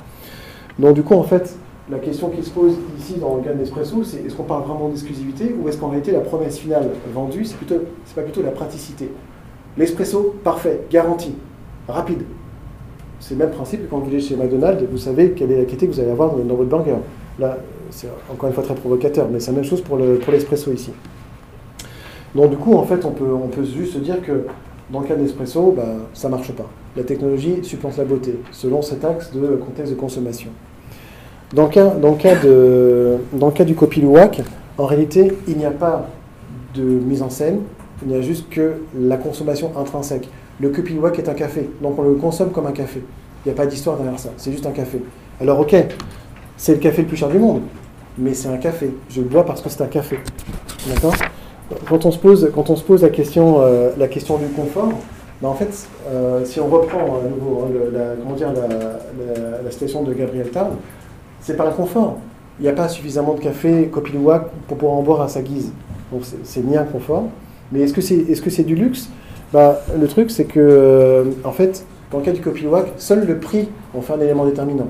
Donc 0.78 0.94
du 0.94 1.02
coup, 1.02 1.14
en 1.14 1.22
fait, 1.22 1.56
la 1.90 1.98
question 1.98 2.30
qui 2.30 2.42
se 2.42 2.50
pose 2.50 2.74
ici 2.98 3.14
dans 3.20 3.36
le 3.36 3.42
cas 3.42 3.52
de 3.52 3.58
Nespresso, 3.58 4.04
c'est 4.04 4.24
est-ce 4.24 4.34
qu'on 4.34 4.44
parle 4.44 4.62
vraiment 4.62 4.88
d'exclusivité 4.88 5.54
ou 5.60 5.68
est-ce 5.68 5.78
qu'en 5.78 5.88
réalité 5.88 6.12
la 6.12 6.20
promesse 6.20 6.58
finale 6.58 6.90
vendue, 7.12 7.44
c'est 7.44 7.56
plutôt, 7.56 7.74
c'est 8.04 8.14
pas 8.14 8.22
plutôt 8.22 8.42
la 8.42 8.52
praticité? 8.52 9.10
L'espresso, 9.76 10.36
parfait, 10.44 10.82
garanti, 10.90 11.34
rapide. 11.88 12.22
C'est 13.20 13.34
le 13.34 13.38
même 13.38 13.50
principe 13.50 13.84
que 13.84 13.90
quand 13.90 13.98
vous 13.98 14.08
allez 14.08 14.20
chez 14.20 14.36
McDonald's, 14.36 14.84
vous 14.90 14.98
savez 14.98 15.30
quelle 15.30 15.52
est 15.52 15.58
la 15.58 15.64
qualité 15.64 15.86
que 15.86 15.92
vous 15.92 16.00
allez 16.00 16.10
avoir 16.10 16.34
dans, 16.34 16.54
votre 16.54 16.68
burger. 16.68 16.96
Là, 17.38 17.58
c'est 17.90 18.08
encore 18.32 18.48
une 18.48 18.54
fois 18.54 18.64
très 18.64 18.74
provocateur, 18.74 19.28
mais 19.30 19.38
c'est 19.38 19.52
la 19.52 19.56
même 19.58 19.64
chose 19.64 19.80
pour 19.80 19.96
le- 19.96 20.16
pour 20.16 20.32
l'espresso 20.32 20.72
ici. 20.72 20.90
Donc 22.34 22.50
du 22.50 22.56
coup, 22.56 22.74
en 22.74 22.84
fait, 22.84 23.04
on 23.04 23.10
peut, 23.10 23.32
on 23.32 23.48
peut 23.48 23.64
juste 23.64 23.94
se 23.94 23.98
dire 23.98 24.20
que 24.22 24.46
dans 24.90 25.00
le 25.00 25.06
cas 25.06 25.14
de 25.14 25.22
l'espresso, 25.22 25.72
bah, 25.76 25.84
ça 26.14 26.28
ne 26.28 26.34
marche 26.34 26.52
pas. 26.52 26.68
La 26.96 27.04
technologie 27.04 27.60
supplante 27.62 27.96
la 27.96 28.04
beauté, 28.04 28.38
selon 28.50 28.82
cet 28.82 29.04
axe 29.04 29.32
de 29.32 29.56
contexte 29.56 29.92
de 29.92 29.98
consommation. 29.98 30.50
Dans 31.54 31.64
le 31.64 31.68
cas, 31.68 31.90
dans 31.90 32.12
le 32.12 32.16
cas, 32.16 32.34
de, 32.36 33.16
dans 33.34 33.46
le 33.46 33.52
cas 33.52 33.64
du 33.64 33.74
copilouac, 33.74 34.42
en 34.78 34.86
réalité, 34.86 35.32
il 35.46 35.58
n'y 35.58 35.66
a 35.66 35.70
pas 35.70 36.08
de 36.74 36.82
mise 36.82 37.22
en 37.22 37.30
scène, 37.30 37.60
il 38.02 38.08
n'y 38.08 38.16
a 38.16 38.22
juste 38.22 38.48
que 38.48 38.72
la 38.98 39.16
consommation 39.16 39.70
intrinsèque. 39.78 40.28
Le 40.62 40.68
copilouac 40.68 41.18
est 41.18 41.28
un 41.28 41.34
café, 41.34 41.68
donc 41.82 41.98
on 41.98 42.02
le 42.02 42.14
consomme 42.14 42.52
comme 42.52 42.68
un 42.68 42.72
café. 42.72 43.02
Il 43.44 43.48
n'y 43.48 43.52
a 43.52 43.60
pas 43.60 43.66
d'histoire 43.66 43.96
derrière 43.96 44.16
ça, 44.16 44.28
c'est 44.36 44.52
juste 44.52 44.64
un 44.64 44.70
café. 44.70 45.02
Alors 45.40 45.58
ok, 45.58 45.74
c'est 46.56 46.74
le 46.74 46.78
café 46.78 47.02
le 47.02 47.08
plus 47.08 47.16
cher 47.16 47.28
du 47.28 47.38
monde, 47.40 47.62
mais 48.16 48.32
c'est 48.32 48.46
un 48.46 48.58
café. 48.58 48.94
Je 49.10 49.22
le 49.22 49.26
bois 49.26 49.44
parce 49.44 49.60
que 49.60 49.68
c'est 49.68 49.82
un 49.82 49.88
café. 49.88 50.20
D'accord? 50.86 51.14
Quand 51.88 52.06
on, 52.06 52.12
se 52.12 52.18
pose, 52.18 52.48
quand 52.54 52.70
on 52.70 52.76
se 52.76 52.84
pose 52.84 53.02
la 53.02 53.08
question, 53.08 53.56
euh, 53.60 53.90
la 53.98 54.06
question 54.06 54.38
du 54.38 54.46
confort, 54.54 54.92
ben 55.40 55.48
en 55.48 55.54
fait, 55.54 55.88
euh, 56.06 56.44
si 56.44 56.60
on 56.60 56.68
reprend 56.68 57.00
à 57.00 57.28
nouveau 57.28 57.64
hein, 57.64 57.70
la, 57.92 58.14
comment 58.22 58.36
dire, 58.36 58.52
la, 59.64 59.70
citation 59.72 60.04
de 60.04 60.12
Gabriel 60.12 60.48
Tard, 60.50 60.70
c'est 61.40 61.56
pas 61.56 61.64
le 61.64 61.72
confort. 61.72 62.18
Il 62.60 62.62
n'y 62.62 62.68
a 62.68 62.72
pas 62.72 62.88
suffisamment 62.88 63.34
de 63.34 63.40
café 63.40 63.88
copilouac 63.90 64.46
pour 64.68 64.76
pouvoir 64.76 64.96
en 64.96 65.02
boire 65.02 65.22
à 65.22 65.28
sa 65.28 65.42
guise. 65.42 65.72
Donc 66.12 66.20
c'est- 66.22 66.44
c'est 66.44 66.64
ni 66.64 66.76
un 66.76 66.84
confort. 66.84 67.24
Mais 67.72 67.80
est-ce 67.80 67.94
que 67.94 68.00
c'est 68.00 68.14
est 68.14 68.40
-ce 68.40 68.48
c'est 68.50 68.62
du 68.62 68.76
luxe? 68.76 69.08
Bah, 69.52 69.80
Le 69.98 70.08
truc, 70.08 70.30
c'est 70.30 70.44
que, 70.46 70.60
euh, 70.60 71.24
en 71.44 71.52
fait, 71.52 71.84
dans 72.10 72.18
le 72.18 72.24
cas 72.24 72.32
du 72.32 72.40
copilouac, 72.40 72.86
seul 72.96 73.26
le 73.26 73.38
prix 73.38 73.68
en 73.94 74.00
fait 74.00 74.14
un 74.14 74.20
élément 74.20 74.46
déterminant. 74.46 74.88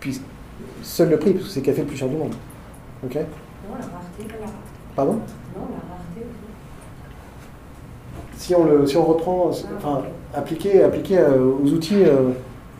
Puis, 0.00 0.20
seul 0.82 1.10
le 1.10 1.18
prix, 1.18 1.32
parce 1.32 1.46
que 1.46 1.50
c'est 1.50 1.60
le 1.60 1.66
café 1.66 1.82
le 1.82 1.86
plus 1.86 1.96
cher 1.96 2.08
du 2.08 2.16
monde. 2.16 2.34
Ok? 3.04 3.14
Non, 3.14 3.20
la 3.78 3.84
rareté, 3.84 4.24
pas 4.24 4.34
la 4.34 4.46
rareté. 4.46 4.58
Pardon? 4.96 5.12
Non, 5.12 5.20
la 5.70 5.94
rareté 5.94 6.26
aussi. 8.36 8.44
si 8.44 8.54
on, 8.56 8.64
le, 8.64 8.86
si 8.86 8.96
on 8.96 9.04
reprend, 9.04 9.50
enfin, 9.76 10.02
appliqué, 10.34 10.82
appliqué 10.82 11.18
euh, 11.18 11.52
aux 11.62 11.68
outils, 11.68 12.02
euh, 12.04 12.30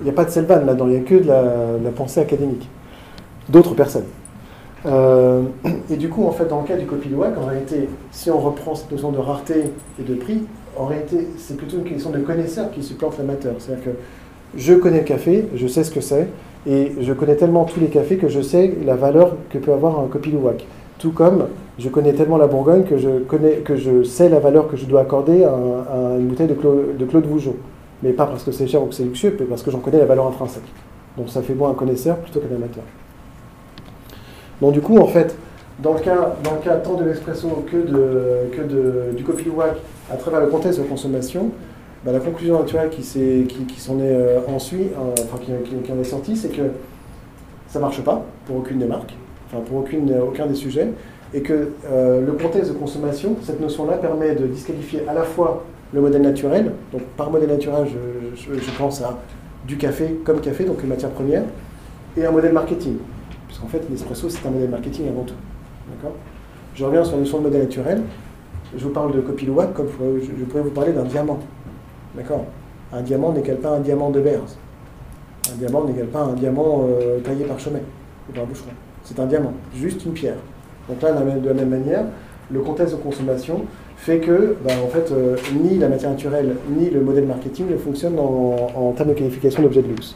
il 0.01 0.05
n'y 0.05 0.11
a 0.11 0.13
pas 0.13 0.25
de 0.25 0.31
Selvan 0.31 0.65
là-dedans, 0.65 0.87
il 0.87 0.95
n'y 0.95 0.97
a 0.99 1.01
que 1.01 1.15
de 1.17 1.29
la, 1.29 1.79
de 1.79 1.85
la 1.85 1.91
pensée 1.91 2.21
académique, 2.21 2.69
d'autres 3.49 3.75
personnes. 3.75 4.07
Euh, 4.87 5.43
et 5.91 5.97
du 5.97 6.09
coup, 6.09 6.27
en 6.27 6.31
fait, 6.33 6.47
dans 6.47 6.61
le 6.61 6.67
cas 6.67 6.77
du 6.77 6.87
copilouac, 6.87 7.37
en 7.39 7.47
réalité, 7.47 7.89
si 8.13 8.31
on 8.31 8.39
reprend 8.39 8.75
cette 8.75 8.91
notion 8.91 9.11
de 9.11 9.19
rareté 9.19 9.65
et 10.01 10.03
de 10.03 10.15
prix, 10.15 10.43
en 10.77 10.87
réalité, 10.87 11.27
c'est 11.37 11.57
plutôt 11.57 11.79
une 11.79 11.85
question 11.85 12.11
de 12.11 12.19
connaisseur 12.19 12.71
qui 12.71 12.83
supplante 12.83 13.19
l'amateur. 13.19 13.55
C'est-à-dire 13.59 13.85
que 13.85 13.91
je 14.57 14.75
connais 14.75 14.99
le 14.99 15.05
café, 15.05 15.47
je 15.55 15.67
sais 15.67 15.85
ce 15.85 15.91
que 15.91 16.01
c'est, 16.01 16.29
et 16.67 16.93
je 17.01 17.13
connais 17.13 17.37
tellement 17.37 17.65
tous 17.65 17.81
les 17.81 17.89
cafés 17.89 18.17
que 18.17 18.29
je 18.29 18.41
sais 18.41 18.75
la 18.85 18.95
valeur 18.97 19.37
que 19.51 19.59
peut 19.59 19.73
avoir 19.73 20.01
un 20.01 20.07
copilouac. 20.07 20.67
Tout 20.99 21.13
comme 21.13 21.47
je 21.79 21.89
connais 21.89 22.13
tellement 22.13 22.39
la 22.39 22.47
Bourgogne 22.49 22.83
que 22.85 22.99
je, 22.99 23.21
connais, 23.21 23.59
que 23.59 23.77
je 23.77 24.03
sais 24.03 24.29
la 24.29 24.41
valeur 24.41 24.69
que 24.69 24.77
je 24.77 24.85
dois 24.87 25.03
accorder 25.03 25.45
à, 25.45 25.53
un- 25.53 26.15
à 26.15 26.19
une 26.19 26.27
bouteille 26.27 26.49
de, 26.49 26.55
Clau- 26.55 26.93
de 26.99 27.05
Claude 27.05 27.27
Vougeot. 27.27 27.57
Mais 28.03 28.13
pas 28.13 28.27
parce 28.27 28.45
que 28.45 28.53
c'est 28.53 28.67
cher 28.67 28.83
ou 28.83 28.87
que 28.87 28.95
c'est 28.95 29.05
luxueux, 29.05 29.37
mais 29.39 29.47
parce 29.47 29.63
que 29.63 29.71
j'en 29.71 29.79
connais 29.81 29.99
la 29.99 30.07
valeur 30.07 30.27
intrinsèque. 30.27 30.63
Donc 31.17 31.29
ça 31.31 31.43
fait 31.43 31.55
moi 31.55 31.69
un 31.71 31.75
connaisseur 31.75 32.17
plutôt 32.19 32.41
qu'un 32.41 32.55
amateur. 32.55 32.85
Donc 34.61 34.73
du 34.73 34.81
coup, 34.81 34.99
en 34.99 35.07
fait, 35.07 35.37
dans 35.81 35.93
le 35.93 36.01
cas, 36.01 36.77
tant 36.83 36.95
de 36.95 37.05
l'espresso 37.05 37.65
que, 37.71 37.77
de, 37.77 39.17
du 39.17 39.23
copilouac, 39.23 39.77
à 40.13 40.17
travers 40.17 40.41
le 40.41 40.49
contexte 40.49 40.81
de 40.81 40.85
consommation, 40.85 41.51
bah, 42.05 42.13
la 42.13 42.21
conclusion 42.21 42.59
naturelle 42.59 42.91
qui, 42.91 43.03
qui, 43.03 43.19
est 43.19 43.91
euh, 43.91 44.41
ensuite, 44.49 44.93
euh, 44.93 45.83
qui, 45.85 45.93
en 45.93 46.01
est 46.01 46.05
sortie, 46.05 46.37
c'est 46.37 46.49
que 46.49 46.63
ça 47.69 47.79
marche 47.79 48.01
pas 48.03 48.25
pour 48.47 48.57
aucune 48.57 48.79
des 48.79 48.87
marques, 48.87 49.15
enfin 49.47 49.63
pour 49.63 49.79
aucun 49.79 50.47
des 50.47 50.55
sujets, 50.55 50.89
et 51.35 51.43
que 51.43 51.71
euh, 51.91 52.25
le 52.25 52.33
contexte 52.33 52.73
de 52.73 52.77
consommation, 52.77 53.37
cette 53.43 53.61
notion-là 53.61 53.99
permet 53.99 54.35
de 54.35 54.47
disqualifier 54.47 55.03
à 55.09 55.15
la 55.15 55.23
fois 55.23 55.65
le 55.93 56.01
modèle 56.01 56.23
naturel, 56.23 56.73
donc 56.93 57.03
par 57.17 57.31
modèle 57.31 57.51
naturel, 57.51 57.87
je 58.37 58.79
pense 58.79 59.03
à 59.03 59.19
du 59.67 59.77
café 59.77 60.19
comme 60.25 60.41
café, 60.41 60.65
donc 60.65 60.83
une 60.83 60.89
matière 60.89 61.11
première, 61.11 61.43
et 62.17 62.25
un 62.25 62.31
modèle 62.31 62.53
marketing, 62.53 62.97
puisqu'en 63.49 63.67
fait 63.67 63.83
l'espresso 63.91 64.29
c'est 64.29 64.47
un 64.47 64.51
modèle 64.51 64.71
marketing 64.71 65.09
avant 65.09 65.25
tout. 65.25 65.35
D'accord? 65.91 66.15
Je 66.75 66.85
reviens 66.85 67.03
sur 67.03 67.15
la 67.15 67.23
notion 67.23 67.39
de 67.39 67.45
modèle 67.45 67.63
naturel, 67.63 68.03
je 68.77 68.85
vous 68.85 68.91
parle 68.91 69.13
de 69.13 69.21
copilouac 69.21 69.73
comme 69.75 69.89
je 69.89 70.45
pourrais, 70.45 70.63
vous 70.63 70.71
parler 70.71 70.93
d'un 70.93 71.05
diamant. 71.05 71.39
D'accord? 72.15 72.45
Un 72.93 73.03
diamant 73.03 73.33
n'égale 73.33 73.59
pas 73.59 73.71
un 73.71 73.81
diamant 73.81 74.11
de 74.11 74.21
Beers. 74.21 74.57
Un 75.53 75.57
diamant 75.57 75.85
n'égale 75.85 76.07
pas 76.07 76.21
un 76.21 76.35
diamant 76.35 76.87
euh, 76.89 77.19
taillé 77.21 77.45
par 77.45 77.59
Chomet 77.59 77.83
ou 78.29 78.33
par 78.33 78.47
Boucheron. 78.47 78.71
C'est 79.03 79.19
un 79.19 79.27
diamant, 79.27 79.55
juste 79.75 80.05
une 80.05 80.13
pierre. 80.13 80.37
Donc 80.89 81.03
là, 81.03 81.13
de 81.13 81.49
la 81.49 81.55
même, 81.55 81.69
manière, 81.69 82.05
le 82.51 82.61
contexte 82.61 82.95
de 82.95 83.01
consommation 83.01 83.63
fait 83.97 84.19
que, 84.19 84.57
ben, 84.65 84.75
en 84.85 84.89
fait, 84.89 85.11
euh, 85.11 85.37
ni 85.61 85.79
la 85.79 85.89
matière 85.89 86.11
naturelle 86.11 86.57
ni 86.71 86.89
le 86.91 87.01
modèle 87.01 87.27
marketing 87.27 87.71
ne 87.71 87.77
fonctionnent 87.77 88.19
en, 88.19 88.57
en 88.75 88.93
termes 88.93 89.11
de 89.11 89.15
qualification 89.15 89.63
d'objet 89.63 89.83
de 89.83 89.89
luxe. 89.89 90.15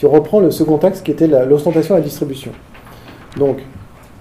Si 0.00 0.06
on 0.06 0.10
reprend 0.12 0.40
le 0.40 0.50
second 0.50 0.78
axe 0.78 1.02
qui 1.02 1.10
était 1.10 1.26
l'ostentation 1.26 1.94
et 1.94 1.98
la 1.98 2.04
distribution. 2.04 2.52
Donc, 3.36 3.58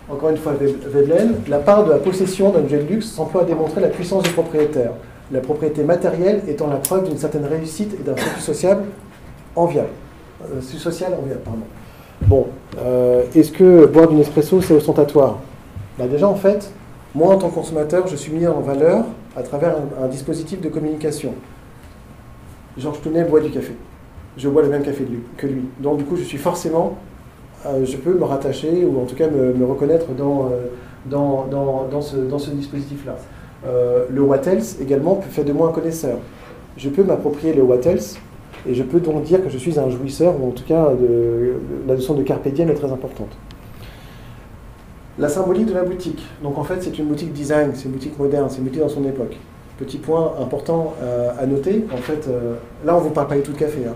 encore 0.09 0.29
une 0.29 0.35
fois, 0.35 0.51
Ve- 0.51 0.75
Veblen, 0.89 1.35
la 1.47 1.59
part 1.59 1.85
de 1.85 1.91
la 1.91 1.99
possession 1.99 2.49
d'un 2.51 2.59
objet 2.59 2.79
de 2.79 2.83
luxe 2.83 3.05
s'emploie 3.05 3.43
à 3.43 3.45
démontrer 3.45 3.79
la 3.79 3.87
puissance 3.87 4.23
du 4.23 4.29
propriétaire, 4.31 4.91
la 5.31 5.39
propriété 5.39 5.85
matérielle 5.85 6.41
étant 6.49 6.67
la 6.67 6.75
preuve 6.75 7.07
d'une 7.07 7.17
certaine 7.17 7.45
réussite 7.45 7.93
et 7.97 8.03
d'un 8.03 8.17
statut 8.17 8.41
social 8.41 8.79
enviable. 9.55 9.87
Euh, 10.43 10.59
social 10.59 11.13
enviable, 11.17 11.39
pardon. 11.45 11.61
Bon, 12.23 12.47
euh, 12.77 13.23
est-ce 13.33 13.53
que 13.53 13.85
boire 13.85 14.09
du 14.09 14.15
Nespresso, 14.15 14.61
c'est 14.61 14.73
ostentatoire? 14.73 15.37
Bah 15.97 16.07
Déjà, 16.11 16.27
en 16.27 16.35
fait, 16.35 16.69
moi, 17.15 17.35
en 17.35 17.37
tant 17.37 17.47
que 17.47 17.55
consommateur, 17.55 18.05
je 18.05 18.17
suis 18.17 18.33
mis 18.33 18.45
en 18.45 18.59
valeur 18.59 19.05
à 19.33 19.43
travers 19.43 19.75
un, 20.01 20.03
un 20.03 20.07
dispositif 20.09 20.59
de 20.59 20.67
communication. 20.67 21.35
Georges 22.77 22.99
Tounet 23.01 23.23
boit 23.23 23.39
du 23.39 23.49
café. 23.49 23.71
Je 24.37 24.47
bois 24.47 24.61
le 24.61 24.69
même 24.69 24.83
café 24.83 25.05
que 25.37 25.47
lui. 25.47 25.63
Donc 25.79 25.97
du 25.97 26.03
coup, 26.05 26.15
je 26.15 26.23
suis 26.23 26.37
forcément, 26.37 26.97
euh, 27.65 27.85
je 27.85 27.97
peux 27.97 28.13
me 28.13 28.23
rattacher 28.23 28.85
ou 28.85 29.01
en 29.01 29.05
tout 29.05 29.15
cas 29.15 29.27
me, 29.27 29.65
reconnaître 29.65 30.07
dans, 30.17 30.45
euh, 30.45 30.67
dans, 31.05 31.45
dans, 31.45 31.87
dans, 31.91 32.01
ce, 32.01 32.51
dispositif-là. 32.51 33.17
Euh, 33.67 34.05
le 34.09 34.21
what 34.21 34.41
else 34.45 34.77
également 34.81 35.19
fait 35.29 35.43
de 35.43 35.51
moi 35.51 35.67
un 35.67 35.71
connaisseur. 35.71 36.17
Je 36.77 36.89
peux 36.89 37.03
m'approprier 37.03 37.53
le 37.53 37.61
what 37.61 37.81
else 37.83 38.17
et 38.67 38.73
je 38.73 38.83
peux 38.83 39.01
donc 39.01 39.23
dire 39.23 39.43
que 39.43 39.49
je 39.49 39.57
suis 39.57 39.77
un 39.77 39.89
jouisseur, 39.89 40.35
ou 40.41 40.49
en 40.49 40.51
tout 40.51 40.63
cas 40.63 40.89
la 41.87 41.95
notion 41.95 42.13
de 42.13 42.23
carpe 42.23 42.47
diem 42.47 42.69
est 42.69 42.75
très 42.75 42.91
importante. 42.91 43.37
La 45.17 45.27
symbolique 45.27 45.65
de 45.65 45.73
la 45.73 45.83
boutique. 45.83 46.25
Donc 46.41 46.57
en 46.57 46.63
fait, 46.63 46.81
c'est 46.81 46.97
une 46.97 47.05
boutique 47.05 47.33
design, 47.33 47.71
c'est 47.73 47.85
une 47.85 47.91
boutique 47.91 48.17
moderne, 48.17 48.47
c'est 48.49 48.59
une 48.59 48.65
boutique 48.65 48.81
dans 48.81 48.89
son 48.89 49.03
époque. 49.05 49.35
Petit 49.77 49.97
point 49.97 50.33
important 50.41 50.93
à 51.39 51.45
noter, 51.45 51.85
en 51.93 51.97
fait, 51.97 52.29
là 52.85 52.95
on 52.95 52.99
ne 52.99 53.03
vous 53.03 53.09
parle 53.11 53.27
pas 53.27 53.35
du 53.35 53.41
tout 53.41 53.53
de 53.53 53.57
café, 53.57 53.79
hein. 53.87 53.95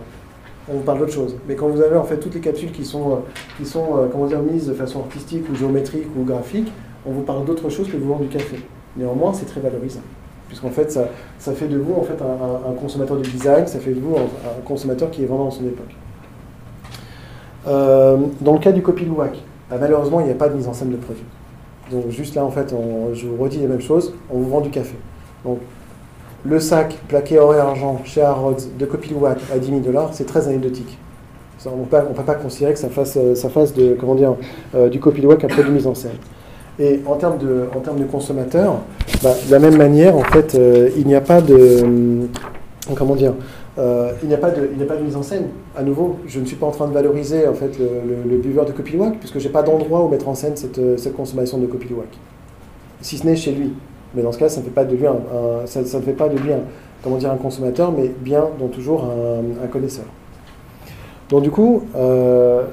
On 0.70 0.74
vous 0.74 0.84
parle 0.84 1.00
d'autre 1.00 1.14
chose. 1.14 1.36
Mais 1.48 1.56
quand 1.56 1.68
vous 1.68 1.82
avez 1.82 1.96
en 1.96 2.04
fait 2.04 2.18
toutes 2.18 2.36
les 2.36 2.42
capsules 2.42 2.72
qui 2.72 2.86
sont, 2.86 3.12
euh, 3.12 3.16
qui 3.58 3.66
sont 3.66 4.08
comment 4.12 4.26
dire, 4.26 4.42
mises 4.42 4.68
de 4.68 4.74
façon 4.74 5.00
artistique 5.02 5.44
ou 5.52 5.56
géométrique 5.56 6.08
ou 6.18 6.24
graphique, 6.24 6.72
on 7.06 7.12
vous 7.12 7.22
parle 7.22 7.46
d'autre 7.46 7.70
chose 7.70 7.88
que 7.90 7.98
vous 7.98 8.08
vendre 8.08 8.22
du 8.22 8.30
café. 8.30 8.58
Néanmoins, 8.96 9.34
c'est 9.34 9.46
très 9.46 9.60
valorisant. 9.60 10.02
Puisqu'en 10.48 10.70
fait, 10.70 10.92
ça, 10.92 11.08
fait 11.54 11.68
de 11.68 11.78
vous 11.78 11.96
un, 11.96 12.74
consommateur 12.74 13.18
de 13.18 13.24
design, 13.24 13.66
ça 13.66 13.80
fait 13.80 13.92
de 13.92 14.00
vous 14.00 14.16
un, 14.16 14.62
consommateur 14.64 15.10
qui 15.10 15.24
est 15.24 15.26
vraiment 15.26 15.46
dans 15.46 15.52
son 15.52 15.66
époque. 15.66 15.96
dans 17.66 18.54
le 18.54 18.60
cas 18.60 18.72
du 18.72 18.82
copy 18.82 19.06
bah, 19.74 19.78
malheureusement, 19.80 20.20
il 20.20 20.28
n'y 20.28 20.32
a 20.32 20.36
pas 20.36 20.50
de 20.50 20.56
mise 20.56 20.68
en 20.68 20.74
scène 20.74 20.92
de 20.92 20.98
produit. 20.98 21.24
Donc 21.92 22.10
juste 22.10 22.36
là, 22.36 22.46
en 22.46 22.52
fait, 22.52 22.74
je 23.14 23.28
vous 23.28 23.42
redis 23.42 23.60
la 23.60 23.68
même 23.68 23.82
chose, 23.82 24.14
on 24.30 24.38
vous 24.38 24.50
vend 24.50 24.62
du 24.62 24.70
café. 24.70 24.96
Le 26.46 26.60
sac 26.60 26.98
plaqué 27.08 27.40
or 27.40 27.56
et 27.56 27.60
argent 27.60 28.02
chez 28.04 28.22
Harrods 28.22 28.58
de 28.78 28.86
Copilouac 28.86 29.38
à 29.54 29.58
10 29.58 29.68
000 29.68 29.80
dollars, 29.80 30.10
c'est 30.14 30.26
très 30.26 30.48
anecdotique. 30.48 30.98
On 31.66 31.78
ne 31.78 31.86
peut 31.86 32.24
pas 32.26 32.36
considérer 32.36 32.74
que 32.74 32.80
ça 32.80 32.90
fasse, 32.90 33.18
euh, 33.18 33.36
ça 33.36 33.48
fasse 33.48 33.74
de, 33.74 33.96
comment 33.98 34.16
dire, 34.16 34.36
euh, 34.76 34.90
du 34.90 35.00
Copilouac 35.00 35.42
un 35.46 35.48
produit 35.48 35.72
mise 35.72 35.88
en 35.88 35.96
scène. 35.96 36.18
Et 36.78 37.00
en 37.06 37.16
termes 37.16 37.38
de, 37.38 37.68
en 37.74 37.80
termes 37.80 38.00
de 38.00 38.04
consommateurs, 38.04 38.80
bah, 39.22 39.34
de 39.46 39.52
la 39.52 39.60
même 39.60 39.78
manière, 39.78 40.18
en 40.18 40.24
fait, 40.24 40.56
euh, 40.56 40.90
il 40.98 41.08
n'y 41.08 41.16
a 41.16 41.22
pas 41.22 41.40
de. 41.40 42.28
comment 42.96 43.16
dire 43.16 43.34
il 43.78 44.28
n'y 44.28 44.36
a, 44.36 44.38
a 44.38 44.40
pas 44.40 44.52
de 44.52 45.04
mise 45.04 45.16
en 45.16 45.24
scène. 45.24 45.46
À 45.76 45.82
nouveau, 45.82 46.18
je 46.28 46.40
ne 46.40 46.46
suis 46.46 46.58
pas 46.58 46.68
en 46.68 46.72
train 46.72 46.88
de 46.88 46.94
valoriser 46.94 47.48
en 47.48 47.56
fait, 47.56 47.72
le, 47.80 48.38
buveur 48.38 48.66
de 48.66 48.72
Copilouac, 48.72 49.18
puisque 49.18 49.40
je 49.40 49.48
n'ai 49.48 49.52
pas 49.52 49.64
d'endroit 49.64 50.04
où 50.04 50.10
mettre 50.10 50.28
en 50.28 50.36
scène 50.36 50.56
cette, 50.56 50.80
cette 51.00 51.16
consommation 51.16 51.58
de 51.58 51.66
Copilouac. 51.66 52.10
Si 53.02 53.18
ce 53.18 53.26
n'est 53.26 53.36
chez 53.36 53.52
lui. 53.52 53.74
Mais 54.16 54.22
dans 54.22 54.32
ce 54.32 54.38
cas, 54.38 54.50
ça 54.50 54.60
ne 54.60 54.66
fait 54.66 54.72
pas 54.72 54.86
de 54.86 54.96
lui 54.96 55.08
un, 55.08 55.16
ça, 55.66 55.82
ne 55.82 55.86
fait 55.86 56.14
pas 56.14 56.30
de 56.30 56.38
lui 56.38 56.52
comment 57.04 57.18
dire, 57.18 57.32
un 57.32 57.38
consommateur, 57.38 57.92
mais 57.92 58.08
bien 58.08 58.46
donc 58.60 58.72
toujours 58.72 59.06
un, 59.06 59.68
connaisseur. 59.68 60.06
Donc 61.30 61.44
du 61.44 61.52
coup, 61.52 61.84
euh, 61.96 62.64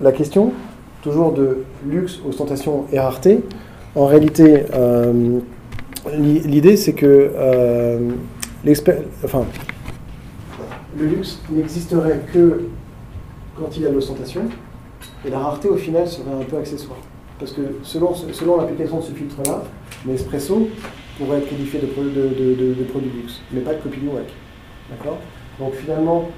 la 0.00 0.12
question, 0.12 0.52
toujours 1.02 1.32
de 1.32 1.64
luxe, 1.86 2.20
ostentation 2.28 2.84
et 2.92 2.98
rareté, 2.98 3.40
en 3.94 4.06
réalité, 4.06 4.64
euh, 4.74 5.38
l'idée 6.16 6.76
c'est 6.76 6.92
que 6.92 7.30
euh, 7.34 8.10
enfin, 9.24 9.44
le 10.98 11.06
luxe 11.06 11.40
n'existerait 11.50 12.20
que 12.32 12.62
quand 13.58 13.76
il 13.76 13.82
y 13.82 13.86
a 13.86 13.90
l'ostentation, 13.90 14.42
et 15.26 15.30
la 15.30 15.38
rareté 15.38 15.68
au 15.68 15.76
final 15.76 16.06
serait 16.06 16.30
un 16.30 16.44
peu 16.44 16.56
accessoire. 16.58 16.98
Parce 17.38 17.52
que 17.52 17.62
selon, 17.82 18.14
selon 18.14 18.56
l'application 18.56 18.98
de 18.98 19.02
ce 19.02 19.12
filtre-là, 19.12 19.62
l'espresso 20.06 20.68
pourrait 21.18 21.38
être 21.38 21.48
qualifié 21.48 21.80
de, 21.80 21.86
de, 21.86 22.74
de, 22.74 23.20
luxe, 23.20 23.40
mais 23.52 23.60
pas 23.60 23.74
de 23.74 23.80
copie 23.80 24.00
D'accord? 24.90 25.18
Donc 25.58 25.74
finalement, 25.74 26.28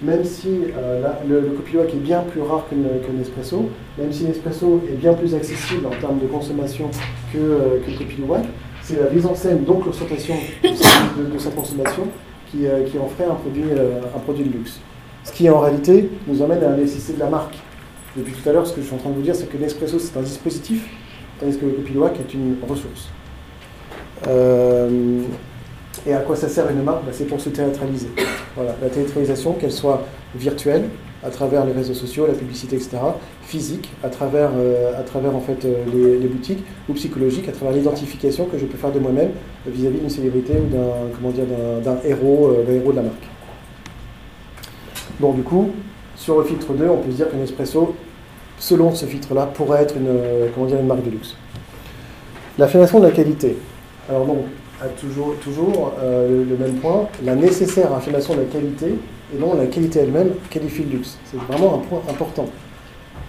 même 0.00 0.24
si 0.24 0.48
euh, 0.76 1.06
le, 1.28 1.40
le 1.40 1.80
est 1.80 1.96
bien 1.96 2.20
plus 2.20 2.40
rare 2.40 2.64
que 2.68 2.74
l'espresso, 3.16 3.68
même 3.98 4.12
si 4.12 4.24
l'espresso 4.24 4.82
est 4.90 4.96
bien 4.96 5.14
plus 5.14 5.34
accessible 5.34 5.86
en 5.86 6.00
termes 6.00 6.18
de 6.18 6.26
consommation 6.26 6.90
que, 7.32 7.38
euh, 7.38 7.80
que 7.84 7.90
le 7.90 7.96
c'est 8.82 9.00
la 9.00 9.10
mise 9.10 9.26
en 9.26 9.34
scène, 9.34 9.64
donc 9.64 9.86
l'ostentation 9.86 10.34
de, 10.62 11.38
sa 11.38 11.50
consommation, 11.50 12.08
qui, 12.50 12.66
euh, 12.66 12.82
qui 12.84 12.98
en 12.98 13.06
ferait 13.06 13.30
un 13.30 13.34
produit, 13.34 13.64
euh, 13.70 14.00
un 14.14 14.18
produit 14.18 14.44
de 14.44 14.52
luxe. 14.52 14.80
Ce 15.24 15.32
qui 15.32 15.48
en 15.48 15.60
réalité 15.60 16.10
nous 16.26 16.42
amène 16.42 16.62
à 16.64 16.70
la 16.70 16.76
nécessité 16.76 17.14
de 17.14 17.20
la 17.20 17.30
marque. 17.30 17.56
Depuis 18.16 18.32
tout 18.32 18.46
à 18.48 18.52
l'heure, 18.52 18.66
ce 18.66 18.72
que 18.74 18.80
je 18.82 18.86
suis 18.86 18.94
en 18.94 18.98
train 18.98 19.10
de 19.10 19.14
vous 19.14 19.22
dire, 19.22 19.34
c'est 19.34 19.48
que 19.48 19.56
l'espresso 19.56 19.98
c'est 19.98 20.18
un 20.18 20.22
dispositif, 20.22 20.86
tandis 21.42 21.58
que 21.58 21.66
le 21.66 21.72
copiloac 21.72 22.18
est 22.20 22.34
une 22.34 22.56
ressource. 22.68 23.08
Euh, 24.28 25.22
et 26.06 26.14
à 26.14 26.20
quoi 26.20 26.36
ça 26.36 26.48
sert 26.48 26.70
une 26.70 26.82
marque? 26.82 27.04
Bah, 27.04 27.12
C'est 27.12 27.24
pour 27.24 27.40
se 27.40 27.48
théâtraliser. 27.50 28.08
Voilà, 28.56 28.76
la 28.80 28.88
théâtralisation, 28.88 29.54
qu'elle 29.54 29.72
soit 29.72 30.02
virtuelle, 30.34 30.84
à 31.24 31.30
travers 31.30 31.64
les 31.64 31.72
réseaux 31.72 31.94
sociaux, 31.94 32.26
la 32.26 32.34
publicité, 32.34 32.76
etc., 32.76 32.98
physique, 33.42 33.90
à 34.02 34.08
travers, 34.08 34.50
euh, 34.56 34.98
à 34.98 35.02
travers 35.02 35.34
en 35.34 35.40
fait, 35.40 35.64
euh, 35.64 36.18
les, 36.20 36.26
boutiques, 36.26 36.64
ou 36.88 36.94
psychologique, 36.94 37.48
à 37.48 37.52
travers 37.52 37.74
l'identification 37.74 38.46
que 38.46 38.58
je 38.58 38.66
peux 38.66 38.76
faire 38.76 38.92
de 38.92 38.98
moi-même 38.98 39.30
vis-à-vis 39.66 39.98
d'une 39.98 40.10
célébrité 40.10 40.54
ou 40.54 40.74
d'un, 40.74 41.14
comment 41.16 41.30
dire, 41.30 41.44
d'un, 41.84 41.96
héros, 42.04 42.52
d'un 42.66 42.72
héros 42.72 42.90
de 42.92 42.96
la 42.96 43.02
marque. 43.02 43.28
Bon, 45.20 45.32
du 45.32 45.42
coup, 45.42 45.70
sur 46.16 46.38
le 46.38 46.44
filtre 46.44 46.72
2, 46.72 46.88
on 46.88 46.98
peut 46.98 47.10
se 47.10 47.16
dire 47.16 47.30
qu'un 47.30 47.40
espresso, 47.42 47.94
selon 48.62 48.94
ce 48.94 49.06
filtre-là, 49.06 49.46
pourrait 49.46 49.82
être 49.82 49.96
une, 49.96 50.08
comment 50.54 50.66
dire, 50.66 50.78
une 50.78 50.86
marque 50.86 51.04
de 51.04 51.10
luxe. 51.10 51.36
L'affirmation 52.58 53.00
de 53.00 53.06
la 53.06 53.10
qualité. 53.10 53.56
Alors 54.08 54.24
donc, 54.24 54.44
toujours, 55.00 55.34
toujours 55.42 55.94
euh, 56.00 56.44
le 56.48 56.56
même 56.56 56.74
point, 56.74 57.08
la 57.24 57.34
nécessaire 57.34 57.92
affirmation 57.92 58.34
de 58.34 58.40
la 58.40 58.46
qualité 58.46 58.94
et 59.34 59.38
non 59.38 59.54
la 59.54 59.66
qualité 59.66 59.98
elle-même 60.00 60.30
qualifie 60.48 60.84
le 60.84 60.98
luxe. 60.98 61.18
C'est 61.24 61.40
vraiment 61.40 61.74
un 61.74 61.78
point 61.78 62.02
important. 62.08 62.46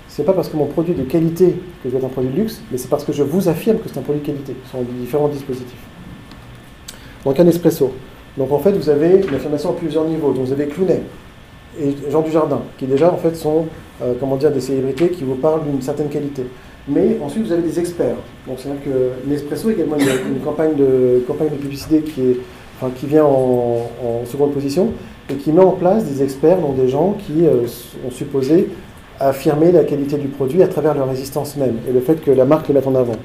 C'est 0.07 0.23
pas 0.23 0.33
parce 0.33 0.49
que 0.49 0.57
mon 0.57 0.67
produit 0.67 0.93
est 0.93 0.97
de 0.97 1.03
qualité 1.03 1.55
que 1.81 1.89
je 1.89 1.89
dois 1.89 1.99
être 1.99 2.05
un 2.05 2.09
produit 2.09 2.29
de 2.29 2.35
luxe, 2.35 2.61
mais 2.71 2.77
c'est 2.77 2.89
parce 2.89 3.03
que 3.03 3.11
je 3.11 3.23
vous 3.23 3.49
affirme 3.49 3.79
que 3.79 3.89
c'est 3.89 3.97
un 3.97 4.03
produit 4.03 4.21
de 4.21 4.27
qualité. 4.27 4.55
Ce 4.65 4.71
sont 4.73 4.83
différents 4.99 5.29
dispositifs. 5.29 5.73
Donc 7.25 7.39
un 7.39 7.47
espresso. 7.47 7.91
Donc 8.37 8.51
en 8.51 8.59
fait, 8.59 8.73
vous 8.73 8.89
avez 8.89 9.25
une 9.27 9.33
affirmation 9.33 9.71
à 9.71 9.73
plusieurs 9.73 10.05
niveaux. 10.05 10.31
Donc 10.31 10.45
vous 10.45 10.51
avez 10.51 10.67
Clounet 10.67 11.01
et 11.79 11.95
Jean 12.09 12.21
Dujardin, 12.21 12.61
qui 12.77 12.85
déjà 12.85 13.11
en 13.11 13.17
fait 13.17 13.35
sont 13.35 13.65
euh, 14.01 14.49
des 14.49 14.61
célébrités 14.61 15.09
qui 15.09 15.23
vous 15.23 15.35
parlent 15.35 15.63
d'une 15.63 15.81
certaine 15.81 16.09
qualité. 16.09 16.43
Mais 16.87 17.17
ensuite, 17.23 17.45
vous 17.45 17.51
avez 17.51 17.61
des 17.61 17.79
experts. 17.79 18.15
Donc, 18.47 18.57
c'est-à-dire 18.59 18.83
que 18.83 19.29
Nespresso 19.29 19.69
est 19.69 19.73
également 19.73 19.95
une, 19.97 20.41
campagne, 20.41 20.75
de, 20.75 21.23
publicité 21.55 22.01
qui, 22.01 23.05
vient 23.05 23.23
en, 23.23 23.87
seconde 24.25 24.51
position 24.51 24.89
et 25.29 25.35
qui 25.35 25.53
met 25.53 25.63
en 25.63 25.71
place 25.71 26.03
des 26.03 26.21
experts, 26.21 26.57
donc 26.57 26.75
des 26.75 26.89
gens 26.89 27.15
qui 27.25 27.45
euh, 27.45 27.65
ont 28.05 28.11
supposé 28.11 28.69
affirmer 29.19 29.71
la 29.71 29.85
qualité 29.85 30.17
du 30.17 30.27
produit 30.27 30.61
à 30.61 30.67
travers 30.67 30.93
leur 30.93 31.07
résistance 31.07 31.55
même 31.55 31.77
et 31.87 31.93
le 31.93 32.01
fait 32.01 32.15
que 32.15 32.31
la 32.31 32.43
marque 32.43 32.67
les 32.67 32.73
mette 32.73 32.87
en 32.87 32.95
avant. 32.95 33.15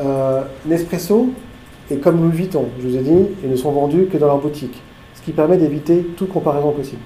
Euh, 0.00 0.42
Nespresso 0.66 1.28
est 1.90 1.96
comme 1.96 2.20
Louis 2.22 2.36
Vuitton, 2.36 2.64
je 2.80 2.88
vous 2.88 2.96
ai 2.96 3.00
dit, 3.00 3.26
ils 3.44 3.50
ne 3.50 3.56
sont 3.56 3.70
vendus 3.70 4.08
que 4.10 4.18
dans 4.18 4.26
leur 4.26 4.38
boutique, 4.38 4.82
ce 5.14 5.22
qui 5.22 5.30
permet 5.30 5.56
d'éviter 5.56 6.04
toute 6.16 6.30
comparaison 6.30 6.72
possible. 6.72 7.02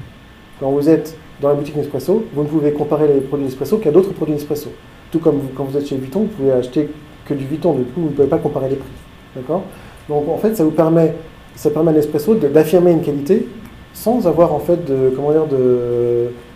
Quand 0.63 0.71
vous 0.71 0.89
êtes 0.89 1.17
dans 1.41 1.49
la 1.49 1.55
boutique 1.55 1.75
Nespresso, 1.75 2.25
vous 2.33 2.43
ne 2.45 2.47
pouvez 2.47 2.71
comparer 2.71 3.09
les 3.09 3.21
produits 3.21 3.47
Nespresso 3.47 3.79
qu'à 3.79 3.91
d'autres 3.91 4.13
produits 4.13 4.35
Nespresso. 4.35 4.71
Tout 5.11 5.19
comme 5.19 5.41
quand 5.57 5.65
vous 5.65 5.77
êtes 5.77 5.89
chez 5.89 5.97
Vuitton, 5.97 6.21
vous 6.21 6.27
pouvez 6.27 6.53
acheter 6.53 6.89
que 7.27 7.35
du 7.35 7.45
Vuitton, 7.45 7.73
du 7.73 7.83
coup, 7.83 8.03
vous 8.03 8.07
ne 8.11 8.13
pouvez 8.13 8.29
pas 8.29 8.39
comparer 8.39 8.69
les 8.69 8.77
prix. 8.77 8.93
D'accord? 9.35 9.63
Donc, 10.09 10.29
en 10.29 10.37
fait, 10.37 10.55
ça 10.55 10.63
vous 10.63 10.71
permet, 10.71 11.15
ça 11.57 11.71
permet 11.71 11.91
à 11.91 11.95
l'espresso 11.95 12.37
d'affirmer 12.37 12.93
une 12.93 13.03
qualité 13.03 13.49
sans 13.93 14.29
avoir, 14.29 14.55
en 14.55 14.61
fait, 14.61 14.79
comment 15.17 15.33
dire, 15.33 15.47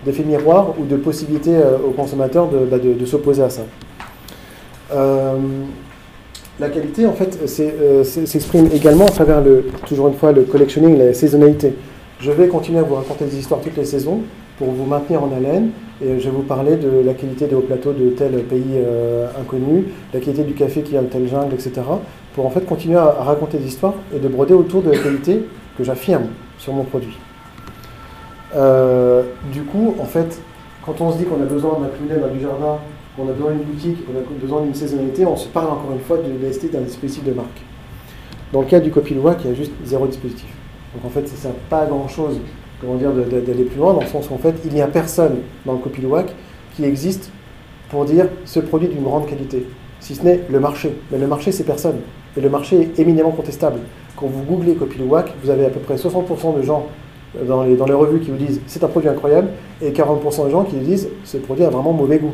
d'effet 0.04 0.22
miroir 0.22 0.74
ou 0.78 0.84
de 0.84 0.96
possibilité 0.96 1.56
euh, 1.56 1.76
aux 1.84 1.90
consommateurs 1.90 2.46
bah, 2.46 2.78
de, 2.78 2.92
de, 2.92 3.06
s'opposer 3.06 3.42
à 3.42 3.50
ça. 3.50 3.62
Euh, 4.94 5.34
la 6.60 6.68
qualité, 6.68 7.06
en 7.06 7.12
fait, 7.12 7.40
euh, 7.58 8.04
s'exprime 8.04 8.68
également 8.72 9.06
à 9.06 9.10
travers, 9.10 9.40
le, 9.42 9.66
toujours 9.84 10.06
une 10.06 10.14
fois, 10.14 10.30
le 10.30 10.42
collectionning, 10.42 10.96
la 10.96 11.12
saisonnalité. 11.12 11.74
Je 12.18 12.30
vais 12.30 12.48
continuer 12.48 12.78
à 12.78 12.82
vous 12.82 12.94
raconter 12.94 13.26
des 13.26 13.38
histoires 13.38 13.60
toutes 13.60 13.76
les 13.76 13.84
saisons 13.84 14.22
pour 14.58 14.70
vous 14.70 14.86
maintenir 14.86 15.22
en 15.22 15.30
haleine. 15.36 15.70
Et 16.02 16.18
je 16.18 16.24
vais 16.24 16.30
vous 16.30 16.42
parler 16.42 16.76
de 16.76 17.02
la 17.04 17.12
qualité 17.12 17.46
des 17.46 17.54
hauts 17.54 17.60
plateaux 17.60 17.92
de 17.92 18.10
tel 18.10 18.32
pays 18.44 18.62
euh, 18.74 19.28
inconnu, 19.38 19.86
la 20.14 20.20
qualité 20.20 20.44
du 20.44 20.54
café 20.54 20.82
qui 20.82 20.96
a 20.96 21.02
de 21.02 21.06
telle 21.06 21.28
jungle, 21.28 21.54
etc. 21.54 21.72
Pour 22.34 22.46
en 22.46 22.50
fait 22.50 22.64
continuer 22.66 22.96
à, 22.96 23.16
raconter 23.20 23.58
des 23.58 23.66
histoires 23.66 23.94
et 24.14 24.18
de 24.18 24.28
broder 24.28 24.54
autour 24.54 24.82
de 24.82 24.90
la 24.90 24.98
qualité 24.98 25.46
que 25.76 25.84
j'affirme 25.84 26.28
sur 26.58 26.72
mon 26.72 26.84
produit. 26.84 27.16
Euh, 28.54 29.22
du 29.52 29.62
coup, 29.62 29.94
en 30.00 30.04
fait, 30.04 30.40
quand 30.84 31.00
on 31.00 31.12
se 31.12 31.18
dit 31.18 31.24
qu'on 31.24 31.42
a 31.42 31.46
besoin 31.46 31.78
d'un 31.80 31.88
clunet 31.88 32.20
dans 32.20 32.32
du 32.32 32.40
jardin, 32.40 32.78
qu'on 33.16 33.28
a 33.28 33.32
besoin 33.32 33.52
d'une 33.52 33.62
boutique, 33.62 34.06
qu'on 34.06 34.18
a 34.18 34.40
besoin 34.40 34.62
d'une 34.62 34.74
saisonnalité, 34.74 35.26
on 35.26 35.36
se 35.36 35.48
parle 35.48 35.68
encore 35.68 35.92
une 35.92 36.00
fois 36.00 36.16
de 36.16 36.46
l'EST 36.46 36.72
d'un 36.72 36.80
dispositif 36.80 37.24
de 37.24 37.32
marque. 37.32 37.60
Dans 38.52 38.60
le 38.60 38.66
cas 38.66 38.80
du 38.80 38.90
copilois, 38.90 39.36
il 39.44 39.50
y 39.50 39.52
a 39.52 39.54
juste 39.54 39.72
zéro 39.84 40.06
dispositif. 40.06 40.55
Donc 40.96 41.04
en 41.04 41.10
fait, 41.10 41.28
ça 41.28 41.34
ne 41.34 41.40
sert 41.40 41.52
pas 41.68 41.84
grand-chose 41.84 42.40
comment 42.80 42.94
dire, 42.94 43.10
d'aller 43.12 43.64
plus 43.64 43.78
loin, 43.78 43.92
dans 43.92 44.00
le 44.00 44.06
sens 44.06 44.30
où 44.30 44.34
en 44.34 44.38
fait, 44.38 44.54
il 44.64 44.72
n'y 44.72 44.80
a 44.80 44.86
personne 44.86 45.36
dans 45.64 45.72
le 45.72 45.78
Copilouac 45.78 46.34
qui 46.74 46.84
existe 46.84 47.30
pour 47.90 48.04
dire 48.04 48.28
ce 48.44 48.60
produit 48.60 48.88
d'une 48.88 49.02
grande 49.02 49.26
qualité, 49.26 49.66
si 50.00 50.14
ce 50.14 50.22
n'est 50.24 50.40
le 50.48 50.58
marché. 50.58 50.96
Mais 51.10 51.18
le 51.18 51.26
marché, 51.26 51.52
c'est 51.52 51.64
personne. 51.64 51.96
Et 52.36 52.40
le 52.40 52.48
marché 52.48 52.80
est 52.80 52.98
éminemment 52.98 53.30
contestable. 53.30 53.80
Quand 54.16 54.26
vous 54.26 54.42
googlez 54.42 54.74
Copilouac, 54.74 55.34
vous 55.42 55.50
avez 55.50 55.66
à 55.66 55.70
peu 55.70 55.80
près 55.80 55.96
60% 55.96 56.56
de 56.56 56.62
gens 56.62 56.86
dans 57.46 57.64
les, 57.64 57.76
dans 57.76 57.84
les 57.84 57.92
revues 57.92 58.20
qui 58.20 58.30
vous 58.30 58.36
disent 58.36 58.62
c'est 58.66 58.82
un 58.82 58.88
produit 58.88 59.10
incroyable 59.10 59.48
et 59.82 59.90
40% 59.90 60.46
des 60.46 60.50
gens 60.50 60.64
qui 60.64 60.76
disent 60.76 61.08
ce 61.24 61.36
produit 61.36 61.64
a 61.64 61.70
vraiment 61.70 61.92
mauvais 61.92 62.18
goût. 62.18 62.32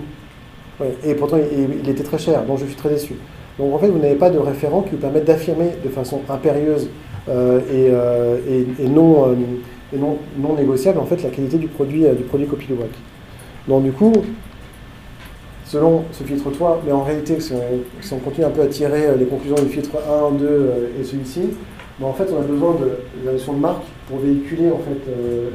Et 1.04 1.14
pourtant 1.14 1.38
il, 1.38 1.80
il 1.82 1.88
était 1.88 2.04
très 2.04 2.18
cher, 2.18 2.44
donc 2.44 2.58
je 2.58 2.66
suis 2.66 2.76
très 2.76 2.88
déçu. 2.88 3.14
Donc 3.58 3.74
en 3.74 3.78
fait 3.78 3.88
vous 3.88 3.98
n'avez 3.98 4.14
pas 4.14 4.30
de 4.30 4.38
référent 4.38 4.82
qui 4.82 4.90
vous 4.90 4.98
permette 4.98 5.24
d'affirmer 5.24 5.70
de 5.84 5.88
façon 5.88 6.20
impérieuse 6.28 6.88
euh, 6.88 6.88
et, 7.28 7.88
euh, 7.90 8.38
non, 8.88 9.30
euh, 9.30 9.34
et 9.92 9.98
non, 9.98 10.18
non 10.38 10.54
négociable 10.54 10.98
en 10.98 11.06
fait 11.06 11.22
la 11.22 11.30
qualité 11.30 11.58
du 11.58 11.68
produit, 11.68 12.06
euh, 12.06 12.14
du 12.14 12.24
produit. 12.24 12.48
Donc 13.68 13.84
du 13.84 13.92
coup, 13.92 14.12
selon 15.72 16.04
ce 16.12 16.22
filtre 16.22 16.50
3, 16.50 16.82
mais 16.84 16.92
en 16.92 17.02
réalité, 17.02 17.40
si 17.40 17.52
on, 18.12 18.18
continue 18.18 18.44
un 18.44 18.50
peu 18.50 18.60
à 18.60 18.66
tirer 18.66 19.06
euh, 19.06 19.16
les 19.16 19.24
conclusions 19.24 19.56
du 19.56 19.70
filtre 19.70 19.96
1, 19.96 20.32
2 20.32 20.46
euh, 20.46 21.00
et 21.00 21.04
celui-ci, 21.04 21.40
ben, 21.98 22.06
en 22.06 22.12
fait, 22.12 22.28
on 22.30 22.38
a 22.38 22.42
besoin 22.42 22.74
de 22.74 22.90
la 23.24 23.32
notion 23.32 23.54
de 23.54 23.58
marque 23.58 23.84
pour 24.06 24.18
véhiculer 24.18 24.70
en 24.70 24.78
fait, 24.78 25.10
euh, 25.10 25.48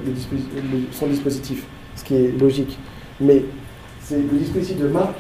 son 0.92 1.06
dispositif, 1.06 1.66
ce 1.96 2.04
qui 2.04 2.16
est 2.16 2.40
logique. 2.40 2.80
Mais 3.22 3.46
c'est 4.02 4.18
le 4.18 4.40
dispositif 4.40 4.80
de 4.80 4.88
marque 4.88 5.18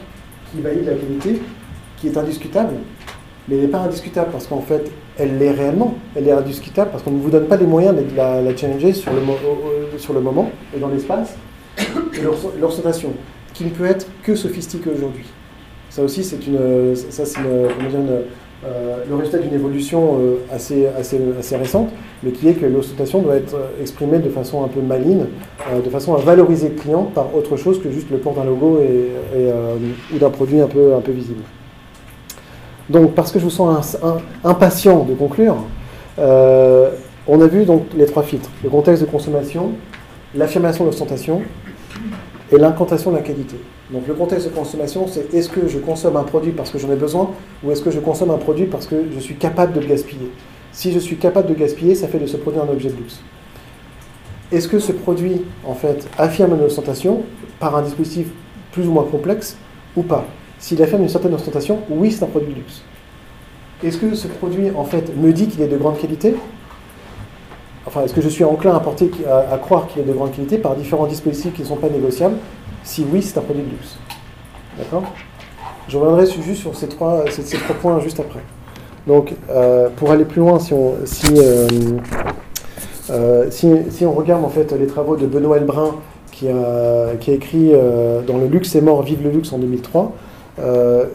qui 0.51 0.61
valide 0.61 0.85
la 0.85 0.95
qualité, 0.95 1.41
qui 1.97 2.07
est 2.07 2.17
indiscutable, 2.17 2.73
mais 3.47 3.55
elle 3.55 3.61
n'est 3.61 3.67
pas 3.67 3.81
indiscutable 3.81 4.31
parce 4.31 4.47
qu'en 4.47 4.61
fait, 4.61 4.91
elle 5.17 5.37
l'est 5.37 5.51
réellement. 5.51 5.95
Elle 6.15 6.27
est 6.27 6.31
indiscutable 6.31 6.91
parce 6.91 7.03
qu'on 7.03 7.11
ne 7.11 7.19
vous 7.19 7.29
donne 7.29 7.45
pas 7.45 7.57
les 7.57 7.65
moyens 7.67 7.95
de 7.95 8.03
la, 8.15 8.41
la 8.41 8.55
challenger 8.55 8.93
sur 8.93 9.11
le, 9.11 9.19
au- 9.19 9.95
au- 9.95 9.97
sur 9.97 10.13
le 10.13 10.21
moment 10.21 10.51
et 10.75 10.79
dans 10.79 10.89
l'espace 10.89 11.35
et 11.79 12.25
qui 13.53 13.63
ne 13.65 13.69
peut 13.69 13.85
être 13.85 14.07
que 14.23 14.35
sophistiquée 14.35 14.89
aujourd'hui. 14.95 15.25
Ça 15.89 16.03
aussi, 16.03 16.23
c'est 16.23 16.45
une, 16.45 16.95
ça, 16.95 17.25
c'est 17.25 17.39
euh, 17.39 17.69
le 19.07 19.15
résultat 19.15 19.37
d'une 19.37 19.53
évolution 19.53 20.17
euh, 20.19 20.35
assez, 20.51 20.87
assez, 20.87 21.19
assez 21.39 21.55
récente, 21.55 21.89
mais 22.23 22.31
qui 22.31 22.47
est 22.49 22.53
que 22.53 22.65
l'ostentation 22.65 23.21
doit 23.21 23.35
être 23.35 23.53
euh, 23.55 23.81
exprimée 23.81 24.19
de 24.19 24.29
façon 24.29 24.63
un 24.63 24.67
peu 24.67 24.81
maligne, 24.81 25.25
euh, 25.71 25.81
de 25.81 25.89
façon 25.89 26.13
à 26.15 26.17
valoriser 26.17 26.69
le 26.69 26.75
client 26.75 27.03
par 27.03 27.35
autre 27.35 27.55
chose 27.57 27.81
que 27.81 27.89
juste 27.91 28.09
le 28.11 28.17
port 28.17 28.33
d'un 28.33 28.43
logo 28.45 28.79
et, 28.81 29.07
euh, 29.35 29.75
ou 30.13 30.17
d'un 30.17 30.29
produit 30.31 30.59
un 30.59 30.67
peu, 30.67 30.93
un 30.95 31.01
peu 31.01 31.11
visible. 31.11 31.41
Donc, 32.89 33.15
parce 33.15 33.31
que 33.31 33.39
je 33.39 33.43
vous 33.43 33.49
sens 33.49 33.97
impatient 34.43 35.03
de 35.03 35.13
conclure, 35.13 35.57
euh, 36.19 36.91
on 37.27 37.41
a 37.41 37.47
vu 37.47 37.65
donc 37.65 37.87
les 37.95 38.05
trois 38.05 38.23
filtres 38.23 38.49
le 38.63 38.69
contexte 38.69 39.03
de 39.03 39.07
consommation, 39.09 39.71
l'affirmation 40.33 40.85
de 40.85 40.89
l'ostentation 40.89 41.41
et 42.51 42.57
l'incantation 42.57 43.11
de 43.11 43.17
la 43.17 43.21
qualité. 43.21 43.57
Donc, 43.91 44.07
le 44.07 44.13
contexte 44.13 44.47
de 44.47 44.53
consommation, 44.53 45.05
c'est 45.07 45.33
est-ce 45.33 45.49
que 45.49 45.67
je 45.67 45.79
consomme 45.79 46.15
un 46.15 46.23
produit 46.23 46.51
parce 46.51 46.69
que 46.69 46.77
j'en 46.77 46.91
ai 46.91 46.95
besoin 46.95 47.31
ou 47.63 47.71
est-ce 47.71 47.81
que 47.81 47.91
je 47.91 47.99
consomme 47.99 48.31
un 48.31 48.37
produit 48.37 48.65
parce 48.65 48.85
que 48.85 48.95
je 49.13 49.19
suis 49.19 49.35
capable 49.35 49.73
de 49.73 49.81
le 49.81 49.87
gaspiller? 49.87 50.31
Si 50.71 50.91
je 50.91 50.99
suis 50.99 51.17
capable 51.17 51.49
de 51.49 51.53
gaspiller, 51.53 51.95
ça 51.95 52.07
fait 52.07 52.19
de 52.19 52.27
ce 52.27 52.37
produit 52.37 52.61
un 52.61 52.69
objet 52.69 52.89
de 52.89 52.95
luxe. 52.95 53.19
Est-ce 54.51 54.67
que 54.67 54.79
ce 54.79 54.93
produit, 54.93 55.41
en 55.65 55.73
fait, 55.73 56.07
affirme 56.17 56.55
une 56.55 56.63
ostentation 56.63 57.23
par 57.59 57.75
un 57.75 57.81
dispositif 57.81 58.27
plus 58.71 58.87
ou 58.87 58.91
moins 58.91 59.03
complexe 59.03 59.57
ou 59.95 60.03
pas? 60.03 60.25
S'il 60.59 60.81
affirme 60.81 61.03
une 61.03 61.09
certaine 61.09 61.33
ostentation, 61.33 61.79
oui, 61.89 62.11
c'est 62.11 62.23
un 62.23 62.27
produit 62.27 62.49
de 62.49 62.55
luxe. 62.55 62.81
Est-ce 63.83 63.97
que 63.97 64.15
ce 64.15 64.27
produit, 64.27 64.71
en 64.75 64.85
fait, 64.85 65.15
me 65.15 65.31
dit 65.31 65.47
qu'il 65.47 65.61
est 65.61 65.67
de 65.67 65.77
grande 65.77 65.99
qualité? 65.99 66.35
Enfin, 67.85 68.03
est-ce 68.03 68.13
que 68.13 68.21
je 68.21 68.29
suis 68.29 68.43
enclin 68.43 68.75
à, 68.75 69.57
croire 69.59 69.87
qu'il 69.87 70.01
est 70.01 70.05
de 70.05 70.13
grande 70.13 70.31
qualité 70.31 70.57
par 70.57 70.75
différents 70.75 71.05
dispositifs 71.05 71.53
qui 71.53 71.61
ne 71.61 71.67
sont 71.67 71.75
pas 71.75 71.89
négociables? 71.89 72.35
Si 72.83 73.05
oui, 73.11 73.21
c'est 73.21 73.37
un 73.37 73.41
produit 73.41 73.63
de 73.63 73.69
luxe. 73.69 73.97
D'accord? 74.77 75.03
Je 75.87 75.97
reviendrai 75.97 76.25
juste 76.25 76.61
sur 76.61 76.75
ces 76.75 76.87
trois, 76.87 77.23
points 77.81 77.99
juste 77.99 78.19
après. 78.19 78.41
Donc, 79.05 79.33
euh, 79.49 79.89
pour 79.95 80.11
aller 80.11 80.25
plus 80.25 80.41
loin, 80.41 80.59
si 80.59 80.73
on, 80.73 80.95
euh, 81.31 81.67
euh, 83.11 83.47
si, 83.51 84.05
on 84.05 84.11
regarde 84.11 84.43
en 84.43 84.49
fait 84.49 84.73
les 84.73 84.87
travaux 84.87 85.15
de 85.15 85.27
Benoît 85.27 85.57
Elbrun, 85.57 85.95
qui 86.31 86.49
a, 86.49 87.15
qui 87.19 87.31
a 87.31 87.33
écrit 87.35 87.71
dans 88.27 88.37
Le 88.37 88.47
luxe 88.47 88.75
est 88.75 88.81
mort, 88.81 89.01
vive 89.03 89.23
le 89.23 89.29
luxe 89.29 89.53
en 89.53 89.59
2003, 89.59 90.01
euh, 90.03 90.09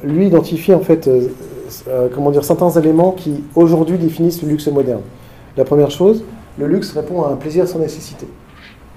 lui 0.04 0.26
identifie 0.26 0.72
en 0.72 0.80
fait 0.80 1.08
euh, 1.08 1.28
euh, 1.88 2.08
comment 2.14 2.30
dire, 2.30 2.44
certains 2.44 2.70
éléments 2.70 3.12
qui 3.12 3.42
aujourd'hui 3.54 3.98
définissent 3.98 4.42
le 4.42 4.48
luxe 4.48 4.66
moderne. 4.68 5.00
La 5.56 5.64
première 5.64 5.90
chose, 5.90 6.24
le 6.58 6.66
luxe 6.66 6.92
répond 6.92 7.22
à 7.24 7.28
un 7.28 7.36
plaisir 7.36 7.66
sans 7.66 7.78
nécessité. 7.78 8.26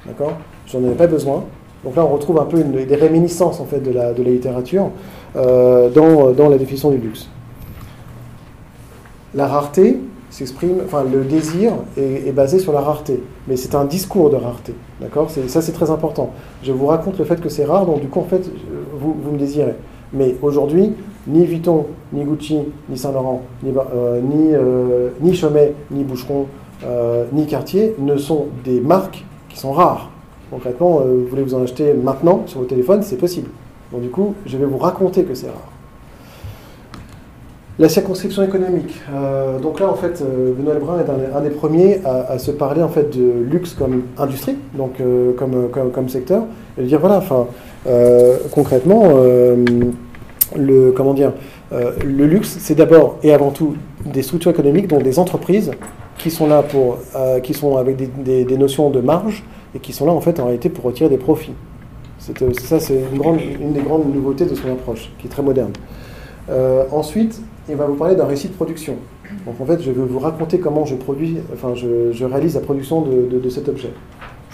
D'accord? 0.05 0.33
J'en 0.67 0.83
avais 0.83 0.95
pas 0.95 1.07
besoin. 1.07 1.43
Donc 1.83 1.95
là, 1.95 2.03
on 2.03 2.09
retrouve 2.09 2.39
un 2.39 2.45
peu 2.45 2.63
des 2.63 2.95
réminiscences 2.95 3.59
en 3.59 3.65
fait 3.65 3.79
de 3.79 3.91
la, 3.91 4.13
de 4.13 4.23
la 4.23 4.29
littérature 4.29 4.89
euh, 5.35 5.89
dans, 5.89 6.31
dans 6.31 6.49
la 6.49 6.57
définition 6.57 6.89
du 6.89 6.97
luxe. 6.97 7.27
La 9.33 9.47
rareté 9.47 9.99
s'exprime, 10.29 10.77
enfin 10.85 11.03
le 11.03 11.23
désir 11.23 11.73
est, 11.97 12.27
est 12.27 12.31
basé 12.31 12.59
sur 12.59 12.73
la 12.73 12.81
rareté, 12.81 13.21
mais 13.47 13.55
c'est 13.55 13.75
un 13.75 13.85
discours 13.85 14.29
de 14.29 14.35
rareté, 14.35 14.73
d'accord? 14.99 15.29
Ça 15.47 15.61
c'est 15.61 15.71
très 15.71 15.89
important. 15.91 16.31
Je 16.63 16.71
vous 16.71 16.87
raconte 16.87 17.19
le 17.19 17.25
fait 17.25 17.39
que 17.39 17.49
c'est 17.49 17.65
rare, 17.65 17.85
donc 17.85 18.01
du 18.01 18.07
coup 18.07 18.19
en 18.19 18.25
fait 18.25 18.49
vous, 18.99 19.15
vous 19.21 19.31
me 19.31 19.37
désirez. 19.37 19.75
Mais 20.15 20.35
aujourd'hui, 20.41 20.93
ni 21.27 21.45
Vuitton, 21.45 21.85
ni 22.13 22.23
Gucci, 22.23 22.59
ni 22.89 22.97
Saint 22.97 23.11
Laurent, 23.11 23.41
ni, 23.63 23.71
euh, 23.71 24.21
ni, 24.21 24.53
euh, 24.53 25.09
ni 25.21 25.35
Chomet, 25.35 25.73
ni 25.91 26.03
Boucheron, 26.03 26.45
euh, 26.85 27.25
ni 27.33 27.45
Cartier 27.45 27.95
ne 27.99 28.15
sont 28.15 28.47
des 28.63 28.79
marques 28.79 29.25
qui 29.49 29.59
sont 29.59 29.71
rares. 29.71 30.09
Concrètement, 30.51 31.01
vous 31.03 31.25
voulez 31.25 31.41
vous 31.41 31.55
en 31.55 31.63
acheter 31.63 31.93
maintenant 31.93 32.43
sur 32.45 32.59
vos 32.59 32.65
téléphones, 32.65 33.01
c'est 33.01 33.17
possible. 33.17 33.49
Donc 33.91 34.01
du 34.01 34.09
coup, 34.09 34.35
je 34.45 34.57
vais 34.57 34.65
vous 34.65 34.77
raconter 34.77 35.23
que 35.23 35.33
c'est 35.33 35.47
rare. 35.47 35.71
La 37.77 37.89
circonscription 37.89 38.43
économique. 38.43 39.01
Donc 39.61 39.81
là, 39.81 39.89
en 39.89 39.95
fait, 39.95 40.23
Benoît 40.57 40.75
Lebrun 40.75 40.99
est 40.99 41.35
un, 41.35 41.41
des 41.41 41.49
premiers 41.49 41.99
à, 42.05 42.37
se 42.37 42.51
parler 42.51 42.83
en 42.83 42.87
fait 42.87 43.17
de 43.17 43.43
luxe 43.51 43.73
comme 43.73 44.03
industrie, 44.17 44.55
donc 44.75 45.01
comme, 45.35 45.69
comme, 45.69 45.91
comme 45.91 46.09
secteur, 46.09 46.43
et 46.77 46.83
de 46.83 46.87
dire 46.87 46.99
voilà, 46.99 47.17
enfin, 47.17 47.47
concrètement, 48.53 49.01
le 50.57 50.91
comment 50.91 51.13
dire, 51.13 51.33
euh, 51.71 51.91
le 52.03 52.25
luxe, 52.25 52.57
c'est 52.59 52.75
d'abord 52.75 53.17
et 53.23 53.33
avant 53.33 53.51
tout 53.51 53.75
des 54.05 54.21
structures 54.21 54.51
économiques, 54.51 54.87
donc 54.87 55.03
des 55.03 55.19
entreprises 55.19 55.71
qui 56.17 56.31
sont 56.31 56.47
là 56.47 56.63
pour, 56.63 56.97
euh, 57.15 57.39
qui 57.39 57.53
sont 57.53 57.77
avec 57.77 57.97
des, 58.23 58.57
notions 58.57 58.89
de 58.89 59.01
marge 59.01 59.43
et 59.75 59.79
qui 59.79 59.93
sont 59.93 60.05
là 60.05 60.13
en 60.13 60.21
fait 60.21 60.39
en 60.39 60.45
réalité 60.45 60.69
pour 60.69 60.85
retirer 60.85 61.09
des 61.09 61.17
profits. 61.17 61.53
C'est, 62.19 62.41
euh, 62.41 62.53
ça, 62.53 62.79
c'est 62.79 62.99
une, 63.11 63.73
des 63.73 63.81
grandes 63.81 64.13
nouveautés 64.13 64.45
de 64.45 64.55
son 64.55 64.71
approche, 64.71 65.11
qui 65.19 65.27
est 65.27 65.29
très 65.29 65.43
moderne. 65.43 65.73
Ensuite, 66.91 67.41
il 67.67 67.75
va 67.75 67.85
vous 67.85 67.95
parler 67.95 68.15
d'un 68.15 68.25
récit 68.25 68.47
de 68.47 68.53
production. 68.53 68.97
Donc 69.47 69.59
en 69.59 69.65
fait, 69.65 69.81
je 69.81 69.89
vais 69.89 70.05
vous 70.05 70.19
raconter 70.19 70.59
comment 70.59 70.85
je 70.85 70.95
produis, 70.95 71.37
enfin 71.51 71.73
je, 71.73 72.23
réalise 72.23 72.53
la 72.53 72.61
production 72.61 73.01
de 73.01 73.49
cet 73.49 73.67
objet. 73.67 73.91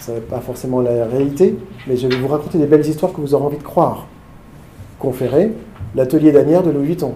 Ce 0.02 0.10
n'est 0.10 0.20
pas 0.20 0.40
forcément 0.40 0.80
la 0.80 1.06
réalité, 1.06 1.56
mais 1.86 1.96
je 1.96 2.08
vais 2.08 2.16
vous 2.16 2.26
raconter 2.26 2.58
des 2.58 2.66
belles 2.66 2.84
histoires 2.84 3.12
que 3.12 3.20
vous 3.20 3.34
aurez 3.34 3.44
envie 3.44 3.58
de 3.58 3.62
croire. 3.62 4.08
Conféré, 4.98 5.52
l'atelier 5.94 6.32
d'Anière 6.32 6.62
de 6.62 6.70
Louis 6.70 6.86
Vuitton. 6.86 7.14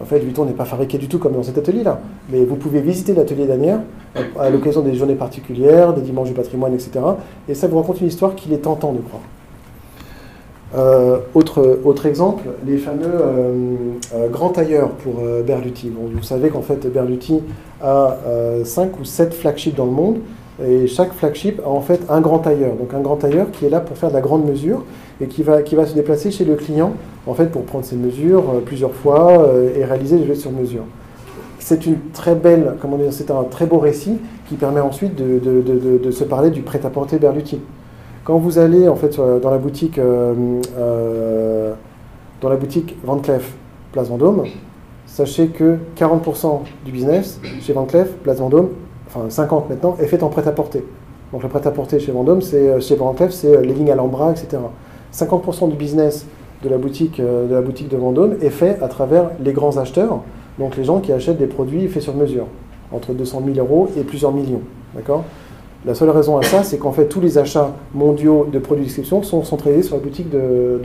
En 0.00 0.04
fait, 0.04 0.18
Vuitton 0.18 0.44
n'est 0.44 0.52
pas 0.52 0.66
fabriqué 0.66 0.98
du 0.98 1.08
tout 1.08 1.18
comme 1.18 1.32
dans 1.32 1.42
cet 1.42 1.58
atelier-là, 1.58 2.00
mais 2.30 2.44
vous 2.44 2.56
pouvez 2.56 2.80
visiter 2.80 3.14
l'atelier 3.14 3.46
d'Anière 3.46 3.80
à, 4.38 4.50
l'occasion 4.50 4.82
des 4.82 4.94
journées 4.94 5.14
particulières, 5.14 5.94
des 5.94 6.02
dimanches 6.02 6.28
du 6.28 6.34
patrimoine, 6.34 6.74
etc. 6.74 7.00
Et 7.48 7.54
ça 7.54 7.68
vous 7.68 7.78
raconte 7.78 8.00
une 8.00 8.08
histoire 8.08 8.34
qu'il 8.34 8.52
est 8.52 8.58
tentant 8.58 8.92
de 8.92 8.98
croire. 8.98 9.22
Euh, 10.76 11.20
autre, 11.34 12.06
exemple, 12.06 12.44
les 12.66 12.76
fameux 12.76 13.06
euh, 13.06 13.52
euh, 14.14 14.28
grands 14.28 14.50
tailleurs 14.50 14.90
pour 14.90 15.22
Berluti. 15.46 15.90
Vous 15.90 16.22
savez 16.22 16.50
qu'en 16.50 16.60
fait 16.60 16.86
Berluti 16.92 17.40
a 17.82 18.18
5 18.64 19.00
ou 19.00 19.04
7 19.04 19.32
flagships 19.32 19.74
dans 19.74 19.86
le 19.86 19.92
monde 19.92 20.18
et 20.64 20.86
chaque 20.86 21.12
flagship 21.12 21.60
a 21.64 21.68
en 21.68 21.80
fait 21.80 22.00
un 22.08 22.20
grand 22.20 22.38
tailleur. 22.40 22.74
Donc 22.74 22.92
un 22.94 23.00
grand 23.00 23.16
tailleur 23.16 23.50
qui 23.52 23.64
est 23.66 23.70
là 23.70 23.80
pour 23.80 23.96
faire 23.96 24.08
de 24.10 24.14
la 24.14 24.20
grande 24.20 24.44
mesure 24.44 24.84
et 25.20 25.26
qui 25.26 25.42
va, 25.42 25.62
qui 25.62 25.74
va 25.76 25.86
se 25.86 25.94
déplacer 25.94 26.30
chez 26.30 26.44
le 26.44 26.54
client 26.56 26.92
en 27.26 27.34
fait 27.34 27.46
pour 27.46 27.62
prendre 27.62 27.84
ses 27.84 27.96
mesures 27.96 28.44
euh, 28.54 28.60
plusieurs 28.64 28.92
fois 28.92 29.42
euh, 29.42 29.70
et 29.76 29.84
réaliser 29.84 30.18
les 30.18 30.26
gestes 30.26 30.42
sur 30.42 30.52
mesure. 30.52 30.82
C'est 31.60 31.86
une 31.86 31.98
très 32.14 32.34
belle, 32.34 32.74
comment 32.80 32.96
dire, 32.96 33.12
c'est 33.12 33.30
un 33.30 33.42
très 33.44 33.66
beau 33.66 33.78
récit 33.78 34.16
qui 34.48 34.54
permet 34.54 34.80
ensuite 34.80 35.14
de, 35.16 35.38
de- 35.38 35.98
de- 35.98 36.10
se 36.10 36.24
parler 36.24 36.50
du 36.50 36.62
prêt-à-porter 36.62 37.18
Berluti. 37.18 37.60
Quand 38.24 38.38
vous 38.38 38.58
allez 38.58 38.88
en 38.88 38.96
fait 38.96 39.16
dans 39.42 39.50
la 39.50 39.58
boutique, 39.58 39.98
euh, 39.98 40.32
euh, 40.78 41.72
dans 42.40 42.48
la 42.48 42.56
boutique 42.56 42.96
Van 43.04 43.18
Cleef, 43.18 43.54
Place 43.92 44.08
Vendôme, 44.08 44.44
sachez 45.06 45.48
que 45.48 45.76
40% 45.98 46.60
du 46.84 46.92
business 46.92 47.40
chez 47.60 47.72
Van 47.72 47.84
Cleef, 47.84 48.08
Place 48.22 48.38
Vendôme, 48.38 48.68
enfin 49.08 49.28
50 49.28 49.70
maintenant, 49.70 49.96
est 50.00 50.06
fait 50.06 50.22
en 50.22 50.28
prêt-à-porter. 50.28 50.84
Donc 51.32 51.42
le 51.42 51.48
prêt-à-porter 51.48 51.98
chez 51.98 52.12
Vendôme, 52.12 52.40
c'est 52.40 52.68
euh, 52.68 52.80
chez 52.80 52.96
Cleef, 52.96 53.32
c'est 53.32 53.54
euh, 53.54 53.60
les 53.60 53.74
lignes 53.74 53.90
Alhambra, 53.90 54.30
etc. 54.30 54.58
50% 55.12 55.68
du 55.70 55.76
business 55.76 56.26
de 56.62 56.68
la 56.68 56.78
boutique 56.78 57.20
euh, 57.20 57.46
de 57.46 57.54
la 57.54 57.60
boutique 57.60 57.88
de 57.88 57.96
Vendôme 57.96 58.36
est 58.40 58.50
fait 58.50 58.78
à 58.82 58.88
travers 58.88 59.30
les 59.42 59.52
grands 59.52 59.76
acheteurs, 59.76 60.20
donc 60.58 60.76
les 60.76 60.84
gens 60.84 61.00
qui 61.00 61.12
achètent 61.12 61.38
des 61.38 61.46
produits 61.46 61.86
faits 61.88 62.02
sur 62.02 62.14
mesure, 62.14 62.46
entre 62.92 63.12
200 63.12 63.42
000 63.54 63.58
euros 63.58 63.88
et 63.98 64.02
plusieurs 64.02 64.32
millions, 64.32 64.62
d'accord? 64.94 65.24
La 65.86 65.94
seule 65.94 66.10
raison 66.10 66.36
à 66.36 66.42
ça, 66.42 66.64
c'est 66.64 66.76
qu'en 66.76 66.90
fait, 66.90 67.06
tous 67.06 67.20
les 67.20 67.38
achats 67.38 67.70
mondiaux 67.94 68.48
de 68.52 68.58
produits 68.58 68.84
d'exception 68.84 69.22
sont 69.22 69.44
centralisés 69.44 69.84
sur 69.84 69.94
la 69.94 70.02
boutique 70.02 70.28
de 70.28 70.80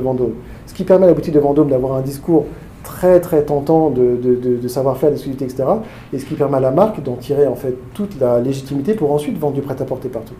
Vendôme. 0.00 0.32
Ce 0.66 0.74
qui 0.74 0.84
permet 0.84 1.04
à 1.04 1.08
la 1.08 1.14
boutique 1.14 1.32
de 1.32 1.40
Vendôme 1.40 1.70
d'avoir 1.70 1.94
un 1.94 2.02
discours 2.02 2.44
très 2.82 3.20
très 3.20 3.42
tentant 3.42 3.90
de, 3.90 4.16
de, 4.16 4.56
de, 4.56 4.68
savoir-faire, 4.68 5.10
d'exclusivité, 5.10 5.44
etc. 5.44 5.64
Et 6.12 6.18
ce 6.18 6.26
qui 6.26 6.34
permet 6.34 6.56
à 6.56 6.60
la 6.60 6.70
marque 6.70 7.02
d'en 7.02 7.16
tirer 7.16 7.46
en 7.46 7.54
fait 7.54 7.74
toute 7.94 8.20
la 8.20 8.40
légitimité 8.40 8.94
pour 8.94 9.12
ensuite 9.12 9.38
vendre 9.38 9.54
du 9.54 9.62
prêt-à-porter 9.62 10.08
partout. 10.08 10.34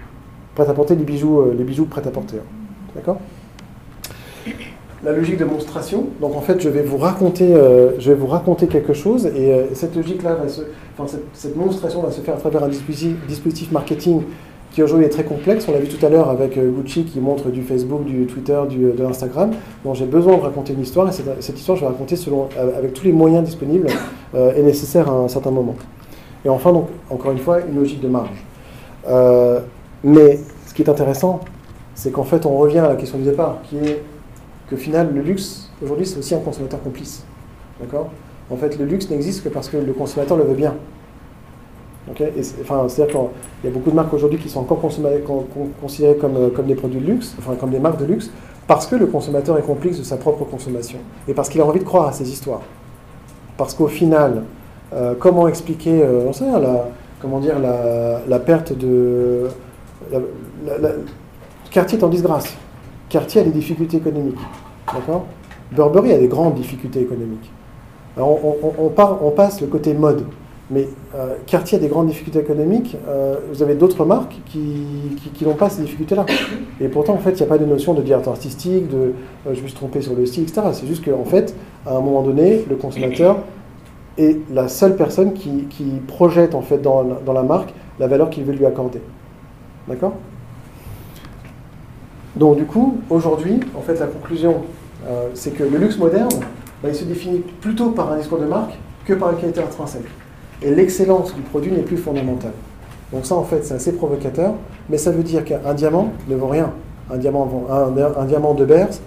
Prêt-à-porter, 0.55 0.94
les 0.94 1.05
bijoux, 1.05 1.40
euh, 1.40 1.55
les 1.56 1.64
bijoux 1.64 1.86
prêt-à-porter. 1.86 2.36
Hein. 2.36 2.94
D'accord? 2.94 3.19
La 5.05 5.12
logique 5.12 5.39
de 5.39 5.44
monstration. 5.44 6.06
Donc 6.20 6.36
en 6.36 6.40
fait, 6.40 6.60
je 6.60 6.69
vais 6.69 6.82
vous 6.82 6.98
raconter, 6.98 7.55
euh, 7.55 7.98
je 7.98 8.12
vais 8.12 8.16
vous 8.16 8.28
raconter 8.28 8.69
quelque 8.69 8.93
chose 8.93 9.27
et 9.27 9.52
euh, 9.52 9.64
cette 9.74 9.97
logique-là, 9.97 10.39
enfin, 10.97 11.19
cette, 11.32 11.56
monstration 11.56 12.02
va 12.02 12.12
se 12.12 12.20
faire 12.20 12.35
à 12.35 12.39
travers 12.39 12.62
un 12.62 12.69
dispositif 12.69 13.73
marketing 13.73 14.23
qui 14.73 14.82
aujourd'hui 14.82 15.07
est 15.07 15.11
très 15.11 15.24
complexe. 15.24 15.66
On 15.69 15.73
l'a 15.73 15.78
vu 15.78 15.89
tout 15.89 16.05
à 16.05 16.09
l'heure 16.09 16.31
avec 16.31 16.57
euh, 16.57 16.70
Gucci 16.70 17.05
qui 17.05 17.20
montre 17.20 17.51
du 17.51 17.62
Facebook, 17.62 18.05
du 18.05 18.27
Twitter, 18.27 18.61
du, 18.69 18.78
de 18.93 19.03
l'Instagram. 19.03 19.53
Donc 19.85 19.94
j'ai 19.97 20.07
besoin 20.07 20.36
de 20.36 20.43
raconter 20.43 20.73
une 20.73 20.81
histoire 20.81 21.09
et 21.09 21.12
cette, 21.12 21.59
histoire, 21.59 21.77
je 21.77 21.82
vais 21.82 21.89
raconter 21.89 22.16
selon, 22.16 22.49
euh, 22.59 22.78
avec 22.78 22.94
tous 22.94 23.05
les 23.05 23.12
moyens 23.12 23.44
disponibles 23.44 23.89
euh, 24.35 24.55
et 24.57 24.62
nécessaires 24.62 25.09
à 25.09 25.12
un 25.12 25.28
certain 25.28 25.51
moment. 25.51 25.77
Et 26.44 26.49
enfin, 26.49 26.73
donc, 26.73 26.89
encore 27.11 27.31
une 27.31 27.39
fois, 27.39 27.61
une 27.61 27.77
logique 27.77 28.01
de 28.01 28.09
marge. 28.09 28.44
mais 30.03 30.40
ce 30.66 30.74
qui 30.74 30.82
est 30.82 30.89
intéressant, 30.89 31.40
c'est 31.94 32.11
qu'en 32.11 32.24
fait, 32.24 32.47
on 32.47 32.57
revient 32.57 32.78
à 32.78 32.89
la 32.89 32.97
question 32.97 33.19
du 33.19 33.24
départ, 33.24 33.59
qui 33.69 33.77
est 33.77 34.03
que 34.69 34.74
final, 34.74 35.12
le 35.15 35.20
luxe, 35.20 35.70
aujourd'hui, 35.82 36.07
c'est 36.07 36.19
aussi 36.19 36.35
un 36.35 36.40
consommateur 36.40 36.82
complice. 36.82 37.23
D'accord? 37.81 38.11
En 38.51 38.57
fait, 38.57 38.77
le 38.78 38.86
luxe 38.86 39.09
n'existe 39.11 39.44
que 39.44 39.51
parce 39.51 39.69
que 39.69 39.77
le 39.77 39.93
consommateur 39.93 40.36
le 40.36 40.44
veut 40.44 40.55
bien 40.55 40.74
enfin, 42.10 42.88
C'est-à-dire 42.88 43.14
qu'il 43.14 43.28
y 43.64 43.68
a 43.68 43.70
beaucoup 43.70 43.90
de 43.90 43.96
marques 43.96 44.12
aujourd'hui 44.12 44.38
qui 44.38 44.48
sont 44.48 44.60
encore 44.60 44.80
considérées 44.80 45.22
comme, 46.16 46.36
euh, 46.36 46.50
comme 46.50 46.66
des 46.66 46.74
produits 46.74 47.00
de 47.00 47.06
luxe, 47.06 47.34
enfin 47.38 47.54
comme 47.54 47.70
des 47.70 47.78
marques 47.78 48.00
de 48.00 48.06
luxe, 48.06 48.30
parce 48.66 48.86
que 48.86 48.96
le 48.96 49.06
consommateur 49.06 49.58
est 49.58 49.62
complice 49.62 49.98
de 49.98 50.04
sa 50.04 50.16
propre 50.16 50.44
consommation 50.44 50.98
et 51.28 51.34
parce 51.34 51.48
qu'il 51.48 51.60
a 51.60 51.66
envie 51.66 51.80
de 51.80 51.84
croire 51.84 52.08
à 52.08 52.12
ces 52.12 52.28
histoires. 52.30 52.62
Parce 53.56 53.74
qu'au 53.74 53.88
final, 53.88 54.44
euh, 54.92 55.14
comment 55.18 55.46
expliquer, 55.46 56.02
euh, 56.02 56.30
la, 56.40 56.88
comment 57.20 57.38
dire, 57.38 57.56
la, 57.58 58.38
perte 58.40 58.76
de. 58.76 59.48
Cartier 61.70 61.98
est 61.98 62.04
en 62.04 62.08
disgrâce. 62.08 62.54
Cartier 63.08 63.42
a 63.42 63.44
des 63.44 63.50
difficultés 63.50 63.98
économiques. 63.98 64.40
D'accord? 64.92 65.24
Burberry 65.70 66.12
a 66.12 66.18
des 66.18 66.28
grandes 66.28 66.54
difficultés 66.54 67.00
économiques. 67.00 67.50
On 68.18 69.30
passe 69.34 69.60
le 69.60 69.68
côté 69.68 69.94
mode. 69.94 70.24
Mais 70.73 70.89
euh, 71.15 71.35
Cartier 71.47 71.77
a 71.77 71.81
des 71.81 71.89
grandes 71.89 72.07
difficultés 72.07 72.39
économiques. 72.39 72.97
Euh, 73.07 73.36
vous 73.53 73.62
avez 73.62 73.74
d'autres 73.74 74.07
marques 74.07 74.36
qui, 74.47 75.44
n'ont 75.44 75.53
pas 75.53 75.69
ces 75.69 75.82
difficultés-là. 75.82 76.24
Et 76.81 76.89
pourtant, 76.89 77.12
en 77.12 77.19
fait, 77.19 77.32
il 77.32 77.36
n'y 77.36 77.43
a 77.43 77.47
pas 77.47 77.59
de 77.59 77.66
notion 77.66 77.93
de 77.93 78.01
directeur 78.01 78.32
artistique, 78.32 78.89
de 78.89 78.97
euh, 78.97 79.53
je 79.53 79.61
me 79.61 79.66
suis 79.66 79.77
trompé 79.77 80.01
sur 80.01 80.15
le 80.15 80.24
style, 80.24 80.44
etc. 80.44 80.62
C'est 80.73 80.86
juste 80.86 81.05
qu'en 81.05 81.27
fait, 81.27 81.55
à 81.86 81.94
un 81.94 82.01
moment 82.01 82.23
donné, 82.23 82.65
le 82.70 82.77
consommateur 82.77 83.40
est 84.16 84.39
la 84.51 84.69
seule 84.69 84.97
personne 84.97 85.35
qui, 85.35 85.66
qui 85.69 85.85
projette 86.07 86.55
en 86.55 86.62
fait 86.62 86.78
dans, 86.78 87.05
dans, 87.05 87.32
la 87.35 87.43
marque 87.43 87.74
la 87.99 88.07
valeur 88.07 88.31
qu'il 88.31 88.44
veut 88.44 88.55
lui 88.55 88.65
accorder. 88.65 89.01
D'accord? 89.89 90.15
Donc 92.35 92.57
du 92.57 92.65
coup, 92.65 92.97
aujourd'hui, 93.11 93.61
en 93.77 93.82
fait, 93.82 94.01
la 94.01 94.07
conclusion, 94.07 94.62
c'est 95.35 95.51
que 95.51 95.65
le 95.65 95.77
luxe 95.77 95.99
moderne, 95.99 96.31
bah, 96.82 96.89
il 96.89 96.94
se 96.94 97.05
définit 97.05 97.40
plutôt 97.61 97.90
par 97.90 98.12
un 98.12 98.16
discours 98.16 98.39
de 98.39 98.47
marque 98.47 98.78
que 99.05 99.15
par 99.15 99.32
une 99.32 99.39
qualité 99.39 99.61
intrinsèque 99.61 100.07
et 100.64 100.70
l'excellence 100.70 101.34
du 101.34 101.43
produit 101.43 101.72
n'est 101.72 101.82
plus 101.82 101.97
fondamentale. 101.97 102.52
Donc 103.12 103.26
ça, 103.26 103.34
en 103.34 103.44
fait, 103.44 103.64
c'est 103.64 103.74
assez 103.74 103.93
provocateur, 103.93 104.55
mais 104.89 104.97
ça 104.97 105.10
veut 105.10 105.22
dire 105.22 105.44
qu'un 105.44 105.74
diamant 105.74 106.12
ne 106.28 106.36
vaut 106.36 106.48
rien. 106.48 106.72
Un 107.10 107.18
diamant, 107.18 108.55
de 108.55 108.64
Beers 108.64 109.01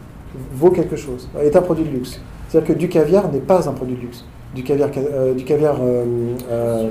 vaut 0.54 0.70
quelque 0.70 0.96
chose, 0.96 1.28
est 1.42 1.56
un 1.56 1.62
produit 1.62 1.86
de 1.86 1.90
luxe. 1.90 2.20
C'est-à-dire 2.48 2.76
que 2.76 2.80
du 2.80 2.88
caviar 2.88 3.32
n'est 3.32 3.40
pas 3.40 3.68
un 3.68 3.72
produit 3.72 3.96
de 3.96 4.02
luxe. 4.02 4.24
Du 4.54 4.64
caviar, 4.64 4.90
euh, 4.96 5.34
du 5.34 5.44
caviar 5.44 5.78
euh, 5.82 6.36
euh, 6.52 6.90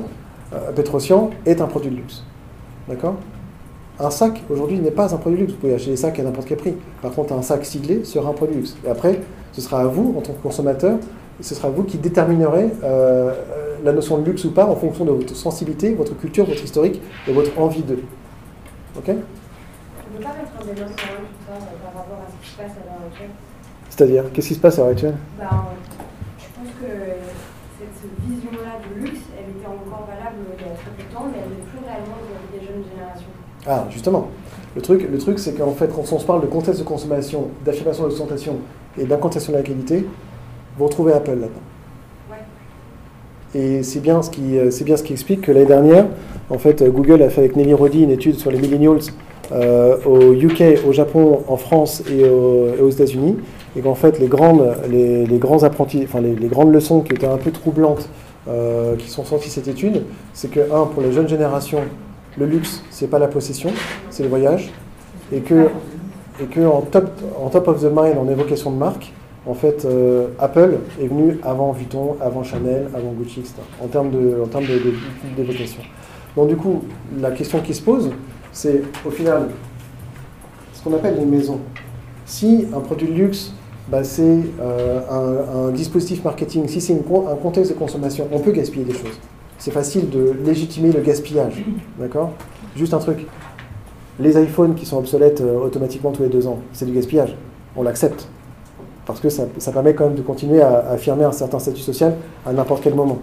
est 1.47 1.61
un 1.61 1.67
produit 1.67 1.91
de 1.91 1.97
luxe. 1.97 2.25
D'accord? 2.89 3.15
Un 4.01 4.11
sac, 4.11 4.43
aujourd'hui, 4.51 4.81
n'est 4.81 4.91
pas 4.91 5.15
un 5.15 5.19
produit 5.19 5.39
de 5.39 5.43
luxe. 5.43 5.55
Vous 5.55 5.61
pouvez 5.61 5.75
acheter 5.75 5.91
des 5.91 5.97
sacs 5.97 6.19
à 6.19 6.23
n'importe 6.25 6.49
quel 6.49 6.59
prix. 6.59 6.75
Par 7.01 7.13
contre, 7.13 7.33
un 7.33 7.43
sac 7.43 7.65
siglé 7.65 8.03
sera 8.05 8.31
un 8.31 8.33
produit 8.33 8.57
de 8.57 8.61
luxe. 8.63 8.77
Et 8.85 8.89
après, 8.89 9.21
ce 9.53 9.61
sera 9.61 9.83
à 9.83 9.87
vous, 9.87 10.15
en 10.19 10.21
tant 10.21 10.33
que 10.33 10.43
consommateur, 10.43 10.99
ce 11.41 11.55
sera 11.55 11.69
vous 11.69 11.85
qui 11.85 11.99
déterminerez 11.99 12.71
la 13.85 13.93
notion 13.93 14.19
de 14.19 14.25
luxe 14.25 14.45
ou 14.45 14.51
pas 14.51 14.67
en 14.67 14.75
fonction 14.75 15.05
de 15.05 15.11
votre 15.13 15.37
sensibilité, 15.37 15.95
votre 15.95 16.17
culture, 16.17 16.47
votre 16.47 16.65
historique 16.65 17.01
et 17.29 17.33
votre 17.33 17.57
envie 17.59 17.83
de. 17.83 17.99
Ok? 18.97 19.09
On 19.09 19.13
ne 19.13 19.15
peut 20.17 20.25
pas 20.25 20.31
mettre 20.31 20.53
un 20.61 20.65
débat 20.65 20.89
sur 20.89 20.97
tout 20.97 21.45
ça 21.47 21.53
par 21.85 22.03
rapport 22.03 22.19
à 22.19 22.31
ce 22.31 22.45
qui 22.45 22.53
se 22.53 22.57
passe 22.57 22.71
à 22.71 22.85
l'heure 22.87 23.05
actuelle? 23.11 23.31
C'est-à-dire, 23.91 24.25
qu'est-ce 24.33 24.49
qui 24.49 24.55
se 24.55 24.61
passe 24.61 24.79
à 24.79 24.83
l'heure 24.83 24.93
actuelle? 24.93 25.17
Ben, 25.39 25.49
Je 26.39 26.45
pense 26.57 26.73
que 26.81 26.87
cette 27.79 28.11
vision-là 28.27 28.81
de 28.89 29.05
luxe, 29.05 29.21
elle 29.39 29.51
était 29.51 29.67
encore 29.67 30.09
valable 30.09 30.37
il 30.59 30.67
y 30.67 30.71
a 30.71 30.75
très 30.75 30.91
peu 30.97 31.03
de 31.03 31.15
temps, 31.15 31.27
mais 31.31 31.39
elle 31.45 31.51
n'est 31.51 31.65
plus 31.69 31.79
réellement 31.85 32.17
dans 32.25 32.59
des 32.59 32.65
jeunes 32.65 32.85
générations. 32.91 33.29
Ah, 33.67 33.87
justement. 33.91 34.29
Le 34.75 34.83
truc, 34.83 35.09
le 35.09 35.19
truc 35.19 35.39
c'est 35.39 35.55
qu'en 35.55 35.73
fait, 35.73 35.89
quand 35.95 36.11
on 36.11 36.19
se 36.19 36.25
parle 36.25 36.41
de 36.41 36.47
contexte 36.47 36.81
de 36.81 36.87
consommation, 36.87 37.49
d'affirmation 37.65 38.05
de 38.05 38.09
l'ostentation 38.09 38.57
et 38.99 39.05
d'incantation 39.05 39.53
de 39.53 39.59
la 39.59 39.63
qualité, 39.63 40.07
vous 40.79 40.85
retrouvez 40.85 41.13
Apple 41.13 41.31
là-dedans. 41.31 41.61
Et 43.55 43.83
c'est 43.83 44.01
bien, 44.01 44.21
ce 44.23 44.31
qui, 44.31 44.59
euh, 44.59 44.71
bien 44.85 44.97
ce 44.97 45.03
qui 45.03 45.13
explique 45.13 45.43
que 45.43 45.53
l'année 45.53 45.67
dernière, 45.67 46.07
en 46.51 46.59
fait, 46.59 46.83
Google 46.83 47.23
a 47.23 47.31
fait 47.31 47.41
avec 47.43 47.57
Nelly 47.57 47.73
Roddy 47.73 48.03
une 48.03 48.11
étude 48.11 48.39
sur 48.39 48.51
les 48.51 48.59
millennials 48.59 48.99
euh, 49.53 49.97
au 50.07 50.33
UK, 50.33 50.81
au 50.87 50.93
Japon, 50.93 51.43
en 51.49 51.57
France 51.57 52.03
et, 52.11 52.25
aux 52.25 52.91
États-Unis, 52.91 53.37
et 53.77 53.81
qu'en 53.81 53.95
fait 53.95 54.19
les 54.19 54.27
grandes, 54.27 54.75
les, 54.91 55.39
grands 55.39 55.63
apprentis, 55.63 56.03
enfin 56.05 56.21
les, 56.21 56.49
grandes 56.49 56.73
leçons 56.73 57.01
qui 57.01 57.13
étaient 57.13 57.27
un 57.27 57.37
peu 57.37 57.51
troublantes, 57.51 58.09
euh, 58.49 58.97
qui 58.97 59.09
sont 59.09 59.25
sorties 59.25 59.49
de 59.49 59.55
cette 59.55 59.69
étude, 59.69 60.03
c'est 60.33 60.51
que 60.51 60.61
un, 60.61 60.87
pour 60.87 61.03
les 61.03 61.13
jeunes 61.13 61.29
générations, 61.29 61.81
le 62.39 62.47
luxe, 62.47 62.83
c'est 62.91 63.09
pas 63.09 63.19
la 63.19 63.29
possession, 63.29 63.71
c'est 64.11 64.23
le 64.23 64.29
voyage, 64.29 64.73
et 65.33 65.41
que, 65.41 65.69
et 66.43 66.47
que 66.47 66.61
en 66.61 66.81
top, 66.81 67.11
en 67.41 67.49
top 67.49 67.69
of 67.69 67.81
the 67.81 67.91
mind, 67.95 68.19
en 68.19 68.29
évocation 68.29 68.71
de 68.71 68.77
marque, 68.77 69.13
en 69.47 69.55
fait, 69.55 69.85
euh, 69.85 70.29
Apple 70.39 70.79
est 71.01 71.07
venu 71.07 71.39
avant 71.43 71.73
Vuitton, 71.73 72.17
avant 72.21 72.43
Chanel, 72.43 72.89
avant 72.95 73.13
Gucci, 73.13 73.41
etc. 73.41 73.57
En 73.83 73.89
termes 73.89 74.11
de, 74.11 74.41
en 74.43 74.47
termes 74.47 74.65
d'évocation. 75.37 75.83
Donc 76.37 76.49
du 76.49 76.57
coup, 76.57 76.83
la 77.21 77.31
question 77.31 77.61
qui 77.61 77.75
se 77.75 77.83
pose, 77.83 78.11
c'est 78.53 78.83
au 79.05 79.11
final 79.11 79.49
ce 80.73 80.83
qu'on 80.83 80.95
appelle 80.95 81.19
les 81.19 81.27
maisons. 81.27 81.61
Si 82.25 82.67
un 82.75 82.81
produit 82.81 83.09
de 83.09 83.13
luxe, 83.13 83.53
bah, 83.89 84.03
c'est 84.03 84.41
euh, 84.61 85.69
un, 85.69 85.71
dispositif 85.73 86.25
marketing, 86.25 86.67
si 86.69 86.81
c'est 86.81 86.95
un 86.95 87.37
contexte 87.37 87.73
de 87.73 87.79
consommation, 87.79 88.27
on 88.33 88.39
peut 88.39 88.53
gaspiller 88.53 88.85
des 88.85 88.95
choses. 88.95 89.21
C'est 89.59 89.71
facile 89.71 90.09
de 90.09 90.35
légitimer 90.45 90.91
le 90.91 91.01
gaspillage, 91.01 91.63
d'accord? 91.99 92.33
Juste 92.77 92.95
un 92.95 92.99
truc. 92.99 93.27
Les 94.19 94.41
iPhones 94.43 94.75
qui 94.75 94.87
sont 94.87 94.99
obsolètes 94.99 95.41
euh, 95.43 95.59
automatiquement 95.59 96.13
tous 96.13 96.23
les 96.23 96.29
deux 96.29 96.47
ans, 96.47 96.61
c'est 96.73 96.87
du 96.87 96.93
gaspillage. 96.93 97.37
On 97.77 97.83
l'accepte 97.83 98.29
parce 99.07 99.21
que 99.21 99.29
ça, 99.29 99.47
permet 99.73 99.95
quand 99.95 100.07
même 100.07 100.15
de 100.15 100.23
continuer 100.23 100.63
à, 100.63 100.91
affirmer 100.91 101.25
un 101.25 101.33
certain 101.33 101.59
statut 101.59 101.81
social 101.81 102.15
à 102.47 102.53
n'importe 102.53 102.83
quel 102.83 102.95
moment. 102.95 103.19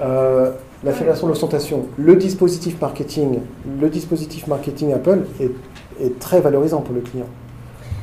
Euh, 0.00 0.50
L'affirmation 0.84 1.26
de 1.26 1.32
l'ostentation, 1.32 1.86
le 1.96 2.14
dispositif 2.16 2.78
marketing, 2.78 3.38
le 3.80 3.88
dispositif 3.88 4.46
marketing 4.46 4.92
Apple 4.92 5.24
est, 5.40 6.18
très 6.18 6.40
valorisant 6.42 6.80
pour 6.80 6.94
le 6.94 7.00
client. 7.00 7.26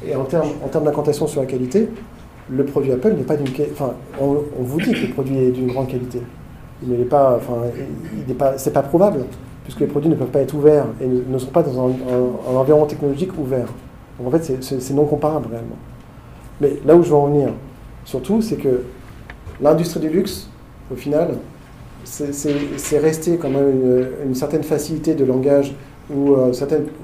Et 0.08 0.16
en 0.16 0.24
termes 0.24 0.48
en 0.64 0.80
d'incantation 0.80 1.28
sur 1.28 1.42
la 1.42 1.48
qualité, 1.48 1.90
le 2.50 2.66
produit 2.66 2.92
Apple 2.92 3.14
n'est 3.14 3.24
pas 3.24 3.36
d'une 3.36 3.54
enfin 3.72 3.94
on, 4.20 4.42
vous 4.62 4.82
dit 4.82 4.94
que 4.94 5.06
le 5.06 5.14
produit 5.14 5.38
est 5.38 5.52
d'une 5.52 5.68
grande 5.68 5.90
qualité. 5.90 6.22
Il 6.82 6.90
n'est 6.90 7.06
pas, 7.06 7.36
enfin, 7.36 7.68
il 8.18 8.28
n'est 8.28 8.34
pas, 8.34 8.58
c'est 8.58 8.74
pas 8.74 8.82
probable 8.82 9.26
puisque 9.64 9.82
les 9.82 9.88
produits 9.88 10.10
ne 10.10 10.16
peuvent 10.16 10.30
pas 10.30 10.42
être 10.42 10.56
ouverts 10.56 10.88
et 11.00 11.06
ne, 11.06 11.38
sont 11.38 11.52
pas 11.52 11.62
dans 11.62 11.88
un, 11.88 11.92
un 11.92 12.56
environnement 12.56 12.88
technologique 12.88 13.38
ouvert. 13.38 13.68
Donc 14.18 14.34
en 14.34 14.40
fait, 14.40 14.64
c'est 14.64 14.94
non 14.96 15.06
comparable 15.06 15.50
réellement. 15.52 15.78
Mais 16.62 16.74
là 16.86 16.96
où 16.96 17.02
je 17.02 17.10
veux 17.10 17.16
en 17.16 17.26
venir, 17.26 17.50
surtout, 18.06 18.42
c'est 18.42 18.56
que 18.56 18.84
l'industrie 19.62 20.00
du 20.00 20.10
luxe, 20.10 20.48
au 20.92 20.96
final, 20.96 21.30
c'est 22.04 23.00
resté 23.00 23.38
quand 23.38 23.50
même 23.50 24.08
une, 24.26 24.36
certaine 24.36 24.64
facilité 24.64 25.16
de 25.16 25.26
langage 25.26 25.74
ou 26.14 26.34
euh, 26.34 26.52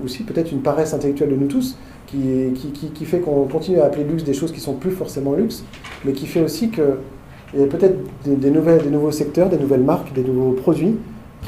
aussi 0.05 0.23
peut-être 0.23 0.51
une 0.51 0.61
paresse 0.61 0.93
intellectuelle 0.93 1.29
de 1.29 1.35
nous 1.35 1.47
tous 1.47 1.77
qui, 2.05 3.05
fait 3.05 3.19
qu'on 3.19 3.45
continue 3.45 3.79
à 3.79 3.85
appeler 3.85 4.03
luxe 4.03 4.23
des 4.23 4.33
choses 4.33 4.51
qui 4.51 4.59
sont 4.59 4.73
plus 4.73 4.91
forcément 4.91 5.33
luxe, 5.33 5.63
mais 6.05 6.13
qui 6.13 6.25
fait 6.25 6.41
aussi 6.41 6.69
qu'il 6.69 7.59
y 7.59 7.63
a 7.63 7.67
peut-être 7.67 7.97
des, 8.25 8.51
nouveaux 8.51 9.11
secteurs, 9.11 9.49
des 9.49 9.57
nouvelles 9.57 9.83
marques, 9.83 10.13
des 10.13 10.23
nouveaux 10.23 10.53
produits 10.53 10.97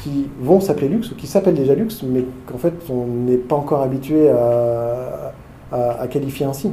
qui 0.02 0.26
vont 0.40 0.60
s'appeler 0.60 0.88
luxe 0.88 1.12
ou 1.12 1.14
qui 1.14 1.26
s'appellent 1.26 1.54
déjà 1.54 1.74
luxe, 1.74 2.02
mais 2.02 2.24
qu'en 2.46 2.58
fait 2.58 2.74
on 2.90 3.06
n'est 3.06 3.36
pas 3.36 3.56
encore 3.56 3.82
habitué 3.82 4.28
à 4.30 6.06
qualifier 6.08 6.46
ainsi 6.46 6.72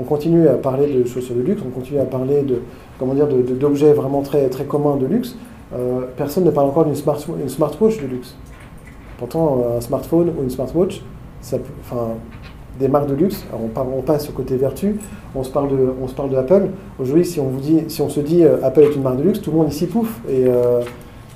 on 0.00 0.04
continue 0.04 0.48
à 0.48 0.54
parler 0.54 0.86
de 0.86 1.04
chaussures 1.06 1.36
de 1.36 1.42
luxe, 1.42 1.62
on 1.66 1.70
continue 1.70 2.00
à 2.00 2.04
parler 2.04 2.42
de 2.42 2.62
comment 2.98 3.14
dire 3.14 3.26
d'objets 3.28 3.92
vraiment 3.92 4.22
très 4.22 4.48
communs 4.64 4.96
de 4.96 5.06
luxe. 5.06 5.36
Euh, 5.74 6.00
personne 6.16 6.44
ne 6.44 6.50
parle 6.50 6.68
encore 6.68 6.84
d'une 6.84 6.94
smart, 6.94 7.18
smartwatch 7.18 8.00
de 8.00 8.06
luxe. 8.06 8.34
Pourtant, 9.18 9.62
un 9.76 9.80
smartphone 9.80 10.32
ou 10.38 10.42
une 10.42 10.50
smartwatch, 10.50 11.02
enfin, 11.82 12.14
des 12.78 12.88
marques 12.88 13.08
de 13.08 13.14
luxe. 13.14 13.44
On, 13.52 13.68
parle, 13.68 13.88
on 13.96 14.00
passe 14.00 14.28
au 14.30 14.32
côté 14.32 14.56
vertu, 14.56 14.96
on 15.34 15.44
se 15.44 15.50
parle 15.50 15.68
de, 15.68 16.36
Apple. 16.36 16.68
Aujourd'hui, 16.98 17.24
si 17.24 17.38
on 17.38 17.50
dit, 17.50 17.84
se 17.88 18.20
dit 18.20 18.42
euh, 18.42 18.56
Apple 18.62 18.80
est 18.80 18.96
une 18.96 19.02
marque 19.02 19.18
de 19.18 19.24
luxe, 19.24 19.40
tout 19.40 19.50
le 19.50 19.58
monde 19.58 19.72
ici 19.72 19.86
pouffe 19.86 20.20
et, 20.28 20.46
euh, 20.46 20.80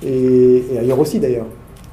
et, 0.03 0.65
et 0.73 0.79
ailleurs 0.79 0.99
aussi 0.99 1.19
d'ailleurs. 1.19 1.45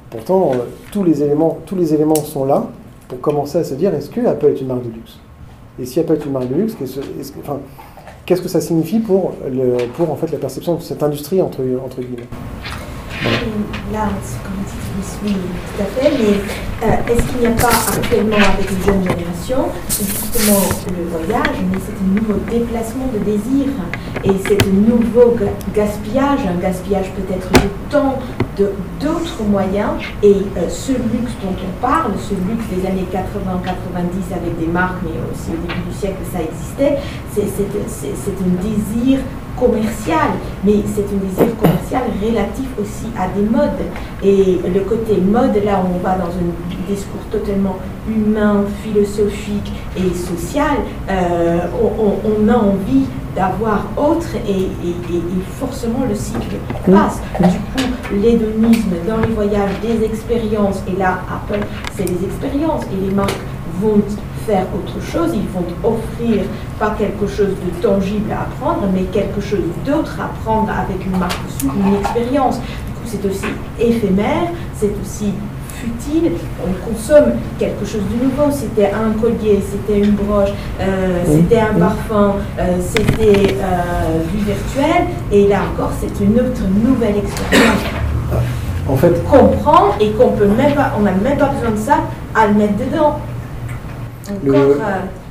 Pourtant, 0.09 0.51
tous 0.91 1.03
les 1.03 1.23
éléments, 1.23 1.59
tous 1.65 1.75
les 1.75 1.93
éléments 1.93 2.15
sont 2.15 2.45
là 2.45 2.67
pour 3.07 3.21
commencer 3.21 3.59
à 3.59 3.63
se 3.63 3.75
dire 3.75 3.93
est-ce 3.93 4.09
que 4.09 4.25
Apple 4.25 4.47
est 4.47 4.61
une 4.61 4.67
marque 4.67 4.83
de 4.83 4.93
luxe? 4.93 5.19
Et 5.79 5.85
si 5.85 5.99
Apple 5.99 6.13
est 6.13 6.25
une 6.25 6.31
marque 6.31 6.49
de 6.49 6.55
luxe, 6.55 6.75
qu'est-ce 6.77 6.99
est-ce 7.19 7.31
que, 7.31 8.41
que 8.43 8.49
ça 8.49 8.61
signifie 8.61 8.99
pour, 8.99 9.33
le, 9.51 9.87
pour 9.95 10.11
en 10.11 10.15
fait 10.15 10.31
la 10.31 10.37
perception 10.37 10.75
de 10.75 10.81
cette 10.81 11.01
industrie 11.01 11.41
entre, 11.41 11.61
entre 11.83 12.01
guillemets? 12.01 12.27
Là, 13.93 14.09
comme 14.43 14.63
tout 15.23 15.81
à 15.81 15.85
fait, 15.85 16.11
mais 16.19 16.87
euh, 16.87 17.13
est-ce 17.13 17.23
qu'il 17.29 17.39
n'y 17.39 17.47
a 17.47 17.51
pas 17.51 17.69
actuellement 17.95 18.35
avec 18.35 18.69
les 18.69 18.85
jeunes 18.85 19.03
générations 19.03 19.69
justement 19.89 20.59
le 20.97 21.03
voyage, 21.09 21.55
mais 21.71 21.77
c'est 21.79 21.93
un 22.03 22.21
nouveau 22.21 22.39
déplacement 22.51 23.07
de 23.13 23.19
désir 23.19 23.67
et 24.23 24.31
c'est 24.45 24.61
un 24.61 24.73
nouveau 24.73 25.35
ga- 25.39 25.53
gaspillage, 25.73 26.39
un 26.47 26.59
gaspillage 26.59 27.11
peut-être 27.11 27.49
de 27.53 27.69
temps, 27.89 28.19
d'autres 28.99 29.43
moyens 29.49 29.91
et 30.21 30.35
euh, 30.57 30.67
ce 30.69 30.91
luxe 30.91 31.31
dont 31.41 31.55
on 31.55 31.81
parle, 31.81 32.11
ce 32.19 32.33
luxe 32.33 32.65
des 32.75 32.85
années 32.87 33.07
80-90 33.13 34.35
avec 34.35 34.59
des 34.59 34.67
marques, 34.67 34.97
mais 35.03 35.11
aussi 35.31 35.51
au 35.51 35.61
début 35.67 35.89
du 35.89 35.95
siècle 35.95 36.17
ça 36.33 36.39
existait, 36.41 36.97
c'est 37.33 37.43
un 37.43 38.61
désir 38.61 39.19
commercial, 39.59 40.29
mais 40.63 40.75
c'est 40.93 41.01
un 41.03 41.19
désir 41.25 41.55
commercial 41.57 42.03
relatif 42.21 42.67
aussi 42.81 43.07
à 43.17 43.27
des 43.37 43.43
modes. 43.47 43.83
Et 44.23 44.59
le 44.67 44.79
côté 44.81 45.17
mode, 45.21 45.55
là 45.63 45.81
on 45.83 45.97
va 45.99 46.15
dans 46.15 46.25
un 46.31 46.87
discours 46.87 47.21
totalement 47.31 47.77
humain, 48.09 48.63
philosophique 48.83 49.71
et 49.97 50.13
social, 50.13 50.77
euh, 51.09 51.59
on, 51.81 52.03
on- 52.05 52.19
on 52.45 52.49
a 52.49 52.55
envie 52.57 53.05
d'avoir 53.35 53.85
autre 53.97 54.27
et, 54.47 54.51
et- 54.51 55.13
et- 55.13 55.17
et 55.17 55.41
forcément 55.59 56.05
le 56.07 56.13
cycle 56.15 56.55
passe. 56.85 57.19
Du 57.39 57.47
coup, 57.47 57.89
l'hédonisme 58.21 58.91
dans 59.07 59.17
les 59.17 59.33
voyages, 59.33 59.71
des 59.81 60.05
expériences, 60.05 60.83
et 60.87 60.97
là, 60.99 61.19
Apple, 61.31 61.65
c'est 61.95 62.03
des 62.05 62.25
expériences, 62.25 62.83
et 62.93 63.05
les 63.09 63.11
marques 63.15 63.33
vont 63.81 64.01
faire 64.45 64.65
autre 64.75 65.03
chose, 65.05 65.31
ils 65.33 65.47
vont 65.49 65.65
offrir 65.83 66.43
pas 66.79 66.95
quelque 66.97 67.27
chose 67.27 67.49
de 67.65 67.81
tangible 67.81 68.31
à 68.31 68.41
apprendre, 68.43 68.87
mais 68.93 69.03
quelque 69.03 69.41
chose 69.41 69.61
d'autre 69.85 70.19
à 70.19 70.29
prendre 70.43 70.69
avec 70.69 71.05
une 71.05 71.17
marque 71.17 71.37
une 71.63 71.95
expérience. 71.95 72.57
Du 72.57 72.93
coup, 72.93 73.05
c'est 73.05 73.25
aussi 73.25 73.45
éphémère, 73.79 74.49
c'est 74.75 74.91
aussi 75.01 75.33
futile, 75.83 76.31
on 76.65 76.91
consomme 76.93 77.33
quelque 77.59 77.85
chose 77.85 78.01
de 78.11 78.23
nouveau. 78.23 78.49
C'était 78.51 78.91
un 78.91 79.11
collier, 79.19 79.61
c'était 79.61 79.99
une 79.99 80.11
broche, 80.11 80.49
euh, 80.79 81.23
Oui. 81.27 81.35
c'était 81.41 81.59
un 81.61 81.73
Oui. 81.75 81.79
parfum, 81.81 82.35
euh, 82.59 82.77
c'était 82.81 83.55
euh, 83.55 84.23
du 84.31 84.37
virtuel, 84.45 85.07
et 85.31 85.47
là 85.47 85.57
encore, 85.73 85.91
c'est 85.99 86.23
une 86.23 86.35
autre 86.39 86.61
nouvelle 86.83 87.17
expérience 87.17 87.83
En 88.89 88.95
fait, 88.97 89.13
qu'on 89.29 89.47
prend 89.47 89.95
et 89.99 90.11
qu'on 90.11 90.29
peut 90.31 90.47
même 90.47 90.73
pas, 90.73 90.91
on 90.97 91.01
n'a 91.03 91.11
même 91.11 91.37
pas 91.37 91.47
besoin 91.47 91.71
de 91.71 91.77
ça 91.77 91.97
à 92.35 92.47
le 92.47 92.53
mettre 92.55 92.73
dedans. 92.77 93.19
Le- 94.43 94.53
euh, 94.55 94.73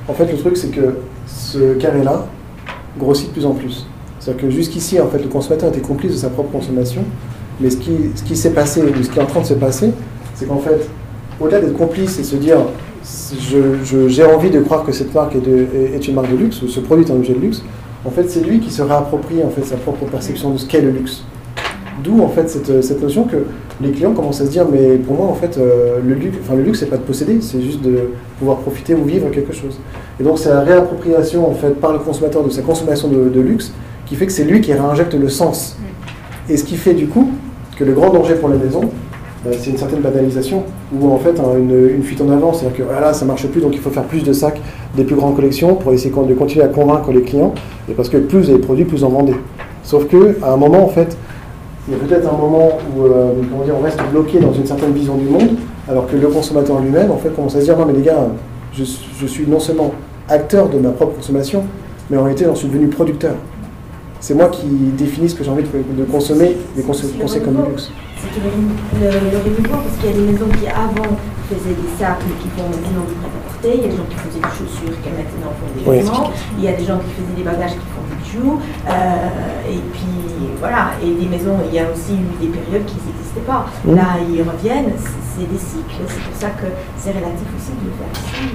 En 0.08 0.12
fait, 0.14 0.30
le 0.30 0.36
truc, 0.38 0.56
c'est 0.56 0.70
que 0.70 0.96
ce 1.26 1.74
carré-là 1.74 2.26
grossit 2.98 3.28
de 3.28 3.32
plus 3.32 3.46
en 3.46 3.52
plus. 3.52 3.86
C'est-à-dire 4.18 4.42
que 4.44 4.50
jusqu'ici, 4.50 5.00
en 5.00 5.06
fait, 5.08 5.18
le 5.18 5.28
consommateur 5.28 5.68
était 5.70 5.80
complice 5.80 6.12
de 6.12 6.16
sa 6.16 6.28
propre 6.28 6.50
consommation. 6.52 7.02
Mais 7.60 7.70
ce 7.70 7.76
qui, 7.76 7.92
ce 8.14 8.22
qui 8.22 8.36
s'est 8.36 8.50
passé, 8.52 8.82
ou 8.82 9.02
ce 9.02 9.08
qui 9.10 9.18
est 9.18 9.22
en 9.22 9.26
train 9.26 9.40
de 9.40 9.46
se 9.46 9.54
passer, 9.54 9.92
c'est 10.34 10.46
qu'en 10.46 10.58
fait, 10.58 10.88
au-delà 11.40 11.60
d'être 11.60 11.76
complice 11.76 12.18
et 12.18 12.24
se 12.24 12.36
dire 12.36 12.58
j'ai 14.08 14.24
envie 14.24 14.50
de 14.50 14.60
croire 14.60 14.84
que 14.84 14.92
cette 14.92 15.12
marque 15.14 15.34
est, 15.36 15.40
de- 15.40 15.66
est- 15.74 15.94
est 15.96 16.08
une 16.08 16.14
marque 16.14 16.30
de 16.30 16.36
luxe, 16.36 16.62
ou 16.62 16.68
ce 16.68 16.80
produit 16.80 17.04
est 17.04 17.10
un 17.10 17.16
objet 17.16 17.34
de 17.34 17.40
luxe, 17.40 17.62
en 18.04 18.10
fait, 18.10 18.28
c'est 18.28 18.40
lui 18.40 18.60
qui 18.60 18.70
se 18.70 18.82
réapproprie 18.82 19.42
en 19.44 19.50
fait, 19.50 19.64
sa 19.64 19.76
propre 19.76 20.04
perception 20.06 20.50
de 20.50 20.58
ce 20.58 20.66
qu'est 20.66 20.80
le 20.80 20.90
luxe. 20.90 21.24
D'où 22.02 22.22
en 22.22 22.28
fait 22.28 22.48
cette, 22.48 22.82
cette 22.82 23.00
notion 23.02 23.24
que 23.24 23.36
les 23.82 23.90
clients 23.90 24.12
commencent 24.12 24.40
à 24.40 24.46
se 24.46 24.50
dire 24.50 24.66
mais 24.70 24.96
pour 24.96 25.16
moi 25.16 25.26
en 25.26 25.34
fait 25.34 25.58
euh, 25.58 25.98
le 26.04 26.14
luxe, 26.14 26.36
enfin 26.42 26.54
le 26.54 26.62
luxe 26.62 26.80
c'est 26.80 26.86
pas 26.86 26.96
de 26.96 27.02
posséder, 27.02 27.40
c'est 27.40 27.60
juste 27.60 27.82
de 27.82 28.10
pouvoir 28.38 28.58
profiter 28.58 28.94
ou 28.94 29.04
vivre 29.04 29.30
quelque 29.30 29.52
chose. 29.52 29.78
Et 30.20 30.22
donc 30.22 30.38
c'est 30.38 30.50
la 30.50 30.60
réappropriation 30.60 31.48
en 31.48 31.54
fait 31.54 31.80
par 31.80 31.92
le 31.92 31.98
consommateur 31.98 32.44
de 32.44 32.50
sa 32.50 32.62
consommation 32.62 33.08
de, 33.08 33.40
luxe 33.40 33.72
qui 34.06 34.14
fait 34.14 34.26
que 34.26 34.32
c'est 34.32 34.44
lui 34.44 34.60
qui 34.60 34.72
réinjecte 34.72 35.14
le 35.14 35.28
sens. 35.28 35.76
Et 36.48 36.56
ce 36.56 36.64
qui 36.64 36.76
fait 36.76 36.94
du 36.94 37.06
coup 37.06 37.30
que 37.76 37.84
le 37.84 37.92
grand 37.92 38.10
danger 38.10 38.34
pour 38.34 38.48
la 38.48 38.56
maison, 38.56 38.82
euh, 39.46 39.52
c'est 39.58 39.70
une 39.70 39.78
certaine 39.78 40.00
banalisation 40.00 40.64
ou 40.96 41.10
en 41.10 41.18
fait 41.18 41.40
une, 41.58 42.02
fuite 42.02 42.20
en 42.20 42.30
avant, 42.30 42.52
c'est-à-dire 42.52 42.78
que 42.78 42.82
voilà 42.84 43.12
ça 43.12 43.24
marche 43.24 43.46
plus 43.46 43.60
donc 43.60 43.72
il 43.74 43.80
faut 43.80 43.90
faire 43.90 44.04
plus 44.04 44.22
de 44.22 44.32
sacs, 44.32 44.60
des 44.96 45.04
plus 45.04 45.16
grandes 45.16 45.34
collections 45.34 45.74
pour 45.74 45.92
essayer 45.92 46.10
de 46.10 46.34
continuer 46.34 46.64
à 46.64 46.68
convaincre 46.68 47.10
les 47.10 47.22
clients 47.22 47.54
et 47.90 47.94
parce 47.94 48.08
que 48.08 48.18
plus 48.18 48.38
vous 48.38 48.50
avez 48.50 48.58
de 48.58 48.64
produits, 48.64 48.84
plus 48.84 48.98
vous 48.98 49.04
en 49.04 49.10
vendez. 49.10 49.34
Sauf 49.82 50.06
que 50.06 50.36
à 50.42 50.52
un 50.52 50.56
moment 50.56 50.84
en 50.84 50.88
fait 50.88 51.16
il 51.88 51.94
y 51.94 51.96
a 51.96 51.98
peut-être 52.00 52.32
un 52.32 52.36
moment 52.36 52.68
où 52.96 53.02
euh, 53.04 53.32
comment 53.50 53.64
dire, 53.64 53.74
on 53.78 53.82
reste 53.82 54.00
bloqué 54.12 54.38
dans 54.38 54.52
une 54.52 54.66
certaine 54.66 54.92
vision 54.92 55.16
du 55.16 55.24
monde, 55.24 55.56
alors 55.88 56.06
que 56.06 56.16
le 56.16 56.28
consommateur 56.28 56.78
lui-même, 56.80 57.10
en 57.10 57.16
fait, 57.16 57.30
commence 57.34 57.56
à 57.56 57.60
se 57.60 57.64
dire 57.64 57.76
non 57.76 57.86
mais 57.86 57.92
les 57.94 58.02
gars, 58.02 58.28
je, 58.72 58.84
suis 59.26 59.46
non 59.46 59.58
seulement 59.58 59.92
acteur 60.28 60.68
de 60.68 60.78
ma 60.78 60.90
propre 60.90 61.16
consommation, 61.16 61.64
mais 62.08 62.16
en 62.16 62.22
réalité 62.22 62.44
j'en 62.44 62.54
suis 62.54 62.68
devenu 62.68 62.86
producteur. 62.86 63.34
C'est 64.20 64.34
moi 64.34 64.46
qui 64.48 64.66
définis 64.96 65.30
ce 65.30 65.34
que 65.34 65.42
j'ai 65.42 65.50
envie 65.50 65.64
de, 65.64 66.04
consommer, 66.04 66.56
des 66.76 66.82
cons- 66.82 66.92
conseils 67.20 67.42
comme 67.42 67.56
luxe. 67.68 67.90
C'est 68.16 69.00
le, 69.00 69.06
le, 69.06 69.10
le 69.10 69.68
parce 69.68 69.96
qu'il 69.98 70.10
y 70.10 70.12
a 70.12 70.16
des 70.16 70.32
maisons 70.32 70.46
qui 70.60 70.68
avant 70.68 71.16
faisaient 71.50 71.74
des 71.74 71.90
mais 71.98 72.40
qui 72.40 72.48
font 72.56 72.68
maintenant 72.68 73.02
il 73.64 73.80
y 73.80 73.84
a 73.84 73.88
des 73.88 73.96
gens 73.96 74.06
qui 74.10 74.16
faisaient 74.16 74.40
des 74.42 74.54
chaussures 74.58 74.96
qui 75.02 75.10
maintenant 75.10 75.52
font 75.58 75.70
des 75.76 75.82
Oui. 75.86 75.96
vêtements, 76.02 76.30
il 76.58 76.64
y 76.64 76.68
a 76.68 76.72
des 76.74 76.84
gens 76.84 76.98
qui 76.98 77.10
faisaient 77.14 77.36
des 77.36 77.46
bagages 77.46 77.72
qui 77.78 77.88
font 77.94 78.04
des 78.10 78.16
bijoux, 78.22 78.58
euh, 78.58 79.70
et 79.70 79.80
puis 79.94 80.14
voilà, 80.58 80.92
et 81.02 81.10
des 81.14 81.28
maisons, 81.28 81.58
il 81.68 81.74
y 81.74 81.78
a 81.78 81.86
aussi 81.90 82.14
eu 82.18 82.26
des 82.42 82.50
périodes 82.50 82.86
qui 82.86 82.96
n'existaient 83.06 83.46
pas. 83.46 83.66
Là, 83.86 84.18
ils 84.22 84.42
reviennent, 84.42 84.92
c'est 84.98 85.46
des 85.48 85.58
cycles, 85.58 86.02
c'est 86.06 86.22
pour 86.26 86.36
ça 86.36 86.50
que 86.58 86.66
c'est 86.98 87.12
relatif 87.14 87.48
aussi 87.54 87.72
de 87.78 87.86
le 87.90 87.94
faire 87.98 88.12
ici, 88.12 88.50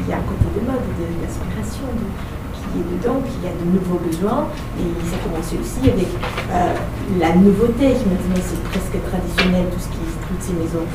il 0.00 0.08
y 0.08 0.12
a 0.12 0.18
un 0.20 0.26
côté 0.28 0.46
de 0.54 0.62
mode, 0.64 0.84
de- 0.96 1.16
d'aspiration, 1.24 1.88
de, 1.96 2.06
qui 2.54 2.78
est 2.80 2.88
dedans, 2.96 3.18
puis 3.24 3.34
il 3.40 3.44
y 3.44 3.50
a 3.50 3.56
de 3.56 3.66
nouveaux 3.66 3.98
besoins, 3.98 4.46
et 4.78 4.86
ça 5.08 5.16
a 5.18 5.20
commencé 5.26 5.58
aussi 5.58 5.82
avec 5.90 6.06
euh, 6.52 6.72
la 7.18 7.34
nouveauté, 7.34 7.96
qui 7.98 8.06
maintenant 8.06 8.38
c'est 8.40 8.62
presque 8.70 8.96
traditionnel, 9.10 9.66
tout 9.74 9.80
ce 9.82 9.88
qui 9.90 9.98
toutes 10.30 10.42
ces 10.46 10.54
maisons 10.54 10.86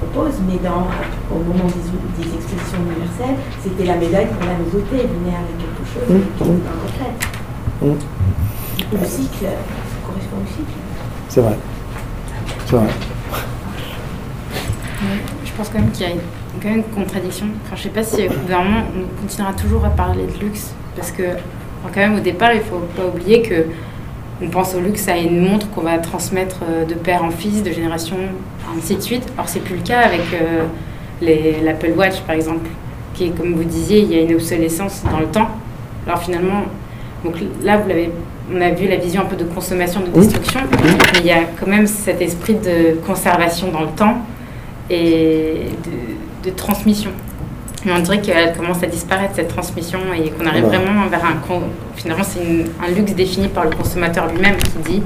proposent, 0.00 0.40
mais 0.46 0.58
dans, 0.62 0.86
au 1.34 1.38
moment 1.38 1.66
des, 1.68 2.22
des 2.22 2.34
expositions 2.34 2.78
universelles, 2.84 3.36
c'était 3.62 3.84
la 3.84 3.96
médaille 3.96 4.26
pour 4.26 4.46
la 4.46 4.56
nouveauté, 4.58 5.06
venait 5.06 5.36
avec 5.36 5.56
quelque 5.58 5.84
chose 5.88 6.08
Mmh, 6.08 6.20
qui 6.36 6.44
n'était 6.44 6.68
pas 6.68 6.76
complète. 6.84 7.20
Mmh. 7.82 8.98
Le 9.00 9.06
cycle 9.06 9.46
correspond 10.06 10.36
au 10.42 10.46
cycle. 10.46 10.76
C'est 11.28 11.40
vrai. 11.40 11.56
C'est 12.66 12.76
vrai. 12.76 12.86
Je 15.44 15.52
pense 15.56 15.68
quand 15.68 15.78
même 15.78 15.90
qu'il 15.92 16.06
y 16.06 16.10
a 16.10 16.12
une, 16.12 16.20
quand 16.60 16.68
même 16.68 16.78
une 16.78 16.94
contradiction. 16.94 17.46
Enfin, 17.64 17.76
je 17.76 17.82
sais 17.82 17.88
pas 17.90 18.02
si 18.02 18.26
au 18.26 18.30
moment, 18.30 18.82
on 18.96 19.20
continuera 19.20 19.52
toujours 19.52 19.84
à 19.84 19.90
parler 19.90 20.26
de 20.26 20.44
luxe. 20.44 20.72
Parce 20.96 21.10
que, 21.10 21.22
enfin, 21.22 21.90
quand 21.94 22.00
même, 22.00 22.16
au 22.16 22.20
départ, 22.20 22.52
il 22.54 22.60
faut 22.60 22.80
pas 22.96 23.06
oublier 23.06 23.42
que 23.42 23.66
on 24.42 24.48
pense 24.48 24.74
au 24.74 24.80
luxe 24.80 25.08
à 25.08 25.16
une 25.16 25.40
montre 25.40 25.70
qu'on 25.70 25.82
va 25.82 25.98
transmettre 25.98 26.60
euh, 26.68 26.84
de 26.84 26.94
père 26.94 27.24
en 27.24 27.30
fils, 27.30 27.62
de 27.62 27.70
génération, 27.70 28.16
ainsi 28.76 28.96
de 28.96 29.00
suite. 29.00 29.32
Or, 29.38 29.48
c'est 29.48 29.60
plus 29.60 29.76
le 29.76 29.82
cas 29.82 30.00
avec 30.00 30.22
euh, 30.32 31.62
l'Apple 31.64 31.92
Watch, 31.96 32.20
par 32.22 32.34
exemple, 32.34 32.68
qui 33.14 33.26
est, 33.26 33.30
comme 33.30 33.54
vous 33.54 33.64
disiez, 33.64 34.00
il 34.00 34.12
y 34.12 34.18
a 34.18 34.22
une 34.22 34.34
obsolescence 34.34 35.02
dans 35.10 35.20
le 35.20 35.26
temps. 35.26 35.48
Alors, 36.06 36.20
finalement, 36.20 36.64
donc 37.24 37.36
là, 37.62 37.78
vous 37.78 37.88
l'avez, 37.88 38.10
on 38.52 38.60
a 38.60 38.70
vu 38.70 38.88
la 38.88 38.96
vision 38.96 39.22
un 39.22 39.26
peu 39.26 39.36
de 39.36 39.44
consommation, 39.44 40.00
de 40.00 40.08
destruction, 40.08 40.60
mais 40.82 41.20
il 41.20 41.26
y 41.26 41.30
a 41.30 41.44
quand 41.58 41.68
même 41.68 41.86
cet 41.86 42.20
esprit 42.20 42.54
de 42.54 42.96
conservation 43.06 43.70
dans 43.70 43.82
le 43.82 43.88
temps 43.96 44.18
et 44.90 45.68
de, 46.44 46.50
de 46.50 46.54
transmission. 46.54 47.10
Mais 47.84 47.92
on 47.92 47.98
dirait 48.00 48.20
qu'elle 48.20 48.56
commence 48.56 48.82
à 48.82 48.86
disparaître 48.86 49.34
cette 49.36 49.48
transmission 49.48 49.98
et 50.16 50.30
qu'on 50.30 50.46
arrive 50.46 50.64
vraiment 50.64 51.06
vers 51.10 51.24
un. 51.24 51.36
Finalement, 51.96 52.24
c'est 52.24 52.64
un 52.82 52.90
luxe 52.94 53.12
défini 53.14 53.48
par 53.48 53.64
le 53.64 53.70
consommateur 53.70 54.26
lui-même 54.32 54.56
qui 54.56 54.92
dit 54.92 55.02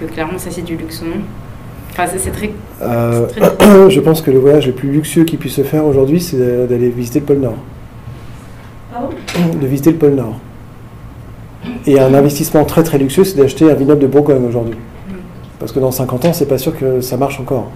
que 0.00 0.06
clairement 0.06 0.38
ça 0.38 0.50
c'est 0.50 0.62
du 0.62 0.76
luxe 0.76 1.02
ou 1.02 1.06
non. 1.06 1.22
Enfin, 1.92 2.04
c'est- 2.16 2.30
très. 2.30 2.50
Euh, 2.82 3.26
très- 3.26 3.90
je 3.90 4.00
pense 4.00 4.20
que 4.20 4.30
le 4.30 4.38
voyage 4.38 4.66
le 4.66 4.72
plus 4.72 4.90
luxueux 4.90 5.24
qui 5.24 5.36
puisse 5.36 5.54
se 5.54 5.62
faire 5.62 5.86
aujourd'hui, 5.86 6.20
c'est 6.20 6.36
d'aller 6.66 6.88
visiter 6.90 7.20
le 7.20 7.24
pôle 7.26 7.38
Nord. 7.38 7.56
Pardon? 8.92 9.08
De 9.60 9.66
visiter 9.66 9.92
le 9.92 9.96
pôle 9.96 10.14
Nord. 10.14 10.38
Et 11.86 11.98
un 11.98 12.12
investissement 12.12 12.64
très 12.64 12.82
très 12.82 12.98
luxueux, 12.98 13.24
c'est 13.24 13.36
d'acheter 13.36 13.70
un 13.70 13.74
vignoble 13.74 14.00
de 14.00 14.06
Bourgogne 14.08 14.44
aujourd'hui. 14.46 14.74
Parce 15.58 15.72
que 15.72 15.78
dans 15.78 15.90
50 15.90 16.24
ans, 16.26 16.32
c'est 16.32 16.46
pas 16.46 16.58
sûr 16.58 16.76
que 16.76 17.00
ça 17.00 17.16
marche 17.16 17.40
encore. 17.40 17.70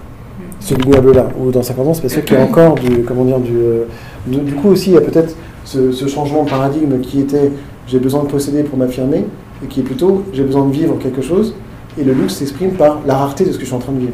Ce 0.61 0.73
vignoble-là. 0.75 1.27
Ou 1.39 1.51
dans 1.51 1.63
50 1.63 1.87
ans, 1.87 1.93
c'est 1.93 2.07
sûr 2.07 2.23
qu'il 2.23 2.37
y 2.37 2.39
ait 2.39 2.43
encore 2.43 2.75
du. 2.75 3.03
Comment 3.03 3.25
dire 3.25 3.39
du, 3.39 3.55
euh, 3.55 3.83
du, 4.27 4.37
du 4.39 4.53
coup 4.53 4.69
aussi, 4.69 4.91
il 4.91 4.93
y 4.93 4.97
a 4.97 5.01
peut-être 5.01 5.35
ce, 5.65 5.91
ce 5.91 6.07
changement 6.07 6.43
de 6.43 6.49
paradigme 6.49 6.99
qui 7.01 7.19
était 7.19 7.51
j'ai 7.87 7.99
besoin 7.99 8.23
de 8.23 8.29
posséder 8.29 8.63
pour 8.63 8.77
m'affirmer, 8.77 9.25
et 9.63 9.67
qui 9.67 9.79
est 9.81 9.83
plutôt 9.83 10.23
j'ai 10.33 10.43
besoin 10.43 10.65
de 10.65 10.71
vivre 10.71 10.97
quelque 10.99 11.21
chose. 11.21 11.55
Et 11.99 12.03
le 12.03 12.13
luxe 12.13 12.35
s'exprime 12.35 12.71
par 12.73 13.01
la 13.05 13.15
rareté 13.17 13.43
de 13.43 13.51
ce 13.51 13.55
que 13.57 13.61
je 13.63 13.65
suis 13.67 13.75
en 13.75 13.79
train 13.79 13.91
de 13.91 13.99
vivre. 13.99 14.13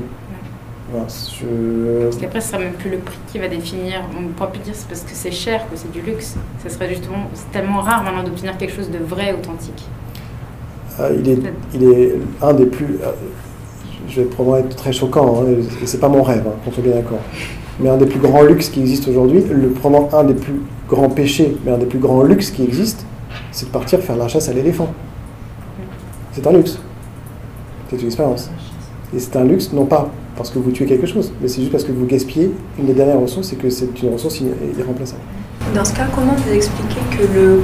Voilà, 0.90 1.06
je- 1.10 2.04
Parce 2.06 2.16
qu'après, 2.18 2.40
ce 2.42 2.48
sera 2.48 2.60
même 2.60 2.72
plus 2.74 2.90
le 2.90 2.98
prix 3.00 3.18
qui 3.32 3.38
va 3.40 3.50
définir. 3.50 4.02
On 4.18 4.22
ne 4.22 4.28
pourra 4.30 4.50
plus 4.50 4.62
dire 4.62 4.74
c'est 4.74 4.88
parce 4.88 5.02
que 5.02 5.12
c'est 5.14 5.32
cher, 5.32 5.66
que 5.70 5.76
c'est 5.76 5.92
du 5.92 6.00
luxe. 6.02 6.38
Ça 6.64 6.70
serait 6.70 6.88
justement, 6.90 7.28
c'est 7.34 7.52
tellement 7.52 7.82
rare 7.82 8.04
maintenant 8.04 8.24
d'obtenir 8.24 8.58
quelque 8.58 8.74
chose 8.74 8.90
de 8.90 8.98
vrai, 8.98 9.34
authentique. 9.38 9.84
Ah, 10.98 11.10
il, 11.14 11.30
est, 11.30 11.40
il 11.76 11.84
est 11.84 12.16
un 12.42 12.54
des 12.54 12.66
plus. 12.66 12.98
euh, 13.04 13.12
Je 14.10 14.22
vais 14.22 14.28
probablement 14.28 14.70
être 14.70 14.76
très 14.76 14.94
choquant, 14.94 15.42
hein, 15.42 15.46
et 15.82 15.86
c'est 15.86 16.00
pas 16.00 16.10
mon 16.10 16.24
rêve, 16.24 16.44
hein, 16.48 16.54
qu'on 16.64 16.72
soit 16.72 16.84
bien 16.84 16.94
d'accord. 16.94 17.20
Mais 17.80 17.90
un 17.90 17.98
des 17.98 18.06
plus 18.06 18.20
grands 18.20 18.44
luxes 18.44 18.70
qui 18.70 18.80
existe 18.80 19.08
aujourd'hui, 19.08 19.44
le 19.50 19.70
probablement 19.70 20.18
un 20.18 20.24
des 20.24 20.34
plus 20.34 20.62
grands 20.90 21.10
péchés, 21.10 21.58
mais 21.66 21.72
un 21.72 21.78
des 21.78 21.86
plus 21.86 22.00
grands 22.00 22.24
luxes 22.24 22.52
qui 22.52 22.64
existe, 22.64 23.06
c'est 23.52 23.68
de 23.68 23.72
partir 23.72 24.00
faire 24.00 24.16
la 24.16 24.28
chasse 24.28 24.50
à 24.50 24.54
l'éléphant. 24.54 24.88
C'est 26.32 26.46
un 26.48 26.54
luxe. 26.54 26.80
C'est 27.90 28.02
une 28.02 28.08
expérience. 28.08 28.50
Et 29.16 29.20
c'est 29.20 29.36
un 29.36 29.44
luxe, 29.44 29.72
non 29.74 29.86
pas 29.86 30.10
parce 30.38 30.52
que 30.52 30.60
vous 30.60 30.72
tuez 30.72 30.86
quelque 30.86 31.08
chose, 31.08 31.34
mais 31.42 31.48
c'est 31.48 31.62
juste 31.62 31.72
parce 31.72 31.84
que 31.84 31.92
vous 31.92 32.06
gaspillez 32.06 32.52
une 32.78 32.86
des 32.86 32.94
dernières 32.94 33.20
ressources 33.20 33.52
et 33.54 33.56
que 33.56 33.70
c'est 33.70 34.02
une 34.04 34.14
ressource 34.14 34.40
irremplaçable. 34.78 35.22
Dans 35.74 35.84
ce 35.84 35.94
cas, 35.94 36.08
comment 36.14 36.34
vous 36.34 36.54
expliquez 36.54 37.02
que 37.12 37.34
le 37.34 37.62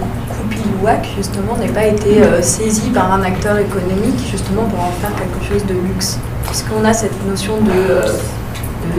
Kupiluwak, 0.83 1.07
justement, 1.17 1.57
n'ait 1.57 1.71
pas 1.71 1.85
été 1.87 2.21
euh, 2.21 2.41
saisi 2.41 2.89
par 2.89 3.13
un 3.13 3.21
acteur 3.23 3.57
économique, 3.57 4.19
justement, 4.29 4.63
pour 4.63 4.79
en 4.79 4.91
faire 5.01 5.11
quelque 5.15 5.51
chose 5.51 5.65
de 5.65 5.73
luxe 5.73 6.17
Puisqu'on 6.45 6.83
a 6.85 6.93
cette 6.93 7.25
notion 7.27 7.53
de, 7.61 7.71
euh, 7.71 8.01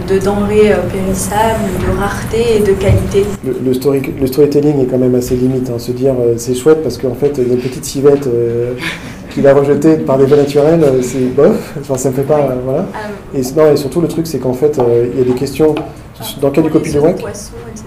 de, 0.08 0.14
de 0.14 0.24
denrée 0.24 0.72
euh, 0.72 0.76
périssable, 0.90 1.60
de 1.80 1.98
rareté 2.00 2.56
et 2.56 2.60
de 2.60 2.72
qualité? 2.72 3.24
Le, 3.44 3.56
le 3.64 3.74
story- 3.74 4.14
le 4.18 4.26
storytelling 4.26 4.80
est 4.82 4.86
quand 4.86 4.98
même 4.98 5.14
assez 5.14 5.36
limite. 5.36 5.68
hein. 5.70 5.78
Se 5.78 5.92
dire 5.92 6.14
euh, 6.18 6.34
c'est 6.38 6.54
chouette 6.54 6.82
parce 6.82 6.96
qu'en 6.98 7.14
fait, 7.14 7.34
il 7.38 7.48
y 7.48 7.50
a 7.50 7.54
une 7.54 7.60
petite 7.60 7.84
civette 7.84 8.26
euh, 8.26 8.72
qu'il 9.30 9.46
a 9.46 9.54
rejetée 9.54 9.96
par 9.98 10.16
des 10.18 10.24
voies 10.24 10.38
naturelles, 10.38 10.82
euh, 10.82 11.02
c'est 11.02 11.34
bof. 11.34 11.74
Enfin, 11.80 11.96
ça 11.98 12.10
me 12.10 12.14
fait 12.14 12.22
pas. 12.22 12.38
euh, 12.40 12.54
voilà. 12.64 12.86
Et, 13.34 13.42
non, 13.56 13.72
et 13.72 13.76
surtout, 13.76 14.00
le 14.00 14.08
truc, 14.08 14.26
c'est 14.26 14.38
qu'en 14.38 14.54
fait, 14.54 14.78
euh, 14.78 15.06
il 15.12 15.18
y 15.18 15.22
a 15.22 15.24
des 15.26 15.38
questions. 15.38 15.74
Dans 16.40 16.48
le 16.48 16.54
cas 16.54 16.62
du 16.62 16.70
copie 16.70 16.92
de 16.92 16.98
WAC? 17.00 17.20
poisson, 17.20 17.52
etc. 17.70 17.83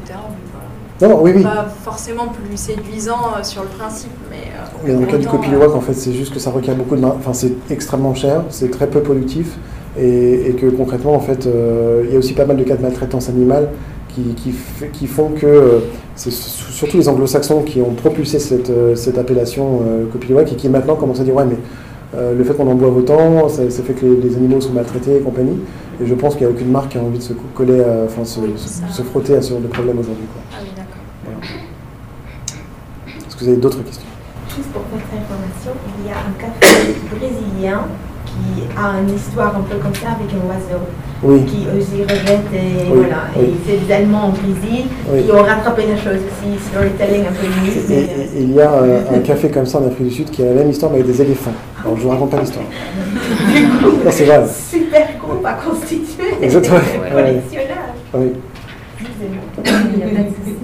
Non, 1.02 1.19
oui, 1.22 1.32
oui. 1.36 1.44
Pas 1.44 1.68
forcément 1.84 2.28
plus 2.28 2.57
séduisant 2.57 3.19
euh, 3.38 3.44
sur 3.44 3.61
le 3.64 3.68
principe, 3.69 4.11
mais. 4.32 4.38
Mais 4.86 4.94
dans 4.94 4.99
le 5.02 5.06
cas 5.06 5.18
du 5.18 5.28
copy 5.28 5.49
euh, 5.53 5.69
en 5.74 5.82
fait, 5.82 5.94
c'est 5.94 6.14
juste 6.14 6.34
que 6.34 6.40
ça 6.40 6.49
requiert 6.52 6.76
beaucoup 6.76 6.95
de. 6.95 7.03
Enfin, 7.06 7.34
c'est 7.34 7.53
extrêmement 7.69 8.15
cher, 8.15 8.44
c'est 8.49 8.72
très 8.72 8.88
peu 8.88 9.02
productif. 9.02 9.57
Et, 9.99 10.49
et 10.49 10.53
que 10.53 10.68
concrètement, 10.68 11.14
en 11.15 11.19
fait, 11.19 11.45
euh, 11.48 12.03
il 12.06 12.14
y 12.14 12.15
a 12.15 12.19
aussi 12.19 12.34
pas 12.34 12.45
mal 12.45 12.57
de 12.57 12.64
cas 12.64 12.76
de 12.78 12.82
maltraitance 12.84 13.30
animale 13.30 13.69
qui, 14.10 14.53
qui, 14.91 15.06
font 15.07 15.30
que 15.30 15.82
c'est 16.15 16.32
surtout 16.32 16.98
les 16.98 17.07
anglo-saxons 17.10 17.61
qui 17.61 17.82
ont 17.82 17.94
propulsé 17.94 18.40
cette, 18.40 18.72
cette 18.95 19.18
appellation 19.19 19.82
copy 20.11 20.34
et 20.34 20.56
qui 20.56 20.69
maintenant 20.69 20.95
commencent 20.95 21.19
à 21.19 21.24
dire 21.24 21.36
ouais, 21.36 21.45
mais 21.45 21.57
euh, 22.15 22.34
le 22.36 22.44
fait 22.44 22.53
qu'on 22.53 22.68
en 22.68 22.76
boive 22.76 22.95
autant, 22.98 23.49
ça, 23.49 23.69
ça 23.69 23.84
fait 23.84 23.94
que 23.94 24.06
les, 24.06 24.15
les 24.30 24.36
animaux 24.38 24.61
sont 24.61 24.72
maltraités 24.72 25.18
et 25.18 25.19
compagnie. 25.19 25.57
Et 26.02 26.06
je 26.06 26.14
pense 26.15 26.36
qu'il 26.36 26.48
n'y 26.48 26.53
a 26.53 26.56
aucune 26.56 26.69
marque 26.72 26.90
qui 26.91 26.98
a 26.98 27.02
envie 27.02 27.18
de 27.18 27.24
se 27.24 27.34
co- 27.34 27.41
coller, 27.53 27.82
à- 27.82 28.06
enfin, 28.06 28.24
se, 28.24 28.40
se- 28.56 28.82
se 28.91 29.02
frotter 29.02 29.36
à 29.36 29.41
ce 29.41 29.52
genre 29.52 29.60
de 29.61 29.68
problème 29.68 29.99
aujourd'hui. 29.99 30.26
quoi. 30.32 30.41
Ah 30.53 30.61
oui, 30.64 30.69
d'accord. 30.76 30.94
Est-ce 33.26 33.26
que 33.38 33.43
vous 33.43 33.49
avez 33.51 33.57
d'autres 33.59 33.84
questions 33.84 34.03
Juste 34.55 34.69
pour 34.72 34.81
votre 34.91 35.05
information, 35.11 35.72
il 35.99 36.07
y 36.07 36.11
a 36.11 36.18
un 36.18 36.34
café 36.39 36.95
brésilien 37.11 37.81
qui 38.26 38.64
a 38.77 38.99
une 39.01 39.15
histoire 39.15 39.55
un 39.55 39.61
peu 39.61 39.77
comme 39.77 39.93
ça 39.95 40.09
avec 40.18 40.30
un 40.34 40.47
oiseau 40.47 40.84
Oui. 41.23 41.43
qui 41.45 41.68
aussi 41.77 42.03
rejette 42.03 42.47
et 42.53 42.89
Oui, 42.91 42.97
voilà. 42.99 43.23
oui. 43.38 43.45
Et 43.45 43.55
c'est 43.65 43.85
des 43.85 43.93
Allemands 43.93 44.30
au 44.30 44.31
Brésil 44.31 44.85
qui 45.26 45.31
ont 45.31 45.43
rattrapé 45.43 45.84
la 45.88 45.97
chose 45.97 46.22
aussi, 46.26 46.57
storytelling 46.69 47.26
un 47.27 47.31
peu 47.34 47.45
Et, 47.45 47.49
limite. 47.49 47.89
et- 47.91 48.41
il 48.41 48.53
y 48.53 48.61
a 48.61 48.72
un, 48.72 49.15
un 49.15 49.19
café 49.19 49.49
comme 49.49 49.65
ça 49.65 49.80
en 49.80 49.88
Afrique 49.88 50.07
du 50.09 50.14
Sud 50.14 50.30
qui 50.31 50.41
a 50.43 50.45
la 50.45 50.53
même 50.53 50.69
histoire 50.69 50.91
mais 50.91 50.99
avec 51.01 51.11
des 51.11 51.22
éléphants. 51.22 51.53
Alors 51.84 51.97
je 51.97 52.03
vous 52.03 52.09
raconte 52.09 52.31
pas 52.31 52.39
l'histoire. 52.41 52.65
Non, 52.65 54.11
c'est 54.11 54.26
vrai. 54.26 54.38
euh, 54.38 54.47
Super 54.72 55.07
groupe 55.22 55.45
à 55.45 55.53
constituer. 55.53 56.34
Exactement. 56.41 56.77
C'est 56.91 56.99
collectionnable. 57.14 57.93
Ah 58.14 58.18
oui. 58.18 58.31
Il 58.99 59.97
n'y 59.97 60.03
a 60.03 60.07
pas 60.07 60.22
de 60.23 60.30
souci. 60.30 60.55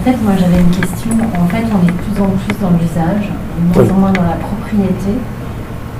En 0.00 0.02
fait, 0.02 0.16
moi 0.22 0.32
j'avais 0.38 0.60
une 0.60 0.70
question. 0.70 1.10
En 1.36 1.46
fait, 1.48 1.64
on 1.68 1.82
est 1.84 1.92
de 1.92 1.92
plus 1.92 2.22
en 2.22 2.28
plus 2.30 2.56
dans 2.60 2.70
l'usage, 2.70 3.28
de 3.28 3.74
moins 3.78 3.90
en 3.90 3.98
moins 4.00 4.12
dans 4.12 4.22
la 4.22 4.36
propriété. 4.40 5.12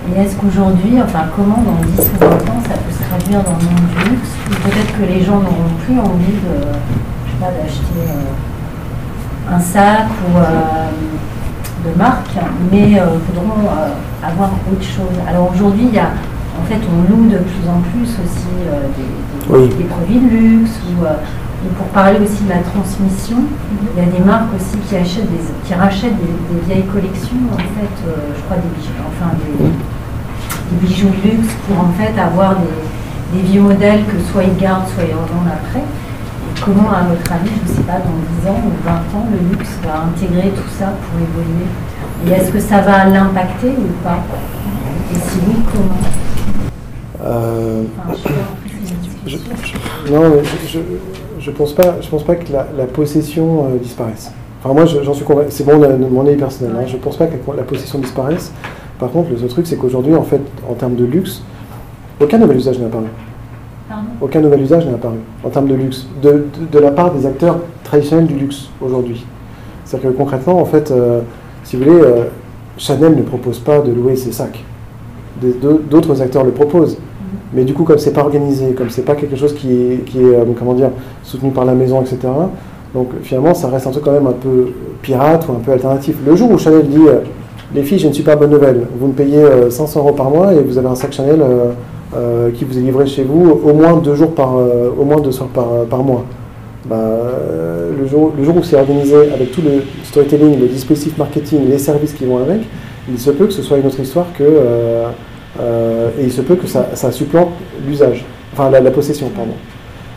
Et 0.09 0.21
est-ce 0.21 0.37
qu'aujourd'hui, 0.37 0.97
enfin, 1.05 1.25
comment 1.37 1.59
dans 1.63 1.85
10 1.85 2.01
ou 2.01 2.19
20 2.19 2.27
ans 2.29 2.61
ça 2.65 2.75
peut 2.81 2.91
se 2.93 3.03
traduire 3.05 3.45
dans 3.45 3.53
le 3.61 3.65
monde 3.69 3.89
du 3.93 4.11
luxe? 4.11 4.31
Ou 4.49 4.55
peut-être 4.65 4.97
que 4.99 5.05
les 5.05 5.23
gens 5.23 5.37
n'auront 5.41 5.75
plus 5.85 5.99
envie 6.01 6.33
de, 6.33 6.55
je 7.27 7.31
sais 7.31 7.39
pas, 7.41 7.51
d'acheter 7.53 8.01
euh, 8.09 9.55
un 9.55 9.61
sac 9.61 10.07
ou 10.33 10.39
euh, 10.39 10.89
de 11.93 11.99
marque, 11.99 12.33
mais 12.73 12.99
euh, 12.99 13.05
voudront 13.29 13.69
euh, 13.69 14.27
avoir 14.27 14.49
autre 14.73 14.83
chose? 14.83 15.13
Alors 15.29 15.51
aujourd'hui, 15.55 15.85
il 15.89 15.95
y 15.95 15.99
a, 15.99 16.09
en 16.59 16.65
fait, 16.67 16.81
on 16.89 17.13
loue 17.13 17.29
de 17.29 17.37
plus 17.39 17.69
en 17.69 17.81
plus 17.93 18.09
aussi 18.09 18.49
des, 18.65 19.03
des- 19.03 19.59
Oui. 19.59 19.69
des 19.77 19.85
produits 19.85 20.19
de 20.21 20.29
luxe 20.29 20.81
ou 20.89 21.05
et 21.65 21.69
pour 21.77 21.87
parler 21.89 22.19
aussi 22.25 22.45
de 22.45 22.49
la 22.51 22.61
transmission, 22.61 23.37
il 23.97 24.03
y 24.03 24.07
a 24.07 24.11
des 24.11 24.25
marques 24.25 24.55
aussi 24.57 24.79
qui 24.89 24.97
achètent 24.97 25.31
des, 25.31 25.45
qui 25.67 25.75
rachètent 25.75 26.17
des, 26.17 26.35
des 26.55 26.61
vieilles 26.67 26.87
collections 26.89 27.37
en 27.53 27.59
fait, 27.59 27.97
euh, 28.09 28.33
je 28.37 28.41
crois 28.45 28.57
des 28.57 28.71
bijoux, 28.77 29.05
enfin 29.13 29.31
des, 29.37 29.65
des 29.69 30.87
bijoux 30.87 31.09
de 31.11 31.29
luxe 31.29 31.53
pour 31.67 31.81
en 31.81 31.93
fait 31.93 32.19
avoir 32.19 32.57
des, 32.57 33.37
des 33.37 33.43
vieux 33.47 33.61
modèles 33.61 34.05
que 34.07 34.19
soit 34.33 34.45
ils 34.45 34.57
gardent, 34.57 34.89
soit 34.89 35.05
ils 35.05 35.15
revendent 35.15 35.53
après. 35.53 35.81
Et 35.81 36.61
comment, 36.65 36.91
à 36.91 37.03
votre 37.03 37.31
avis, 37.33 37.51
je 37.67 37.71
ne 37.73 37.77
sais 37.77 37.83
pas, 37.83 37.99
dans 37.99 38.19
10 38.43 38.49
ans 38.49 38.61
ou 38.65 38.73
20 38.85 38.93
ans, 39.19 39.27
le 39.31 39.51
luxe 39.51 39.71
va 39.85 40.05
intégrer 40.09 40.51
tout 40.51 40.69
ça 40.79 40.87
pour 40.87 41.21
évoluer? 41.21 41.69
Et 42.27 42.31
est-ce 42.33 42.51
que 42.51 42.59
ça 42.61 42.81
va 42.81 43.05
l'impacter 43.05 43.69
ou 43.69 44.03
pas? 44.03 44.19
Et 45.13 45.15
si 45.15 45.39
oui, 45.47 45.57
comment? 45.71 46.01
Euh, 47.23 47.83
Enfin, 48.09 48.19
je 49.27 49.37
je, 49.37 50.13
non, 50.13 50.31
mais 50.31 50.43
je, 50.45 50.69
je, 50.69 50.79
je 51.41 51.51
pense 51.51 51.73
pas, 51.73 51.97
je 52.01 52.09
pense 52.09 52.23
pas 52.23 52.35
que 52.37 52.53
la, 52.53 52.67
la 52.77 52.85
possession 52.87 53.67
euh, 53.67 53.79
disparaisse. 53.79 54.33
Enfin, 54.63 54.75
moi, 54.75 54.87
je- 54.87 55.03
j'en 55.03 55.15
suis 55.15 55.25
convaincu. 55.25 55.51
C'est 55.51 55.67
mon, 55.67 55.79
mon 56.11 56.27
avis 56.27 56.37
personnel. 56.37 56.75
hein. 56.79 56.85
Je 56.87 56.97
pense 56.97 57.17
pas 57.17 57.27
que 57.27 57.35
la, 57.51 57.57
la 57.57 57.63
possession 57.63 57.99
disparaisse. 57.99 58.53
Par 58.99 59.11
contre, 59.11 59.31
le 59.31 59.39
seul 59.39 59.49
truc, 59.49 59.67
c'est 59.67 59.77
qu'aujourd'hui, 59.77 60.15
en 60.15 60.23
fait, 60.23 60.41
en 60.69 60.75
termes 60.75 60.95
de 60.97 61.05
luxe, 61.05 61.43
aucun 62.21 62.39
nouvel 62.39 62.59
usage 62.59 62.79
n'est 62.79 62.87
apparu. 62.87 63.07
Pardon? 63.89 64.05
Aucun 64.21 64.41
nouvel 64.41 64.61
usage 64.63 64.87
n'est 64.87 64.95
apparu 64.95 65.17
en 65.43 65.49
termes 65.49 65.69
de 65.69 65.75
luxe, 65.75 66.07
de, 66.23 66.31
de, 66.31 66.45
de 66.71 66.79
la 66.79 66.91
part 66.91 67.13
des 67.13 67.25
acteurs 67.27 67.59
traditionnels 67.85 68.27
du 68.27 68.35
luxe 68.35 68.69
aujourd'hui. 68.83 69.25
C'est-à-dire 69.85 70.11
que 70.13 70.17
concrètement, 70.17 70.61
en 70.61 70.65
fait, 70.67 70.91
euh, 70.91 71.21
si 71.65 71.77
vous 71.77 71.85
voulez, 71.85 72.01
euh, 72.01 72.25
Chanel 72.77 73.17
ne 73.17 73.23
propose 73.23 73.59
pas 73.59 73.81
de 73.81 73.91
louer 73.93 74.17
ses 74.17 74.33
sacs. 74.33 74.63
D'autres 75.91 76.21
acteurs 76.21 76.45
le 76.45 76.51
proposent. 76.51 76.99
Mais 77.53 77.65
du 77.65 77.75
coup, 77.75 77.85
comme 77.85 77.99
c'est 77.99 78.13
pas 78.13 78.23
organisé, 78.23 78.73
comme 78.73 78.91
c'est 78.91 79.05
pas 79.05 79.15
quelque 79.15 79.37
chose 79.37 79.55
qui 79.55 79.73
est, 79.73 80.03
euh, 80.17 80.45
comment 80.59 80.75
dire, 80.75 80.91
soutenu 81.23 81.51
par 81.51 81.65
la 81.65 81.75
maison, 81.75 82.01
etc., 82.01 82.19
donc 82.95 83.09
finalement, 83.23 83.55
ça 83.55 83.69
reste 83.69 83.87
un 83.87 83.91
truc 83.91 84.05
quand 84.05 84.13
même 84.13 84.27
un 84.27 84.33
peu 84.33 84.69
pirate 85.03 85.47
ou 85.49 85.53
un 85.53 85.61
peu 85.61 85.73
alternatif. 85.73 86.17
Le 86.27 86.35
jour 86.35 86.51
où 86.51 86.59
Chanel 86.59 86.89
dit 86.89 87.07
euh, 87.07 87.21
Les 87.75 87.83
filles, 87.83 87.99
j'ai 87.99 88.09
une 88.09 88.15
super 88.15 88.37
bonne 88.37 88.51
nouvelle, 88.51 88.87
vous 88.99 89.09
me 89.09 89.13
payez 89.13 89.39
euh, 89.39 89.71
500 89.71 90.01
euros 90.01 90.13
par 90.13 90.31
mois 90.31 90.53
et 90.53 90.61
vous 90.61 90.77
avez 90.77 90.89
un 90.89 90.97
sac 90.97 91.13
Chanel 91.13 91.41
euh, 91.41 91.73
euh, 92.17 92.51
qui 92.51 92.65
vous 92.65 92.77
est 92.77 92.81
livré 92.81 93.07
chez 93.07 93.23
vous 93.23 93.61
au 93.65 93.73
moins 93.73 93.97
deux 93.99 94.17
jours 94.17 94.35
par, 94.35 94.57
euh, 94.57 94.91
au 94.99 95.05
moins 95.05 95.21
deux 95.21 95.31
soirs 95.31 95.51
par, 95.51 95.85
par 95.89 96.03
mois. 96.03 96.25
Bah, 96.85 96.97
euh, 96.97 97.93
le, 98.01 98.07
jour, 98.09 98.33
le 98.37 98.43
jour 98.43 98.57
où 98.57 98.63
c'est 98.65 98.77
organisé 98.77 99.15
avec 99.33 99.53
tout 99.53 99.61
le 99.63 99.83
storytelling, 100.03 100.59
le 100.59 100.67
dispositif 100.67 101.17
marketing, 101.17 101.69
les 101.69 101.79
services 101.79 102.13
qui 102.15 102.25
vont 102.25 102.39
avec, 102.39 102.63
il 103.09 103.19
se 103.19 103.31
peut 103.31 103.47
que 103.47 103.53
ce 103.53 103.63
soit 103.63 103.79
une 103.79 103.87
autre 103.87 104.01
histoire 104.01 104.27
que. 104.37 104.45
Euh, 105.59 105.91
euh, 106.11 106.11
et 106.21 106.25
il 106.25 106.33
se 106.33 106.41
peut 106.41 106.57
que 106.57 106.67
ça, 106.67 106.91
ça 106.95 107.11
supplante 107.13 107.51
l'usage, 107.87 108.25
enfin 108.53 108.71
la, 108.71 108.91
possession, 108.91 109.29
pardon. 109.35 109.53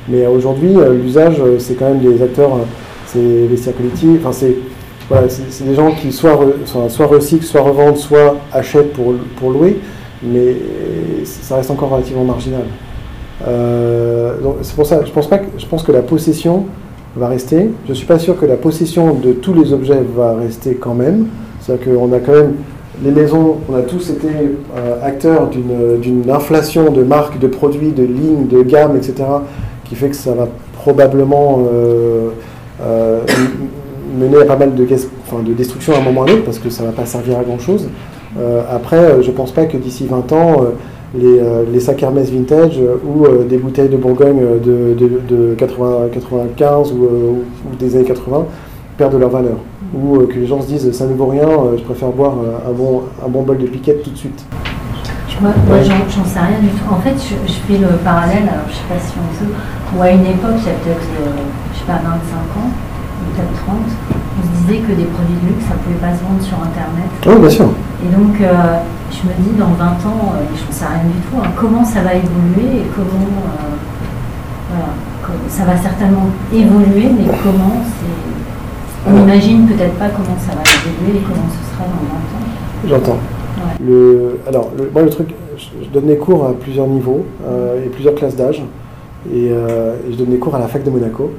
Mais 0.09 0.25
aujourd'hui, 0.27 0.75
euh, 0.77 0.93
l'usage, 0.93 1.37
euh, 1.39 1.57
c'est 1.59 1.75
quand 1.75 1.89
même 1.89 1.99
des 1.99 2.21
acteurs, 2.21 2.53
euh, 2.53 2.65
c'est 3.07 3.19
les 3.19 3.73
collectifs, 3.73 4.19
enfin 4.19 4.31
c'est 4.31 4.55
voilà, 5.09 5.27
des 5.27 5.75
gens 5.75 5.91
qui 5.91 6.11
soit, 6.11 6.39
soit, 6.65 7.05
recyclent, 7.05 7.45
soit 7.45 7.61
revendent, 7.61 7.97
soit 7.97 8.37
achètent 8.51 8.93
pour, 8.93 9.13
pour 9.37 9.51
louer, 9.51 9.77
mais 10.23 10.55
ça 11.25 11.57
reste 11.57 11.71
encore 11.71 11.89
relativement 11.89 12.23
marginal. 12.23 12.63
Euh, 13.45 14.35
c'est 14.61 14.75
pour 14.75 14.85
ça, 14.85 15.03
je 15.05 15.11
pense 15.11 15.27
pas 15.27 15.39
que, 15.39 15.45
je 15.57 15.65
pense 15.65 15.83
que 15.83 15.91
la 15.91 16.01
possession 16.01 16.65
va 17.15 17.27
rester. 17.27 17.69
Je 17.87 17.93
suis 17.93 18.05
pas 18.05 18.19
sûr 18.19 18.39
que 18.39 18.45
la 18.45 18.55
possession 18.55 19.13
de 19.13 19.33
tous 19.33 19.53
les 19.53 19.73
objets 19.73 20.01
va 20.15 20.35
rester 20.35 20.75
quand 20.75 20.93
même. 20.93 21.27
C'est-à-dire 21.59 21.93
qu'on 21.93 22.11
a 22.13 22.19
quand 22.19 22.33
même 22.33 22.53
les 23.01 23.11
maisons, 23.11 23.57
on 23.69 23.75
a 23.75 23.81
tous 23.81 24.09
été 24.09 24.27
euh, 24.27 24.95
acteurs 25.03 25.49
d'une 25.49 26.29
inflation 26.29 26.91
de 26.91 27.03
marques, 27.03 27.39
de 27.39 27.47
produits, 27.47 27.91
de 27.91 28.03
lignes, 28.03 28.47
de 28.47 28.61
gammes, 28.61 28.95
etc., 28.95 29.23
qui 29.85 29.95
fait 29.95 30.09
que 30.09 30.15
ça 30.15 30.33
va 30.33 30.47
probablement 30.73 31.63
euh, 31.71 32.29
euh, 32.81 33.21
mener 34.19 34.41
à 34.41 34.45
pas 34.45 34.57
mal 34.57 34.75
de, 34.75 34.85
destruction 35.53 35.93
à 35.93 35.97
un 35.97 36.01
moment 36.01 36.21
ou 36.21 36.29
à 36.29 36.45
parce 36.45 36.59
que 36.59 36.69
ça 36.69 36.83
ne 36.83 36.89
va 36.89 36.93
pas 36.93 37.05
servir 37.05 37.39
à 37.39 37.43
grand-chose. 37.43 37.87
Après, 38.71 39.21
je 39.21 39.29
ne 39.29 39.35
pense 39.35 39.51
pas 39.51 39.65
que 39.65 39.77
d'ici 39.77 40.07
20 40.07 40.31
ans, 40.31 40.65
les, 41.15 41.39
les 41.71 41.79
sacs 41.79 42.01
Hermès 42.01 42.31
vintage 42.31 42.79
ou 43.05 43.27
des 43.47 43.57
bouteilles 43.57 43.89
de 43.89 43.97
Bourgogne 43.97 44.59
de, 44.63 44.95
de, 44.95 45.19
de 45.29 45.53
80, 45.55 46.09
95 46.11 46.93
ou, 46.93 47.05
euh, 47.05 47.07
ou 47.71 47.75
des 47.77 47.95
années 47.95 48.05
80 48.05 48.45
perdent 48.97 49.19
leur 49.19 49.29
valeur. 49.29 49.57
Ou 49.93 50.17
euh, 50.17 50.27
que 50.27 50.33
les 50.39 50.47
gens 50.47 50.61
se 50.61 50.67
disent 50.67 50.91
ça 50.91 51.05
ne 51.05 51.13
vaut 51.13 51.27
rien, 51.27 51.47
euh, 51.47 51.77
je 51.77 51.83
préfère 51.83 52.09
boire 52.09 52.33
euh, 52.43 52.69
un 52.69 52.73
bon, 52.73 53.03
un 53.23 53.29
bon 53.29 53.43
bol 53.43 53.57
de 53.57 53.67
piquette 53.67 54.03
tout 54.03 54.09
de 54.09 54.17
suite. 54.17 54.43
Moi, 55.41 55.49
moi, 55.67 55.81
j'en 55.81 55.97
j'en 56.07 56.25
sais 56.25 56.39
rien 56.39 56.61
du 56.61 56.69
tout. 56.69 56.87
En 56.93 57.01
fait, 57.01 57.17
je, 57.17 57.35
je 57.51 57.57
fais 57.65 57.77
le 57.81 57.97
parallèle, 58.05 58.45
alors 58.47 58.69
je 58.69 58.75
sais 58.77 58.87
pas 58.87 59.01
si 59.01 59.13
on 59.17 59.27
sait, 59.33 59.49
où 59.49 60.01
à 60.01 60.09
une 60.11 60.25
époque, 60.29 60.61
il 60.61 60.67
y 60.69 60.71
a 60.71 60.77
peut-être, 60.77 61.09
euh, 61.19 61.41
je 61.73 61.79
sais 61.79 61.85
pas, 61.89 61.99
25 61.99 62.05
ans, 62.61 62.69
ou 62.69 63.23
peut-être 63.33 63.53
30, 63.65 63.75
on 63.75 64.41
se 64.45 64.51
disait 64.61 64.79
que 64.85 64.93
des 64.93 65.09
produits 65.09 65.35
de 65.41 65.45
luxe, 65.51 65.65
ça 65.67 65.75
pouvait 65.81 65.99
pas 65.99 66.13
se 66.15 66.21
vendre 66.21 66.39
sur 66.41 66.57
Internet. 66.61 67.09
Oui, 67.25 67.35
bien 67.41 67.49
sûr. 67.49 67.69
Et 68.05 68.09
donc, 68.13 68.33
euh, 68.39 68.77
je 69.09 69.21
me 69.25 69.33
dis, 69.41 69.53
dans 69.57 69.73
20 69.73 69.85
ans, 70.05 70.37
euh, 70.37 70.45
je 70.53 70.63
ne 70.69 70.71
sais 70.73 70.85
rien 70.85 71.05
du 71.11 71.19
tout, 71.27 71.37
hein, 71.41 71.49
comment 71.57 71.83
ça 71.83 72.05
va 72.05 72.13
évoluer 72.13 72.85
et 72.85 72.87
comment. 72.93 73.29
euh, 73.41 73.77
voilà, 74.69 74.93
ça 75.49 75.65
va 75.65 75.75
certainement 75.77 76.29
évoluer, 76.53 77.09
mais 77.09 77.25
comment. 77.43 77.81
On 79.05 79.11
n'imagine 79.11 79.67
peut-être 79.67 79.95
pas 79.95 80.09
comment 80.09 80.37
ça 80.39 80.53
va 80.55 80.61
évoluer 80.61 81.19
et 81.19 81.23
comment 81.23 81.47
ce 81.49 81.73
sera 81.73 81.83
dans 81.85 82.95
20 82.95 82.95
ans. 82.95 82.99
J'entends. 83.05 83.17
Ouais. 83.57 83.85
Le, 83.85 84.39
alors, 84.47 84.71
le, 84.77 84.89
moi, 84.93 85.01
le 85.01 85.09
truc, 85.09 85.29
je, 85.57 85.85
je 85.85 85.89
donne 85.89 86.05
des 86.05 86.17
cours 86.17 86.45
à 86.45 86.53
plusieurs 86.53 86.87
niveaux 86.87 87.25
euh, 87.45 87.85
et 87.85 87.89
plusieurs 87.89 88.15
classes 88.15 88.35
d'âge. 88.35 88.63
Et, 89.31 89.49
euh, 89.51 89.95
et 90.07 90.13
je 90.13 90.17
donne 90.17 90.29
des 90.29 90.37
cours 90.37 90.55
à 90.55 90.59
la 90.59 90.67
fac 90.67 90.83
de 90.83 90.89
Monaco. 90.89 91.31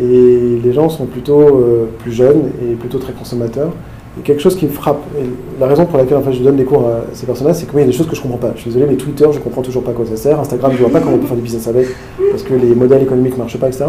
Et 0.00 0.60
les 0.62 0.72
gens 0.72 0.88
sont 0.88 1.04
plutôt 1.04 1.40
euh, 1.40 1.90
plus 1.98 2.12
jeunes 2.12 2.50
et 2.62 2.74
plutôt 2.74 2.98
très 2.98 3.12
consommateurs. 3.12 3.70
Et 4.18 4.22
quelque 4.22 4.40
chose 4.40 4.56
qui 4.56 4.66
me 4.66 4.70
frappe, 4.70 5.02
et 5.18 5.24
la 5.60 5.66
raison 5.66 5.86
pour 5.86 5.98
laquelle 5.98 6.16
en 6.16 6.22
fait, 6.22 6.32
je 6.32 6.42
donne 6.42 6.56
des 6.56 6.64
cours 6.64 6.86
à 6.86 7.00
ces 7.12 7.26
personnes-là, 7.26 7.52
c'est 7.52 7.68
qu'il 7.68 7.80
y 7.80 7.82
a 7.82 7.86
des 7.86 7.92
choses 7.92 8.06
que 8.06 8.14
je 8.14 8.22
comprends 8.22 8.38
pas. 8.38 8.52
Je 8.54 8.60
suis 8.60 8.70
désolé, 8.70 8.86
mais 8.88 8.96
Twitter, 8.96 9.26
je 9.32 9.40
comprends 9.40 9.62
toujours 9.62 9.82
pas 9.82 9.90
à 9.90 9.94
quoi 9.94 10.06
ça 10.06 10.16
sert. 10.16 10.38
Instagram, 10.38 10.72
je 10.72 10.78
vois 10.78 10.90
pas 10.90 11.00
comment 11.00 11.16
on 11.16 11.18
peut 11.18 11.26
faire 11.26 11.36
du 11.36 11.42
business 11.42 11.66
avec, 11.66 11.88
parce 12.30 12.44
que 12.44 12.54
les 12.54 12.74
modèles 12.76 13.02
économiques 13.02 13.36
marchent 13.36 13.58
pas, 13.58 13.66
etc. 13.66 13.86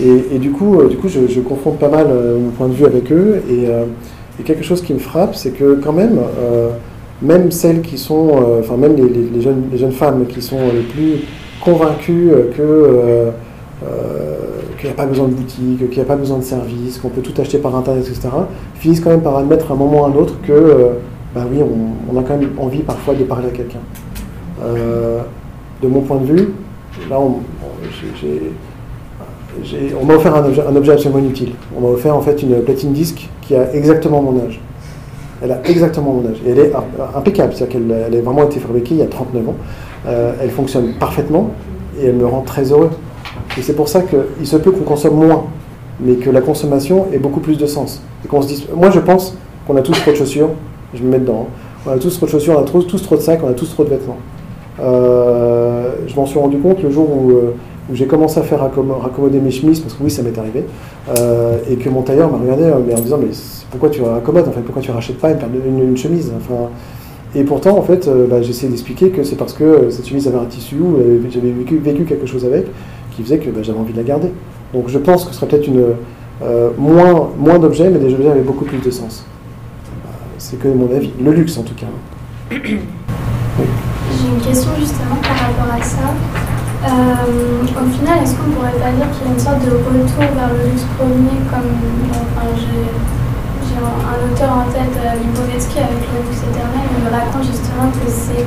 Et, 0.00 0.38
du 0.38 0.50
coup, 0.50 0.80
euh, 0.80 0.88
du 0.88 0.96
coup 0.96 1.08
je, 1.08 1.28
je 1.28 1.40
confronte 1.40 1.78
pas 1.78 1.88
mal 1.88 2.06
euh, 2.08 2.38
mon 2.38 2.50
point 2.50 2.68
de 2.68 2.72
vue 2.72 2.84
avec 2.84 3.12
eux. 3.12 3.42
Et, 3.48 3.68
euh, 3.68 3.84
et 4.40 4.42
quelque 4.42 4.64
chose 4.64 4.82
qui 4.82 4.92
me 4.92 4.98
frappe, 4.98 5.36
c'est 5.36 5.52
que 5.52 5.74
quand 5.74 5.92
même, 5.92 6.18
même 7.22 7.52
celles 7.52 7.82
qui 7.82 7.98
sont, 7.98 8.32
enfin 8.58 8.76
même 8.76 8.96
les, 8.96 9.40
jeunes, 9.40 9.66
les 9.70 9.78
jeunes 9.78 9.92
femmes 9.92 10.26
qui 10.26 10.42
sont 10.42 10.58
les 10.74 10.82
plus 10.82 11.20
convaincues 11.64 12.32
que 12.56 13.30
qu'il 14.76 14.86
n'y 14.88 14.90
a 14.92 14.96
pas 14.96 15.06
besoin 15.06 15.28
de 15.28 15.34
boutique, 15.34 15.88
qu'il 15.88 15.98
n'y 15.98 16.02
a 16.02 16.04
pas 16.04 16.16
besoin 16.16 16.38
de 16.38 16.42
service, 16.42 16.98
qu'on 16.98 17.10
peut 17.10 17.20
tout 17.20 17.40
acheter 17.40 17.58
par 17.58 17.76
internet, 17.76 18.04
etc., 18.08 18.28
finissent 18.74 19.00
quand 19.00 19.10
même 19.10 19.22
par 19.22 19.36
admettre 19.36 19.70
à 19.70 19.74
un 19.74 19.76
moment 19.76 20.00
ou 20.00 20.04
à 20.04 20.08
un 20.08 20.14
autre 20.14 20.34
que, 20.42 20.50
euh, 20.50 20.88
bah 21.32 21.42
oui, 21.48 21.60
on, 21.62 22.18
a 22.18 22.22
quand 22.24 22.36
même 22.36 22.50
envie 22.58 22.82
parfois 22.82 23.14
de 23.14 23.22
parler 23.22 23.46
à 23.46 23.50
quelqu'un. 23.52 23.78
De 25.80 25.88
mon 25.88 26.00
point 26.00 26.18
de 26.18 26.26
vue, 26.26 26.48
là, 27.08 27.18
j'ai- 28.20 28.52
on 30.00 30.04
m'a 30.04 30.14
offert 30.14 30.34
un 30.34 30.44
objet, 30.44 30.62
un 30.62 30.76
absolument 30.76 31.18
inutile. 31.20 31.50
On 31.76 31.80
m'a 31.80 31.88
offert 31.88 32.16
en 32.16 32.20
fait 32.20 32.42
une 32.42 32.56
platine 32.62 32.92
disque 32.92 33.28
qui 33.42 33.54
a 33.54 33.72
exactement 33.74 34.22
mon 34.22 34.38
âge. 34.44 34.60
Elle 35.42 35.52
a 35.52 35.60
exactement 35.68 36.12
mon 36.12 36.28
âge. 36.30 36.36
Et 36.46 36.50
elle 36.50 36.58
est 36.58 36.74
im- 36.74 36.84
impeccable, 37.16 37.52
c'est-à-dire 37.54 37.74
qu'elle 37.80 38.04
elle 38.08 38.18
a 38.18 38.22
vraiment 38.22 38.44
été 38.44 38.60
fabriquée 38.60 38.94
il 38.94 38.98
y 39.00 39.02
a 39.02 39.06
39 39.06 39.48
ans. 39.48 39.54
Euh, 40.06 40.32
elle 40.42 40.50
fonctionne 40.50 40.92
parfaitement 40.98 41.50
et 42.00 42.06
elle 42.06 42.14
me 42.16 42.26
rend 42.26 42.42
très 42.42 42.72
heureux. 42.72 42.90
Et 43.58 43.62
c'est 43.62 43.74
pour 43.74 43.88
ça 43.88 44.02
qu'il 44.02 44.46
se 44.46 44.56
peut 44.56 44.70
qu'on 44.70 44.84
consomme 44.84 45.14
moins, 45.16 45.44
mais 46.00 46.14
que 46.14 46.30
la 46.30 46.40
consommation 46.40 47.06
ait 47.12 47.18
beaucoup 47.18 47.40
plus 47.40 47.56
de 47.58 47.66
sens. 47.66 48.02
Et 48.24 48.28
qu'on 48.28 48.42
se 48.42 48.48
dise, 48.48 48.66
moi 48.74 48.90
je 48.90 49.00
pense 49.00 49.36
qu'on 49.66 49.76
a 49.76 49.82
tous 49.82 49.92
trop 49.92 50.10
de 50.10 50.16
chaussures, 50.16 50.50
je 50.94 51.02
me 51.02 51.10
mets 51.10 51.18
dedans, 51.18 51.46
hein. 51.48 51.52
on 51.86 51.90
a 51.92 51.98
tous 51.98 52.16
trop 52.16 52.26
de 52.26 52.30
chaussures, 52.30 52.54
on 52.58 52.62
a 52.62 52.64
tous 52.64 53.02
trop 53.02 53.16
de 53.16 53.20
sacs, 53.20 53.40
on 53.44 53.48
a 53.48 53.52
tous 53.54 53.70
trop 53.72 53.84
de 53.84 53.90
vêtements. 53.90 54.16
Euh, 54.80 55.92
je 56.06 56.14
m'en 56.16 56.26
suis 56.26 56.38
rendu 56.38 56.58
compte 56.58 56.82
le 56.82 56.90
jour 56.90 57.08
où, 57.10 57.30
euh, 57.30 57.54
où 57.90 57.94
j'ai 57.94 58.06
commencé 58.06 58.40
à 58.40 58.42
faire 58.42 58.60
raccom- 58.60 58.98
raccommoder 59.00 59.40
mes 59.40 59.50
chemises, 59.50 59.80
parce 59.80 59.94
que 59.94 60.02
oui, 60.02 60.10
ça 60.10 60.22
m'est 60.22 60.36
arrivé, 60.38 60.64
euh, 61.18 61.58
et 61.70 61.76
que 61.76 61.88
mon 61.88 62.02
tailleur 62.02 62.30
m'a 62.30 62.38
regardé 62.38 62.64
euh, 62.64 62.76
en 62.76 62.80
me 62.80 63.02
disant, 63.02 63.18
mais 63.20 63.28
pourquoi 63.70 63.90
tu 63.90 64.02
raccommodes, 64.02 64.48
en 64.48 64.52
fait, 64.52 64.60
pourquoi 64.60 64.82
tu 64.82 64.90
rachètes 64.90 65.18
pas 65.18 65.30
une, 65.30 65.96
chemise 65.96 66.32
enfin, 66.36 66.70
Et 67.34 67.44
pourtant, 67.44 67.76
en 67.76 67.82
fait, 67.82 68.08
euh, 68.08 68.26
bah, 68.26 68.40
j'essaie 68.42 68.68
d'expliquer 68.68 69.10
que 69.10 69.22
c'est 69.22 69.36
parce 69.36 69.52
que 69.52 69.90
cette 69.90 70.08
chemise 70.08 70.26
avait 70.28 70.38
un 70.38 70.46
tissu, 70.46 70.76
j'avais 71.30 71.50
vécu, 71.50 72.04
quelque 72.04 72.26
chose 72.26 72.44
avec, 72.46 72.66
qui 73.10 73.22
faisait 73.22 73.38
que 73.38 73.50
bah, 73.50 73.60
j'avais 73.62 73.78
envie 73.78 73.92
de 73.92 73.98
la 73.98 74.04
garder. 74.04 74.28
Donc 74.72 74.88
je 74.88 74.98
pense 74.98 75.24
que 75.24 75.32
ce 75.32 75.36
serait 75.36 75.46
peut-être 75.48 75.66
une 75.68 75.84
moins, 76.78 77.30
moins 77.38 77.58
d'objets, 77.58 77.90
mais 77.90 77.98
des 77.98 78.12
objets 78.14 78.30
avec 78.30 78.44
beaucoup 78.44 78.64
plus 78.64 78.78
de 78.78 78.90
sens. 78.90 79.24
C'est 80.38 80.58
que 80.58 80.68
mon 80.68 80.94
avis. 80.94 81.10
Le 81.22 81.32
luxe, 81.32 81.56
en 81.58 81.62
tout 81.62 81.74
cas. 81.74 81.86
J'ai 82.50 82.58
une 84.28 84.40
question 84.40 84.70
justement 84.78 85.16
par 85.22 85.36
rapport 85.36 85.74
à 85.74 85.82
ça. 85.82 86.53
Euh, 86.84 87.64
au 87.64 87.88
final, 87.88 88.20
est-ce 88.22 88.36
qu'on 88.36 88.52
pourrait 88.52 88.76
pas 88.76 88.92
dire 88.92 89.08
qu'il 89.12 89.24
y 89.24 89.28
a 89.28 89.32
une 89.32 89.40
sorte 89.40 89.64
de 89.64 89.72
retour 89.72 90.20
vers 90.36 90.52
le 90.52 90.68
luxe 90.68 90.84
premier 91.00 91.40
comme 91.48 91.72
enfin, 92.12 92.52
j'ai 92.60 93.76
un, 93.80 94.20
auteur 94.28 94.52
en 94.52 94.68
tête, 94.70 94.92
euh, 95.00 95.16
Lipovetsky, 95.16 95.78
avec 95.80 96.04
le 96.12 96.28
luxe 96.28 96.44
éternel, 96.44 96.84
il 96.92 97.08
raconte 97.08 97.44
justement 97.44 97.88
que 97.88 98.04
c'est 98.06 98.44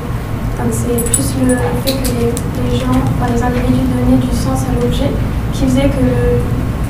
enfin, 0.53 0.69
plus 0.69 1.27
le 1.49 1.57
fait 1.81 1.97
que 1.97 2.29
les, 2.29 2.77
gens, 2.77 2.93
enfin, 3.17 3.33
les 3.33 3.41
individus 3.41 3.89
donnaient 3.89 4.21
du 4.21 4.33
sens 4.35 4.63
à 4.69 4.71
l'objet 4.79 5.11
qui 5.51 5.65
faisait 5.65 5.89
que 5.89 6.37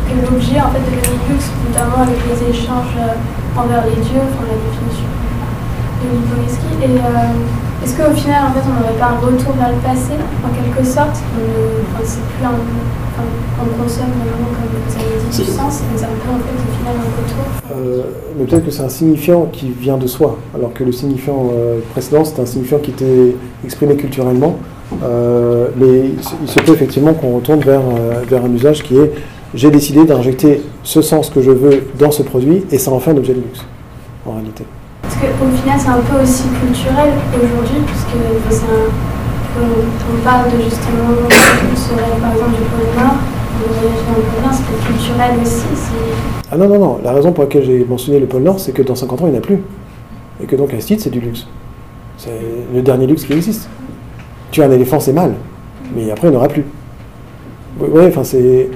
que 0.08 0.16
l'objet 0.24 0.60
en 0.62 0.72
fait 0.72 0.80
devenait 0.80 1.20
luxe, 1.28 1.52
notamment 1.68 2.08
avec 2.08 2.20
les 2.24 2.40
échanges 2.50 2.96
euh, 2.96 3.60
envers 3.60 3.84
les 3.86 4.00
dieux, 4.00 4.24
enfin 4.24 4.48
la 4.48 4.56
définition 4.56 5.12
de 6.00 6.06
Lipovetsky. 6.16 6.72
Et 6.80 6.96
euh, 6.96 7.67
est-ce 7.84 7.96
qu'au 7.96 8.14
final, 8.16 8.42
en 8.50 8.54
fait, 8.54 8.66
on 8.68 8.74
n'aurait 8.80 9.00
pas 9.00 9.12
un 9.16 9.20
retour 9.26 9.54
vers 9.54 9.70
le 9.70 9.80
passé, 9.82 10.14
en 10.44 10.50
quelque 10.50 10.84
sorte 10.86 11.18
enfin, 11.18 12.04
c'est 12.04 12.20
plus 12.22 12.44
un, 12.46 12.50
enfin, 12.50 13.28
on 13.62 13.82
consomme 13.84 14.12
vraiment, 14.20 14.50
comme 14.52 14.70
vous 14.88 14.96
avez 14.96 15.30
dit, 15.32 15.38
du 15.38 15.52
sens, 15.52 15.82
mais 15.92 15.98
c'est 15.98 16.06
un 16.06 16.18
peu 16.18 16.30
en 16.32 16.40
fait 16.40 16.58
au 16.58 16.72
final 16.78 16.94
un 16.98 17.10
retour. 17.22 17.46
Euh, 17.76 18.02
mais 18.38 18.46
peut-être 18.46 18.66
que 18.66 18.72
c'est 18.72 18.84
un 18.84 18.90
signifiant 18.90 19.48
qui 19.52 19.70
vient 19.70 19.98
de 19.98 20.08
soi, 20.08 20.38
alors 20.56 20.74
que 20.74 20.84
le 20.84 20.92
signifiant 20.92 21.50
euh, 21.54 21.80
précédent, 21.92 22.24
c'était 22.26 22.42
un 22.42 22.46
signifiant 22.46 22.80
qui 22.80 22.92
était 22.92 23.36
exprimé 23.64 23.96
culturellement. 23.96 24.56
Euh, 25.04 25.68
mais 25.76 26.12
il 26.18 26.24
se- 26.24 26.36
il 26.42 26.48
se 26.50 26.60
peut 26.62 26.72
effectivement 26.72 27.14
qu'on 27.14 27.36
retourne 27.36 27.60
vers, 27.60 27.82
euh, 27.82 28.22
vers 28.28 28.46
un 28.46 28.54
usage 28.54 28.84
qui 28.84 28.98
est 28.98 29.12
j'ai 29.54 29.70
décidé 29.70 30.04
d'injecter 30.06 30.62
ce 30.84 31.02
sens 31.02 31.30
que 31.30 31.42
je 31.42 31.52
veux 31.52 31.84
dans 32.00 32.12
ce 32.12 32.22
produit 32.24 32.64
et 32.72 32.78
ça 32.78 32.92
en 32.92 33.00
fait 33.00 33.12
un 33.12 33.18
objet 33.18 33.34
de 33.34 33.40
luxe, 33.40 33.66
en 34.26 34.34
réalité. 34.34 34.64
Parce 35.08 35.16
qu'au 35.24 35.50
final, 35.62 35.80
c'est 35.80 35.90
un 35.90 36.02
peu 36.04 36.22
aussi 36.22 36.44
culturel 36.60 37.14
aujourd'hui, 37.32 37.80
puisque 37.86 38.16
enfin, 38.20 38.52
c'est 38.52 38.66
un- 38.66 38.92
on, 39.58 40.24
parle 40.24 40.52
de 40.52 40.62
justement 40.62 41.16
culturel, 41.26 42.20
par 42.22 42.34
exemple, 42.34 42.52
du 42.52 42.64
pôle 42.68 43.02
Nord. 43.02 43.16
C'est 44.52 44.86
culturel 44.86 45.32
aussi. 45.42 45.66
Ah 46.52 46.58
non, 46.58 46.68
non, 46.68 46.80
non, 46.80 47.00
la 47.04 47.12
raison 47.12 47.32
pour 47.32 47.44
laquelle 47.44 47.64
j'ai 47.64 47.84
mentionné 47.86 48.20
le 48.20 48.28
pôle 48.28 48.44
Nord, 48.44 48.60
c'est 48.60 48.72
que 48.72 48.82
dans 48.82 48.96
50 48.96 49.22
ans, 49.22 49.28
il 49.28 49.32
n'y 49.32 49.38
en 49.38 49.40
a 49.40 49.42
plus. 49.42 49.62
Et 50.42 50.46
que 50.46 50.56
donc 50.56 50.74
Astide, 50.74 51.00
c'est 51.00 51.10
du 51.10 51.20
luxe. 51.20 51.48
C'est 52.18 52.40
le 52.74 52.82
dernier 52.82 53.08
luxe 53.08 53.26
qui 53.26 53.34
existe. 53.34 53.70
Tuer 54.52 54.64
un 54.66 54.72
éléphant, 54.72 55.00
c'est 55.00 55.14
mal, 55.14 55.34
mais 55.96 56.12
après, 56.12 56.28
il 56.28 56.32
n'y 56.32 56.36
en 56.36 56.40
aura 56.40 56.50
plus. 56.50 56.66
Oui, 57.80 58.06
enfin, 58.08 58.24
c'est. 58.24 58.70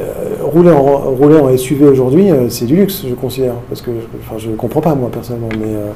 Euh, 0.00 0.36
rouler, 0.42 0.70
en, 0.70 0.80
rouler 0.80 1.38
en 1.38 1.56
SUV 1.56 1.86
aujourd'hui, 1.86 2.30
euh, 2.30 2.48
c'est 2.48 2.64
du 2.64 2.76
luxe, 2.76 3.04
je 3.08 3.14
considère. 3.14 3.54
Parce 3.68 3.82
que 3.82 3.90
enfin, 4.20 4.38
je 4.38 4.50
ne 4.50 4.56
comprends 4.56 4.80
pas, 4.80 4.94
moi, 4.94 5.10
personnellement, 5.10 5.50
mais 5.58 5.74
euh, 5.74 5.90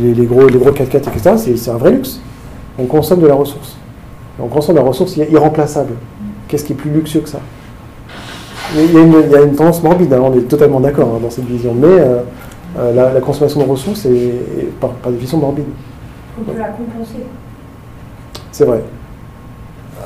les, 0.00 0.14
les 0.14 0.26
gros, 0.26 0.46
les 0.46 0.58
gros 0.58 0.70
4x4, 0.70 0.96
etc., 0.96 1.30
c'est 1.36 1.56
c'est 1.56 1.70
un 1.70 1.76
vrai 1.76 1.90
luxe. 1.92 2.20
On 2.78 2.84
consomme 2.86 3.20
de 3.20 3.26
la 3.26 3.34
ressource. 3.34 3.76
On 4.38 4.48
consomme 4.48 4.76
de 4.76 4.80
la 4.80 4.86
ressource 4.86 5.16
irremplaçable. 5.16 5.94
Qu'est-ce 6.48 6.64
qui 6.64 6.72
est 6.72 6.76
plus 6.76 6.90
luxueux 6.90 7.20
que 7.20 7.28
ça? 7.28 7.40
Il 8.74 8.92
y, 8.92 8.96
a 8.96 9.00
une, 9.00 9.14
il 9.24 9.30
y 9.30 9.36
a 9.36 9.42
une 9.42 9.54
tendance 9.54 9.82
morbide, 9.82 10.12
hein, 10.12 10.20
on 10.22 10.36
est 10.36 10.42
totalement 10.42 10.80
d'accord 10.80 11.14
hein, 11.14 11.20
dans 11.22 11.30
cette 11.30 11.46
vision, 11.46 11.72
mais 11.72 11.86
euh, 11.86 12.20
euh, 12.78 12.94
la, 12.94 13.12
la 13.12 13.20
consommation 13.20 13.60
de 13.60 13.70
ressources 13.70 14.04
est, 14.06 14.10
est 14.10 14.70
par, 14.80 14.90
par 14.90 15.12
définition 15.12 15.38
morbide. 15.38 15.66
On 16.38 16.44
peut 16.44 16.58
la 16.58 16.68
compenser. 16.68 17.24
C'est 18.50 18.64
vrai. 18.64 18.82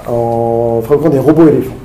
En 0.06 0.80
fabriquant 0.82 1.08
des 1.08 1.18
robots 1.18 1.48
éléphants. 1.48 1.79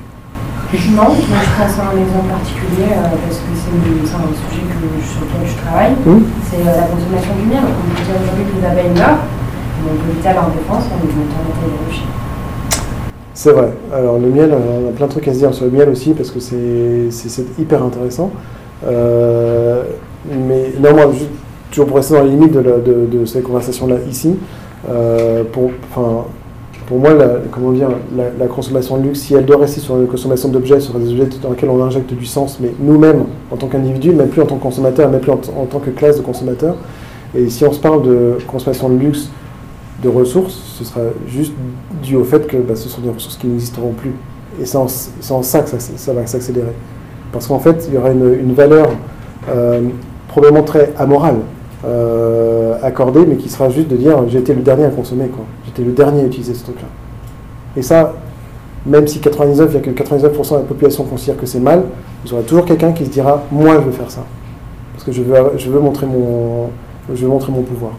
Non, 0.66 1.08
moi 1.08 1.14
je 1.14 1.52
pense 1.62 1.78
à 1.78 1.94
un 1.94 1.96
exemple 2.00 2.28
particulier 2.28 2.90
euh, 2.90 3.14
parce 3.22 3.38
que 3.38 3.50
c'est 3.54 3.70
un 3.70 4.34
sujet 4.50 4.62
que, 4.66 5.06
sur 5.06 5.20
lequel 5.22 5.46
je 5.46 5.56
travaille. 5.62 5.92
Hum. 6.06 6.24
C'est 6.50 6.60
euh, 6.60 6.76
la 6.80 6.86
consommation 6.90 7.32
du 7.40 7.46
miel. 7.48 7.62
On 7.62 7.94
peut 7.94 8.02
dire 8.02 8.16
aujourd'hui 8.20 8.44
que 8.50 8.60
les 8.60 8.66
abeilles 8.66 8.90
meurent, 8.94 9.22
mais 9.84 9.90
on 9.92 9.96
peut 10.02 10.10
lutter 10.12 10.28
à 10.28 10.34
leur 10.34 10.48
défense 10.50 10.84
en 10.90 10.98
augmentant 10.98 11.40
la 11.46 11.54
taille 11.54 11.70
des 11.70 11.86
ruchers. 11.86 12.10
C'est 13.34 13.52
vrai. 13.52 13.70
Alors 13.94 14.18
le 14.18 14.28
miel, 14.28 14.50
euh, 14.52 14.80
on 14.84 14.88
a 14.90 14.92
plein 14.92 15.06
de 15.06 15.12
trucs 15.12 15.28
à 15.28 15.32
se 15.34 15.38
dire 15.38 15.54
sur 15.54 15.66
le 15.66 15.70
miel 15.70 15.88
aussi 15.88 16.12
parce 16.14 16.30
que 16.30 16.40
c'est 16.40 17.44
hyper 17.58 17.82
intéressant. 17.84 18.30
Euh, 18.86 19.84
mais 20.30 20.72
néanmoins, 20.80 21.12
juste- 21.12 21.30
toujours 21.70 21.86
pour 21.86 21.96
rester 21.96 22.14
dans 22.14 22.22
les 22.22 22.30
limites 22.30 22.52
de, 22.52 22.60
la- 22.60 22.78
de, 22.78 23.06
de 23.06 23.24
cette 23.24 23.44
conversation-là 23.44 23.96
ici, 24.10 24.36
euh, 24.90 25.44
pour, 25.52 25.70
pour 26.86 26.98
moi, 26.98 27.14
la, 27.14 27.26
comment 27.50 27.72
dire, 27.72 27.88
la, 28.16 28.46
consommation 28.46 28.96
de 28.96 29.02
luxe, 29.02 29.20
si 29.20 29.34
elle 29.34 29.44
doit 29.44 29.58
rester 29.58 29.80
sur 29.80 29.96
une 29.96 30.06
consommation 30.06 30.48
d'objets, 30.48 30.80
sur 30.80 30.94
des 30.94 31.10
objets 31.10 31.28
dans 31.42 31.50
lesquels 31.50 31.68
on 31.68 31.82
injecte 31.82 32.12
du 32.14 32.26
sens, 32.26 32.58
mais 32.60 32.72
nous-mêmes, 32.78 33.24
en 33.50 33.56
tant 33.56 33.66
qu'individus, 33.66 34.12
même 34.12 34.28
plus 34.28 34.40
en 34.40 34.46
tant 34.46 34.56
que 34.56 34.62
consommateurs, 34.62 35.10
même 35.10 35.20
plus 35.20 35.32
en, 35.32 35.36
tant 35.36 35.80
que 35.80 35.90
classe 35.90 36.16
de 36.16 36.22
consommateurs, 36.22 36.76
et 37.34 37.50
si 37.50 37.64
on 37.64 37.72
se 37.72 37.80
parle 37.80 38.02
de 38.02 38.38
consommation 38.46 38.88
de 38.88 38.98
luxe, 38.98 39.28
de 40.02 40.08
ressources, 40.08 40.54
ce 40.78 40.84
sera 40.84 41.00
juste 41.26 41.52
dû 42.02 42.16
au 42.16 42.24
fait 42.24 42.46
que 42.46 42.56
bah, 42.56 42.76
ce 42.76 42.88
sont 42.88 43.00
des 43.00 43.10
ressources 43.10 43.36
qui 43.36 43.48
n'existeront 43.48 43.92
plus. 43.92 44.12
Et 44.60 44.64
c'est 44.64 44.76
en, 44.76 44.86
ça 44.88 45.60
que 45.60 45.68
ça, 45.68 46.12
va 46.12 46.26
s'accélérer. 46.26 46.72
Parce 47.32 47.46
qu'en 47.46 47.58
fait, 47.58 47.86
il 47.88 47.94
y 47.94 47.98
aura 47.98 48.10
une, 48.10 48.54
valeur 48.54 48.90
euh, 49.50 49.80
probablement 50.28 50.62
très 50.62 50.92
amorale 50.98 51.38
euh, 51.84 52.76
accordé, 52.82 53.26
mais 53.26 53.36
qui 53.36 53.48
sera 53.48 53.68
juste 53.70 53.88
de 53.88 53.96
dire 53.96 54.16
j'ai 54.28 54.38
été 54.38 54.54
le 54.54 54.62
dernier 54.62 54.84
à 54.84 54.90
consommer, 54.90 55.26
quoi. 55.28 55.44
J'étais 55.76 55.88
le 55.88 55.94
dernier 55.94 56.22
à 56.22 56.24
utiliser 56.24 56.54
ce 56.54 56.64
truc-là. 56.64 56.88
Et 57.76 57.82
ça, 57.82 58.14
même 58.86 59.06
si 59.06 59.18
99,99% 59.18 60.52
de 60.52 60.56
la 60.56 60.62
population 60.62 61.04
considère 61.04 61.36
que 61.36 61.44
c'est 61.44 61.60
mal, 61.60 61.84
vous 62.24 62.32
aurez 62.32 62.44
toujours 62.44 62.64
quelqu'un 62.64 62.92
qui 62.92 63.04
se 63.04 63.10
dira 63.10 63.44
moi 63.50 63.74
je 63.74 63.80
veux 63.80 63.92
faire 63.92 64.10
ça. 64.10 64.24
Parce 64.94 65.04
que 65.04 65.12
je 65.12 65.20
veux, 65.20 65.34
je 65.58 65.68
veux, 65.68 65.78
montrer, 65.78 66.06
mon, 66.06 66.70
je 67.12 67.22
veux 67.22 67.28
montrer 67.28 67.52
mon 67.52 67.60
pouvoir. 67.62 67.92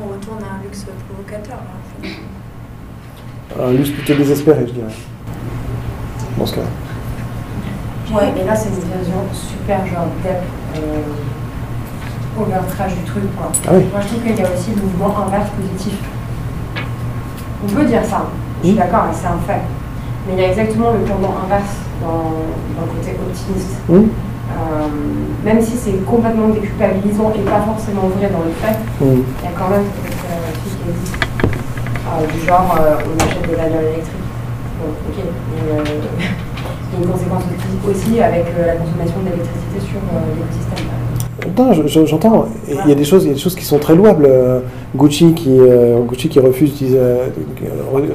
On 0.00 0.12
retourne 0.12 0.38
à 0.44 0.60
un 0.60 0.62
luxe 0.62 0.86
provocateur. 1.08 1.56
Là, 1.56 1.72
en 1.98 2.04
fait. 2.04 3.64
Un 3.64 3.72
luxe 3.72 3.90
plutôt 3.90 4.14
désespéré, 4.14 4.64
je 4.68 4.72
dirais. 4.72 4.94
Dans 6.38 6.46
ce 6.46 6.54
cas. 6.54 6.60
Ouais, 8.14 8.32
mais 8.32 8.44
là, 8.44 8.54
c'est 8.54 8.68
une 8.68 8.74
version 8.74 9.24
super 9.32 9.84
genre 9.86 10.06
dep, 10.22 10.40
euh, 10.76 12.40
overtrash 12.40 12.94
du 12.94 13.02
truc, 13.02 13.24
quoi. 13.36 13.50
Ah 13.66 13.72
oui. 13.72 13.86
Moi, 13.90 14.00
je 14.02 14.06
trouve 14.06 14.22
qu'il 14.22 14.36
y 14.36 14.46
a 14.46 14.52
aussi 14.52 14.70
le 14.70 14.82
mouvement 14.82 15.26
inverse 15.26 15.48
positif. 15.50 15.98
On 17.64 17.68
peut 17.68 17.84
dire 17.84 18.04
ça, 18.04 18.26
je 18.62 18.68
suis 18.68 18.76
d'accord, 18.76 19.06
c'est 19.12 19.26
un 19.26 19.38
fait. 19.46 19.62
Mais 20.26 20.34
il 20.34 20.40
y 20.40 20.44
a 20.44 20.48
exactement 20.50 20.92
le 20.92 21.00
pendant 21.00 21.34
inverse 21.44 21.74
dans, 22.00 22.32
dans 22.76 22.86
le 22.86 22.92
côté 22.98 23.16
optimiste. 23.18 23.78
Euh, 23.90 24.88
même 25.44 25.60
si 25.60 25.76
c'est 25.76 26.04
complètement 26.06 26.48
déculpabilisant 26.48 27.32
et 27.36 27.40
pas 27.40 27.60
forcément 27.60 28.08
vrai 28.16 28.30
dans 28.30 28.44
le 28.44 28.52
fait, 28.52 28.78
il 29.00 29.44
y 29.44 29.48
a 29.48 29.52
quand 29.56 29.68
même 29.68 29.84
cette 29.84 30.14
euh, 30.24 30.50
qui 30.64 30.90
existe. 30.90 31.16
Euh, 32.08 32.26
du 32.32 32.46
genre, 32.46 32.74
euh, 32.80 32.96
on 33.04 33.22
achète 33.22 33.46
des 33.48 33.56
bagnoles 33.56 33.92
électriques. 33.92 34.28
Bon, 34.80 34.88
ok. 34.88 35.18
Euh, 35.20 35.84
il 35.84 36.98
y 36.98 37.02
a 37.02 37.04
une 37.04 37.10
conséquence 37.10 37.42
aussi 37.86 38.20
avec 38.20 38.46
la 38.56 38.76
consommation 38.76 39.20
d'électricité 39.20 39.78
sur 39.78 40.00
l'écosystème. 40.00 40.88
Non, 41.56 41.72
je- 41.72 41.86
je- 41.86 42.04
j'entends. 42.06 42.46
Et 42.68 42.72
Il 42.72 42.78
il 42.84 42.88
y 42.88 42.92
a 42.92 42.94
des 42.94 43.04
choses 43.04 43.54
qui 43.54 43.64
sont 43.64 43.78
très 43.78 43.94
louables. 43.94 44.26
Euh, 44.28 44.60
Gucci 44.96 45.34
qui, 45.34 45.56
euh, 45.58 46.00
Gucci 46.00 46.28
qui 46.28 46.40
refuse 46.40 46.70
d'utiliser, 46.70 46.98
euh, 46.98 47.26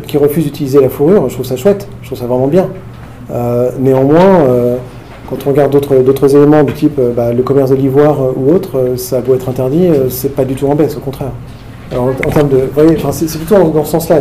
qui 0.08 0.18
refuse 0.18 0.44
d'utiliser 0.44 0.82
la 0.82 0.90
fourrure, 0.90 1.30
je 1.30 1.34
trouve 1.36 1.46
ça 1.46 1.56
chouette. 1.56 1.88
Je 2.02 2.08
trouve 2.08 2.18
ça 2.20 2.26
vraiment 2.26 2.48
bien. 2.48 2.68
Néanmoins, 3.80 4.46
quand 5.30 5.38
on 5.48 5.50
regarde 5.50 5.72
d'autres 5.72 6.36
éléments 6.36 6.64
du 6.64 6.74
type 6.74 7.00
bah, 7.16 7.32
le 7.34 7.42
commerce 7.42 7.72
de 7.72 7.76
l'ivoire 7.76 8.18
ou 8.36 8.54
autre, 8.54 8.94
ça 8.98 9.22
beau 9.22 9.34
être 9.34 9.50
interdit, 9.50 9.88
c'est 10.10 10.36
pas 10.36 10.46
du 10.46 10.56
tout 10.56 10.68
en 10.68 10.76
baisse, 10.76 10.98
au 10.98 11.00
contraire. 11.00 11.32
En, 11.98 12.12
termes 12.30 12.50
de, 12.50 12.70
voyez, 12.74 12.98
c'est 13.12 13.38
plutôt 13.38 13.56
dans, 13.72 13.86
ce 13.86 13.92
sens-là. 13.92 14.18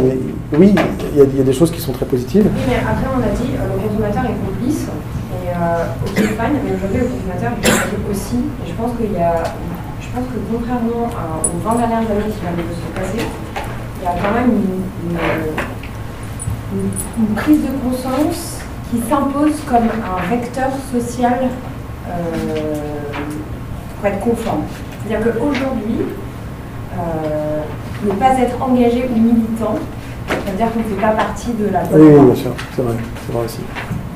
Oui, 0.59 0.75
il 1.15 1.19
y, 1.19 1.41
a, 1.41 1.45
des 1.45 1.53
choses 1.53 1.71
qui 1.71 1.81
sont 1.81 1.93
très 1.93 2.07
positives. 2.07 2.45
Oui, 2.45 2.63
mais 2.69 2.77
après, 2.77 3.07
on 3.13 3.21
a 3.21 3.35
dit 3.35 3.51
le 3.53 3.89
consommateur 3.89 4.25
est 4.25 4.47
complice. 4.47 4.87
Et 5.33 5.49
ok, 6.07 6.17
fine, 6.17 6.61
mais 6.65 6.73
aujourd'hui, 6.77 7.01
le 7.01 7.07
consommateur 7.07 7.53
aussi. 8.23 8.37
Et 8.65 8.69
je 8.71 8.75
pense 8.75 8.93
qu'il 8.97 9.13
y 9.13 9.17
a. 9.23 9.43
Je 10.01 10.09
pense 10.15 10.25
que 10.29 10.39
contrairement 10.53 11.09
à- 11.17 11.41
aux 11.47 11.59
20 11.69 11.77
dernières 11.79 12.11
années 12.11 12.31
qui 12.33 12.41
viennent 12.41 12.57
de 12.57 12.75
se 12.75 13.01
passer, 13.01 13.27
il 13.99 14.05
y 14.05 14.07
a 14.07 14.13
quand 14.21 14.35
même 14.35 14.51
une, 14.51 15.11
une- 15.11 15.19
une- 16.75 17.25
une 17.29 17.35
prise 17.35 17.59
de 17.63 17.73
conscience 17.89 18.59
qui 18.91 18.99
s'impose 19.09 19.59
comme 19.69 19.89
un 19.89 20.29
vecteur 20.31 20.69
social 20.93 21.39
euh, 22.11 22.75
pour 23.97 24.07
être 24.07 24.21
conforme. 24.21 24.63
C'est-à-dire 25.07 25.33
qu'aujourd'hui, 25.33 25.99
euh, 26.99 27.61
ne 28.05 28.11
pas 28.13 28.39
être 28.39 28.61
engagé 28.61 29.09
ou 29.09 29.19
militant, 29.19 29.77
c'est-à-dire 30.29 30.73
qu'on 30.73 30.81
ne 30.81 30.85
fait 30.85 31.01
pas 31.01 31.13
partie 31.13 31.53
de 31.53 31.69
la 31.73 31.81
Oui, 31.85 31.89
bonne 31.93 32.19
oui, 32.19 32.27
bien 32.27 32.35
sûr, 32.35 32.51
c'est 32.77 32.83
vrai, 32.83 32.95
c'est 33.27 33.33
vrai 33.33 33.45
aussi. 33.47 33.61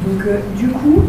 Donc, 0.06 0.26
euh, 0.26 0.40
du 0.56 0.68
coup, 0.68 1.04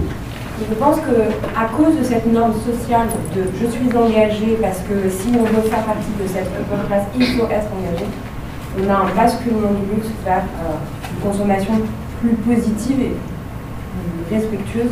je 0.70 0.74
pense 0.76 0.98
que 0.98 1.16
à 1.56 1.66
cause 1.76 1.98
de 1.98 2.04
cette 2.04 2.26
norme 2.32 2.54
sociale 2.54 3.08
de 3.36 3.44
je 3.62 3.68
suis 3.68 3.96
engagé 3.96 4.58
parce 4.62 4.80
que 4.80 5.10
si 5.10 5.30
on 5.38 5.44
veut 5.44 5.62
faire 5.70 5.84
partie 5.84 6.14
de 6.20 6.28
cette 6.28 6.48
upper 6.60 6.88
class, 6.88 7.04
il 7.16 7.26
faut 7.38 7.46
être 7.46 7.70
engagé, 7.78 8.06
on 8.80 8.90
a 8.90 8.96
un 8.96 9.16
basculement 9.16 9.72
du 9.72 9.96
luxe 9.96 10.08
vers 10.26 10.44
euh, 10.62 10.76
une 11.14 11.30
consommation 11.30 11.74
plus 12.22 12.36
positive 12.36 13.00
et 13.02 13.14
plus 13.14 14.36
respectueuse. 14.36 14.92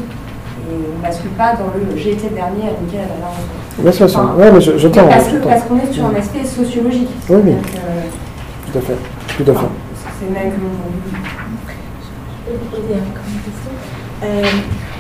Et 0.67 0.73
on 0.73 0.97
ne 0.97 1.01
bascule 1.03 1.31
pas 1.31 1.53
dans 1.53 1.67
le 1.75 1.97
j'ai 1.97 2.13
été 2.13 2.29
le 2.29 2.35
dernier 2.35 2.63
à 2.63 2.81
niquer 2.81 2.97
la 2.97 3.83
dernière 3.83 3.93
sûr, 3.93 4.09
sûr. 4.09 4.19
Enfin, 4.19 4.35
Ouais, 4.37 4.51
mais 4.51 4.61
je-. 4.61 4.87
Parce 4.87 5.63
qu'on 5.63 5.79
est 5.79 5.91
sur 5.91 6.05
un 6.05 6.15
aspect 6.15 6.45
sociologique. 6.45 7.09
Oui, 7.29 7.37
oui. 7.43 7.53
Tout 8.71 8.77
à 8.77 8.81
fait. 8.81 8.97
Tout 9.37 9.51
à 9.51 9.53
fait. 9.53 9.67
C'est 10.19 10.31
même 10.31 10.51
que 10.51 10.61
mon. 10.61 10.69
Je 12.47 12.51
peux 12.51 12.57
te 12.57 12.69
poser 12.69 12.93
encore 12.93 13.27
une 13.27 13.41
question. 13.41 13.71
Euh, 14.23 14.43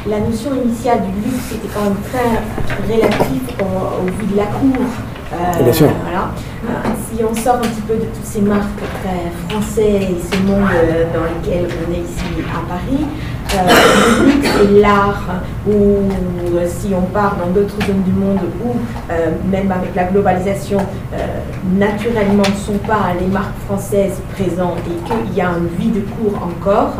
la 0.07 0.19
notion 0.19 0.51
initiale 0.63 0.99
du 1.01 1.29
luxe 1.29 1.51
était 1.53 1.67
quand 1.73 1.83
même 1.83 1.97
très 2.11 2.93
relative 2.93 3.41
au, 3.59 4.03
au 4.03 4.05
vu 4.05 4.25
de 4.31 4.37
la 4.37 4.45
cour. 4.45 4.85
Euh, 5.33 5.63
Bien 5.63 5.73
sûr. 5.73 5.89
Voilà. 6.03 6.29
Euh, 6.65 6.89
si 7.11 7.23
on 7.23 7.33
sort 7.33 7.55
un 7.55 7.59
petit 7.61 7.81
peu 7.81 7.95
de 7.95 8.05
toutes 8.05 8.23
ces 8.25 8.41
marques 8.41 8.79
très 9.01 9.31
français 9.49 10.03
et 10.11 10.17
ce 10.21 10.37
monde 10.43 10.67
euh, 10.73 11.05
dans 11.13 11.23
lequel 11.23 11.67
on 11.67 11.91
est 11.93 12.01
ici 12.01 12.23
à 12.53 12.61
Paris, 12.69 13.05
euh, 13.53 14.21
le 14.21 14.25
luxe 14.31 14.49
et 14.63 14.81
l'art, 14.81 15.41
ou 15.67 16.09
si 16.67 16.93
on 16.95 17.01
part 17.13 17.35
dans 17.43 17.51
d'autres 17.51 17.75
zones 17.85 18.03
du 18.03 18.11
monde 18.11 18.39
où, 18.63 18.71
euh, 19.11 19.31
même 19.49 19.71
avec 19.71 19.95
la 19.95 20.05
globalisation, 20.05 20.77
euh, 21.13 21.17
naturellement 21.77 22.43
ne 22.43 22.73
sont 22.73 22.79
pas 22.79 23.13
les 23.19 23.27
marques 23.27 23.57
françaises 23.67 24.19
présentes 24.33 24.79
et 24.87 25.03
qu'il 25.07 25.35
y 25.35 25.41
a 25.41 25.49
une 25.49 25.67
vie 25.79 25.89
de 25.91 26.01
cours 26.01 26.39
encore, 26.43 26.93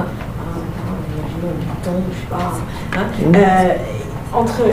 hein, 1.46 1.76
hein, 1.76 1.92
imaginons 1.92 1.94
Vuitton, 1.94 2.04
je 2.12 2.20
sais 2.20 2.28
pas, 2.30 2.54
hein, 2.98 3.06
euh, 3.36 4.38
entre 4.38 4.64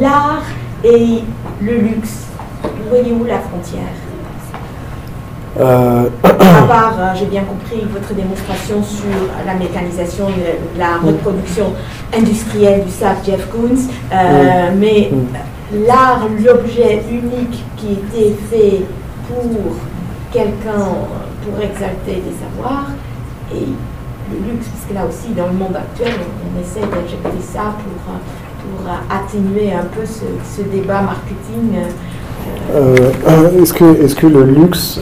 l'art 0.00 0.42
et 0.84 1.24
le 1.60 1.76
luxe, 1.78 2.26
vous 2.62 2.88
voyez 2.88 3.12
où 3.12 3.24
la 3.24 3.38
frontière 3.38 3.94
Euh, 5.58 6.08
À 6.22 6.62
part, 6.62 6.94
euh, 6.98 7.12
j'ai 7.18 7.26
bien 7.26 7.42
compris, 7.42 7.84
votre 7.92 8.14
démonstration 8.14 8.82
sur 8.82 9.28
la 9.44 9.54
mécanisation, 9.54 10.28
et 10.28 10.78
la 10.78 10.98
reproduction 10.98 11.72
industrielle 12.16 12.84
du 12.84 12.90
sac 12.90 13.18
Jeff 13.26 13.48
Koons, 13.50 13.88
euh, 14.12 14.70
mais 14.78 15.10
l'art, 15.86 16.28
l'objet 16.44 17.02
unique 17.10 17.64
qui 17.76 17.92
était 17.94 18.34
fait 18.48 18.84
pour 19.28 19.76
quelqu'un, 20.32 20.86
pour 21.44 21.60
exalter 21.60 22.22
des 22.22 22.36
savoirs, 22.38 22.90
et 23.52 23.66
le 24.32 24.52
luxe, 24.52 24.66
parce 24.68 24.84
que 24.88 24.94
là 24.94 25.06
aussi, 25.06 25.32
dans 25.34 25.46
le 25.46 25.52
monde 25.54 25.76
actuel, 25.76 26.12
on, 26.18 26.56
on 26.58 26.60
essaie 26.62 26.80
d'injecter 26.80 27.40
ça 27.40 27.74
pour, 27.82 28.14
euh, 28.14 28.18
pour 28.62 28.88
euh, 28.88 28.94
atténuer 29.10 29.72
un 29.72 29.84
peu 29.84 30.04
ce, 30.06 30.24
ce 30.56 30.62
débat 30.68 31.02
marketing. 31.02 31.78
euh, 32.72 33.62
est-ce 33.62 33.72
que, 33.74 33.84
est 34.04 34.14
que 34.14 34.26
le 34.26 34.44
luxe 34.44 35.00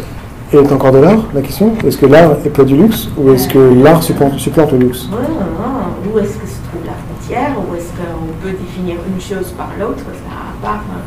est 0.52 0.72
encore 0.72 0.92
de 0.92 0.98
l'art, 0.98 1.24
la 1.34 1.42
question? 1.42 1.74
Est-ce 1.84 1.98
que 1.98 2.06
l'art 2.06 2.32
est 2.44 2.50
pas 2.50 2.64
du 2.64 2.76
luxe 2.76 3.08
ou 3.18 3.32
est-ce 3.32 3.48
que 3.48 3.58
l'art 3.82 4.02
supplante, 4.02 4.38
supplante 4.38 4.72
le 4.72 4.78
luxe? 4.78 5.08
Ouais, 5.12 5.18
ouais. 5.18 6.14
Où 6.14 6.18
est-ce 6.18 6.38
que 6.38 6.46
se 6.46 6.60
trouve 6.68 6.84
la 6.86 6.92
frontière 7.04 7.52
Où 7.70 7.74
est-ce 7.76 7.88
qu'on 7.90 8.32
peut 8.42 8.56
définir 8.56 8.96
une 9.06 9.20
chose 9.20 9.52
par 9.52 9.70
l'autre? 9.78 10.04
Ça 10.04 10.32
à 10.32 10.66
part. 10.66 10.82
hein. 10.90 11.02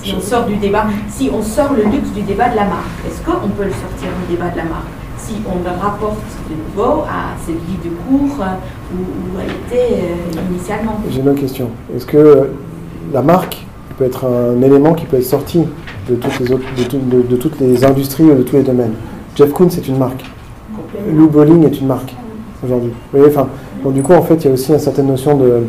Si 0.00 0.14
on 0.16 0.20
sort 0.20 0.46
du 0.46 0.54
débat, 0.56 0.86
si 1.08 1.28
on 1.34 1.42
sort 1.42 1.72
le 1.76 1.82
luxe 1.90 2.10
du 2.14 2.22
débat 2.22 2.48
de 2.50 2.56
la 2.56 2.64
marque, 2.66 2.86
est-ce 3.06 3.20
qu'on 3.20 3.48
peut 3.48 3.64
le 3.64 3.72
sortir 3.72 4.08
du 4.28 4.36
débat 4.36 4.50
de 4.50 4.58
la 4.58 4.64
marque? 4.64 4.86
Si 5.18 5.34
on 5.46 5.58
le 5.62 5.70
rapporte 5.80 6.16
de 6.48 6.54
nouveau 6.54 7.02
à 7.02 7.34
cette 7.44 7.56
vie 7.56 7.76
de 7.84 7.90
cours 8.08 8.40
euh, 8.40 8.94
où, 8.94 8.96
où 8.98 9.40
elle 9.40 9.50
était 9.78 9.94
euh, 9.94 10.50
initialement. 10.50 10.96
J'ai 11.10 11.20
une 11.20 11.28
autre 11.28 11.40
question. 11.40 11.68
Est-ce 11.94 12.06
que 12.06 12.48
la 13.12 13.22
marque 13.22 13.66
peut 13.98 14.04
être 14.04 14.24
un 14.26 14.62
élément 14.62 14.94
qui 14.94 15.04
peut 15.06 15.16
être 15.16 15.24
sorti 15.24 15.64
de 16.08 16.14
toutes 16.14 16.38
les, 16.40 16.52
autres, 16.52 16.64
de, 16.76 16.82
tout- 16.84 16.98
de- 16.98 17.22
de 17.22 17.36
toutes 17.36 17.58
les 17.60 17.84
industries 17.84 18.24
ou 18.24 18.34
de 18.36 18.42
tous 18.42 18.56
les 18.56 18.62
domaines? 18.62 18.94
Jeff 19.34 19.52
Koons 19.52 19.68
est 19.68 19.86
une 19.88 19.98
marque. 19.98 20.24
Lou 21.12 21.28
Bowling 21.28 21.64
est 21.66 21.80
une 21.80 21.86
marque 21.88 22.14
aujourd'hui. 22.64 22.92
Enfin, 23.26 23.48
donc 23.84 23.94
du 23.94 24.02
coup, 24.02 24.12
en 24.14 24.22
fait, 24.22 24.36
il 24.36 24.46
y 24.46 24.50
a 24.50 24.52
aussi 24.52 24.72
une 24.72 24.78
certaine 24.78 25.06
notion 25.08 25.36
de, 25.36 25.62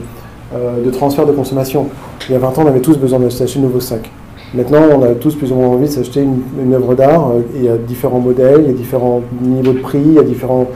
euh, 0.53 0.85
de 0.85 0.89
transfert 0.91 1.25
de 1.25 1.31
consommation. 1.33 1.87
Il 2.29 2.33
y 2.33 2.35
a 2.35 2.39
20 2.39 2.47
ans, 2.57 2.63
on 2.63 2.67
avait 2.67 2.79
tous 2.81 2.97
besoin 2.97 3.19
de 3.19 3.29
s'acheter 3.29 3.59
de 3.59 3.65
nouveaux 3.65 3.79
sacs. 3.79 4.09
Maintenant, 4.53 4.81
on 4.97 5.03
a 5.03 5.09
tous 5.09 5.35
plus 5.35 5.51
ou 5.51 5.55
moins 5.55 5.67
envie 5.67 5.85
de 5.87 5.91
s'acheter 5.91 6.21
une, 6.23 6.73
œuvre 6.73 6.95
d'art. 6.95 7.29
euh, 7.29 7.41
Il 7.55 7.65
y 7.65 7.69
a 7.69 7.77
différents 7.77 8.19
modèles, 8.19 8.61
il 8.63 8.67
y 8.67 8.69
a 8.69 8.73
différents 8.73 9.21
niveaux 9.41 9.73
de 9.73 9.79
prix, 9.79 10.01
il 10.03 10.13
y 10.13 10.19
a 10.19 10.23
différents 10.23 10.67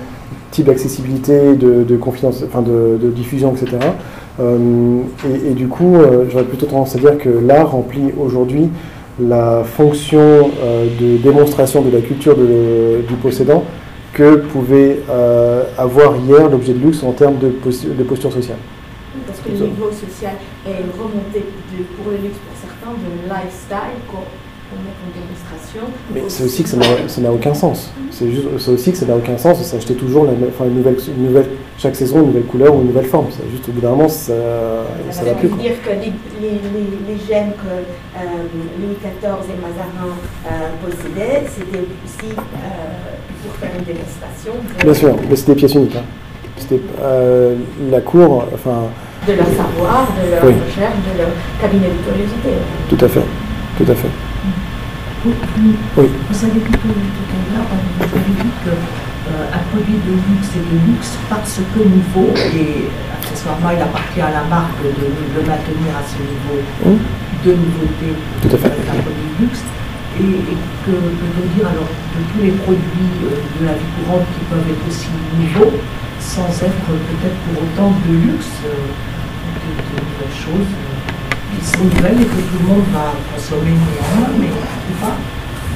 types 0.51 0.65
d'accessibilité, 0.67 1.55
de, 1.55 1.97
confidence, 1.97 2.43
enfin 2.45 2.61
de, 2.61 3.09
diffusion, 3.09 3.51
etc. 3.55 3.77
Euh, 4.39 4.99
et, 5.49 5.53
du 5.53 5.67
coup, 5.67 5.95
euh, 5.95 6.25
j'aurais 6.29 6.43
plutôt 6.43 6.67
tendance 6.67 6.95
à 6.95 6.99
dire 6.99 7.17
que 7.17 7.29
l'art 7.29 7.71
remplit 7.71 8.11
aujourd'hui 8.19 8.69
la 9.19 9.63
fonction 9.63 10.49
de 10.99 11.17
démonstration 11.17 11.81
de 11.83 11.91
la 11.91 12.01
culture 12.01 12.35
du 12.35 13.13
possédant 13.21 13.63
que 14.11 14.37
pouvait 14.37 14.99
avoir 15.77 16.15
hier 16.17 16.49
l'objet 16.49 16.73
de 16.73 16.79
luxe 16.79 17.03
en 17.03 17.11
termes 17.11 17.37
de, 17.37 17.49
pos- 17.49 17.85
de 17.85 18.03
posture 18.03 18.33
sociale. 18.33 18.57
Parce 19.27 19.39
que 19.39 19.49
le 19.49 19.67
niveau 19.69 19.91
social 19.91 20.33
est 20.65 20.81
remonté 20.97 21.45
pour 21.95 22.11
le 22.11 22.17
luxe 22.23 22.37
de 23.03 23.29
lifestyle 23.29 23.99
qu'on 24.09 24.23
mettre 24.73 25.01
en 25.05 25.11
démonstration. 25.13 25.81
Mais 26.13 26.21
c'est 26.27 26.43
aussi 26.45 26.63
que 26.63 26.69
ça 26.69 26.77
n'a- 26.77 27.07
ça 27.07 27.21
aucun 27.31 27.53
sens. 27.53 27.91
C'est 28.09 28.31
juste, 28.31 28.47
c'est 28.57 28.71
aussi 28.71 28.91
que 28.91 28.97
ça 28.97 29.05
n'a 29.05 29.15
aucun 29.15 29.37
sens 29.37 29.59
de 29.59 29.63
s'acheter 29.63 29.93
toujours 29.93 30.25
la, 30.25 30.31
enfin, 30.49 30.65
une 30.65 30.77
nouvelle, 30.77 30.97
une 31.15 31.25
nouvelle, 31.27 31.45
chaque 31.77 31.95
saison 31.95 32.21
une 32.21 32.27
nouvelle 32.27 32.45
couleur 32.45 32.75
ou 32.75 32.81
une 32.81 32.87
nouvelle 32.87 33.05
forme. 33.05 33.27
C'est 33.29 33.47
juste 33.51 33.69
au 33.69 33.71
bout 33.71 33.81
d'un 33.81 33.91
moment, 33.91 34.09
ça, 34.09 34.33
ça 35.11 35.19
Ça 35.19 35.23
va 35.25 35.33
veut 35.33 35.39
plus. 35.41 35.49
quoi. 35.49 35.61
dire 35.61 35.73
que 35.83 35.89
les, 35.89 36.13
les, 36.41 36.49
les, 36.73 37.13
les 37.13 37.17
gemmes 37.19 37.51
que 37.51 37.69
euh, 38.17 38.21
Louis 38.81 38.95
XIV 38.99 39.45
et 39.53 39.61
Mazarin 39.61 40.15
euh, 40.47 40.49
possédaient, 40.83 41.43
c'était 41.47 41.79
aussi 42.03 42.31
euh, 42.35 43.13
pour 43.43 43.55
faire 43.57 43.71
une 43.77 43.85
démonstration 43.85 44.53
Bien 44.83 44.93
sûr, 44.93 45.15
mais 45.29 45.35
c'était 45.35 45.51
des 45.53 45.57
pièces 45.59 45.75
uniques. 45.75 45.95
hein. 45.97 46.03
C'était 46.57 46.81
euh, 47.01 47.55
la 47.91 48.01
cour, 48.01 48.45
enfin, 48.53 48.83
de 49.27 49.33
leur 49.33 49.47
savoir, 49.47 50.07
de 50.17 50.23
leur 50.31 50.43
Oui. 50.45 50.53
recherche, 50.65 50.99
de 51.07 51.13
leur 51.17 51.31
cabinet 51.61 51.89
de 51.89 51.99
curiosité. 52.03 52.51
tout 52.89 52.99
à 53.03 53.07
fait, 53.07 53.25
tout 53.77 53.87
à 53.91 53.95
fait. 53.95 54.11
Oui. 55.25 55.33
vous 56.27 56.35
savez 56.35 56.59
tout, 56.59 56.71
tout 56.71 56.77
à 56.83 57.39
l'heure, 57.55 57.67
vous 57.71 58.03
avez 58.03 58.33
dit 58.43 58.53
que 58.65 58.71
euh, 58.75 59.55
un 59.55 59.63
produit 59.71 59.95
de 60.03 60.11
luxe 60.19 60.51
est 60.59 60.67
de 60.67 60.77
luxe 60.91 61.15
parce 61.29 61.61
que 61.63 61.79
nouveau 61.79 62.27
et 62.35 62.91
accessoirement 63.15 63.71
il 63.71 63.79
appartient 63.81 64.19
à 64.19 64.31
la 64.35 64.43
marque 64.51 64.83
de 64.83 64.91
le 64.91 65.41
maintenir 65.47 65.95
à 65.95 66.03
ce 66.03 66.19
niveau 66.19 66.59
de 66.83 67.51
nouveauté 67.55 68.11
Tout 68.43 68.51
à 68.51 68.57
fait. 68.59 68.75
d'un 68.83 68.99
produit 68.99 69.31
de 69.39 69.43
luxe. 69.47 69.63
Et, 70.19 70.43
et 70.51 70.57
que 70.85 70.91
peut-on 70.91 71.47
dire 71.57 71.65
alors 71.71 71.87
de 71.87 72.19
tous 72.29 72.43
les 72.43 72.51
produits 72.59 73.11
euh, 73.23 73.39
de 73.57 73.65
la 73.65 73.73
vie 73.79 73.89
courante 74.03 74.27
qui 74.35 74.43
peuvent 74.51 74.67
être 74.67 74.85
aussi 74.91 75.07
nouveaux 75.39 75.79
sans 76.19 76.51
être 76.67 76.83
peut-être 76.85 77.39
pour 77.47 77.63
autant 77.63 77.95
de 78.05 78.13
luxe, 78.27 78.51
euh, 78.67 78.91
de, 79.63 79.71
de 79.71 79.99
nouvelles 80.03 80.37
choses 80.37 80.71
euh, 80.73 81.59
qui 81.59 81.65
sont 81.65 81.83
nouvelles 81.83 82.21
et 82.21 82.25
que 82.25 82.41
tout 82.41 82.59
le 82.61 82.67
monde 82.67 82.83
va 82.93 83.13
consommer 83.33 83.71
néanmoins, 83.71 84.29
mais 84.39 84.47
pas. 85.01 85.15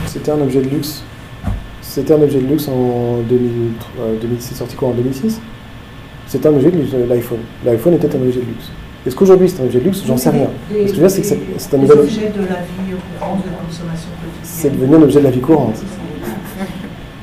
C'était 0.05 0.31
un 0.31 0.41
objet 0.41 0.61
de 0.61 0.69
luxe. 0.69 1.03
C'était 1.81 2.13
un 2.13 2.21
objet 2.21 2.39
de 2.39 2.47
luxe 2.47 2.67
en 2.67 3.21
2000, 3.27 3.49
euh, 3.99 4.15
2006, 4.21 4.55
sorti 4.55 4.75
quoi 4.75 4.89
en 4.89 4.91
2006 4.91 5.39
C'était 6.27 6.47
un 6.49 6.53
objet 6.53 6.69
de 6.71 6.77
luxe, 6.77 6.91
euh, 6.93 7.05
l'iPhone. 7.07 7.39
L'iPhone 7.65 7.93
était 7.93 8.07
un 8.15 8.19
objet 8.21 8.39
de 8.39 8.45
luxe. 8.45 8.69
Est-ce 9.05 9.15
qu'aujourd'hui 9.15 9.47
c'est 9.49 9.61
un 9.61 9.65
objet 9.65 9.79
de 9.79 9.85
luxe? 9.85 10.03
J'en 10.05 10.17
sais 10.17 10.29
rien. 10.29 10.47
Ce 10.69 10.73
que 10.75 10.87
je 10.87 10.93
veux 10.93 10.97
dire, 10.99 11.09
c'est 11.09 11.21
que 11.21 11.27
c'est- 11.57 11.73
un 11.75 11.77
nouvel- 11.79 11.99
objets 11.99 12.21
de 12.35 12.41
la 12.41 12.55
vie 12.61 12.93
courante, 13.19 13.37
de 13.45 13.49
consommation 13.67 14.09
quotidienne. 14.19 14.43
C'est 14.43 14.69
devenu 14.77 14.95
un 14.95 15.01
objet 15.01 15.19
de 15.19 15.23
la 15.25 15.31
vie 15.31 15.39
courante. 15.39 15.75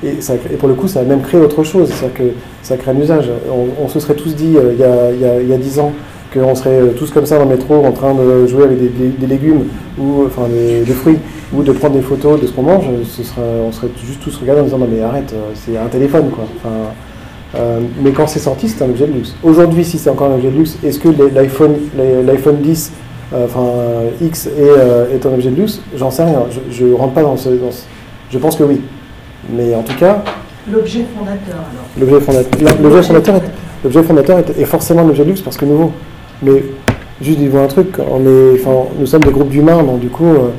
Et, 0.03 0.21
ça, 0.21 0.35
et 0.35 0.57
pour 0.57 0.69
le 0.69 0.75
coup, 0.75 0.87
ça 0.89 1.01
a 1.01 1.03
même 1.03 1.23
créé 1.23 1.41
autre 1.41 1.63
chose, 1.65 1.89
c'est-à-dire 1.91 2.15
que 2.19 2.25
ça 2.63 2.77
crée 2.77 2.91
un 2.91 2.99
usage. 3.01 3.31
On, 3.51 3.85
on 3.85 3.89
se 3.89 4.01
serait 4.01 4.15
tous 4.15 4.35
dit 4.35 4.55
euh, 4.57 4.73
il 4.75 4.79
y 4.79 4.85
a- 4.85 5.11
il 5.13 5.21
y, 5.21 5.25
a, 5.25 5.41
il 5.41 5.49
y 5.49 5.53
a 5.53 5.57
10 5.57 5.79
ans 5.79 5.93
qu'on 6.35 6.55
serait 6.55 6.81
euh, 6.81 6.87
tous 6.97 7.11
comme 7.11 7.27
ça 7.27 7.39
dans 7.39 7.45
le 7.45 7.51
métro 7.51 7.85
en 7.85 7.93
train 7.93 8.13
de 8.15 8.47
jouer 8.47 8.65
avec 8.65 8.79
des, 8.81 8.89
des- 8.89 9.09
des 9.19 9.27
légumes 9.27 9.65
ou 9.99 10.25
enfin 10.27 10.49
des, 10.49 10.81
des 10.83 10.93
fruits 10.93 11.19
ou 11.55 11.63
de 11.63 11.73
prendre 11.73 11.95
des 11.95 12.03
photos 12.03 12.41
de 12.41 12.47
ce 12.47 12.53
qu'on 12.53 12.63
mange, 12.63 12.85
ce 13.05 13.23
on 13.41 13.71
serait 13.73 13.89
juste 14.05 14.21
tous 14.23 14.37
regardés 14.39 14.61
en 14.63 14.65
disant 14.65 14.79
non 14.79 14.89
mais 14.91 15.01
arrête, 15.03 15.33
euh, 15.33 15.51
c'est 15.55 15.77
un 15.77 15.87
téléphone 15.87 16.31
quoi. 16.31 16.45
Enfin, 16.57 16.75
euh, 17.57 17.79
mais 18.03 18.11
quand 18.11 18.27
c'est 18.27 18.41
sorti, 18.41 18.69
c'était 18.69 18.85
un 18.85 18.89
objet 18.91 19.07
de 19.07 19.13
luxe. 19.13 19.35
Aujourd'hui, 19.45 19.85
si 19.85 19.97
c'est 19.99 20.11
encore 20.11 20.31
un 20.33 20.35
objet 20.35 20.51
de 20.51 20.57
luxe, 20.57 20.77
est-ce 20.85 20.99
que 20.99 21.09
l'iPhone 21.35 21.75
l'iPhone 22.27 22.57
10 22.57 22.93
euh, 23.33 23.45
enfin 23.47 23.65
X 24.21 24.47
est, 24.47 24.51
euh, 24.59 25.15
est 25.15 25.25
un 25.25 25.33
objet 25.33 25.51
de 25.51 25.57
luxe? 25.57 25.81
J'en 25.97 26.11
sais 26.11 26.25
rien. 26.25 26.41
Je 26.71 26.85
ne 26.87 26.95
rentre 26.95 27.15
pas 27.15 27.23
dans 27.23 27.37
ce, 27.37 27.51
dans 27.51 27.71
ce- 27.71 27.85
Je 28.31 28.39
pense 28.39 28.57
que 28.57 28.65
oui. 28.65 28.81
Mais 29.55 29.73
en 29.75 29.83
tout 29.83 29.95
cas, 29.97 30.23
L'objet 30.73 31.05
fondateur 31.17 31.57
alors. 31.57 31.87
l'objet 32.01 32.21
fondateur, 32.21 32.77
l'objet 32.83 33.03
fondateur, 33.03 33.37
est, 33.37 33.43
l'objet 33.85 34.03
fondateur 34.03 34.39
est, 34.39 34.59
est 34.59 34.65
forcément 34.65 35.03
un 35.03 35.09
objet 35.11 35.23
de 35.25 35.29
luxe 35.29 35.43
parce 35.43 35.57
que 35.57 35.65
nouveau. 35.67 35.93
Mais 36.45 36.65
juste 37.21 37.39
dis-vous 37.39 37.59
un 37.59 37.67
truc, 37.67 37.99
enfin, 37.99 38.89
nous 38.99 39.07
sommes 39.07 39.23
des 39.23 39.31
groupes 39.31 39.49
d'humains, 39.49 39.83
donc 39.83 40.01
du 40.01 40.09
coup, 40.09 40.27
euh, 40.27 40.51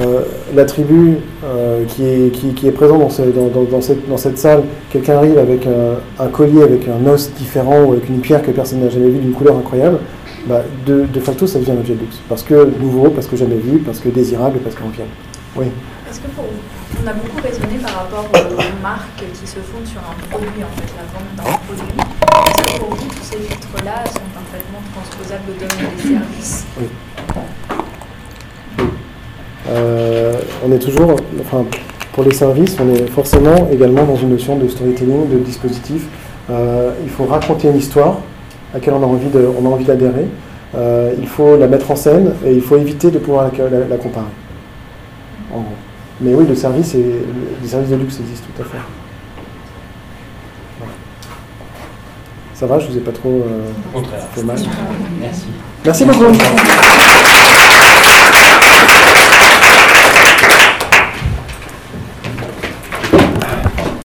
euh, 0.00 0.20
la 0.54 0.64
tribu 0.64 1.16
euh, 1.44 1.84
qui, 1.88 2.04
est, 2.06 2.30
qui, 2.30 2.52
présente 2.70 3.00
dans, 3.00 3.10
ce- 3.10 3.22
dans, 3.22 3.48
dans- 3.48 3.64
dans 3.64 3.80
cette, 3.80 4.08
dans 4.08 4.16
cette 4.16 4.38
salle, 4.38 4.62
quelqu'un 4.90 5.16
arrive 5.16 5.38
avec 5.38 5.66
un, 5.66 6.22
collier 6.28 6.62
avec 6.62 6.86
un 6.88 7.04
os 7.10 7.30
différent 7.34 7.82
ou 7.84 7.92
avec 7.92 8.08
une 8.08 8.20
pierre 8.20 8.42
que 8.42 8.52
personne 8.52 8.80
n'a 8.82 8.88
jamais 8.90 9.08
vue 9.08 9.18
d'une 9.18 9.32
couleur 9.32 9.56
incroyable, 9.56 9.98
bah, 10.46 10.62
de, 10.86 11.04
facto 11.20 11.46
ça 11.46 11.58
devient 11.58 11.72
un 11.72 11.78
objet 11.80 11.94
de 11.94 12.00
luxe. 12.00 12.18
Parce 12.28 12.42
que 12.42 12.68
nouveau, 12.80 13.10
parce 13.10 13.26
que 13.26 13.36
jamais 13.36 13.56
vu, 13.56 13.78
parce 13.78 13.98
que 13.98 14.08
désirable, 14.08 14.58
parce 14.60 14.76
qu'on 14.76 14.88
vient. 14.88 15.04
Oui. 15.56 15.66
Que 16.12 16.28
on 17.04 17.08
a 17.08 17.12
beaucoup 17.14 17.42
raisonné 17.42 17.78
par 17.82 17.94
rapport 18.04 18.26
aux 18.32 18.82
marques 18.82 19.24
qui 19.32 19.46
se 19.46 19.56
fondent 19.56 19.86
sur 19.86 20.00
un 20.00 20.14
produit, 20.30 20.62
en 20.62 20.76
fait, 20.76 20.92
la 20.96 21.04
vente 21.10 21.34
d'un 21.36 21.58
produit? 21.66 22.01
Vous, 22.80 22.96
tous 22.96 23.22
ces 23.22 23.38
filtres-là 23.38 24.04
sont 24.06 24.28
parfaitement 24.34 24.82
transposables 24.94 25.50
au 25.50 25.54
domaine 25.54 25.96
des 25.96 26.02
services 26.02 26.66
Euh, 29.68 30.34
on 30.66 30.72
est 30.72 30.78
toujours, 30.78 31.16
enfin, 31.40 31.64
pour 32.12 32.24
les 32.24 32.32
services, 32.32 32.76
on 32.80 32.92
est 32.94 33.06
forcément 33.06 33.68
également 33.70 34.04
dans 34.04 34.16
une 34.16 34.30
notion 34.30 34.56
de 34.56 34.68
storytelling, 34.68 35.28
de 35.30 35.38
dispositif. 35.38 36.06
Euh, 36.50 36.92
il 37.04 37.10
faut 37.10 37.24
raconter 37.24 37.68
une 37.68 37.76
histoire 37.76 38.18
à 38.72 38.78
laquelle 38.78 38.94
on 38.94 39.02
a 39.02 39.06
envie 39.06 39.28
de, 39.28 39.48
on 39.60 39.64
a 39.66 39.68
envie 39.68 39.84
d'adhérer. 39.84 40.26
Euh, 40.74 41.12
il 41.18 41.28
faut 41.28 41.56
la 41.56 41.68
mettre 41.68 41.90
en 41.90 41.96
scène 41.96 42.32
et 42.44 42.52
il 42.52 42.62
faut 42.62 42.76
éviter 42.76 43.10
de 43.10 43.18
pouvoir 43.18 43.50
la, 43.52 43.96
comparer. 43.96 44.26
En 45.52 45.60
gros. 45.60 45.66
Mais 46.20 46.34
oui, 46.34 46.46
le 46.48 46.54
service, 46.54 46.94
et, 46.94 47.04
les 47.62 47.68
services 47.68 47.90
de 47.90 47.96
luxe 47.96 48.18
existent 48.20 48.46
tout 48.54 48.62
à 48.62 48.64
fait. 48.64 48.78
Ça 52.62 52.68
va, 52.68 52.78
je 52.78 52.86
vous 52.86 52.96
ai 52.96 53.00
pas 53.00 53.10
trop 53.10 53.42
euh, 53.44 53.72
Au 53.92 53.98
contraire. 53.98 54.22
fait 54.32 54.44
mal. 54.44 54.56
Merci. 55.20 55.46
Merci 55.84 56.04
beaucoup. 56.04 56.26